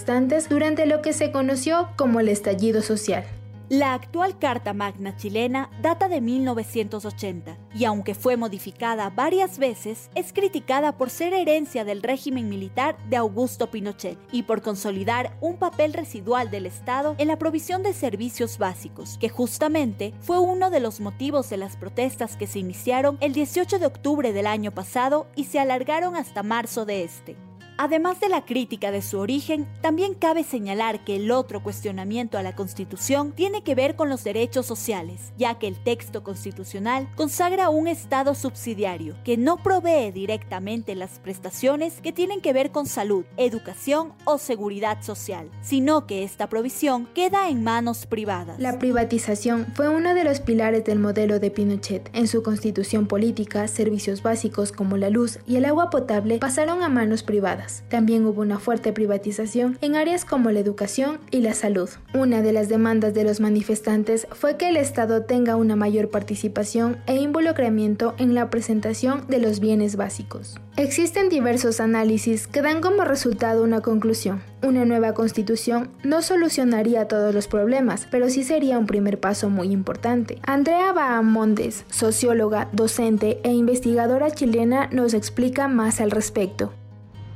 durante 0.50 0.86
lo 0.86 1.02
que 1.02 1.14
se 1.14 1.32
conoció 1.32 1.90
como 1.96 2.20
el 2.20 2.28
estallido 2.28 2.82
social. 2.82 3.24
La 3.70 3.96
actual 3.96 4.38
Carta 4.38 4.74
Magna 4.74 5.16
chilena 5.16 5.72
data 5.82 6.08
de 6.08 6.22
1980 6.22 7.58
y 7.74 7.86
aunque 7.86 8.14
fue 8.14 8.38
modificada 8.38 9.10
varias 9.10 9.58
veces, 9.58 10.12
es 10.14 10.34
criticada 10.34 10.98
por 10.98 11.10
ser 11.10 11.34
herencia 11.34 11.84
del 11.84 12.04
régimen 12.04 12.48
militar 12.48 12.96
de 13.10 13.18
Augusto 13.18 13.72
Pinochet 13.72 14.20
y 14.32 14.44
por 14.44 14.62
consolidar 14.62 15.36
un 15.42 15.58
papel 15.58 15.94
residual 15.94 16.52
del 16.52 16.68
Estado 16.68 17.16
en 17.18 17.28
la 17.28 17.40
provisión 17.40 17.82
de 17.82 17.94
servicios 17.94 18.60
básicos, 18.60 19.18
que 19.18 19.30
justamente 19.30 20.14
fue 20.20 20.40
uno 20.40 20.70
de 20.70 20.80
los 20.80 21.00
motivos 21.00 21.50
de 21.50 21.58
las 21.58 21.76
protestas 21.76 22.36
que 22.36 22.46
se 22.46 22.60
iniciaron 22.60 23.18
el 23.20 23.34
18 23.34 23.80
de 23.80 23.88
octubre 23.88 24.32
del 24.32 24.46
año 24.46 24.76
pasado 24.76 25.26
y 25.36 25.46
se 25.46 25.60
alargaron 25.60 26.16
hasta 26.16 26.44
marzo 26.44 26.86
de 26.86 27.04
este. 27.04 27.36
Además 27.77 28.22
de 28.22 28.30
la 28.30 28.45
crítica 28.45 28.91
de 28.91 29.02
su 29.02 29.19
origen, 29.19 29.68
también 29.81 30.14
cabe 30.14 30.43
señalar 30.43 31.03
que 31.03 31.18
el 31.18 31.30
otro 31.30 31.61
cuestionamiento 31.61 32.38
a 32.38 32.43
la 32.43 32.56
Constitución 32.56 33.34
tiene 33.34 33.64
que 33.64 33.76
ver 33.76 33.95
con 33.95 34.10
los 34.10 34.23
derechos 34.23 34.65
sociales, 34.65 35.34
ya 35.38 35.60
que 35.60 35.68
el 35.68 35.76
texto 35.84 36.23
constitucional 36.23 37.10
consagra 37.15 37.69
un 37.69 37.88
Estado 37.88 38.34
subsidiario 38.34 39.15
que 39.26 39.35
no 39.35 39.57
provee 39.61 40.11
directamente 40.11 40.95
las 40.95 41.19
prestaciones 41.19 41.99
que 42.02 42.14
tienen 42.14 42.39
que 42.39 42.53
ver 42.53 42.72
con 42.72 42.85
salud, 42.85 43.26
educación 43.35 44.14
o 44.23 44.38
seguridad 44.38 45.02
social, 45.02 45.49
sino 45.61 46.07
que 46.07 46.23
esta 46.23 46.47
provisión 46.47 47.07
queda 47.14 47.49
en 47.49 47.64
manos 47.64 48.06
privadas. 48.06 48.57
La 48.57 48.80
privatización 48.80 49.68
fue 49.76 49.89
uno 49.89 50.14
de 50.14 50.23
los 50.23 50.39
pilares 50.39 50.85
del 50.85 50.99
modelo 50.99 51.39
de 51.39 51.52
Pinochet. 51.52 52.10
En 52.14 52.27
su 52.27 52.41
constitución 52.41 53.07
política, 53.07 53.68
servicios 53.68 54.23
básicos 54.23 54.72
como 54.72 54.95
la 54.95 55.10
luz 55.10 55.39
y 55.45 55.57
el 55.57 55.65
agua 55.65 55.89
potable 55.89 56.38
pasaron 56.39 56.81
a 56.81 56.88
manos 56.88 57.23
privadas 57.23 57.65
también 57.90 58.26
hubo 58.26 58.42
una 58.42 58.60
fuerte 58.60 58.94
privatización 58.94 59.78
en 59.82 59.96
áreas 59.96 60.26
como 60.26 60.52
la 60.52 60.60
educación 60.60 61.20
y 61.32 61.42
la 61.42 61.54
salud. 61.54 61.90
Una 62.14 62.42
de 62.42 62.54
las 62.54 62.70
demandas 62.70 63.14
de 63.14 63.24
los 63.24 63.40
manifestantes 63.40 64.28
fue 64.32 64.58
que 64.58 64.70
el 64.70 64.78
Estado 64.78 65.24
tenga 65.24 65.56
una 65.56 65.76
mayor 65.76 66.10
participación 66.10 66.98
e 67.08 67.18
involucramiento 67.18 68.16
en 68.18 68.34
la 68.36 68.50
presentación 68.50 69.26
de 69.28 69.40
los 69.40 69.60
bienes 69.60 69.96
básicos. 69.96 70.60
Existen 70.78 71.30
diversos 71.30 71.80
análisis 71.80 72.48
que 72.48 72.62
dan 72.62 72.82
como 72.82 73.06
resultado 73.06 73.64
una 73.64 73.82
conclusión. 73.82 74.42
Una 74.62 74.84
nueva 74.84 75.14
constitución 75.14 75.90
no 76.04 76.22
solucionaría 76.22 77.08
todos 77.08 77.34
los 77.34 77.48
problemas, 77.48 78.08
pero 78.12 78.30
sí 78.30 78.44
sería 78.44 78.78
un 78.78 78.86
primer 78.86 79.20
paso 79.20 79.50
muy 79.50 79.72
importante. 79.72 80.40
Andrea 80.46 80.92
Bahamondes, 80.92 81.86
socióloga, 81.90 82.68
docente 82.74 83.40
e 83.44 83.54
investigadora 83.54 84.32
chilena, 84.32 84.90
nos 84.92 85.14
explica 85.14 85.68
más 85.68 86.02
al 86.02 86.12
respecto. 86.12 86.74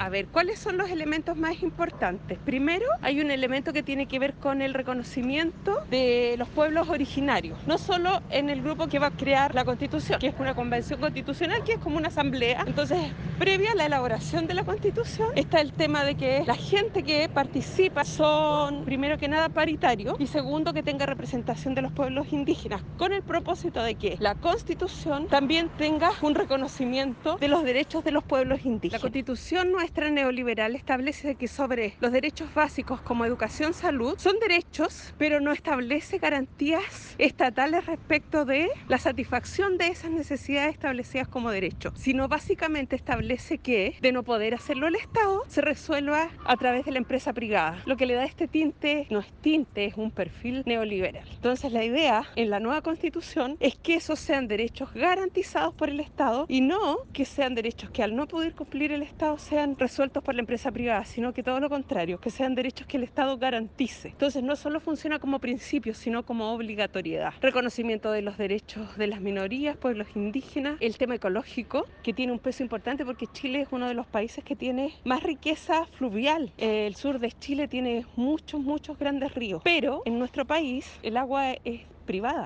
A 0.01 0.07
ver, 0.07 0.27
¿cuáles 0.27 0.59
son 0.59 0.77
los 0.77 0.89
elementos 0.89 1.35
más 1.35 1.61
importantes? 1.61 2.39
Primero, 2.45 2.85
hay 3.01 3.19
un 3.19 3.31
elemento 3.31 3.73
que 3.73 3.84
tiene 3.84 4.05
que 4.05 4.17
ver 4.17 4.34
con 4.34 4.61
el 4.61 4.73
reconocimiento 4.73 5.81
de 5.89 6.35
los 6.38 6.47
pueblos 6.47 6.88
originarios, 6.88 7.59
no 7.67 7.77
solo 7.77 8.21
en 8.30 8.49
el 8.49 8.61
grupo 8.61 8.88
que 8.88 8.97
va 8.97 9.07
a 9.07 9.11
crear 9.11 9.53
la 9.53 9.65
constitución, 9.65 10.17
que 10.17 10.27
es 10.27 10.35
una 10.39 10.55
convención 10.55 11.01
constitucional, 11.01 11.65
que 11.65 11.73
es 11.73 11.80
como 11.80 11.97
una 11.97 12.07
asamblea. 12.07 12.63
Entonces, 12.65 12.97
previa 13.38 13.73
a 13.73 13.76
la 13.76 13.88
elaboración 13.88 14.47
de 14.47 14.53
la 14.53 14.63
constitución, 14.63 15.34
está 15.35 15.59
el 15.59 15.73
tema 15.73 16.05
de 16.05 16.15
que 16.15 16.43
la 16.47 16.55
gente 16.55 17.03
que 17.03 17.27
participa 17.27 18.05
son, 18.05 18.85
primero 18.85 19.17
que 19.17 19.27
nada, 19.27 19.49
paritarios 19.49 20.15
y 20.17 20.27
segundo, 20.27 20.71
que 20.73 20.81
tenga 20.81 21.07
representación 21.07 21.76
de 21.76 21.81
los 21.81 21.91
pueblos 21.91 22.31
indígenas, 22.31 22.84
con 22.97 23.11
el 23.11 23.21
propósito 23.21 23.84
de 23.84 23.95
que 23.95 24.15
la 24.21 24.35
constitución 24.35 25.27
también 25.27 25.67
tenga 25.77 26.11
un 26.21 26.35
reconocimiento 26.35 27.35
de 27.35 27.49
los 27.49 27.65
derechos 27.65 28.05
de 28.05 28.13
los 28.13 28.23
pueblos 28.23 28.63
indígenas. 28.63 29.01
La 29.01 29.05
constitución 29.05 29.73
no 29.73 29.81
es 29.81 29.88
nuestra 29.89 30.11
neoliberal 30.11 30.75
establece 30.75 31.33
que 31.33 31.47
sobre 31.47 31.95
los 31.99 32.11
derechos 32.11 32.53
básicos 32.53 33.01
como 33.01 33.25
educación, 33.25 33.73
salud, 33.73 34.13
son 34.19 34.37
derechos, 34.39 35.15
pero 35.17 35.39
no 35.39 35.51
establece 35.51 36.19
garantías 36.19 37.15
estatales 37.17 37.87
respecto 37.87 38.45
de 38.45 38.69
la 38.87 38.99
satisfacción 38.99 39.79
de 39.79 39.87
esas 39.87 40.11
necesidades 40.11 40.73
establecidas 40.73 41.27
como 41.27 41.49
derechos, 41.49 41.93
sino 41.95 42.27
básicamente 42.27 42.95
establece 42.95 43.57
que 43.57 43.95
de 43.99 44.11
no 44.11 44.21
poder 44.21 44.53
hacerlo 44.53 44.85
el 44.85 44.93
Estado 44.93 45.41
se 45.47 45.61
resuelva 45.61 46.29
a 46.45 46.55
través 46.55 46.85
de 46.85 46.91
la 46.91 46.99
empresa 46.99 47.33
privada, 47.33 47.81
lo 47.87 47.97
que 47.97 48.05
le 48.05 48.13
da 48.13 48.25
este 48.25 48.47
tinte, 48.47 49.07
no 49.09 49.17
es 49.17 49.33
tinte, 49.41 49.85
es 49.85 49.95
un 49.97 50.11
perfil 50.11 50.61
neoliberal. 50.67 51.27
Entonces 51.33 51.71
la 51.71 51.83
idea 51.83 52.27
en 52.35 52.51
la 52.51 52.59
nueva 52.59 52.83
constitución 52.83 53.57
es 53.59 53.75
que 53.75 53.95
esos 53.95 54.19
sean 54.19 54.47
derechos 54.47 54.93
garantizados 54.93 55.73
por 55.73 55.89
el 55.89 55.99
Estado 55.99 56.45
y 56.47 56.61
no 56.61 56.99
que 57.11 57.25
sean 57.25 57.55
derechos 57.55 57.89
que 57.89 58.03
al 58.03 58.15
no 58.15 58.27
poder 58.27 58.53
cumplir 58.53 58.91
el 58.91 59.01
Estado 59.01 59.39
sean 59.39 59.78
resueltos 59.80 60.23
por 60.23 60.35
la 60.35 60.41
empresa 60.41 60.72
privada, 60.72 61.06
sino 61.06 61.34
que 61.34 61.43
todo 61.43 61.60
lo 61.60 61.69
contrario, 61.69 62.19
que 62.19 62.30
sean 62.30 62.56
derechos 62.56 62.85
que 62.88 62.97
el 62.97 63.03
Estado 63.03 63.38
garantice. 63.38 64.10
Entonces 64.10 64.43
no 64.43 64.56
solo 64.56 64.80
funciona 64.80 65.19
como 65.19 65.39
principio, 65.39 65.93
sino 65.93 66.23
como 66.23 66.53
obligatoriedad. 66.53 67.34
Reconocimiento 67.41 68.11
de 68.11 68.22
los 68.22 68.38
derechos 68.38 68.97
de 68.97 69.07
las 69.07 69.22
minorías, 69.22 69.77
pueblos 69.77 70.07
indígenas, 70.15 70.77
el 70.80 70.97
tema 70.97 71.15
ecológico, 71.15 71.85
que 72.03 72.14
tiene 72.14 72.34
un 72.34 72.39
peso 72.39 72.64
importante 72.64 73.06
porque 73.06 73.27
Chile 73.27 73.61
es 73.61 73.69
uno 73.72 73.88
de 73.88 73.93
los 73.93 74.06
países 74.06 74.43
que 74.43 74.56
tiene 74.56 74.93
más 75.06 75.23
riqueza 75.23 75.85
fluvial. 75.85 76.51
El 76.57 76.95
sur 76.95 77.19
de 77.19 77.31
Chile 77.31 77.68
tiene 77.68 78.06
muchos, 78.15 78.61
muchos 78.61 78.97
grandes 78.97 79.34
ríos, 79.34 79.61
pero 79.64 80.01
en 80.06 80.19
nuestro 80.19 80.45
país 80.45 80.99
el 81.03 81.18
agua 81.18 81.53
es 81.64 81.81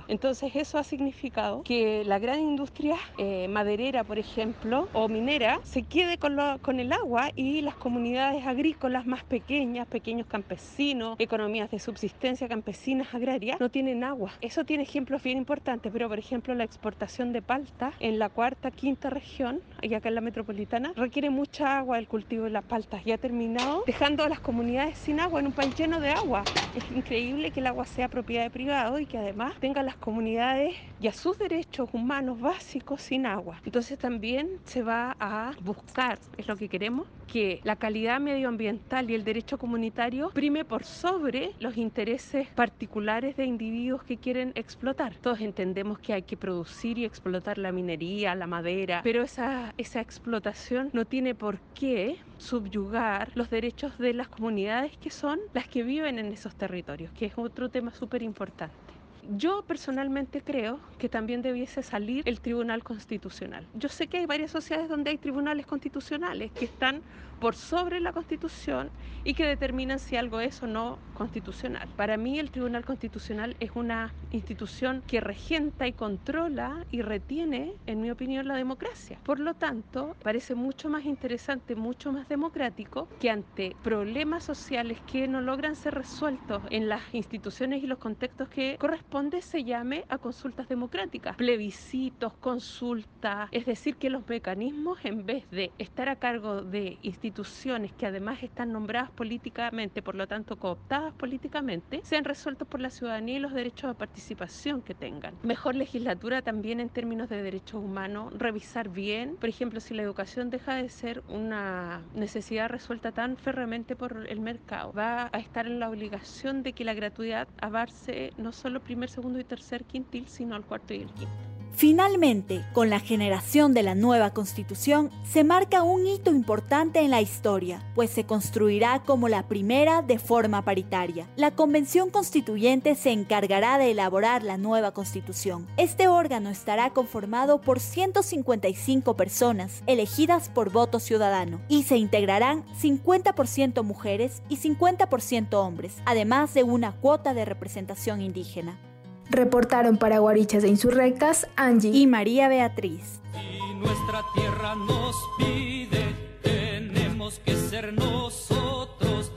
Entonces 0.10 0.56
eso 0.56 0.77
ha 0.77 0.84
significado 0.84 1.64
que 1.64 2.03
la 2.03 2.19
gran 2.19 2.40
industria 2.40 2.98
eh, 3.18 3.48
maderera, 3.48 4.03
por 4.03 4.19
ejemplo, 4.19 4.90
o 4.91 5.07
minera, 5.07 5.60
se 5.64 5.84
quede 5.84 6.18
con, 6.18 6.80
el 6.80 6.91
agua 6.91 7.30
y 7.35 7.61
las 7.61 7.77
comunidades 7.77 8.45
agrícolas 8.45 9.06
más 9.06 9.23
pequeñas, 9.23 9.88
pequeños 9.88 10.27
campesinos, 10.27 11.15
economías 11.18 11.72
de 11.72 11.80
subsistencia 11.80 12.49
campesinas 12.49 13.14
agrarias, 13.14 13.57
no 13.60 13.69
tienen 13.69 14.03
agua. 14.03 14.34
Eso 14.41 14.65
tiene 14.65 14.84
ejemplos 14.84 15.23
bien 15.23 15.38
importantes, 15.38 15.94
pero 15.94 16.10
por 16.10 16.19
ejemplo 16.19 16.53
la 16.56 16.65
exportación 16.65 17.31
de 17.31 17.41
palta 17.41 17.94
en 17.99 18.19
la 18.19 18.30
cuarta, 18.30 18.69
quinta 18.69 19.10
región, 19.10 19.61
y 19.81 19.94
acá 19.94 20.10
en 20.10 20.15
la 20.15 20.22
metropolitana, 20.22 20.91
requiere 20.95 21.30
mucha 21.30 21.77
agua 21.77 21.99
el 21.99 22.07
cultivo 22.10 22.44
de 22.45 22.49
la 22.49 22.64
palta 22.64 23.02
y 23.06 23.11
ha 23.11 23.18
terminado 23.18 23.84
dejando 23.88 24.23
a 24.23 24.30
las 24.30 24.41
comunidades 24.41 24.98
sin 24.98 25.22
agua 25.22 25.40
en 25.40 25.48
un 25.48 25.53
país 25.53 25.73
lleno 25.73 26.02
de 26.02 26.10
agua. 26.10 26.49
Es 26.73 26.90
increíble 26.90 27.52
que 27.52 27.60
el 27.60 27.68
agua 27.68 27.85
sea 27.85 28.10
propiedad 28.10 28.44
de 28.44 28.49
privado 28.49 28.99
y 28.99 29.06
que 29.06 29.18
además 29.18 29.52
tenga 29.59 29.84
las 29.84 29.95
comunidades 29.95 30.75
y 30.99 31.07
a 31.07 31.13
sus 31.13 31.38
derechos 31.38 31.89
humanos 31.93 32.39
básicos 32.39 33.01
sin 33.01 33.25
agua. 33.25 33.59
Entonces 33.65 33.97
también 33.97 34.49
se 34.65 34.84
va 34.84 35.15
a 35.19 35.51
buscar, 35.61 36.19
es 36.38 36.47
lo 36.47 36.55
que 36.55 36.69
queremos, 36.69 37.07
que 37.27 37.61
la 37.63 37.75
calidad 37.75 38.19
medioambiental 38.19 39.09
y 39.09 39.15
el 39.15 39.23
derecho 39.23 39.57
comunitario 39.57 40.30
prime 40.34 40.65
por 40.65 40.84
sobre 40.84 41.51
los 41.59 41.77
intereses 41.77 42.47
particulares 42.49 43.35
de 43.35 43.45
individuos 43.45 44.03
que 44.03 44.17
quieren 44.17 44.51
explotar. 44.55 45.15
Todos 45.15 45.41
entendemos 45.41 45.99
que 45.99 46.13
hay 46.13 46.23
que 46.23 46.38
producir 46.38 46.97
y 46.97 47.05
explotar 47.05 47.57
la 47.57 47.71
minería, 47.71 48.35
la 48.35 48.47
madera, 48.47 49.01
pero 49.03 49.23
esa, 49.23 49.73
esa 49.77 50.01
explotación 50.01 50.89
no 50.93 51.05
tiene 51.05 51.34
por 51.35 51.59
qué 51.73 52.17
subyugar 52.38 53.31
los 53.35 53.49
derechos 53.49 53.97
de 53.97 54.13
las 54.13 54.27
comunidades 54.27 54.95
que 54.97 55.09
son 55.09 55.39
las 55.53 55.67
que 55.67 55.84
viven 55.84 56.19
en 56.19 56.31
esos 56.31 56.55
territorios, 56.55 57.11
que 57.13 57.25
es 57.25 57.34
otro 57.38 57.69
tema 57.69 57.91
súper 57.91 58.21
importante. 58.21 58.92
Yo 59.29 59.63
personalmente 59.65 60.41
creo 60.41 60.79
que 60.97 61.07
también 61.07 61.41
debiese 61.41 61.81
salir 61.81 62.23
el 62.25 62.41
Tribunal 62.41 62.83
Constitucional. 62.83 63.67
Yo 63.73 63.87
sé 63.87 64.07
que 64.07 64.17
hay 64.17 64.25
varias 64.25 64.51
sociedades 64.51 64.89
donde 64.89 65.11
hay 65.11 65.17
tribunales 65.17 65.65
constitucionales 65.65 66.51
que 66.51 66.65
están 66.65 67.01
por 67.39 67.55
sobre 67.55 67.99
la 67.99 68.13
Constitución 68.13 68.89
y 69.23 69.33
que 69.33 69.45
determinan 69.45 69.99
si 69.99 70.15
algo 70.15 70.39
es 70.39 70.61
o 70.63 70.67
no 70.67 70.99
constitucional. 71.13 71.89
Para 71.95 72.17
mí 72.17 72.39
el 72.39 72.51
Tribunal 72.51 72.85
Constitucional 72.85 73.55
es 73.59 73.71
una 73.75 74.13
institución 74.31 75.03
que 75.05 75.19
regenta 75.19 75.87
y 75.87 75.93
controla 75.93 76.85
y 76.89 77.01
retiene, 77.01 77.73
en 77.85 78.01
mi 78.01 78.11
opinión, 78.11 78.47
la 78.47 78.55
democracia. 78.55 79.19
Por 79.23 79.39
lo 79.39 79.53
tanto, 79.53 80.15
parece 80.23 80.55
mucho 80.55 80.89
más 80.89 81.05
interesante, 81.05 81.75
mucho 81.75 82.11
más 82.11 82.27
democrático 82.29 83.09
que 83.19 83.29
ante 83.29 83.75
problemas 83.81 84.43
sociales 84.43 84.99
que 85.05 85.27
no 85.27 85.41
logran 85.41 85.75
ser 85.75 85.93
resueltos 85.95 86.63
en 86.69 86.89
las 86.89 87.01
instituciones 87.13 87.83
y 87.83 87.87
los 87.87 87.99
contextos 87.99 88.47
que 88.47 88.77
corresponde 89.14 89.44
se 89.44 89.64
llame 89.64 90.06
a 90.10 90.18
consultas 90.18 90.68
democráticas, 90.68 91.35
plebiscitos, 91.35 92.34
consultas, 92.34 93.48
es 93.52 93.68
decir, 93.68 93.95
que 93.98 94.10
los 94.10 94.27
mecanismos 94.27 94.98
en 95.06 95.27
vez 95.27 95.48
de 95.52 95.72
estar 95.77 96.10
a 96.10 96.15
cargo 96.15 96.64
de 96.64 96.98
instituciones 97.03 97.94
que 97.94 98.07
además 98.07 98.41
están 98.41 98.72
nombradas 98.72 99.11
políticamente, 99.11 100.02
por 100.02 100.15
lo 100.15 100.26
tanto 100.27 100.56
cooptadas 100.57 101.14
políticamente, 101.14 102.02
sean 102.03 102.23
resueltos 102.23 102.68
por 102.68 102.80
la 102.80 102.90
ciudadanía 102.90 103.35
y 103.35 103.40
los 103.40 103.53
derechos 103.53 103.91
de 103.91 103.94
participación 103.94 104.81
que 104.81 104.95
tengan. 104.95 105.35
Mejor 105.44 105.76
legislatura 105.76 106.41
también 106.41 106.80
en 106.80 106.90
términos 106.90 107.30
de 107.30 107.44
derechos 107.44 107.84
humanos, 107.84 108.34
revisar 108.35 108.90
bien, 108.90 109.35
por 109.35 109.49
ejemplo, 109.49 109.80
si 109.80 109.94
la 109.94 110.02
educación 110.02 110.49
deja 110.49 110.73
de 110.73 110.90
ser 110.90 111.22
una 111.27 112.02
necesidad 112.15 112.68
resuelta 112.68 113.11
tan 113.11 113.38
férreamente 113.38 113.95
por 113.95 114.26
el 114.27 114.40
mercado, 114.40 114.91
va 114.91 115.30
a 115.31 115.38
estar 115.38 115.68
en 115.68 115.80
la 115.80 115.88
obligación 115.88 116.64
de 116.64 116.73
que 116.73 116.84
la 116.84 116.95
gratuidad 116.95 117.48
avance 117.61 118.34
no 118.38 118.52
solo 118.52 118.81
segundo 119.09 119.39
y 119.39 119.43
tercer 119.43 119.84
quintil, 119.85 120.27
sino 120.27 120.55
al 120.55 120.65
cuarto 120.65 120.93
y 120.93 121.01
el 121.01 121.09
quinto. 121.09 121.53
Finalmente, 121.75 122.63
con 122.71 122.91
la 122.91 122.99
generación 122.99 123.73
de 123.73 123.81
la 123.81 123.95
nueva 123.95 124.31
constitución, 124.31 125.09
se 125.23 125.43
marca 125.43 125.81
un 125.81 126.05
hito 126.05 126.30
importante 126.30 126.99
en 126.99 127.09
la 127.09 127.21
historia, 127.21 127.81
pues 127.95 128.11
se 128.11 128.25
construirá 128.25 128.99
como 129.03 129.27
la 129.27 129.47
primera 129.47 130.03
de 130.03 130.19
forma 130.19 130.63
paritaria. 130.63 131.27
La 131.35 131.51
Convención 131.51 132.11
Constituyente 132.11 132.93
se 132.93 133.11
encargará 133.11 133.80
de 133.80 133.91
elaborar 133.91 134.43
la 134.43 134.57
nueva 134.57 134.91
constitución. 134.91 135.67
Este 135.77 136.07
órgano 136.07 136.51
estará 136.51 136.91
conformado 136.91 137.59
por 137.59 137.80
155 137.80 139.15
personas, 139.15 139.81
elegidas 139.88 140.49
por 140.49 140.71
voto 140.71 140.99
ciudadano, 140.99 141.59
y 141.69 141.84
se 141.84 141.97
integrarán 141.97 142.65
50% 142.80 143.84
mujeres 143.84 144.43
y 144.47 144.57
50% 144.57 145.55
hombres, 145.55 145.95
además 146.05 146.53
de 146.53 146.61
una 146.61 146.91
cuota 146.91 147.34
de 147.34 147.45
representación 147.45 148.21
indígena. 148.21 148.80
Reportaron 149.29 149.97
para 149.97 150.19
Guarichas 150.19 150.63
e 150.63 150.67
Insurrectas 150.67 151.47
Angie 151.55 151.91
y 151.91 152.07
María 152.07 152.47
Beatriz. 152.47 153.21
Y 153.33 153.73
nuestra 153.75 154.23
tierra 154.35 154.75
nos 154.75 155.15
pide, 155.37 156.15
tenemos 156.41 157.39
que 157.39 157.55
ser 157.55 157.93
nosotros 157.93 159.31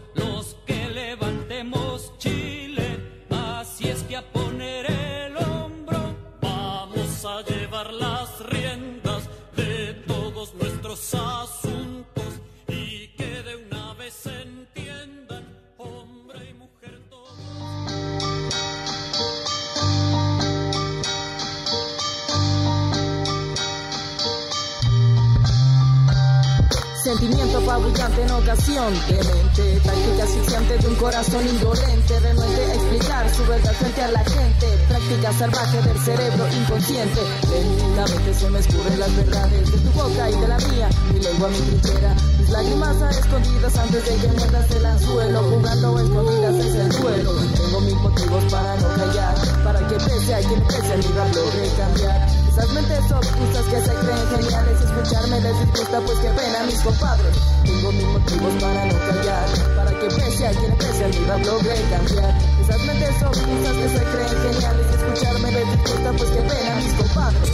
Apabullante 27.66 28.22
en 28.22 28.30
ocasión. 28.30 28.94
De 29.08 29.14
mente 29.16 29.80
Táctica 29.82 30.22
asfixiante 30.22 30.78
de 30.78 30.86
un 30.86 30.94
corazón 30.94 31.48
indolente. 31.48 32.20
Renuente 32.20 32.62
a 32.62 32.74
explicar 32.74 33.34
su 33.34 33.44
verdad 33.44 33.72
frente 33.72 34.02
a 34.02 34.10
la 34.12 34.24
gente. 34.24 34.66
Práctica 34.86 35.32
salvaje 35.32 35.82
del 35.82 35.98
cerebro 35.98 36.46
inconsciente. 36.46 37.20
Lentamente 37.50 38.34
se 38.34 38.50
me 38.50 38.60
escurren 38.60 39.00
las 39.00 39.16
verdades 39.16 39.72
De 39.72 39.78
tu 39.78 39.90
boca 39.98 40.30
y 40.30 40.40
de 40.40 40.46
la 40.46 40.58
mía. 40.58 40.88
Mi 41.12 41.18
lengua, 41.18 41.48
mi 41.48 41.58
trinchera 41.58 42.14
Mis 42.38 42.50
lágrimas 42.50 43.02
a 43.02 43.10
escondidas 43.10 43.76
antes 43.76 44.04
de 44.04 44.14
que 44.14 44.28
muerdas 44.28 44.70
el 44.70 44.86
anzuelo 44.86 45.42
Jugando 45.42 45.98
escondidas 45.98 46.54
es 46.54 46.74
el 46.76 46.88
duelo. 47.02 47.32
Tengo 47.56 47.80
mis 47.80 47.94
motivos 47.94 48.44
para 48.44 48.76
no 48.76 48.88
callar 48.94 49.34
Para 49.64 49.88
que 49.88 49.94
pese 49.96 50.34
a 50.36 50.38
quien 50.38 50.62
pese 50.68 50.96
mi 50.98 51.16
rap 51.16 51.34
logre 51.34 51.68
cambiar 51.76 52.45
esas 52.56 52.72
mentes 52.72 53.12
obtusas 53.12 53.66
que 53.66 53.80
se 53.82 53.94
creen 53.94 54.28
geniales 54.30 54.80
Escucharme 54.80 55.40
les 55.42 55.60
disgusta 55.60 56.00
pues 56.00 56.18
que 56.20 56.28
pena 56.28 56.64
mis 56.64 56.80
compadres. 56.80 57.36
Tengo 57.64 57.92
mis 57.92 58.04
motivos 58.04 58.54
para 58.62 58.86
no 58.86 58.98
callar 58.98 59.46
Para 59.76 59.90
que 59.98 60.06
pese 60.06 60.46
a 60.46 60.50
quien 60.52 60.76
pese 60.78 61.04
a 61.04 61.08
mi 61.08 61.44
logre 61.44 61.74
cambiar. 61.90 62.38
Esas 62.62 62.80
mentes 62.86 63.22
obtusas 63.22 63.76
que 63.76 63.88
se 63.90 64.04
creen 64.04 64.54
geniales 64.54 64.86
Escucharme 64.86 65.52
les 65.52 65.70
disgusta 65.70 66.12
pues 66.12 66.30
que 66.30 66.40
pena 66.40 66.74
mis 66.76 66.92
compadres. 66.94 67.52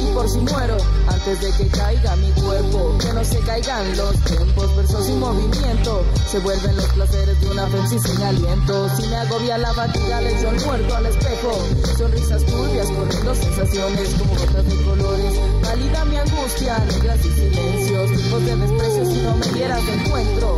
Y 0.00 0.14
por 0.14 0.28
si 0.28 0.38
muero 0.38 0.93
antes 1.26 1.40
de 1.40 1.64
que 1.64 1.70
caiga 1.70 2.16
mi 2.16 2.30
cuerpo, 2.32 2.98
que 2.98 3.12
no 3.14 3.24
se 3.24 3.38
caigan 3.40 3.96
los 3.96 4.14
tiempos, 4.24 4.76
versos 4.76 5.06
sin 5.06 5.18
movimiento, 5.20 6.04
se 6.30 6.38
vuelven 6.40 6.76
los 6.76 6.86
placeres 6.86 7.40
de 7.40 7.50
una 7.50 7.66
fe 7.66 7.98
sin 7.98 8.22
aliento. 8.22 8.88
Si 8.96 9.06
me 9.06 9.16
agobia 9.16 9.56
la 9.56 9.72
fatiga, 9.72 10.20
le 10.20 10.38
echo 10.38 10.50
el 10.50 10.60
muerto 10.66 10.96
al 10.96 11.06
espejo, 11.06 11.58
sonrisas 11.96 12.44
turbias 12.44 12.90
corriendo 12.90 13.34
sensaciones 13.34 14.14
como 14.18 14.34
gotas 14.34 14.68
de 14.68 14.84
colores, 14.84 15.40
válida 15.62 16.04
mi 16.04 16.16
angustia, 16.18 16.78
negras 16.78 17.18
y 17.24 17.30
silencios, 17.30 18.10
tipos 18.10 18.44
de 18.44 18.56
desprecio 18.56 19.04
si 19.06 19.22
no 19.22 19.36
me 19.36 19.46
dieras 19.46 19.86
de 19.86 19.94
encuentro. 19.94 20.53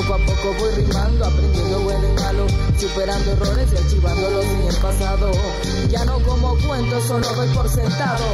Poco 0.00 0.14
a 0.14 0.18
poco 0.18 0.54
voy 0.58 0.70
rimando, 0.76 1.26
aprendiendo 1.26 1.80
bueno 1.80 2.08
y 2.08 2.20
malo, 2.22 2.46
superando 2.78 3.32
errores 3.32 3.68
y 3.70 3.76
archivándolos 3.76 4.44
en 4.46 4.68
el 4.68 4.76
pasado. 4.76 5.30
Ya 5.90 6.06
no 6.06 6.18
como 6.20 6.56
cuento, 6.66 6.98
solo 7.02 7.28
doy 7.34 7.48
por 7.48 7.68
sentado. 7.68 8.24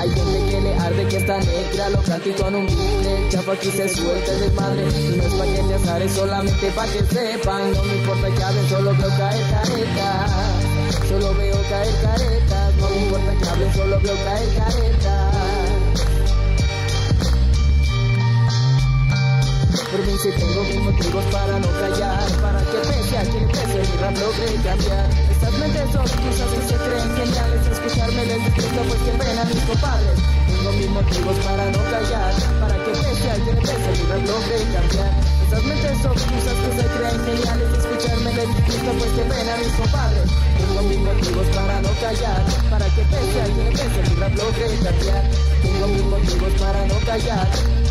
Hay 0.00 0.08
gente 0.08 0.50
que 0.50 0.60
le 0.62 0.74
arde 0.76 1.06
que 1.08 1.16
está 1.18 1.38
negra, 1.40 1.90
lo 1.90 2.02
canto 2.04 2.26
y 2.26 2.32
con 2.32 2.54
un 2.54 2.66
bucle, 2.66 3.28
chafa 3.28 3.52
aquí 3.52 3.70
se 3.70 3.86
suelta 3.86 4.32
el 4.32 4.40
desmadre. 4.40 4.82
Y 4.82 5.16
no 5.18 5.22
es 5.24 5.34
pa' 5.34 5.44
que 5.44 5.62
te 5.68 5.74
azares, 5.74 6.12
solamente 6.12 6.70
pa' 6.70 6.86
que 6.86 7.04
sepan. 7.04 7.72
No 7.74 7.82
me 7.82 7.96
importa 7.96 8.30
que 8.30 8.42
hablen, 8.42 8.68
solo 8.70 8.90
veo 8.96 9.08
caer 9.18 9.50
caretas. 9.50 10.30
Solo 11.06 11.34
veo 11.34 11.62
caer 11.68 11.94
caretas. 12.02 12.74
No 12.80 12.88
me 12.88 12.96
importa 12.96 13.32
que 13.42 13.48
hablen, 13.50 13.74
solo 13.74 14.00
veo 14.00 14.24
caer 14.24 14.48
caretas. 14.56 15.63
Por 19.94 20.04
mí 20.06 20.18
si 20.18 20.28
tengo 20.32 20.60
mis 20.64 20.80
motivos 20.82 21.24
para 21.30 21.54
no 21.60 21.70
callar 21.78 22.26
Para 22.42 22.58
que 22.66 22.78
pese 22.82 23.16
a 23.16 23.22
quien 23.30 23.46
pese 23.46 23.78
mi 23.78 23.96
rap 24.02 24.18
logre 24.18 24.46
cambiar. 24.66 25.06
Estas 25.30 25.52
mentes 25.54 25.94
obtusas 25.94 26.50
que 26.50 26.62
se 26.66 26.76
creen 26.82 27.10
geniales 27.14 27.62
Escucharme 27.70 28.26
les 28.26 28.40
disgusta 28.42 28.82
pues 28.90 29.00
que 29.06 29.12
pena 29.22 29.44
mis 29.44 29.62
compadres. 29.62 30.18
Tengo 30.50 30.72
mis 30.72 30.90
motivos 30.90 31.36
para 31.46 31.64
no 31.70 31.78
callar 31.94 32.32
Para 32.58 32.74
que 32.74 32.90
pese 32.90 33.30
a 33.30 33.36
quien 33.38 33.56
pese 33.62 33.90
mi 33.94 34.04
rap 34.10 34.22
logre 34.26 34.58
cambiar. 34.74 35.12
Estas 35.46 35.62
mentes 35.62 36.04
obtusas 36.10 36.56
que 36.58 36.70
se 36.74 36.86
creen 36.90 37.18
geniales 37.22 37.68
Escucharme 37.78 38.30
les 38.34 38.48
disgusta 38.50 38.90
pues 38.98 39.10
que 39.14 39.22
pena 39.30 39.52
mis 39.62 39.74
compadres. 39.78 40.28
Tengo 40.58 40.82
mis 40.90 41.00
motivos 41.06 41.46
para 41.54 41.74
no 41.86 41.90
callar 42.02 42.42
Para 42.66 42.86
que 42.90 43.02
pese 43.14 43.38
a 43.38 43.46
quien 43.46 43.70
pese 43.70 44.00
mi 44.10 44.14
rap 44.18 44.34
logre 44.42 44.66
cambiar. 44.82 45.24
Tengo 45.62 45.86
mis 45.86 46.04
motivos 46.10 46.52
para 46.58 46.80
no 46.82 46.98
callar 47.06 47.83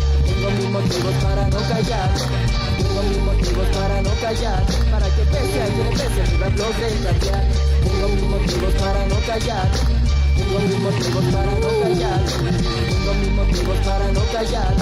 tengo 0.44 0.56
mis 0.60 0.70
motivos 0.70 1.14
para 1.22 1.48
no 1.48 1.56
callar. 1.56 2.10
Tengo 2.76 3.02
mis 3.08 3.18
motivos 3.18 3.68
para 3.68 4.02
no 4.02 4.10
callar. 4.20 4.62
Para 4.90 5.06
que 5.06 5.22
pese 5.32 5.62
a 5.62 5.66
quien 5.66 5.88
pese 5.90 6.32
mi 6.32 6.38
rap 6.38 6.58
logre 6.58 6.88
cambiar. 7.04 7.44
Tengo 7.82 8.08
mis 8.08 8.22
motivos 8.24 8.74
para 8.74 9.06
no 9.06 9.16
callar. 9.26 9.70
Tengo 10.36 10.58
mis 10.60 10.78
motivos 10.78 11.24
para 11.32 11.52
no 11.52 11.68
callar. 11.82 12.24
Tengo 12.24 13.14
mis 13.20 13.30
motivos 13.30 13.78
para 13.86 14.12
no 14.12 14.20
callar. 14.32 14.74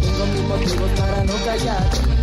Tengo 0.00 0.26
mis 0.26 0.42
motivos 0.42 0.90
para 0.98 1.24
no 1.24 1.34
callar. 1.44 2.13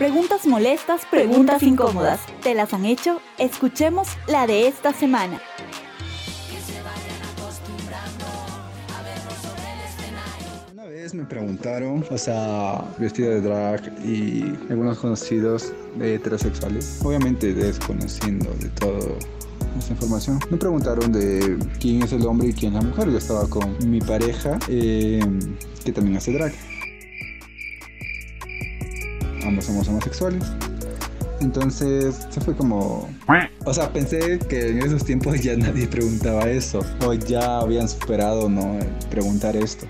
Preguntas 0.00 0.46
molestas, 0.46 1.02
preguntas 1.10 1.62
incómodas. 1.62 2.20
¿Te 2.42 2.54
las 2.54 2.72
han 2.72 2.86
hecho? 2.86 3.20
Escuchemos 3.36 4.08
la 4.26 4.46
de 4.46 4.66
esta 4.66 4.94
semana. 4.94 5.38
Una 10.72 10.84
vez 10.86 11.12
me 11.12 11.26
preguntaron, 11.26 12.02
o 12.10 12.16
sea, 12.16 12.82
vestido 12.96 13.28
de 13.28 13.42
drag 13.42 13.92
y 14.02 14.56
algunos 14.70 14.98
conocidos 15.00 15.74
heterosexuales, 16.00 16.98
obviamente 17.04 17.52
desconociendo 17.52 18.50
de 18.54 18.70
todo 18.70 19.18
esa 19.78 19.92
información. 19.92 20.40
Me 20.48 20.56
preguntaron 20.56 21.12
de 21.12 21.58
quién 21.78 22.02
es 22.04 22.12
el 22.14 22.24
hombre 22.24 22.48
y 22.48 22.52
quién 22.54 22.74
es 22.74 22.82
la 22.82 22.88
mujer. 22.88 23.10
Yo 23.10 23.18
estaba 23.18 23.46
con 23.50 23.76
mi 23.86 24.00
pareja, 24.00 24.58
eh, 24.68 25.20
que 25.84 25.92
también 25.92 26.16
hace 26.16 26.32
drag. 26.32 26.54
Ambos 29.44 29.64
somos 29.64 29.88
homosexuales. 29.88 30.44
Entonces 31.40 32.26
se 32.28 32.40
fue 32.40 32.54
como... 32.54 33.08
O 33.64 33.72
sea, 33.72 33.90
pensé 33.92 34.38
que 34.40 34.68
en 34.68 34.82
esos 34.82 35.04
tiempos 35.04 35.40
ya 35.40 35.56
nadie 35.56 35.86
preguntaba 35.86 36.48
eso. 36.50 36.80
O 37.04 37.14
ya 37.14 37.60
habían 37.60 37.88
superado, 37.88 38.48
¿no? 38.48 38.78
Preguntar 39.10 39.56
esto. 39.56 39.86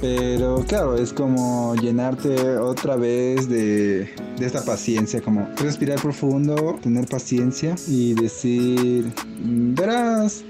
Pero 0.00 0.64
claro, 0.66 0.96
es 0.96 1.12
como 1.12 1.74
llenarte 1.76 2.58
otra 2.58 2.96
vez 2.96 3.48
de, 3.48 4.12
de 4.38 4.46
esta 4.46 4.64
paciencia, 4.64 5.20
como 5.20 5.48
respirar 5.56 6.00
profundo, 6.00 6.78
tener 6.82 7.06
paciencia 7.06 7.76
y 7.86 8.14
decir, 8.14 9.12
"Mm, 9.42 9.74
verás, 9.74 10.42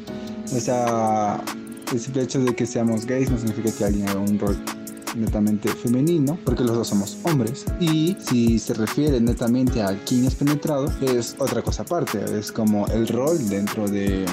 o 0.46 0.58
sea, 0.58 1.40
el 1.92 2.00
simple 2.00 2.22
hecho 2.22 2.40
de 2.40 2.54
que 2.54 2.66
seamos 2.66 3.04
gays 3.04 3.30
no 3.30 3.36
significa 3.38 3.70
que 3.76 3.84
alguien 3.84 4.08
haga 4.08 4.20
un 4.20 4.38
rol 4.38 4.56
netamente 5.16 5.68
femenino, 5.68 6.38
porque 6.44 6.64
los 6.64 6.76
dos 6.76 6.88
somos 6.88 7.18
hombres. 7.24 7.66
Y 7.80 8.16
si 8.20 8.58
se 8.58 8.74
refiere 8.74 9.20
netamente 9.20 9.82
a 9.82 9.98
quién 10.04 10.24
es 10.24 10.34
penetrado, 10.34 10.92
es 11.00 11.36
otra 11.38 11.62
cosa 11.62 11.82
aparte, 11.82 12.24
es 12.38 12.52
como 12.52 12.86
el 12.88 13.08
rol 13.08 13.48
dentro 13.48 13.88
de 13.88 14.24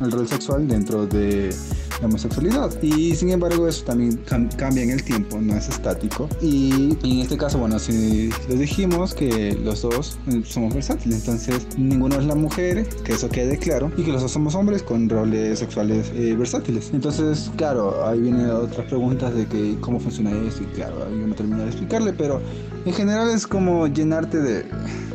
el 0.00 0.10
rol 0.12 0.26
sexual 0.28 0.66
dentro 0.68 1.06
de 1.06 1.54
la 2.00 2.06
homosexualidad. 2.06 2.70
Y 2.82 3.14
sin 3.14 3.30
embargo 3.30 3.68
eso 3.68 3.84
también 3.84 4.22
cam- 4.24 4.54
cambia 4.56 4.82
en 4.84 4.90
el 4.90 5.02
tiempo, 5.04 5.38
no 5.40 5.54
es 5.56 5.68
estático. 5.68 6.28
Y 6.40 6.96
en 7.02 7.18
este 7.20 7.36
caso, 7.36 7.58
bueno, 7.58 7.78
si 7.78 8.30
lo 8.48 8.54
dijimos 8.54 9.14
que 9.14 9.58
los 9.62 9.82
dos 9.82 10.18
eh, 10.28 10.42
somos 10.44 10.74
versátiles, 10.74 11.18
entonces 11.18 11.66
ninguno 11.76 12.16
es 12.16 12.24
la 12.24 12.34
mujer, 12.34 12.88
que 13.04 13.12
eso 13.12 13.28
quede 13.28 13.58
claro, 13.58 13.90
y 13.96 14.02
que 14.04 14.12
los 14.12 14.22
dos 14.22 14.30
somos 14.32 14.54
hombres 14.54 14.82
con 14.82 15.08
roles 15.08 15.58
sexuales 15.58 16.10
eh, 16.14 16.34
versátiles. 16.38 16.90
Entonces, 16.92 17.50
claro, 17.56 18.06
ahí 18.06 18.20
vienen 18.20 18.48
otras 18.50 18.86
preguntas 18.86 19.34
de 19.34 19.46
que 19.46 19.76
cómo 19.80 20.00
funciona 20.00 20.30
esto, 20.46 20.62
y 20.62 20.66
claro, 20.74 20.96
yo 21.10 21.26
no 21.26 21.34
termino 21.34 21.58
de 21.62 21.66
explicarle, 21.66 22.12
pero 22.12 22.40
en 22.86 22.92
general 22.94 23.28
es 23.30 23.46
como 23.46 23.86
llenarte 23.88 24.38
de, 24.38 24.64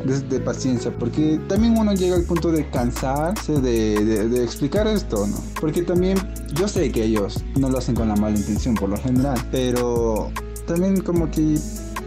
de, 0.05 0.19
de 0.29 0.39
paciencia, 0.39 0.91
porque 0.97 1.39
también 1.47 1.75
uno 1.77 1.93
llega 1.93 2.15
al 2.15 2.23
punto 2.23 2.51
de 2.51 2.69
cansarse 2.69 3.53
de, 3.59 4.05
de- 4.05 4.29
de 4.29 4.43
explicar 4.75 4.87
esto, 4.87 5.27
¿no? 5.27 5.37
Porque 5.59 5.81
también 5.81 6.17
yo 6.55 6.67
sé 6.67 6.91
que 6.91 7.03
ellos 7.03 7.43
no 7.57 7.69
lo 7.69 7.77
hacen 7.77 7.95
con 7.95 8.07
la 8.07 8.15
mala 8.15 8.37
intención 8.37 8.75
por 8.75 8.89
lo 8.89 8.97
general, 8.97 9.37
pero 9.51 10.31
también 10.67 11.01
como 11.01 11.29
que 11.31 11.57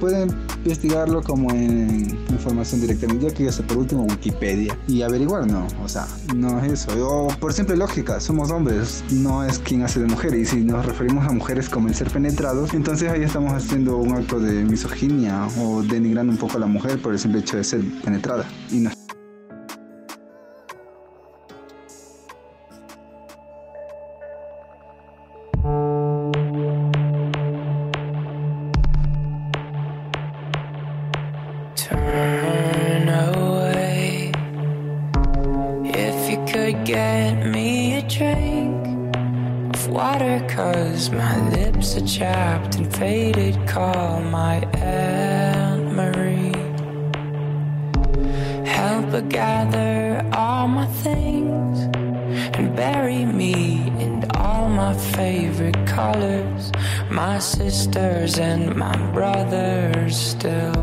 pueden 0.01 0.31
investigarlo 0.65 1.23
como 1.23 1.51
en 1.51 2.16
información 2.31 2.81
directamente, 2.81 3.27
yo 3.27 3.35
que 3.35 3.45
ya 3.45 3.53
sé 3.53 3.65
por 3.65 3.78
último 3.78 4.05
Wikipedia 4.05 4.78
y 4.86 5.03
averiguar, 5.03 5.51
no, 5.51 5.66
o 5.82 5.89
sea, 5.89 6.07
no 6.36 6.61
es 6.61 6.73
eso, 6.73 7.09
o 7.09 7.28
por 7.40 7.53
simple 7.53 7.77
lógica, 7.77 8.20
somos 8.20 8.51
hombres, 8.51 9.03
no 9.11 9.43
es 9.43 9.59
quien 9.59 9.82
hace 9.82 9.99
de 9.99 10.07
mujer 10.07 10.35
y 10.35 10.45
si 10.45 10.61
nos 10.61 10.86
referimos 10.86 11.27
a 11.27 11.32
mujeres 11.32 11.69
como 11.69 11.89
el 11.89 11.95
ser 11.95 12.11
penetrados, 12.11 12.74
entonces 12.74 13.11
ahí 13.11 13.23
estamos 13.23 13.53
haciendo 13.53 13.97
un 13.97 14.12
acto 14.12 14.39
de 14.39 14.65
misoginia 14.65 15.49
o 15.61 15.82
denigrando 15.82 16.32
un 16.32 16.39
poco 16.39 16.59
a 16.59 16.61
la 16.61 16.66
mujer 16.66 17.01
por 17.03 17.12
el 17.12 17.19
simple 17.19 17.40
hecho 17.40 17.57
de 17.57 17.65
ser 17.65 17.81
penetrada 18.05 18.45
y 18.70 18.77
no 18.77 18.97
me 37.59 37.97
a 37.97 38.02
drink 38.02 38.80
of 39.74 39.89
water, 39.89 40.36
cause 40.48 41.10
my 41.10 41.35
lips 41.56 41.97
are 41.97 42.06
chapped 42.06 42.76
and 42.76 42.89
faded, 43.01 43.55
call 43.66 44.20
my 44.20 44.56
Aunt 44.74 45.86
Marie. 45.98 46.62
Help 48.78 49.06
her 49.16 49.26
gather 49.40 49.98
all 50.32 50.68
my 50.68 50.86
things 51.06 51.76
and 52.56 52.66
bury 52.76 53.24
me 53.24 53.55
in 54.05 54.12
all 54.36 54.68
my 54.68 54.94
favorite 55.16 55.80
colors. 55.98 56.64
My 57.10 57.39
sisters 57.40 58.39
and 58.39 58.76
my 58.76 58.97
brothers 59.16 60.14
still. 60.16 60.80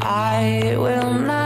I 0.00 0.76
will 0.84 1.14
not 1.30 1.45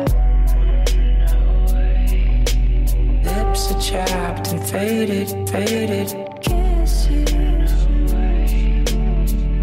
chapped 3.91 4.53
and 4.53 4.63
faded, 4.69 5.49
faded. 5.49 6.07
Kiss 6.39 7.09
you. 7.09 7.25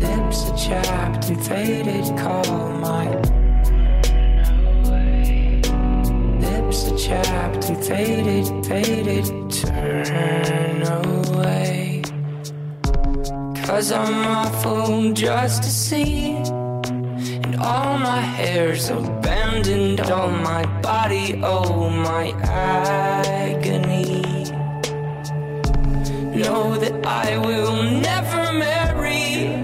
Lips 0.00 0.50
are 0.50 0.56
chapped 0.58 1.30
and 1.30 1.46
faded, 1.46 2.04
call 2.18 2.68
my 2.76 3.08
lips 6.44 6.90
are 6.90 6.98
chapped 6.98 7.70
and 7.70 7.82
faded, 7.82 8.66
faded. 8.66 9.50
Turn 9.50 10.82
away. 10.82 12.02
Cause 13.64 13.92
I'm 13.92 14.26
awful 14.26 15.14
just 15.14 15.62
to 15.62 15.70
see 15.70 16.57
all 17.60 17.98
my 17.98 18.20
hair's 18.20 18.90
abandoned 18.90 20.00
All 20.00 20.30
my 20.30 20.64
body, 20.80 21.40
oh 21.42 21.90
my 21.90 22.30
agony. 22.44 24.22
Know 26.38 26.76
that 26.78 27.04
I 27.04 27.38
will 27.38 27.82
never 27.82 28.52
marry. 28.52 29.60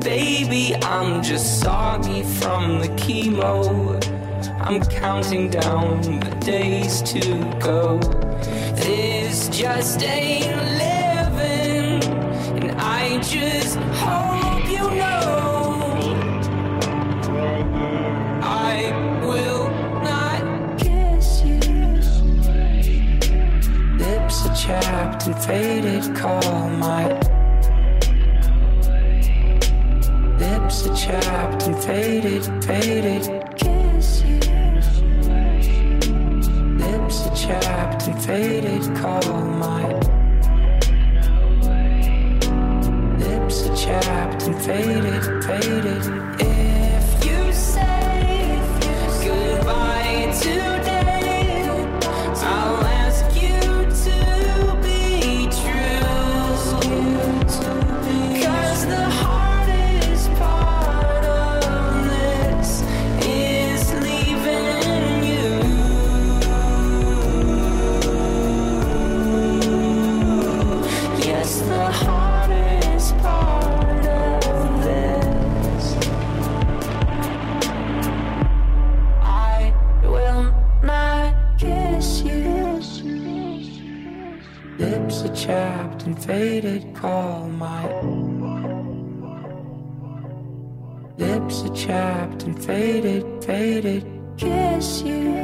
Baby, 0.00 0.74
I'm 0.82 1.22
just 1.22 1.60
soggy 1.60 2.22
from 2.22 2.80
the 2.80 2.88
chemo. 3.00 3.96
I'm 4.60 4.82
counting 4.84 5.48
down 5.50 6.02
the 6.20 6.36
days 6.40 7.02
to 7.02 7.20
go. 7.60 7.98
This 8.76 9.48
just 9.48 10.02
ain't 10.02 10.56
living 10.84 12.02
And 12.60 12.72
I 12.72 13.18
just 13.22 13.76
hope 13.76 14.68
you 14.68 14.90
know 14.96 15.45
Chapped 24.66 25.28
and 25.28 25.38
faded, 25.44 26.16
call 26.16 26.68
my 26.70 27.06
Lips 30.40 30.88
are 30.88 30.96
chapped 30.96 31.68
and 31.68 31.84
faded, 31.84 32.42
faded. 32.64 33.22
Kiss 33.54 34.24
you 34.24 34.40
Lips 36.78 37.26
are 37.28 37.36
chapped 37.36 38.08
and 38.08 38.20
faded, 38.24 38.82
call 38.96 39.40
my 39.40 39.86
Lips 43.18 43.68
are 43.68 43.76
chapped 43.76 44.42
and 44.48 44.62
faded, 44.62 45.44
faded 45.44 46.40
If 46.40 46.65
trapped 85.46 86.02
and 86.02 86.20
faded 86.24 86.92
call 86.92 87.46
my 87.46 87.84
lips 91.18 91.62
are 91.62 91.76
trapped 91.76 92.42
and 92.42 92.64
faded 92.64 93.44
faded. 93.44 94.04
Kiss 94.36 95.02
you. 95.02 95.36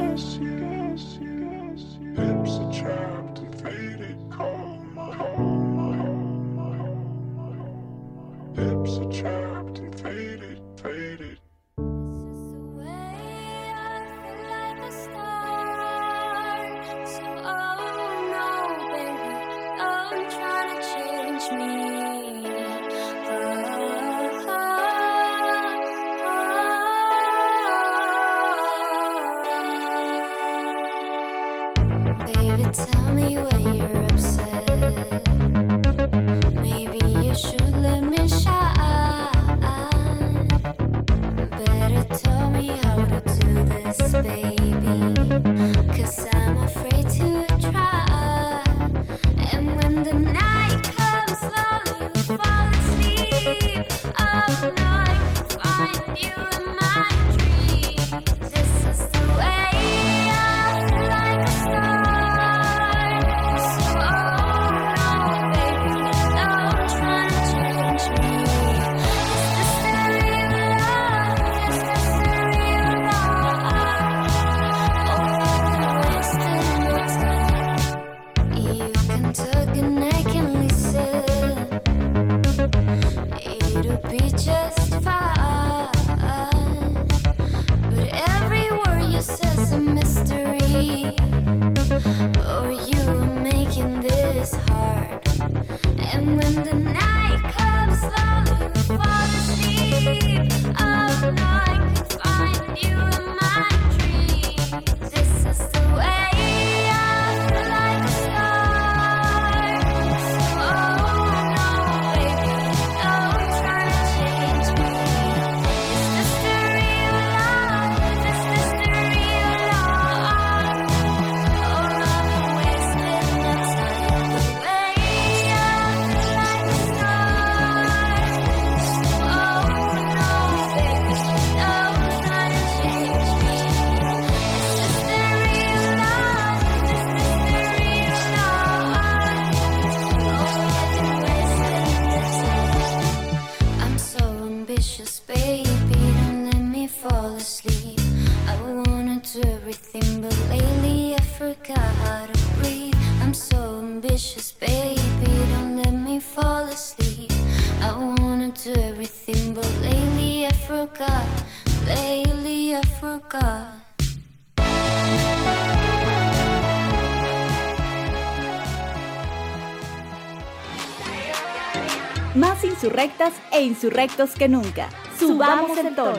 E 173.63 173.65
insurrectos 173.65 174.33
que 174.33 174.49
nunca. 174.49 174.89
Subamos 175.17 175.79
el 175.79 175.95
tono. 175.95 176.19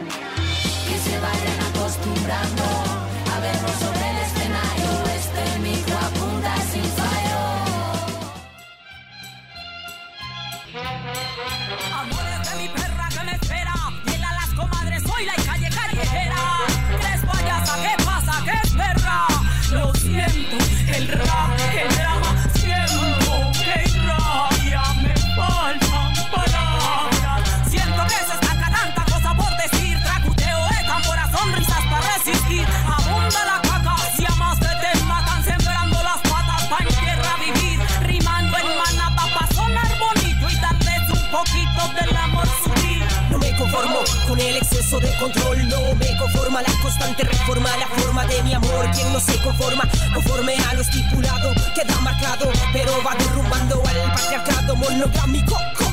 conforma 49.43 49.87
conforme 50.13 50.55
a 50.55 50.73
lo 50.73 50.81
estipulado 50.81 51.53
queda 51.75 51.99
marcado 51.99 52.49
pero 52.71 52.91
va 53.03 53.13
derrumbando 53.15 53.83
al 53.85 54.11
patriarcado 54.13 54.75
monogámico 54.75 55.57
co, 55.77 55.85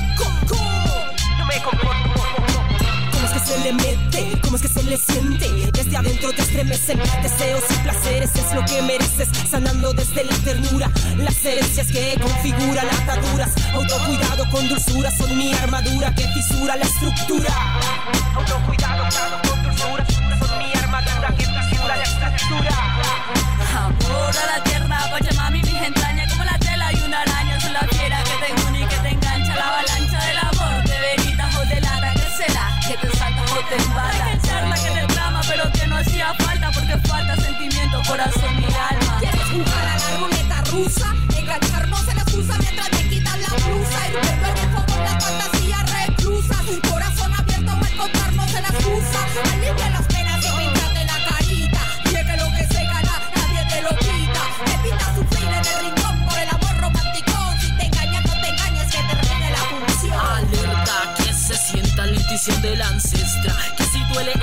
co, 0.47 1.45
me 1.47 1.63
conformo. 1.63 2.15
¿Cómo 3.13 3.27
es 3.27 3.33
que 3.33 3.41
se 3.41 3.59
le 3.59 3.73
mete? 3.73 4.41
¿Cómo 4.41 4.57
es 4.57 4.63
que 4.63 4.69
se 4.69 4.83
le 4.85 4.97
siente? 4.97 5.49
Desde 5.73 5.97
adentro 5.97 6.33
te 6.33 6.43
estremecen 6.43 6.99
deseos 7.23 7.65
y 7.71 7.75
placeres 7.83 8.31
Es 8.37 8.55
lo 8.55 8.65
que 8.65 8.83
mereces, 8.83 9.29
sanando 9.51 9.93
desde 9.93 10.25
la 10.25 10.37
ternura. 10.45 10.91
Las 11.17 11.45
herencias 11.45 11.89
que 11.89 12.17
configuran 12.21 12.87
ataduras 13.03 13.51
Autocuidado 13.75 14.49
con 14.51 14.69
dulzura 14.69 15.11
Son 15.11 15.37
mi 15.37 15.53
armadura 15.53 16.15
que 16.15 16.23
fisura 16.29 16.77
la 16.77 16.85
estructura. 16.85 17.51
Autocuidado 18.37 19.05
con 19.49 19.60
nothing 33.71 34.30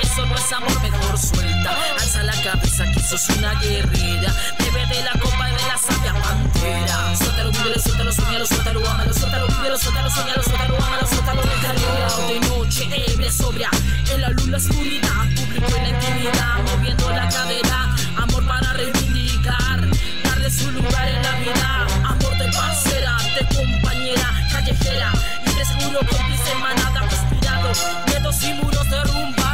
eso 0.02 0.26
no 0.26 0.34
es 0.34 0.52
amor, 0.52 0.82
mejor 0.82 1.18
suelta. 1.18 1.76
Alza 2.00 2.22
la 2.22 2.42
cabeza, 2.42 2.84
que 2.92 3.00
sos 3.00 3.28
una 3.30 3.54
guerrera. 3.60 4.32
Bebe 4.58 4.86
de 4.86 5.02
la 5.02 5.12
copa 5.12 5.46
de 5.46 5.52
la 5.52 5.78
sabia 5.78 6.14
pantera. 6.22 7.16
Suéltalo, 7.16 7.50
vívelo, 7.52 7.78
suéltalo, 7.80 8.12
soñalo, 8.12 8.46
suéltalo, 8.46 8.90
ámalo. 8.90 9.14
Suéltalo, 9.14 9.46
vívelo, 9.48 9.78
suéltalo, 9.78 10.10
soñalo, 10.10 10.42
suéltalo, 10.42 10.76
ámalo. 10.76 11.06
Suéltalo, 11.06 11.42
déjalo 11.42 12.28
de 12.28 12.40
noche, 12.40 13.12
ebria, 13.12 13.32
sobria. 13.32 13.70
En 14.12 14.20
la 14.20 14.30
luz, 14.30 14.48
la 14.48 14.56
oscuridad, 14.56 15.22
público 15.36 15.76
en 15.76 15.82
la 15.82 15.88
intimidad. 15.88 16.54
Moviendo 16.66 17.10
la 17.10 17.28
cadera, 17.28 17.96
amor 18.16 18.46
para 18.46 18.72
reivindicar. 18.74 19.80
Darle 20.24 20.50
su 20.50 20.70
lugar 20.70 21.08
en 21.08 21.22
la 21.22 21.32
vida. 21.40 21.86
Amor 22.04 22.38
de 22.38 22.52
parcera, 22.52 23.16
de 23.38 23.56
compañera, 23.56 24.48
callejera. 24.52 25.12
Y 25.46 25.54
de 25.54 25.64
seguro 25.64 26.00
cómplice 26.00 26.54
manada, 26.60 27.00
conspirado. 27.00 27.72
Miedos 28.06 28.42
y 28.42 28.52
muros 28.54 28.90
derrumbando. 28.90 29.47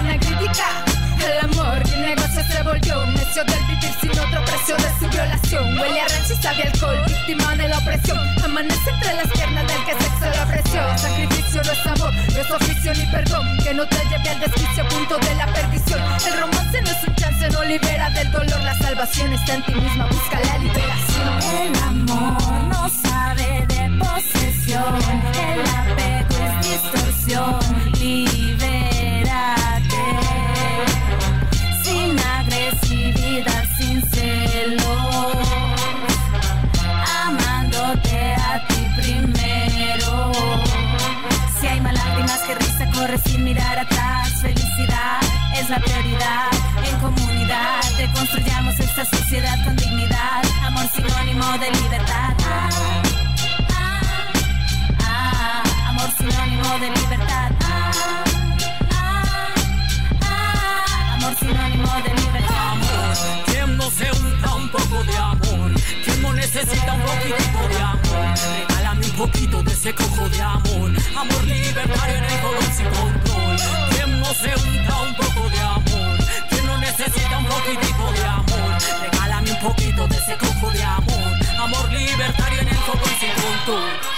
Una 0.00 0.18
crítica 0.18 0.84
al 1.26 1.50
amor 1.50 1.82
que 1.82 1.96
negocio 1.96 2.42
se 2.44 2.62
volvió 2.62 3.06
necio 3.06 3.44
del 3.44 3.64
vivir 3.66 3.94
sin 4.00 4.10
otro 4.10 4.44
precio 4.44 4.76
de 4.76 4.90
su 4.98 5.08
violación. 5.08 5.78
Huele 5.78 6.00
a 6.00 6.08
rancho 6.08 6.34
y 6.34 6.42
sabe 6.42 6.62
alcohol, 6.62 6.98
víctima 7.06 7.56
de 7.56 7.68
la 7.68 7.78
opresión. 7.78 8.18
Amanece 8.44 8.90
entre 8.90 9.14
las 9.14 9.28
piernas 9.28 9.66
del 9.66 9.84
que 9.84 9.92
sexo 9.92 10.30
le 10.30 10.40
ofreció. 10.40 10.98
Sacrificio 10.98 11.62
no 11.64 11.72
es 11.72 11.86
amor, 11.86 12.14
no 12.14 12.40
es 12.40 12.50
oficio 12.50 12.94
ni 12.94 13.06
perdón. 13.06 13.58
Que 13.64 13.74
no 13.74 13.86
te 13.86 13.96
lleve 13.96 14.28
al 14.28 14.40
desquicio, 14.40 14.88
punto 14.88 15.18
de 15.18 15.34
la 15.34 15.46
perdición. 15.46 16.00
El 16.26 16.40
romance 16.40 16.82
no 16.82 16.90
es 16.90 17.08
un 17.08 17.14
chance, 17.16 17.50
no 17.50 17.64
libera 17.64 18.10
del 18.10 18.30
dolor. 18.30 18.62
La 18.62 18.78
salvación 18.78 19.32
está 19.32 19.54
en 19.54 19.62
ti 19.64 19.74
misma, 19.74 20.06
busca 20.06 20.40
la 20.40 20.58
liberación. 20.58 21.66
El 21.66 21.76
amor 21.82 22.64
no 22.70 22.88
sabe 22.88 23.66
de 23.68 23.98
posesión. 23.98 24.94
El 25.34 25.60
apego 25.60 26.36
es 26.44 26.68
distorsión. 26.68 27.58
Libérate. 27.98 28.75
Corre 43.06 43.18
sin 43.18 43.44
mirar 43.44 43.78
atrás. 43.78 44.32
Felicidad 44.42 45.20
es 45.54 45.68
la 45.70 45.78
prioridad. 45.78 46.50
En 46.84 46.98
comunidad 46.98 47.80
construyamos 48.14 48.78
esta 48.80 49.04
sociedad 49.04 49.64
con 49.64 49.76
dignidad. 49.76 50.42
Amor 50.64 50.86
sinónimo 50.94 51.46
de 51.58 51.70
libertad. 51.70 52.34
Amor 55.88 56.10
sinónimo 56.18 56.78
de 56.78 56.90
libertad. 56.90 57.50
Amor 61.14 61.36
sinónimo 61.38 61.90
de 62.04 62.14
libertad. 62.22 62.76
¿Quién 63.46 63.76
no 63.76 63.90
se 63.90 64.10
unta 64.10 64.54
un 64.54 64.68
poco 64.70 65.04
de 65.04 65.16
amor? 65.16 65.72
¿Quién 66.04 66.22
no 66.22 66.32
necesita 66.32 66.92
un 66.92 67.02
poquito 67.02 67.68
de 67.68 67.80
amor? 67.82 68.65
Poquito 69.16 69.62
de 69.62 69.72
ese 69.72 69.94
cojo 69.94 70.28
de 70.28 70.42
amor. 70.42 70.90
Amor 71.16 71.44
libertario 71.44 72.16
en 72.16 72.24
el 72.24 72.40
color 72.40 72.62
sin 72.64 72.84
control. 72.84 73.56
¿Quién 73.88 74.20
no 74.20 74.26
se 74.26 74.54
unta 74.54 75.00
un 75.00 75.14
poco 75.14 75.48
de 75.48 75.58
amor? 75.58 76.18
¿Quién 76.50 76.66
no 76.66 76.76
necesita 76.76 77.38
un 77.38 77.46
poquitico 77.46 78.12
de 78.12 78.24
amor? 78.24 78.78
Regálame 79.00 79.52
un 79.52 79.60
poquito 79.60 80.06
de 80.06 80.16
ese 80.16 80.36
cojo 80.36 80.70
de 80.70 80.82
amor. 80.82 81.32
Amor 81.58 81.92
libertario 81.92 82.60
en 82.60 82.68
el 82.68 82.76
color 82.76 83.08
sin 83.18 83.30
control. 83.30 84.15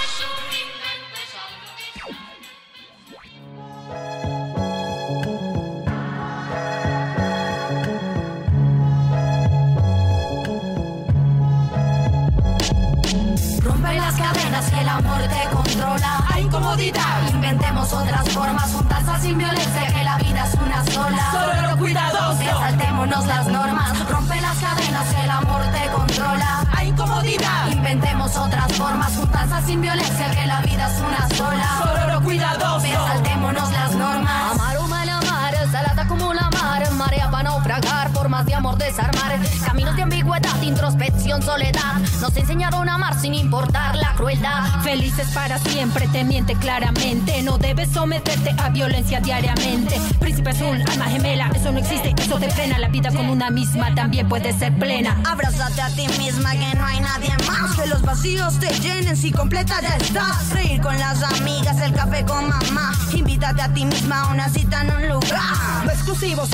Inventemos 17.33 17.93
otras 17.95 18.29
formas. 18.29 18.71
Juntas 18.73 19.23
sin 19.23 19.39
violencia 19.39 19.87
que 19.87 20.05
la 20.05 20.19
vida 20.19 20.45
es 20.45 20.55
una 20.55 20.85
sola. 20.85 21.31
Solo 21.33 21.71
lo 21.71 21.79
cuidadoso. 21.79 22.61
Saltémonos 22.61 23.27
las 23.27 23.47
normas. 23.47 24.09
Rompe 24.11 24.41
las 24.41 24.57
cadenas 24.59 25.15
que 25.15 25.25
el 25.25 25.31
amor 25.31 25.63
te 25.73 25.91
controla. 25.91 26.67
Hay 26.77 26.89
incomodidad. 26.89 27.69
Inventemos 27.73 28.37
otras 28.37 28.71
formas. 28.75 29.17
Juntas 29.17 29.65
sin 29.65 29.81
violencia 29.81 30.31
que 30.31 30.47
la 30.47 30.61
vida 30.61 30.89
es 30.89 31.01
una 31.01 31.37
sola. 31.37 31.83
Solo 31.83 32.15
lo 32.15 32.23
cuidadoso. 32.23 32.87
Saltémonos 32.87 33.73
las 33.73 33.95
normas. 33.95 34.53
Amar 34.53 34.79
humana 34.79 35.21
mar, 35.23 35.55
salada 35.73 36.07
como 36.07 36.35
la 36.35 36.51
mar, 36.51 36.58
marea 37.09 37.31
para 37.31 37.45
naufragar, 37.45 38.11
formas 38.13 38.45
de 38.45 38.55
amor 38.55 38.77
desarmar, 38.77 39.39
caminos 39.65 39.97
de 39.97 40.03
ambigüedad, 40.03 40.61
introspección, 40.61 41.41
soledad. 41.41 41.95
Nos 42.21 42.37
enseñaron 42.37 42.87
a 42.87 42.97
amar 42.97 43.19
sin 43.19 43.33
importar 43.33 43.97
la 43.97 44.13
crueldad. 44.15 44.83
Felices 44.83 45.29
para 45.33 45.59
siempre, 45.59 46.07
te 46.09 46.23
miente 46.25 46.55
claramente. 46.57 47.43
No 47.43 47.57
debes 47.57 47.89
someterte 47.93 48.55
a 48.59 48.69
violencia 48.69 49.21
diariamente. 49.21 49.99
Príncipe 50.21 50.51
azul, 50.51 50.83
alma 50.87 51.07
gemela, 51.07 51.51
eso 51.55 51.73
no 51.73 51.79
existe, 51.79 52.15
eso 52.19 52.39
te 52.39 52.51
frena. 52.51 52.79
La 52.79 52.89
vida 52.89 53.11
como 53.11 53.33
una 53.33 53.49
misma 53.49 53.95
también 53.95 54.29
puede 54.29 54.53
ser 54.53 54.79
plena. 54.79 55.17
Abrázate 55.25 55.81
a 55.81 55.89
ti 55.89 56.07
misma 56.19 56.53
que 56.53 56.75
no 56.77 56.85
hay 56.85 57.01
nadie 57.01 57.33
más. 57.47 57.75
Que 57.75 57.87
los 57.87 58.03
vacíos 58.03 58.61
te 58.61 58.69
llenen 58.81 59.17
si 59.17 59.33
completa 59.33 59.81
ya 59.81 59.97
estás. 59.97 60.51
Reír 60.51 60.83
con 60.83 60.99
las 60.99 61.23
amigas, 61.23 61.81
el 61.81 61.95
café 61.95 62.23
con 62.27 62.49
mamá. 62.49 62.93
Invítate 63.15 63.63
a 63.63 63.73
ti 63.73 63.87
misma 63.87 64.25
a 64.25 64.33
una 64.35 64.49
cita 64.51 64.83
en 64.83 64.91
un 64.91 65.09
lugar. 65.09 65.85
Lo 65.85 65.91
exclusivo 65.91 66.45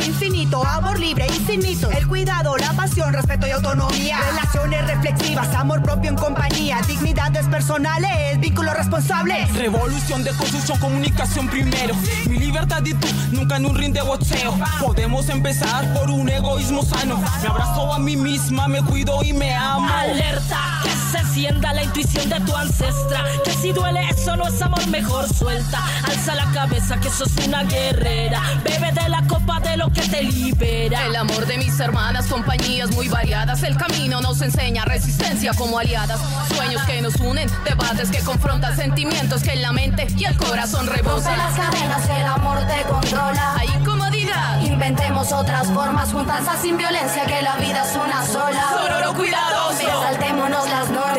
amor 0.52 0.98
libre, 0.98 1.26
infinito. 1.26 1.90
El 1.90 2.06
cuidado, 2.06 2.56
la 2.56 2.72
pasión, 2.72 3.12
respeto 3.12 3.46
y 3.46 3.50
autonomía. 3.50 4.18
Relaciones 4.30 4.86
reflexivas, 4.86 5.48
amor 5.54 5.82
propio 5.82 6.10
en 6.10 6.16
compañía. 6.16 6.80
Dignidades 6.86 7.46
personales, 7.46 8.38
vínculos 8.38 8.74
responsables. 8.74 9.52
Revolución 9.54 10.22
de 10.22 10.30
construcción, 10.32 10.78
comunicación 10.78 11.48
primero. 11.48 11.94
Mi 12.28 12.38
libertad 12.38 12.82
y 12.84 12.94
tú, 12.94 13.08
nunca 13.32 13.56
en 13.56 13.66
un 13.66 13.74
ring 13.74 13.92
de 13.92 14.02
boxeo. 14.02 14.54
Podemos 14.80 15.28
empezar 15.28 15.92
por 15.94 16.10
un 16.10 16.28
egoísmo 16.28 16.84
sano. 16.84 17.22
Me 17.42 17.48
abrazo 17.48 17.92
a 17.92 17.98
mí 17.98 18.16
misma, 18.16 18.68
me 18.68 18.82
cuido 18.82 19.22
y 19.22 19.32
me 19.32 19.54
amo. 19.54 19.88
Alerta, 19.88 20.58
que 20.82 20.90
se 20.90 21.32
sienta 21.32 21.72
la 21.72 21.84
intuición 21.84 22.28
de 22.28 22.40
tu 22.40 22.54
ancestra. 22.54 23.24
Que 23.44 23.52
si 23.52 23.72
duele, 23.72 24.08
eso 24.10 24.36
no 24.36 24.46
es 24.46 24.60
amor, 24.60 24.86
mejor 24.88 25.32
suelta. 25.32 25.82
Alza 26.04 26.34
la 26.34 26.50
cabeza, 26.52 26.98
que 27.00 27.10
sos 27.10 27.32
una 27.46 27.64
guerrera. 27.64 28.42
Bebe 28.62 28.92
de 28.92 29.08
la 29.08 29.22
copa 29.26 29.60
de 29.60 29.76
lo 29.76 29.90
que 29.90 30.02
te 30.02 30.22
libera. 30.34 31.06
El 31.06 31.16
amor 31.16 31.46
de 31.46 31.58
mis 31.58 31.78
hermanas, 31.80 32.26
compañías 32.26 32.90
muy 32.92 33.08
variadas. 33.08 33.62
El 33.62 33.76
camino 33.76 34.20
nos 34.20 34.40
enseña 34.42 34.84
resistencia 34.84 35.52
como 35.54 35.78
aliadas. 35.78 36.20
Sueños 36.48 36.82
que 36.82 37.00
nos 37.02 37.16
unen, 37.16 37.48
debates 37.64 38.10
que 38.10 38.20
confrontan 38.20 38.76
sentimientos 38.76 39.42
que 39.42 39.52
en 39.52 39.62
la 39.62 39.72
mente 39.72 40.06
y 40.16 40.24
el 40.24 40.36
corazón 40.36 40.86
rebosan. 40.86 41.36
Las 41.38 41.54
cadenas 41.54 42.08
el 42.08 42.26
amor 42.26 42.58
te 42.66 42.82
controla. 42.88 43.56
Hay 43.58 43.68
incomodidad. 43.68 44.60
Inventemos 44.62 45.32
otras 45.32 45.68
formas, 45.68 46.12
juntas 46.12 46.44
sin 46.60 46.76
violencia 46.76 47.24
que 47.26 47.42
la 47.42 47.56
vida 47.56 47.84
es 47.84 47.96
una 47.96 48.26
sola. 48.26 48.64
Solo 48.76 49.00
lo 49.00 49.14
cuidadoso. 49.14 50.02
Saltémonos 50.02 50.68
las 50.68 50.90
normas. 50.90 51.13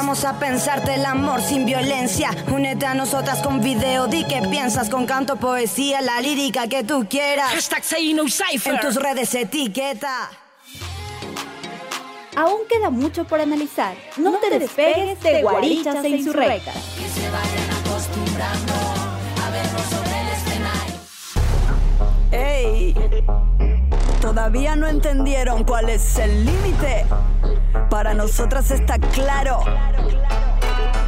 Te 0.00 0.06
invitamos 0.06 0.24
a 0.24 0.38
pensarte 0.38 0.94
el 0.94 1.04
amor 1.04 1.42
sin 1.42 1.66
violencia. 1.66 2.30
Únete 2.50 2.86
a 2.86 2.94
nosotras 2.94 3.42
con 3.42 3.60
video, 3.60 4.06
di 4.06 4.24
que 4.24 4.40
piensas 4.48 4.88
con 4.88 5.04
canto, 5.04 5.36
poesía, 5.36 6.00
la 6.00 6.22
lírica 6.22 6.68
que 6.68 6.82
tú 6.82 7.06
quieras. 7.06 7.50
Hashtag 7.50 7.84
say 7.84 8.14
no 8.14 8.26
cipher. 8.26 8.76
En 8.76 8.80
tus 8.80 8.94
redes 8.94 9.34
etiqueta. 9.34 10.30
Aún 12.34 12.60
queda 12.66 12.88
mucho 12.88 13.26
por 13.26 13.42
analizar. 13.42 13.94
No, 14.16 14.38
te 14.38 14.58
despegues 14.58 15.20
de 15.20 15.42
Guarichas 15.42 16.02
e 16.02 16.08
Insurrectas. 16.08 16.76
Que 16.96 17.06
se 17.06 17.28
vayan 17.28 17.70
acostumbrando 17.84 18.72
a 19.44 19.50
vernos 19.50 19.82
sobre 19.82 20.18
el 20.22 20.28
escenario. 20.38 20.96
¡Ey! 22.32 22.94
Todavía 24.22 24.76
no 24.76 24.86
entendieron 24.86 25.62
cuál 25.62 25.90
es 25.90 26.16
el 26.16 26.46
límite. 26.46 27.04
Para 27.88 28.14
nosotras 28.14 28.70
está 28.70 28.98
claro. 28.98 29.60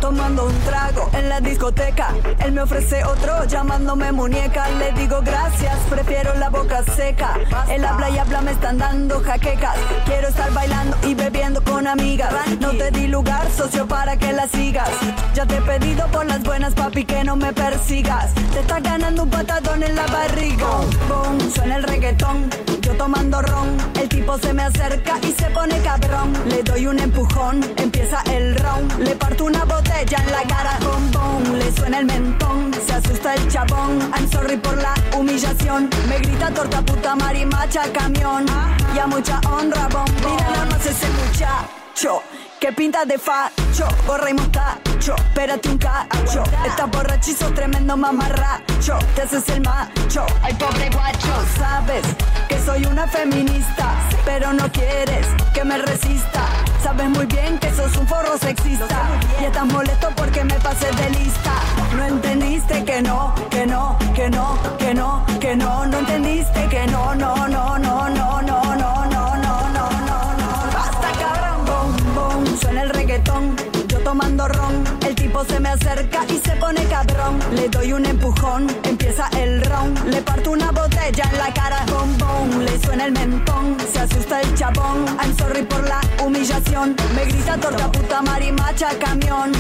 Tomando 0.03 0.47
un 0.47 0.61
trago 0.63 1.09
en 1.13 1.29
la 1.29 1.41
discoteca, 1.41 2.09
él 2.41 2.51
me 2.51 2.63
ofrece 2.63 3.05
otro 3.05 3.45
llamándome 3.45 4.11
muñeca. 4.11 4.69
Le 4.71 4.91
digo 5.01 5.21
gracias, 5.23 5.79
prefiero 5.89 6.35
la 6.35 6.51
boca 6.51 6.83
seca. 6.83 7.35
Él 7.71 7.85
habla 7.85 8.11
y 8.11 8.19
habla, 8.19 8.41
me 8.41 8.51
están 8.51 8.79
dando 8.79 9.21
jaquecas. 9.21 9.77
Quiero 10.05 10.27
estar 10.27 10.53
bailando 10.53 10.97
y 11.07 11.15
bebiendo 11.15 11.63
con 11.63 11.87
amigas. 11.87 12.35
No 12.59 12.71
te 12.71 12.91
di 12.91 13.07
lugar, 13.07 13.49
socio, 13.57 13.87
para 13.87 14.17
que 14.17 14.33
la 14.33 14.49
sigas. 14.49 14.91
Ya 15.35 15.47
te 15.47 15.59
he 15.59 15.63
pedido 15.63 16.09
por 16.09 16.27
las 16.27 16.43
buenas, 16.43 16.75
papi, 16.75 17.05
que 17.05 17.23
no 17.23 17.37
me 17.37 17.53
persigas. 17.53 18.35
Te 18.53 18.59
está 18.59 18.81
ganando 18.81 19.23
un 19.23 19.31
patadón 19.31 19.85
en 19.85 19.95
la 19.95 20.07
barriga. 20.09 20.67
Boom, 21.09 21.39
suena 21.55 21.77
el 21.77 21.85
reggaetón, 21.85 22.51
yo 22.81 22.93
tomando 22.97 23.41
ron. 23.41 23.77
El 24.01 24.09
tipo 24.09 24.37
se 24.39 24.53
me 24.53 24.65
acerca 24.65 25.15
y 25.23 25.31
se 25.31 25.49
pone 25.51 25.79
cabrón. 25.79 26.33
Le 26.49 26.65
doy 26.65 26.89
un 26.89 26.99
empujón, 26.99 27.65
empieza 27.77 28.21
el 28.33 28.57
round. 28.57 28.99
Le 28.99 29.15
parto 29.15 29.45
una 29.45 29.65
botella 29.65 29.92
en 30.01 30.33
la 30.33 30.43
cara, 30.43 30.79
bom, 30.81 31.11
bom. 31.13 31.55
Le 31.55 31.73
suena 31.73 31.99
el 31.99 32.07
mentón, 32.07 32.71
se 32.87 32.93
asusta 32.95 33.35
el 33.35 33.49
chabón. 33.49 34.01
I'm 34.15 34.31
sorry 34.31 34.57
por 34.57 34.77
la 34.77 34.95
humillación. 35.17 35.89
Me 36.09 36.19
grita 36.19 36.51
torta 36.51 36.83
puta 36.83 37.15
marimacha 37.15 37.83
camión. 37.93 38.47
Y 38.95 38.99
a 38.99 39.07
mucha 39.07 39.41
honra 39.49 39.89
bombón. 39.89 40.33
Mira 40.33 40.51
nada 40.51 40.65
más 40.67 40.87
ese 40.87 41.07
muchacho. 41.09 42.23
Que 42.61 42.73
pinta 42.73 43.05
de 43.05 43.19
facho, 43.19 43.89
gorra 44.07 44.31
y 44.31 44.35
mostacho, 44.35 45.17
espérate 45.17 45.69
un 45.69 45.79
cacho. 45.79 46.45
Estás 46.65 46.91
borrachizo, 46.93 47.53
tremendo 47.53 47.97
mamarracho. 47.97 48.99
Te 49.17 49.23
haces 49.23 49.49
el 49.49 49.63
macho, 49.63 50.25
ay 50.43 50.55
pobre 50.55 50.89
guacho. 50.91 51.45
Sabes 51.59 52.05
que 52.49 52.61
soy 52.61 52.85
una 52.87 53.09
feminista, 53.09 53.95
pero 54.25 54.53
no 54.53 54.71
quieres 54.71 55.27
que 55.53 55.65
me 55.65 55.79
resista. 55.79 56.47
Sabes 56.83 57.09
muy 57.11 57.27
bien 57.27 57.59
que 57.59 57.71
sos 57.73 57.97
un 57.97 58.07
forro 58.07 58.37
sexista. 58.39 59.03
Y 59.41 59.45
estás 59.45 59.67
molesto 59.67 60.09
porque 60.17 60.43
me 60.45 60.59
pasé 60.61 60.87
de 60.87 61.11
lista. 61.11 61.53
No 61.97 62.05
entendiste 62.05 62.85
que 62.85 63.01
no, 63.01 63.35
que 63.51 63.67
no, 63.67 63.97
que 64.15 64.29
no, 64.29 64.59
que 64.79 64.95
no, 64.95 65.25
que 65.41 65.57
no. 65.57 65.87
No 65.87 65.99
entendiste 65.99 66.69
que 66.69 66.87
no, 66.89 67.15
no, 67.15 67.49
no, 67.49 67.79
no, 67.79 68.09
no, 68.09 68.43
no, 68.43 68.73
no, 68.73 68.75
no, 68.75 69.37
no, 69.37 69.69
no, 69.69 69.91
no, 70.09 70.35
no. 70.41 70.49
Basta 70.75 71.09
cabrón, 71.21 71.65
bom, 71.67 72.15
bom. 72.15 72.57
Suena 72.61 72.83
el 72.83 72.91
reggaetón, 72.91 73.57
yo 73.87 73.99
tomando 74.01 74.49
ron. 74.49 75.02
Tipo 75.33 75.45
se 75.47 75.61
me 75.61 75.71
acerca 75.71 76.27
y 76.29 76.37
se 76.47 76.53
pone 76.57 76.85
cabrón. 76.85 77.39
Le 77.53 77.67
doy 77.71 77.95
un 77.95 78.05
empujón, 78.05 78.67
empieza 78.83 79.31
el 79.39 79.63
ron. 79.65 79.95
Le 80.11 80.21
parto 80.21 80.51
una 80.51 80.71
botella 80.73 81.25
en 81.33 81.39
la 81.39 81.55
cara, 81.55 81.87
bom, 81.91 82.19
bom. 82.19 82.59
Le 82.61 82.79
suena 82.79 83.07
el 83.07 83.13
mentón, 83.13 83.79
se 83.91 84.01
asusta 84.01 84.43
el 84.43 84.55
chabón. 84.55 85.07
I'm 85.23 85.35
sorry 85.39 85.63
por 85.63 85.83
la 85.89 86.01
humillación. 86.23 86.95
Me 87.15 87.25
grita 87.25 87.57
torta 87.57 87.91
puta 87.91 88.21
marimacha 88.21 88.91
camión. 88.99 89.53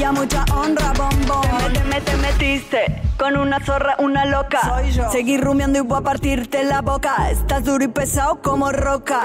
Y 0.00 0.02
a 0.02 0.10
mucha 0.10 0.44
honra, 0.52 0.92
bom, 0.96 1.10
bom. 1.28 1.42
Te, 1.74 1.84
me- 1.84 2.00
te 2.00 2.16
metiste 2.16 3.00
con 3.16 3.36
una 3.36 3.64
zorra, 3.64 3.94
una 4.00 4.24
loca. 4.24 4.58
Soy 4.64 4.90
yo. 4.90 5.12
Seguí 5.12 5.38
rumiando 5.38 5.78
y 5.78 5.82
voy 5.82 5.98
a 5.98 6.00
partirte 6.00 6.64
la 6.64 6.80
boca. 6.80 7.30
Estás 7.30 7.62
duro 7.62 7.84
y 7.84 7.88
pesado 7.88 8.42
como 8.42 8.72
roca. 8.72 9.20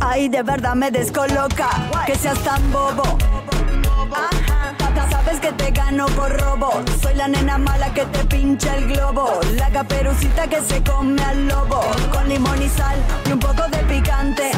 Ay, 0.00 0.28
de 0.28 0.44
verdad 0.44 0.76
me 0.76 0.92
descoloca. 0.92 1.68
Que 2.06 2.14
seas 2.14 2.38
tan 2.44 2.62
bobo. 2.70 3.02
Ajá. 4.12 4.85
Sabes 5.26 5.40
que 5.40 5.52
te 5.54 5.72
gano 5.72 6.06
por 6.06 6.30
robo. 6.40 6.70
Soy 7.02 7.14
la 7.14 7.26
nena 7.26 7.58
mala 7.58 7.92
que 7.92 8.04
te 8.04 8.24
pincha 8.26 8.76
el 8.76 8.86
globo. 8.86 9.40
La 9.56 9.68
caperucita 9.70 10.46
que 10.46 10.60
se 10.62 10.80
come 10.84 11.20
al 11.20 11.48
lobo. 11.48 11.80
Con 12.12 12.28
limón 12.28 12.62
y 12.62 12.68
sal 12.68 12.96
y 13.28 13.32
un 13.32 13.40
poco 13.40 13.64
de 13.68 13.78
picante. 13.92 14.52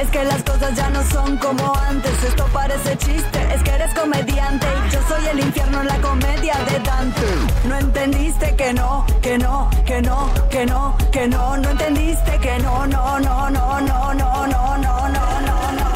Es 0.00 0.08
que 0.08 0.24
las 0.24 0.42
cosas 0.44 0.74
ya 0.74 0.88
no 0.88 1.02
son 1.04 1.36
como 1.36 1.76
antes. 1.76 2.10
Esto 2.24 2.46
parece 2.54 2.96
chiste, 2.96 3.38
es 3.54 3.62
que 3.62 3.70
eres 3.70 3.92
comediante. 3.92 4.66
Yo 4.90 4.98
soy 5.08 5.26
el 5.26 5.40
infierno 5.40 5.82
en 5.82 5.88
la 5.88 5.98
comedia 6.00 6.54
de 6.70 6.78
Dante. 6.78 7.26
No 7.68 7.76
entendiste 7.76 8.56
que 8.56 8.72
no, 8.72 9.04
que 9.20 9.36
no, 9.36 9.68
que 9.84 10.00
no, 10.00 10.30
que 10.48 10.64
no, 10.64 10.96
que 11.12 11.28
no. 11.28 11.56
No 11.58 11.68
entendiste 11.68 12.38
que 12.38 12.58
no, 12.60 12.86
no, 12.86 13.20
no, 13.20 13.50
no, 13.50 13.80
no, 13.80 14.14
no, 14.14 14.46
no, 14.46 14.46
no, 14.46 14.78
no, 14.78 15.08
no, 15.08 15.38
no, 15.42 15.88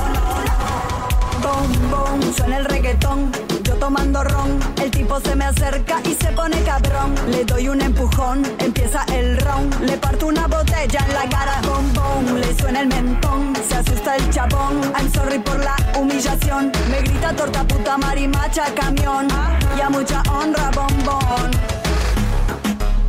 no. 0.44 1.42
Bom, 1.42 1.90
bom, 1.90 2.34
suena 2.34 2.58
el 2.58 2.66
reggaetón. 2.66 3.49
Tomando 3.80 4.22
ron, 4.22 4.60
el 4.82 4.90
tipo 4.90 5.18
se 5.20 5.34
me 5.34 5.46
acerca 5.46 6.00
y 6.04 6.14
se 6.14 6.30
pone 6.32 6.60
cabrón. 6.62 7.14
Le 7.28 7.44
doy 7.46 7.68
un 7.68 7.80
empujón, 7.80 8.42
empieza 8.58 9.04
el 9.12 9.38
ron. 9.38 9.70
Le 9.80 9.96
parto 9.96 10.26
una 10.26 10.46
botella 10.46 11.00
en 11.08 11.14
la 11.14 11.28
cara, 11.28 11.60
bom, 11.62 11.92
bom. 11.94 12.36
Le 12.36 12.54
suena 12.56 12.82
el 12.82 12.88
mentón, 12.88 13.54
se 13.68 13.76
asusta 13.76 14.16
el 14.16 14.30
chabón. 14.30 14.82
I'm 14.94 15.10
sorry 15.12 15.38
por 15.38 15.58
la 15.58 15.74
humillación. 15.98 16.70
Me 16.90 17.00
grita 17.00 17.34
torta 17.34 17.64
puta 17.66 17.96
marimacha 17.96 18.66
camión. 18.74 19.28
Y 19.76 19.80
a 19.80 19.88
mucha 19.88 20.22
honra, 20.30 20.70
bombón. 20.74 21.50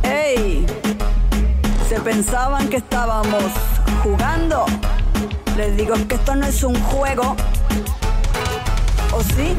Ey, 0.02 0.66
se 1.88 2.00
pensaban 2.00 2.68
que 2.68 2.78
estábamos 2.78 3.44
jugando. 4.02 4.64
Les 5.56 5.76
digo 5.76 5.94
que 6.08 6.14
esto 6.14 6.34
no 6.34 6.46
es 6.46 6.62
un 6.64 6.80
juego. 6.82 7.36
¿O 9.12 9.22
sí? 9.22 9.54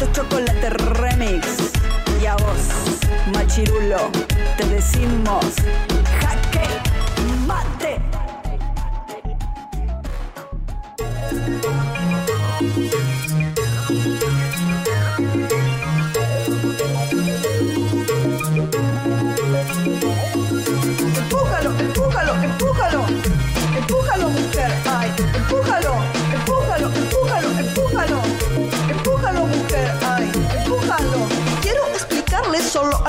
Esto 0.00 0.12
es 0.12 0.16
chocolate 0.16 0.70
remix. 0.70 1.72
Y 2.22 2.24
a 2.24 2.34
vos, 2.36 3.00
machirulo, 3.34 4.10
te 4.56 4.64
decimos 4.64 5.44
jaque 6.22 6.66
mate. 7.46 8.00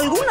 alguna 0.01 0.30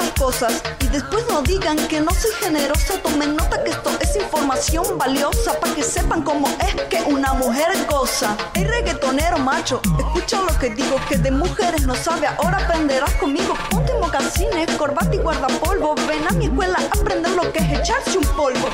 y 0.81 0.89
después 0.89 1.25
no 1.31 1.41
digan 1.41 1.79
que 1.89 1.99
no 1.99 2.11
soy 2.13 2.31
generosa. 2.41 2.93
Tomen 3.03 3.37
nota 3.37 3.65
que 3.65 3.71
esto 3.71 3.91
es 4.01 4.17
información 4.17 4.99
valiosa 4.99 5.59
para 5.59 5.75
que 5.75 5.83
sepan 5.83 6.21
cómo 6.23 6.47
es 6.61 6.75
que 6.91 7.01
una 7.11 7.33
mujer 7.33 7.69
goza. 7.89 8.37
El 8.53 8.69
reggaetonero 8.69 9.39
macho, 9.39 9.81
escucha 9.99 10.43
lo 10.43 10.59
que 10.59 10.69
digo, 10.75 10.97
que 11.09 11.17
de 11.17 11.31
mujeres 11.31 11.87
no 11.87 11.95
sabe. 11.95 12.27
Ahora 12.27 12.59
aprenderás 12.59 13.15
conmigo. 13.15 13.55
Ponte 13.71 13.95
mocasines, 13.95 14.71
corbata 14.77 15.15
y 15.15 15.19
guardapolvo. 15.19 15.95
Ven 16.07 16.27
a 16.29 16.33
mi 16.33 16.45
escuela 16.45 16.77
a 16.79 17.01
aprender 17.01 17.31
lo 17.31 17.51
que 17.51 17.61
es 17.61 17.81
echarse 17.81 18.19
un 18.19 18.25
polvo. 18.37 18.69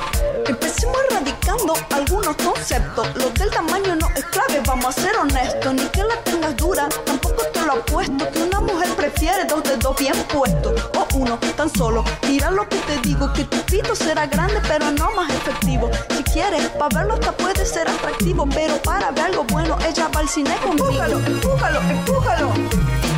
Empecemos 0.48 0.96
erradicando 1.08 1.74
algunos 1.94 2.34
conceptos. 2.38 3.06
Los 3.14 3.32
del 3.34 3.50
tamaño 3.50 3.94
no 3.94 4.08
es 4.16 4.24
clave, 4.24 4.60
vamos 4.66 4.98
a 4.98 5.00
ser 5.00 5.16
honestos. 5.16 5.72
Ni 5.74 5.84
que 5.90 6.02
la 6.02 6.16
tengas 6.24 6.56
dura, 6.56 6.88
tampoco 7.04 7.44
te 7.52 7.62
lo 7.62 7.74
apuesto. 7.74 8.28
Que 8.32 8.42
una 8.42 8.60
mujer 8.60 8.88
prefiere 8.96 9.44
dos 9.44 9.62
dedos 9.62 9.96
bien 9.96 10.16
puestos. 10.32 10.72
O 10.96 11.06
uno, 11.16 11.35
tan 11.36 11.70
solo. 11.70 12.04
Mira 12.28 12.50
lo 12.50 12.68
que 12.68 12.76
te 12.78 12.98
digo, 12.98 13.32
que 13.32 13.44
tu 13.44 13.58
pito 13.62 13.94
será 13.94 14.26
grande, 14.26 14.60
pero 14.68 14.90
no 14.90 15.10
más 15.12 15.30
efectivo. 15.30 15.90
Si 16.16 16.22
quieres, 16.24 16.68
para 16.70 17.00
verlo 17.00 17.14
hasta 17.14 17.32
puede 17.32 17.64
ser 17.64 17.88
atractivo. 17.88 18.46
Pero 18.54 18.76
para 18.82 19.10
ver 19.10 19.26
algo 19.26 19.44
bueno, 19.44 19.76
ella 19.86 20.08
va 20.14 20.20
al 20.20 20.28
cine 20.28 20.54
conmigo. 20.62 20.88
Empújalo, 20.88 21.18
empújalo, 21.26 21.80
empújalo. 21.80 22.52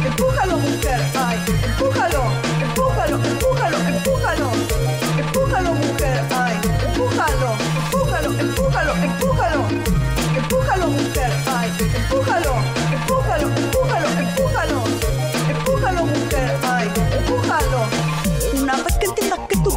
Empújalo, 0.07 0.57
mujer. 0.59 1.01
Ay, 1.15 1.39
empújalo, 1.65 2.23
empújalo, 2.62 3.16
empújalo, 3.16 3.78
empújalo. 3.78 4.51
Empújalo, 5.19 5.73
mujer. 5.74 6.24
Ay, 6.31 6.57
empújalo, 6.86 7.51
empújalo, 7.85 8.31
empújalo, 8.40 8.93
empújalo. 8.95 9.65
Empújalo, 10.36 10.86
mujer. 10.89 11.32
Ay, 11.47 11.70
empújalo, 11.81 12.55
empújalo, 12.93 13.49
empújalo, 13.49 14.09
empújalo. 14.09 14.82
Empújalo, 15.51 16.07
mujer. 16.07 16.27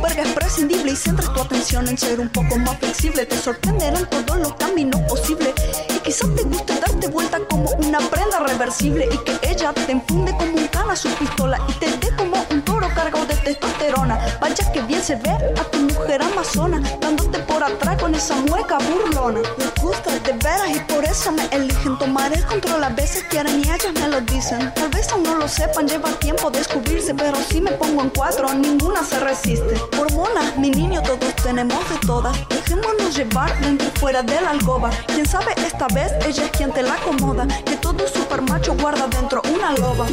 Es 0.08 0.28
prescindible 0.34 0.92
y 0.92 0.96
centres 0.96 1.32
tu 1.34 1.42
atención 1.42 1.88
en 1.88 1.98
ser 1.98 2.20
un 2.20 2.30
poco 2.30 2.58
más 2.58 2.78
flexible, 2.80 3.26
te 3.26 3.38
sorprenderán 3.38 4.10
todos 4.10 4.40
los 4.40 4.54
caminos 4.56 5.02
posibles. 5.02 5.54
Y 5.90 6.00
quizás 6.00 6.34
te 6.36 6.44
guste 6.44 6.74
darte 6.80 7.08
vuelta 7.08 7.40
como 7.50 7.70
una 7.72 8.00
prenda 8.00 8.40
reversible 8.40 9.08
y 9.12 9.18
que 9.20 9.50
ella 9.50 9.74
te 9.74 9.92
enfunde 9.92 10.32
como 10.38 10.58
un 10.58 10.68
cana 10.68 10.96
su 10.96 11.10
pistola 11.10 11.60
y 11.68 11.74
te 11.74 11.86
dé 11.98 12.16
como 12.16 12.46
un 12.50 12.61
cargado 13.02 13.26
de 13.26 13.36
testosterona. 13.36 14.20
Vaya 14.40 14.72
que 14.72 14.82
bien 14.82 15.02
se 15.02 15.16
ve 15.16 15.32
a 15.32 15.64
tu 15.72 15.80
mujer 15.80 16.22
amazona 16.22 16.80
dándote 17.00 17.40
por 17.40 17.64
atrás 17.64 18.00
con 18.00 18.14
esa 18.14 18.36
mueca 18.36 18.78
burlona. 18.78 19.40
Les 19.58 19.74
gusta 19.82 20.12
de 20.12 20.34
veras 20.34 20.70
y 20.76 20.80
por 20.92 21.04
eso 21.04 21.32
me 21.32 21.46
eligen 21.52 21.98
tomar 21.98 22.32
el 22.32 22.46
control. 22.46 22.84
A 22.84 22.90
veces 22.90 23.24
quieren 23.30 23.60
y 23.60 23.64
ellas 23.64 23.94
me 23.94 24.08
lo 24.08 24.22
dicen. 24.22 24.72
Tal 24.76 24.90
vez 24.90 25.12
aún 25.12 25.24
no 25.24 25.36
lo 25.36 25.48
sepan, 25.48 25.88
lleva 25.88 26.12
tiempo 26.20 26.52
descubrirse, 26.52 27.14
pero 27.16 27.38
si 27.50 27.60
me 27.60 27.72
pongo 27.72 28.04
en 28.04 28.10
cuatro, 28.10 28.54
ninguna 28.54 29.04
se 29.04 29.20
resiste. 29.20 29.74
Hormonas, 30.00 30.58
mi 30.58 30.70
niño, 30.70 31.02
todos 31.02 31.36
tenemos 31.44 31.80
de 31.90 31.98
todas. 32.06 32.38
Dejémonos 32.50 33.16
llevar 33.16 33.60
dentro 33.62 33.88
y 33.88 34.00
fuera 34.00 34.22
de 34.22 34.40
la 34.42 34.52
alcoba. 34.52 34.92
Quién 35.08 35.26
sabe, 35.26 35.54
esta 35.66 35.88
vez 35.88 36.12
ella 36.28 36.46
es 36.46 36.52
quien 36.52 36.72
te 36.72 36.84
la 36.84 36.94
acomoda. 36.94 37.48
Que 37.66 37.78
todo 37.78 38.08
super 38.08 38.42
macho 38.44 38.76
guarda 38.76 39.08
dentro 39.08 39.42
una 39.54 39.72
loba. 39.72 40.06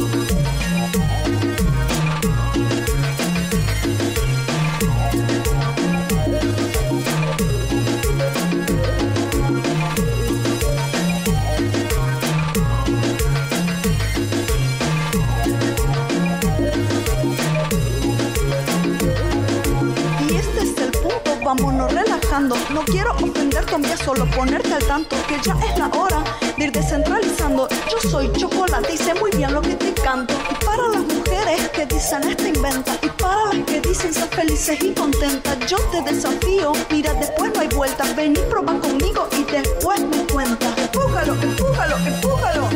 Vámonos 21.49 21.91
relajando. 21.91 22.55
No 22.69 22.81
quiero 22.81 23.11
ofenderte, 23.13 23.75
a 23.75 23.97
solo 23.97 24.25
ponerte 24.29 24.71
al 24.71 24.85
tanto 24.85 25.15
que 25.27 25.35
ya 25.43 25.57
es 25.65 25.79
la 25.79 25.87
hora 25.97 26.23
de 26.55 26.65
ir 26.65 26.71
descentralizando. 26.71 27.67
Yo 27.91 28.09
soy 28.09 28.31
chocolate 28.33 28.93
y 28.93 28.97
sé 28.97 29.15
muy 29.15 29.31
bien 29.31 29.51
lo 29.51 29.61
que 29.61 29.73
te 29.73 29.91
canto. 29.93 30.35
Y 30.51 30.63
para 30.63 30.87
las 30.89 31.01
mujeres 31.01 31.69
que 31.69 31.87
dicen 31.87 32.23
esta 32.29 32.47
inventa, 32.47 32.91
y 33.01 33.09
para 33.21 33.45
las 33.45 33.65
que 33.65 33.81
dicen 33.81 34.13
ser 34.13 34.29
felices 34.29 34.77
y 34.83 34.93
contentas, 34.93 35.57
yo 35.67 35.77
te 35.91 36.01
desafío. 36.03 36.73
Mira, 36.91 37.13
después 37.15 37.51
no 37.55 37.61
hay 37.61 37.69
vuelta. 37.69 38.03
Ven 38.15 38.33
y 38.33 38.41
prueba 38.51 38.79
conmigo 38.79 39.27
y 39.31 39.43
después 39.51 40.01
me 40.01 40.23
cuentas. 40.31 40.77
Empújalo, 40.77 41.33
empújalo, 41.33 41.97
empújalo. 41.97 42.69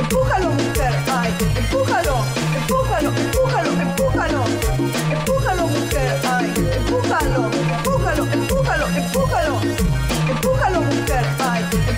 Empújalo, 0.00 0.48
mujer. 0.50 0.94
Ay, 1.12 1.34
empújalo, 1.56 2.14
empújalo, 2.56 3.08
empújalo. 3.08 3.27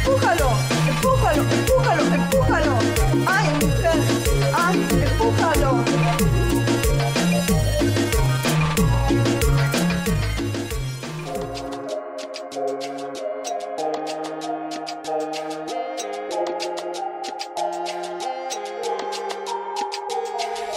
Empújalo, 0.01 0.51
empújalo, 0.89 1.43
empújalo, 1.43 2.03
empújalo. 2.15 2.75
Ay, 3.27 3.47
mujer. 3.61 3.99
Ay, 4.55 4.87
empújalo. 5.03 5.85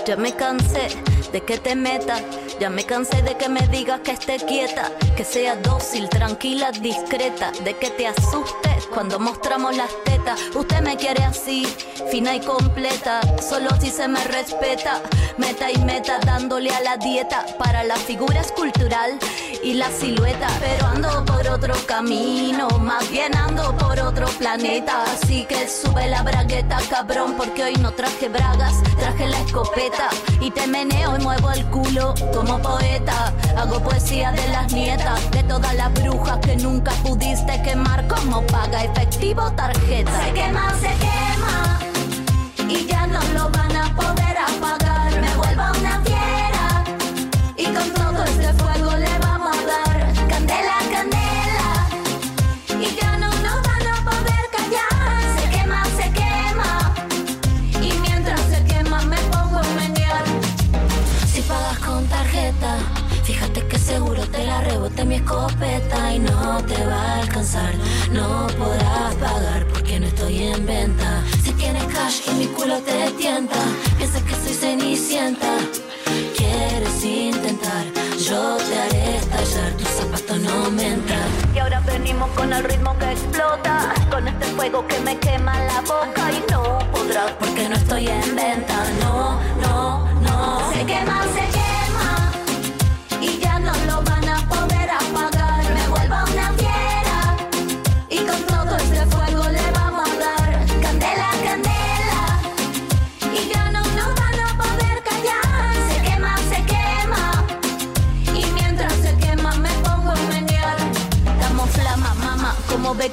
Ya 0.05 0.17
me 0.17 0.33
cansé 0.35 0.89
de 1.31 1.41
que 1.41 1.57
te 1.57 1.75
metas, 1.75 2.21
ya 2.63 2.69
me 2.69 2.85
cansé 2.85 3.21
de 3.23 3.35
que 3.35 3.49
me 3.49 3.67
digas 3.67 3.99
que 4.05 4.11
esté 4.11 4.37
quieta, 4.37 4.89
que 5.17 5.25
sea 5.25 5.57
dócil, 5.57 6.07
tranquila, 6.07 6.71
discreta, 6.71 7.51
de 7.61 7.75
que 7.75 7.89
te 7.89 8.07
asustes 8.07 8.85
cuando 8.93 9.19
mostramos 9.19 9.75
las 9.75 9.89
tetas. 10.05 10.39
Usted 10.55 10.79
me 10.79 10.95
quiere 10.95 11.25
así, 11.25 11.65
fina 12.09 12.37
y 12.37 12.39
completa, 12.39 13.19
solo 13.41 13.69
si 13.81 13.89
se 13.89 14.07
me 14.07 14.23
respeta, 14.23 15.01
meta 15.37 15.69
y 15.71 15.77
meta 15.79 16.19
dándole 16.25 16.69
a 16.69 16.79
la 16.79 16.95
dieta 16.95 17.45
para 17.59 17.83
la 17.83 17.97
figura 17.97 18.39
escultural 18.39 19.19
y 19.61 19.73
la 19.73 19.89
silueta, 19.91 20.47
pero 20.61 20.85
ando 20.87 21.25
por 21.25 21.45
otro 21.47 21.73
camino, 21.85 22.69
más 22.79 23.09
bien 23.11 23.35
ando 23.35 23.75
por 23.77 23.99
otro 23.99 24.27
planeta, 24.37 25.03
así 25.03 25.45
que 25.45 25.67
sube 25.67 26.07
la 26.07 26.21
bragueta, 26.23 26.77
cabrón, 26.89 27.35
porque 27.35 27.63
hoy 27.65 27.75
no 27.75 27.91
traje 27.91 28.29
bragas, 28.29 28.81
traje 28.97 29.27
la 29.27 29.39
escopeta. 29.41 30.09
Y 30.39 30.51
te 30.51 30.67
meneo 30.67 31.15
y 31.17 31.23
muevo 31.23 31.51
el 31.51 31.65
culo 31.67 32.13
poeta, 32.61 33.33
hago 33.57 33.79
poesía 33.81 34.31
de 34.31 34.47
las 34.49 34.71
nietas, 34.71 35.31
de 35.31 35.43
todas 35.43 35.73
las 35.75 35.93
brujas 35.93 36.37
que 36.39 36.55
nunca 36.55 36.91
pudiste 37.03 37.61
quemar 37.61 38.07
como 38.07 38.41
paga 38.47 38.83
efectivo 38.83 39.51
tarjeta. 39.51 40.11
Se 40.23 40.33
quema, 40.33 40.73
se 40.79 40.91
quema 41.03 41.79
y 42.69 42.85
ya 42.85 43.07
no 43.07 43.19
lo 43.33 43.49
van 43.49 43.75
a 43.75 43.95
poder 43.95 44.37
apagar, 44.37 45.21
me 45.21 45.35
vuelvo 45.35 45.79
una 45.79 46.01
fiera 46.01 46.12
escopeta 65.23 66.13
y 66.13 66.19
no 66.19 66.63
te 66.65 66.85
va 66.85 67.01
a 67.01 67.19
alcanzar. 67.21 67.73
No 68.11 68.47
podrás 68.57 69.15
pagar 69.15 69.65
porque 69.73 69.99
no 69.99 70.07
estoy 70.07 70.43
en 70.43 70.65
venta. 70.65 71.23
Si 71.43 71.51
tienes 71.53 71.83
cash 71.85 72.21
y 72.29 72.31
mi 72.35 72.47
culo 72.47 72.77
te 72.81 73.09
tienta, 73.11 73.55
piensas 73.97 74.21
que 74.23 74.35
soy 74.35 74.53
cenicienta. 74.53 75.57
Quieres 76.37 77.03
intentar, 77.03 77.85
yo 78.19 78.57
te 78.57 78.79
haré 78.79 79.17
estallar, 79.17 79.71
tus 79.77 79.87
zapatos 79.87 80.39
no 80.39 80.71
mentan. 80.71 81.27
Y 81.55 81.59
ahora 81.59 81.79
venimos 81.81 82.29
con 82.31 82.51
el 82.51 82.63
ritmo 82.63 82.95
que 82.99 83.11
explota, 83.11 83.93
con 84.11 84.27
este 84.27 84.45
fuego 84.47 84.85
que 84.87 84.99
me 84.99 85.17
quema 85.17 85.57
la 85.71 85.81
boca 85.81 86.31
y 86.31 86.51
no 86.51 86.79
podrás 86.91 87.31
porque 87.39 87.69
no 87.69 87.75
estoy 87.75 88.07
en 88.07 88.35
venta. 88.35 88.77
No, 89.01 89.39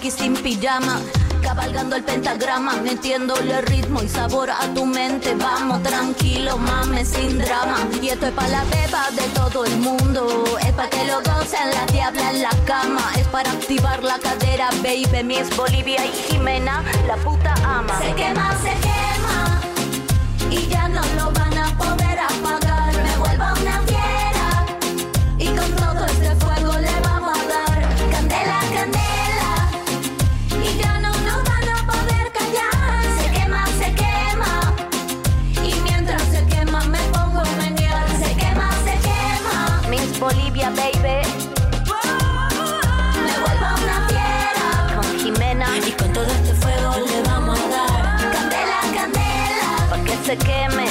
Becky 0.00 0.10
sin 0.10 0.34
pijama. 0.34 0.98
Cabalgando 1.42 1.94
el 1.94 2.02
pentagrama, 2.02 2.76
metiéndole 2.76 3.60
ritmo 3.60 4.02
y 4.02 4.08
sabor 4.08 4.48
a 4.48 4.66
tu 4.72 4.86
mente. 4.86 5.34
Vamos 5.34 5.82
tranquilo, 5.82 6.56
mames, 6.56 7.08
sin 7.08 7.38
drama. 7.38 7.76
Y 8.00 8.08
esto 8.08 8.28
es 8.28 8.32
para 8.32 8.48
la 8.48 8.64
beba 8.64 9.10
de 9.10 9.28
todo 9.34 9.66
el 9.66 9.76
mundo. 9.76 10.56
Es 10.66 10.72
para 10.72 10.88
que 10.88 11.04
lo 11.04 11.16
gocen 11.16 11.68
la 11.74 11.84
diabla 11.92 12.30
en 12.30 12.40
la 12.40 12.50
cama. 12.64 13.12
Es 13.18 13.26
para 13.26 13.50
activar 13.50 14.02
la 14.02 14.18
cadera, 14.18 14.70
baby. 14.82 15.22
Miss 15.22 15.54
Bolivia 15.54 16.06
y 16.06 16.12
Jimena, 16.12 16.82
la 17.06 17.16
puta 17.16 17.52
ama. 17.62 17.98
Se 17.98 18.14
quema, 18.14 18.56
se 18.62 18.72
quema 18.80 19.60
y 20.50 20.66
ya 20.66 20.88
no 20.88 21.02
lo 21.16 21.30
van 21.32 21.58
a 21.58 21.76
poder 21.76 22.09
se 50.30 50.36
queme. 50.36 50.89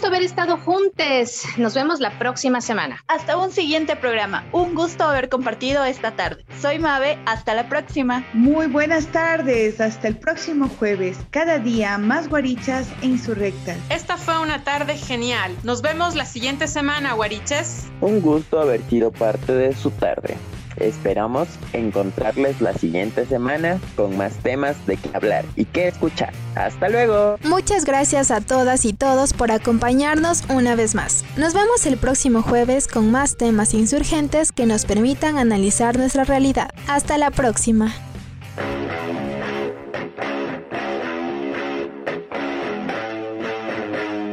Gusto 0.00 0.16
haber 0.16 0.22
estado 0.22 0.56
juntos. 0.56 1.42
Nos 1.58 1.74
vemos 1.74 2.00
la 2.00 2.18
próxima 2.18 2.62
semana. 2.62 3.04
Hasta 3.06 3.36
un 3.36 3.50
siguiente 3.50 3.96
programa. 3.96 4.46
Un 4.50 4.74
gusto 4.74 5.04
haber 5.04 5.28
compartido 5.28 5.84
esta 5.84 6.12
tarde. 6.12 6.42
Soy 6.58 6.78
Mabe. 6.78 7.18
Hasta 7.26 7.52
la 7.52 7.68
próxima. 7.68 8.24
Muy 8.32 8.66
buenas 8.66 9.08
tardes. 9.08 9.78
Hasta 9.78 10.08
el 10.08 10.16
próximo 10.16 10.70
jueves. 10.78 11.18
Cada 11.30 11.58
día 11.58 11.98
más 11.98 12.30
guarichas 12.30 12.88
e 13.02 13.08
insurrectas. 13.08 13.76
Esta 13.90 14.16
fue 14.16 14.40
una 14.40 14.64
tarde 14.64 14.96
genial. 14.96 15.54
Nos 15.64 15.82
vemos 15.82 16.14
la 16.14 16.24
siguiente 16.24 16.66
semana, 16.66 17.12
guariches. 17.12 17.84
Un 18.00 18.22
gusto 18.22 18.58
haber 18.58 18.82
sido 18.88 19.12
parte 19.12 19.52
de 19.52 19.74
su 19.74 19.90
tarde. 19.90 20.34
Esperamos 20.76 21.48
encontrarles 21.72 22.60
la 22.60 22.72
siguiente 22.74 23.26
semana 23.26 23.78
con 23.96 24.16
más 24.16 24.34
temas 24.38 24.86
de 24.86 24.96
qué 24.96 25.10
hablar 25.12 25.44
y 25.56 25.64
qué 25.64 25.88
escuchar. 25.88 26.32
Hasta 26.54 26.88
luego. 26.88 27.36
Muchas 27.44 27.84
gracias 27.84 28.30
a 28.30 28.40
todas 28.40 28.84
y 28.84 28.92
todos 28.92 29.32
por 29.32 29.50
acompañarnos 29.50 30.44
una 30.48 30.74
vez 30.74 30.94
más. 30.94 31.24
Nos 31.36 31.54
vemos 31.54 31.86
el 31.86 31.96
próximo 31.96 32.42
jueves 32.42 32.88
con 32.88 33.10
más 33.10 33.36
temas 33.36 33.74
insurgentes 33.74 34.52
que 34.52 34.66
nos 34.66 34.84
permitan 34.84 35.38
analizar 35.38 35.98
nuestra 35.98 36.24
realidad. 36.24 36.70
Hasta 36.88 37.18
la 37.18 37.30
próxima. 37.30 37.92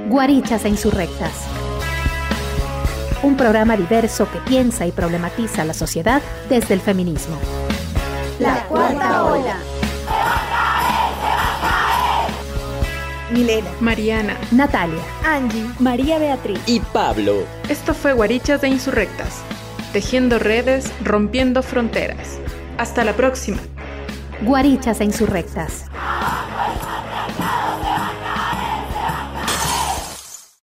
Guarichas 0.10 0.64
e 0.66 0.70
Insurrectas. 0.70 1.47
Un 3.24 3.36
programa 3.36 3.76
diverso 3.76 4.30
que 4.32 4.40
piensa 4.40 4.86
y 4.86 4.92
problematiza 4.92 5.66
la 5.66 5.74
sociedad 5.74 6.22
desde 6.50 6.76
el 6.76 6.82
feminismo. 6.82 7.36
La 8.40 8.64
cuarta 8.66 9.24
ola. 9.24 9.58
Milena, 13.32 13.68
Mariana, 13.82 14.38
Natalia, 14.52 15.02
Angie, 15.26 15.68
María 15.80 16.18
Beatriz 16.18 16.60
y 16.66 16.80
Pablo. 16.80 17.44
Esto 17.68 17.94
fue 17.94 18.14
Guarichas 18.14 18.62
de 18.62 18.70
Insurrectas, 18.70 19.42
tejiendo 19.92 20.40
redes, 20.40 20.92
rompiendo 21.04 21.62
fronteras. 21.62 22.40
Hasta 22.78 23.04
la 23.04 23.14
próxima. 23.14 23.58
Guarichas 24.44 25.02
e 25.02 25.06
Insurrectas. 25.06 25.86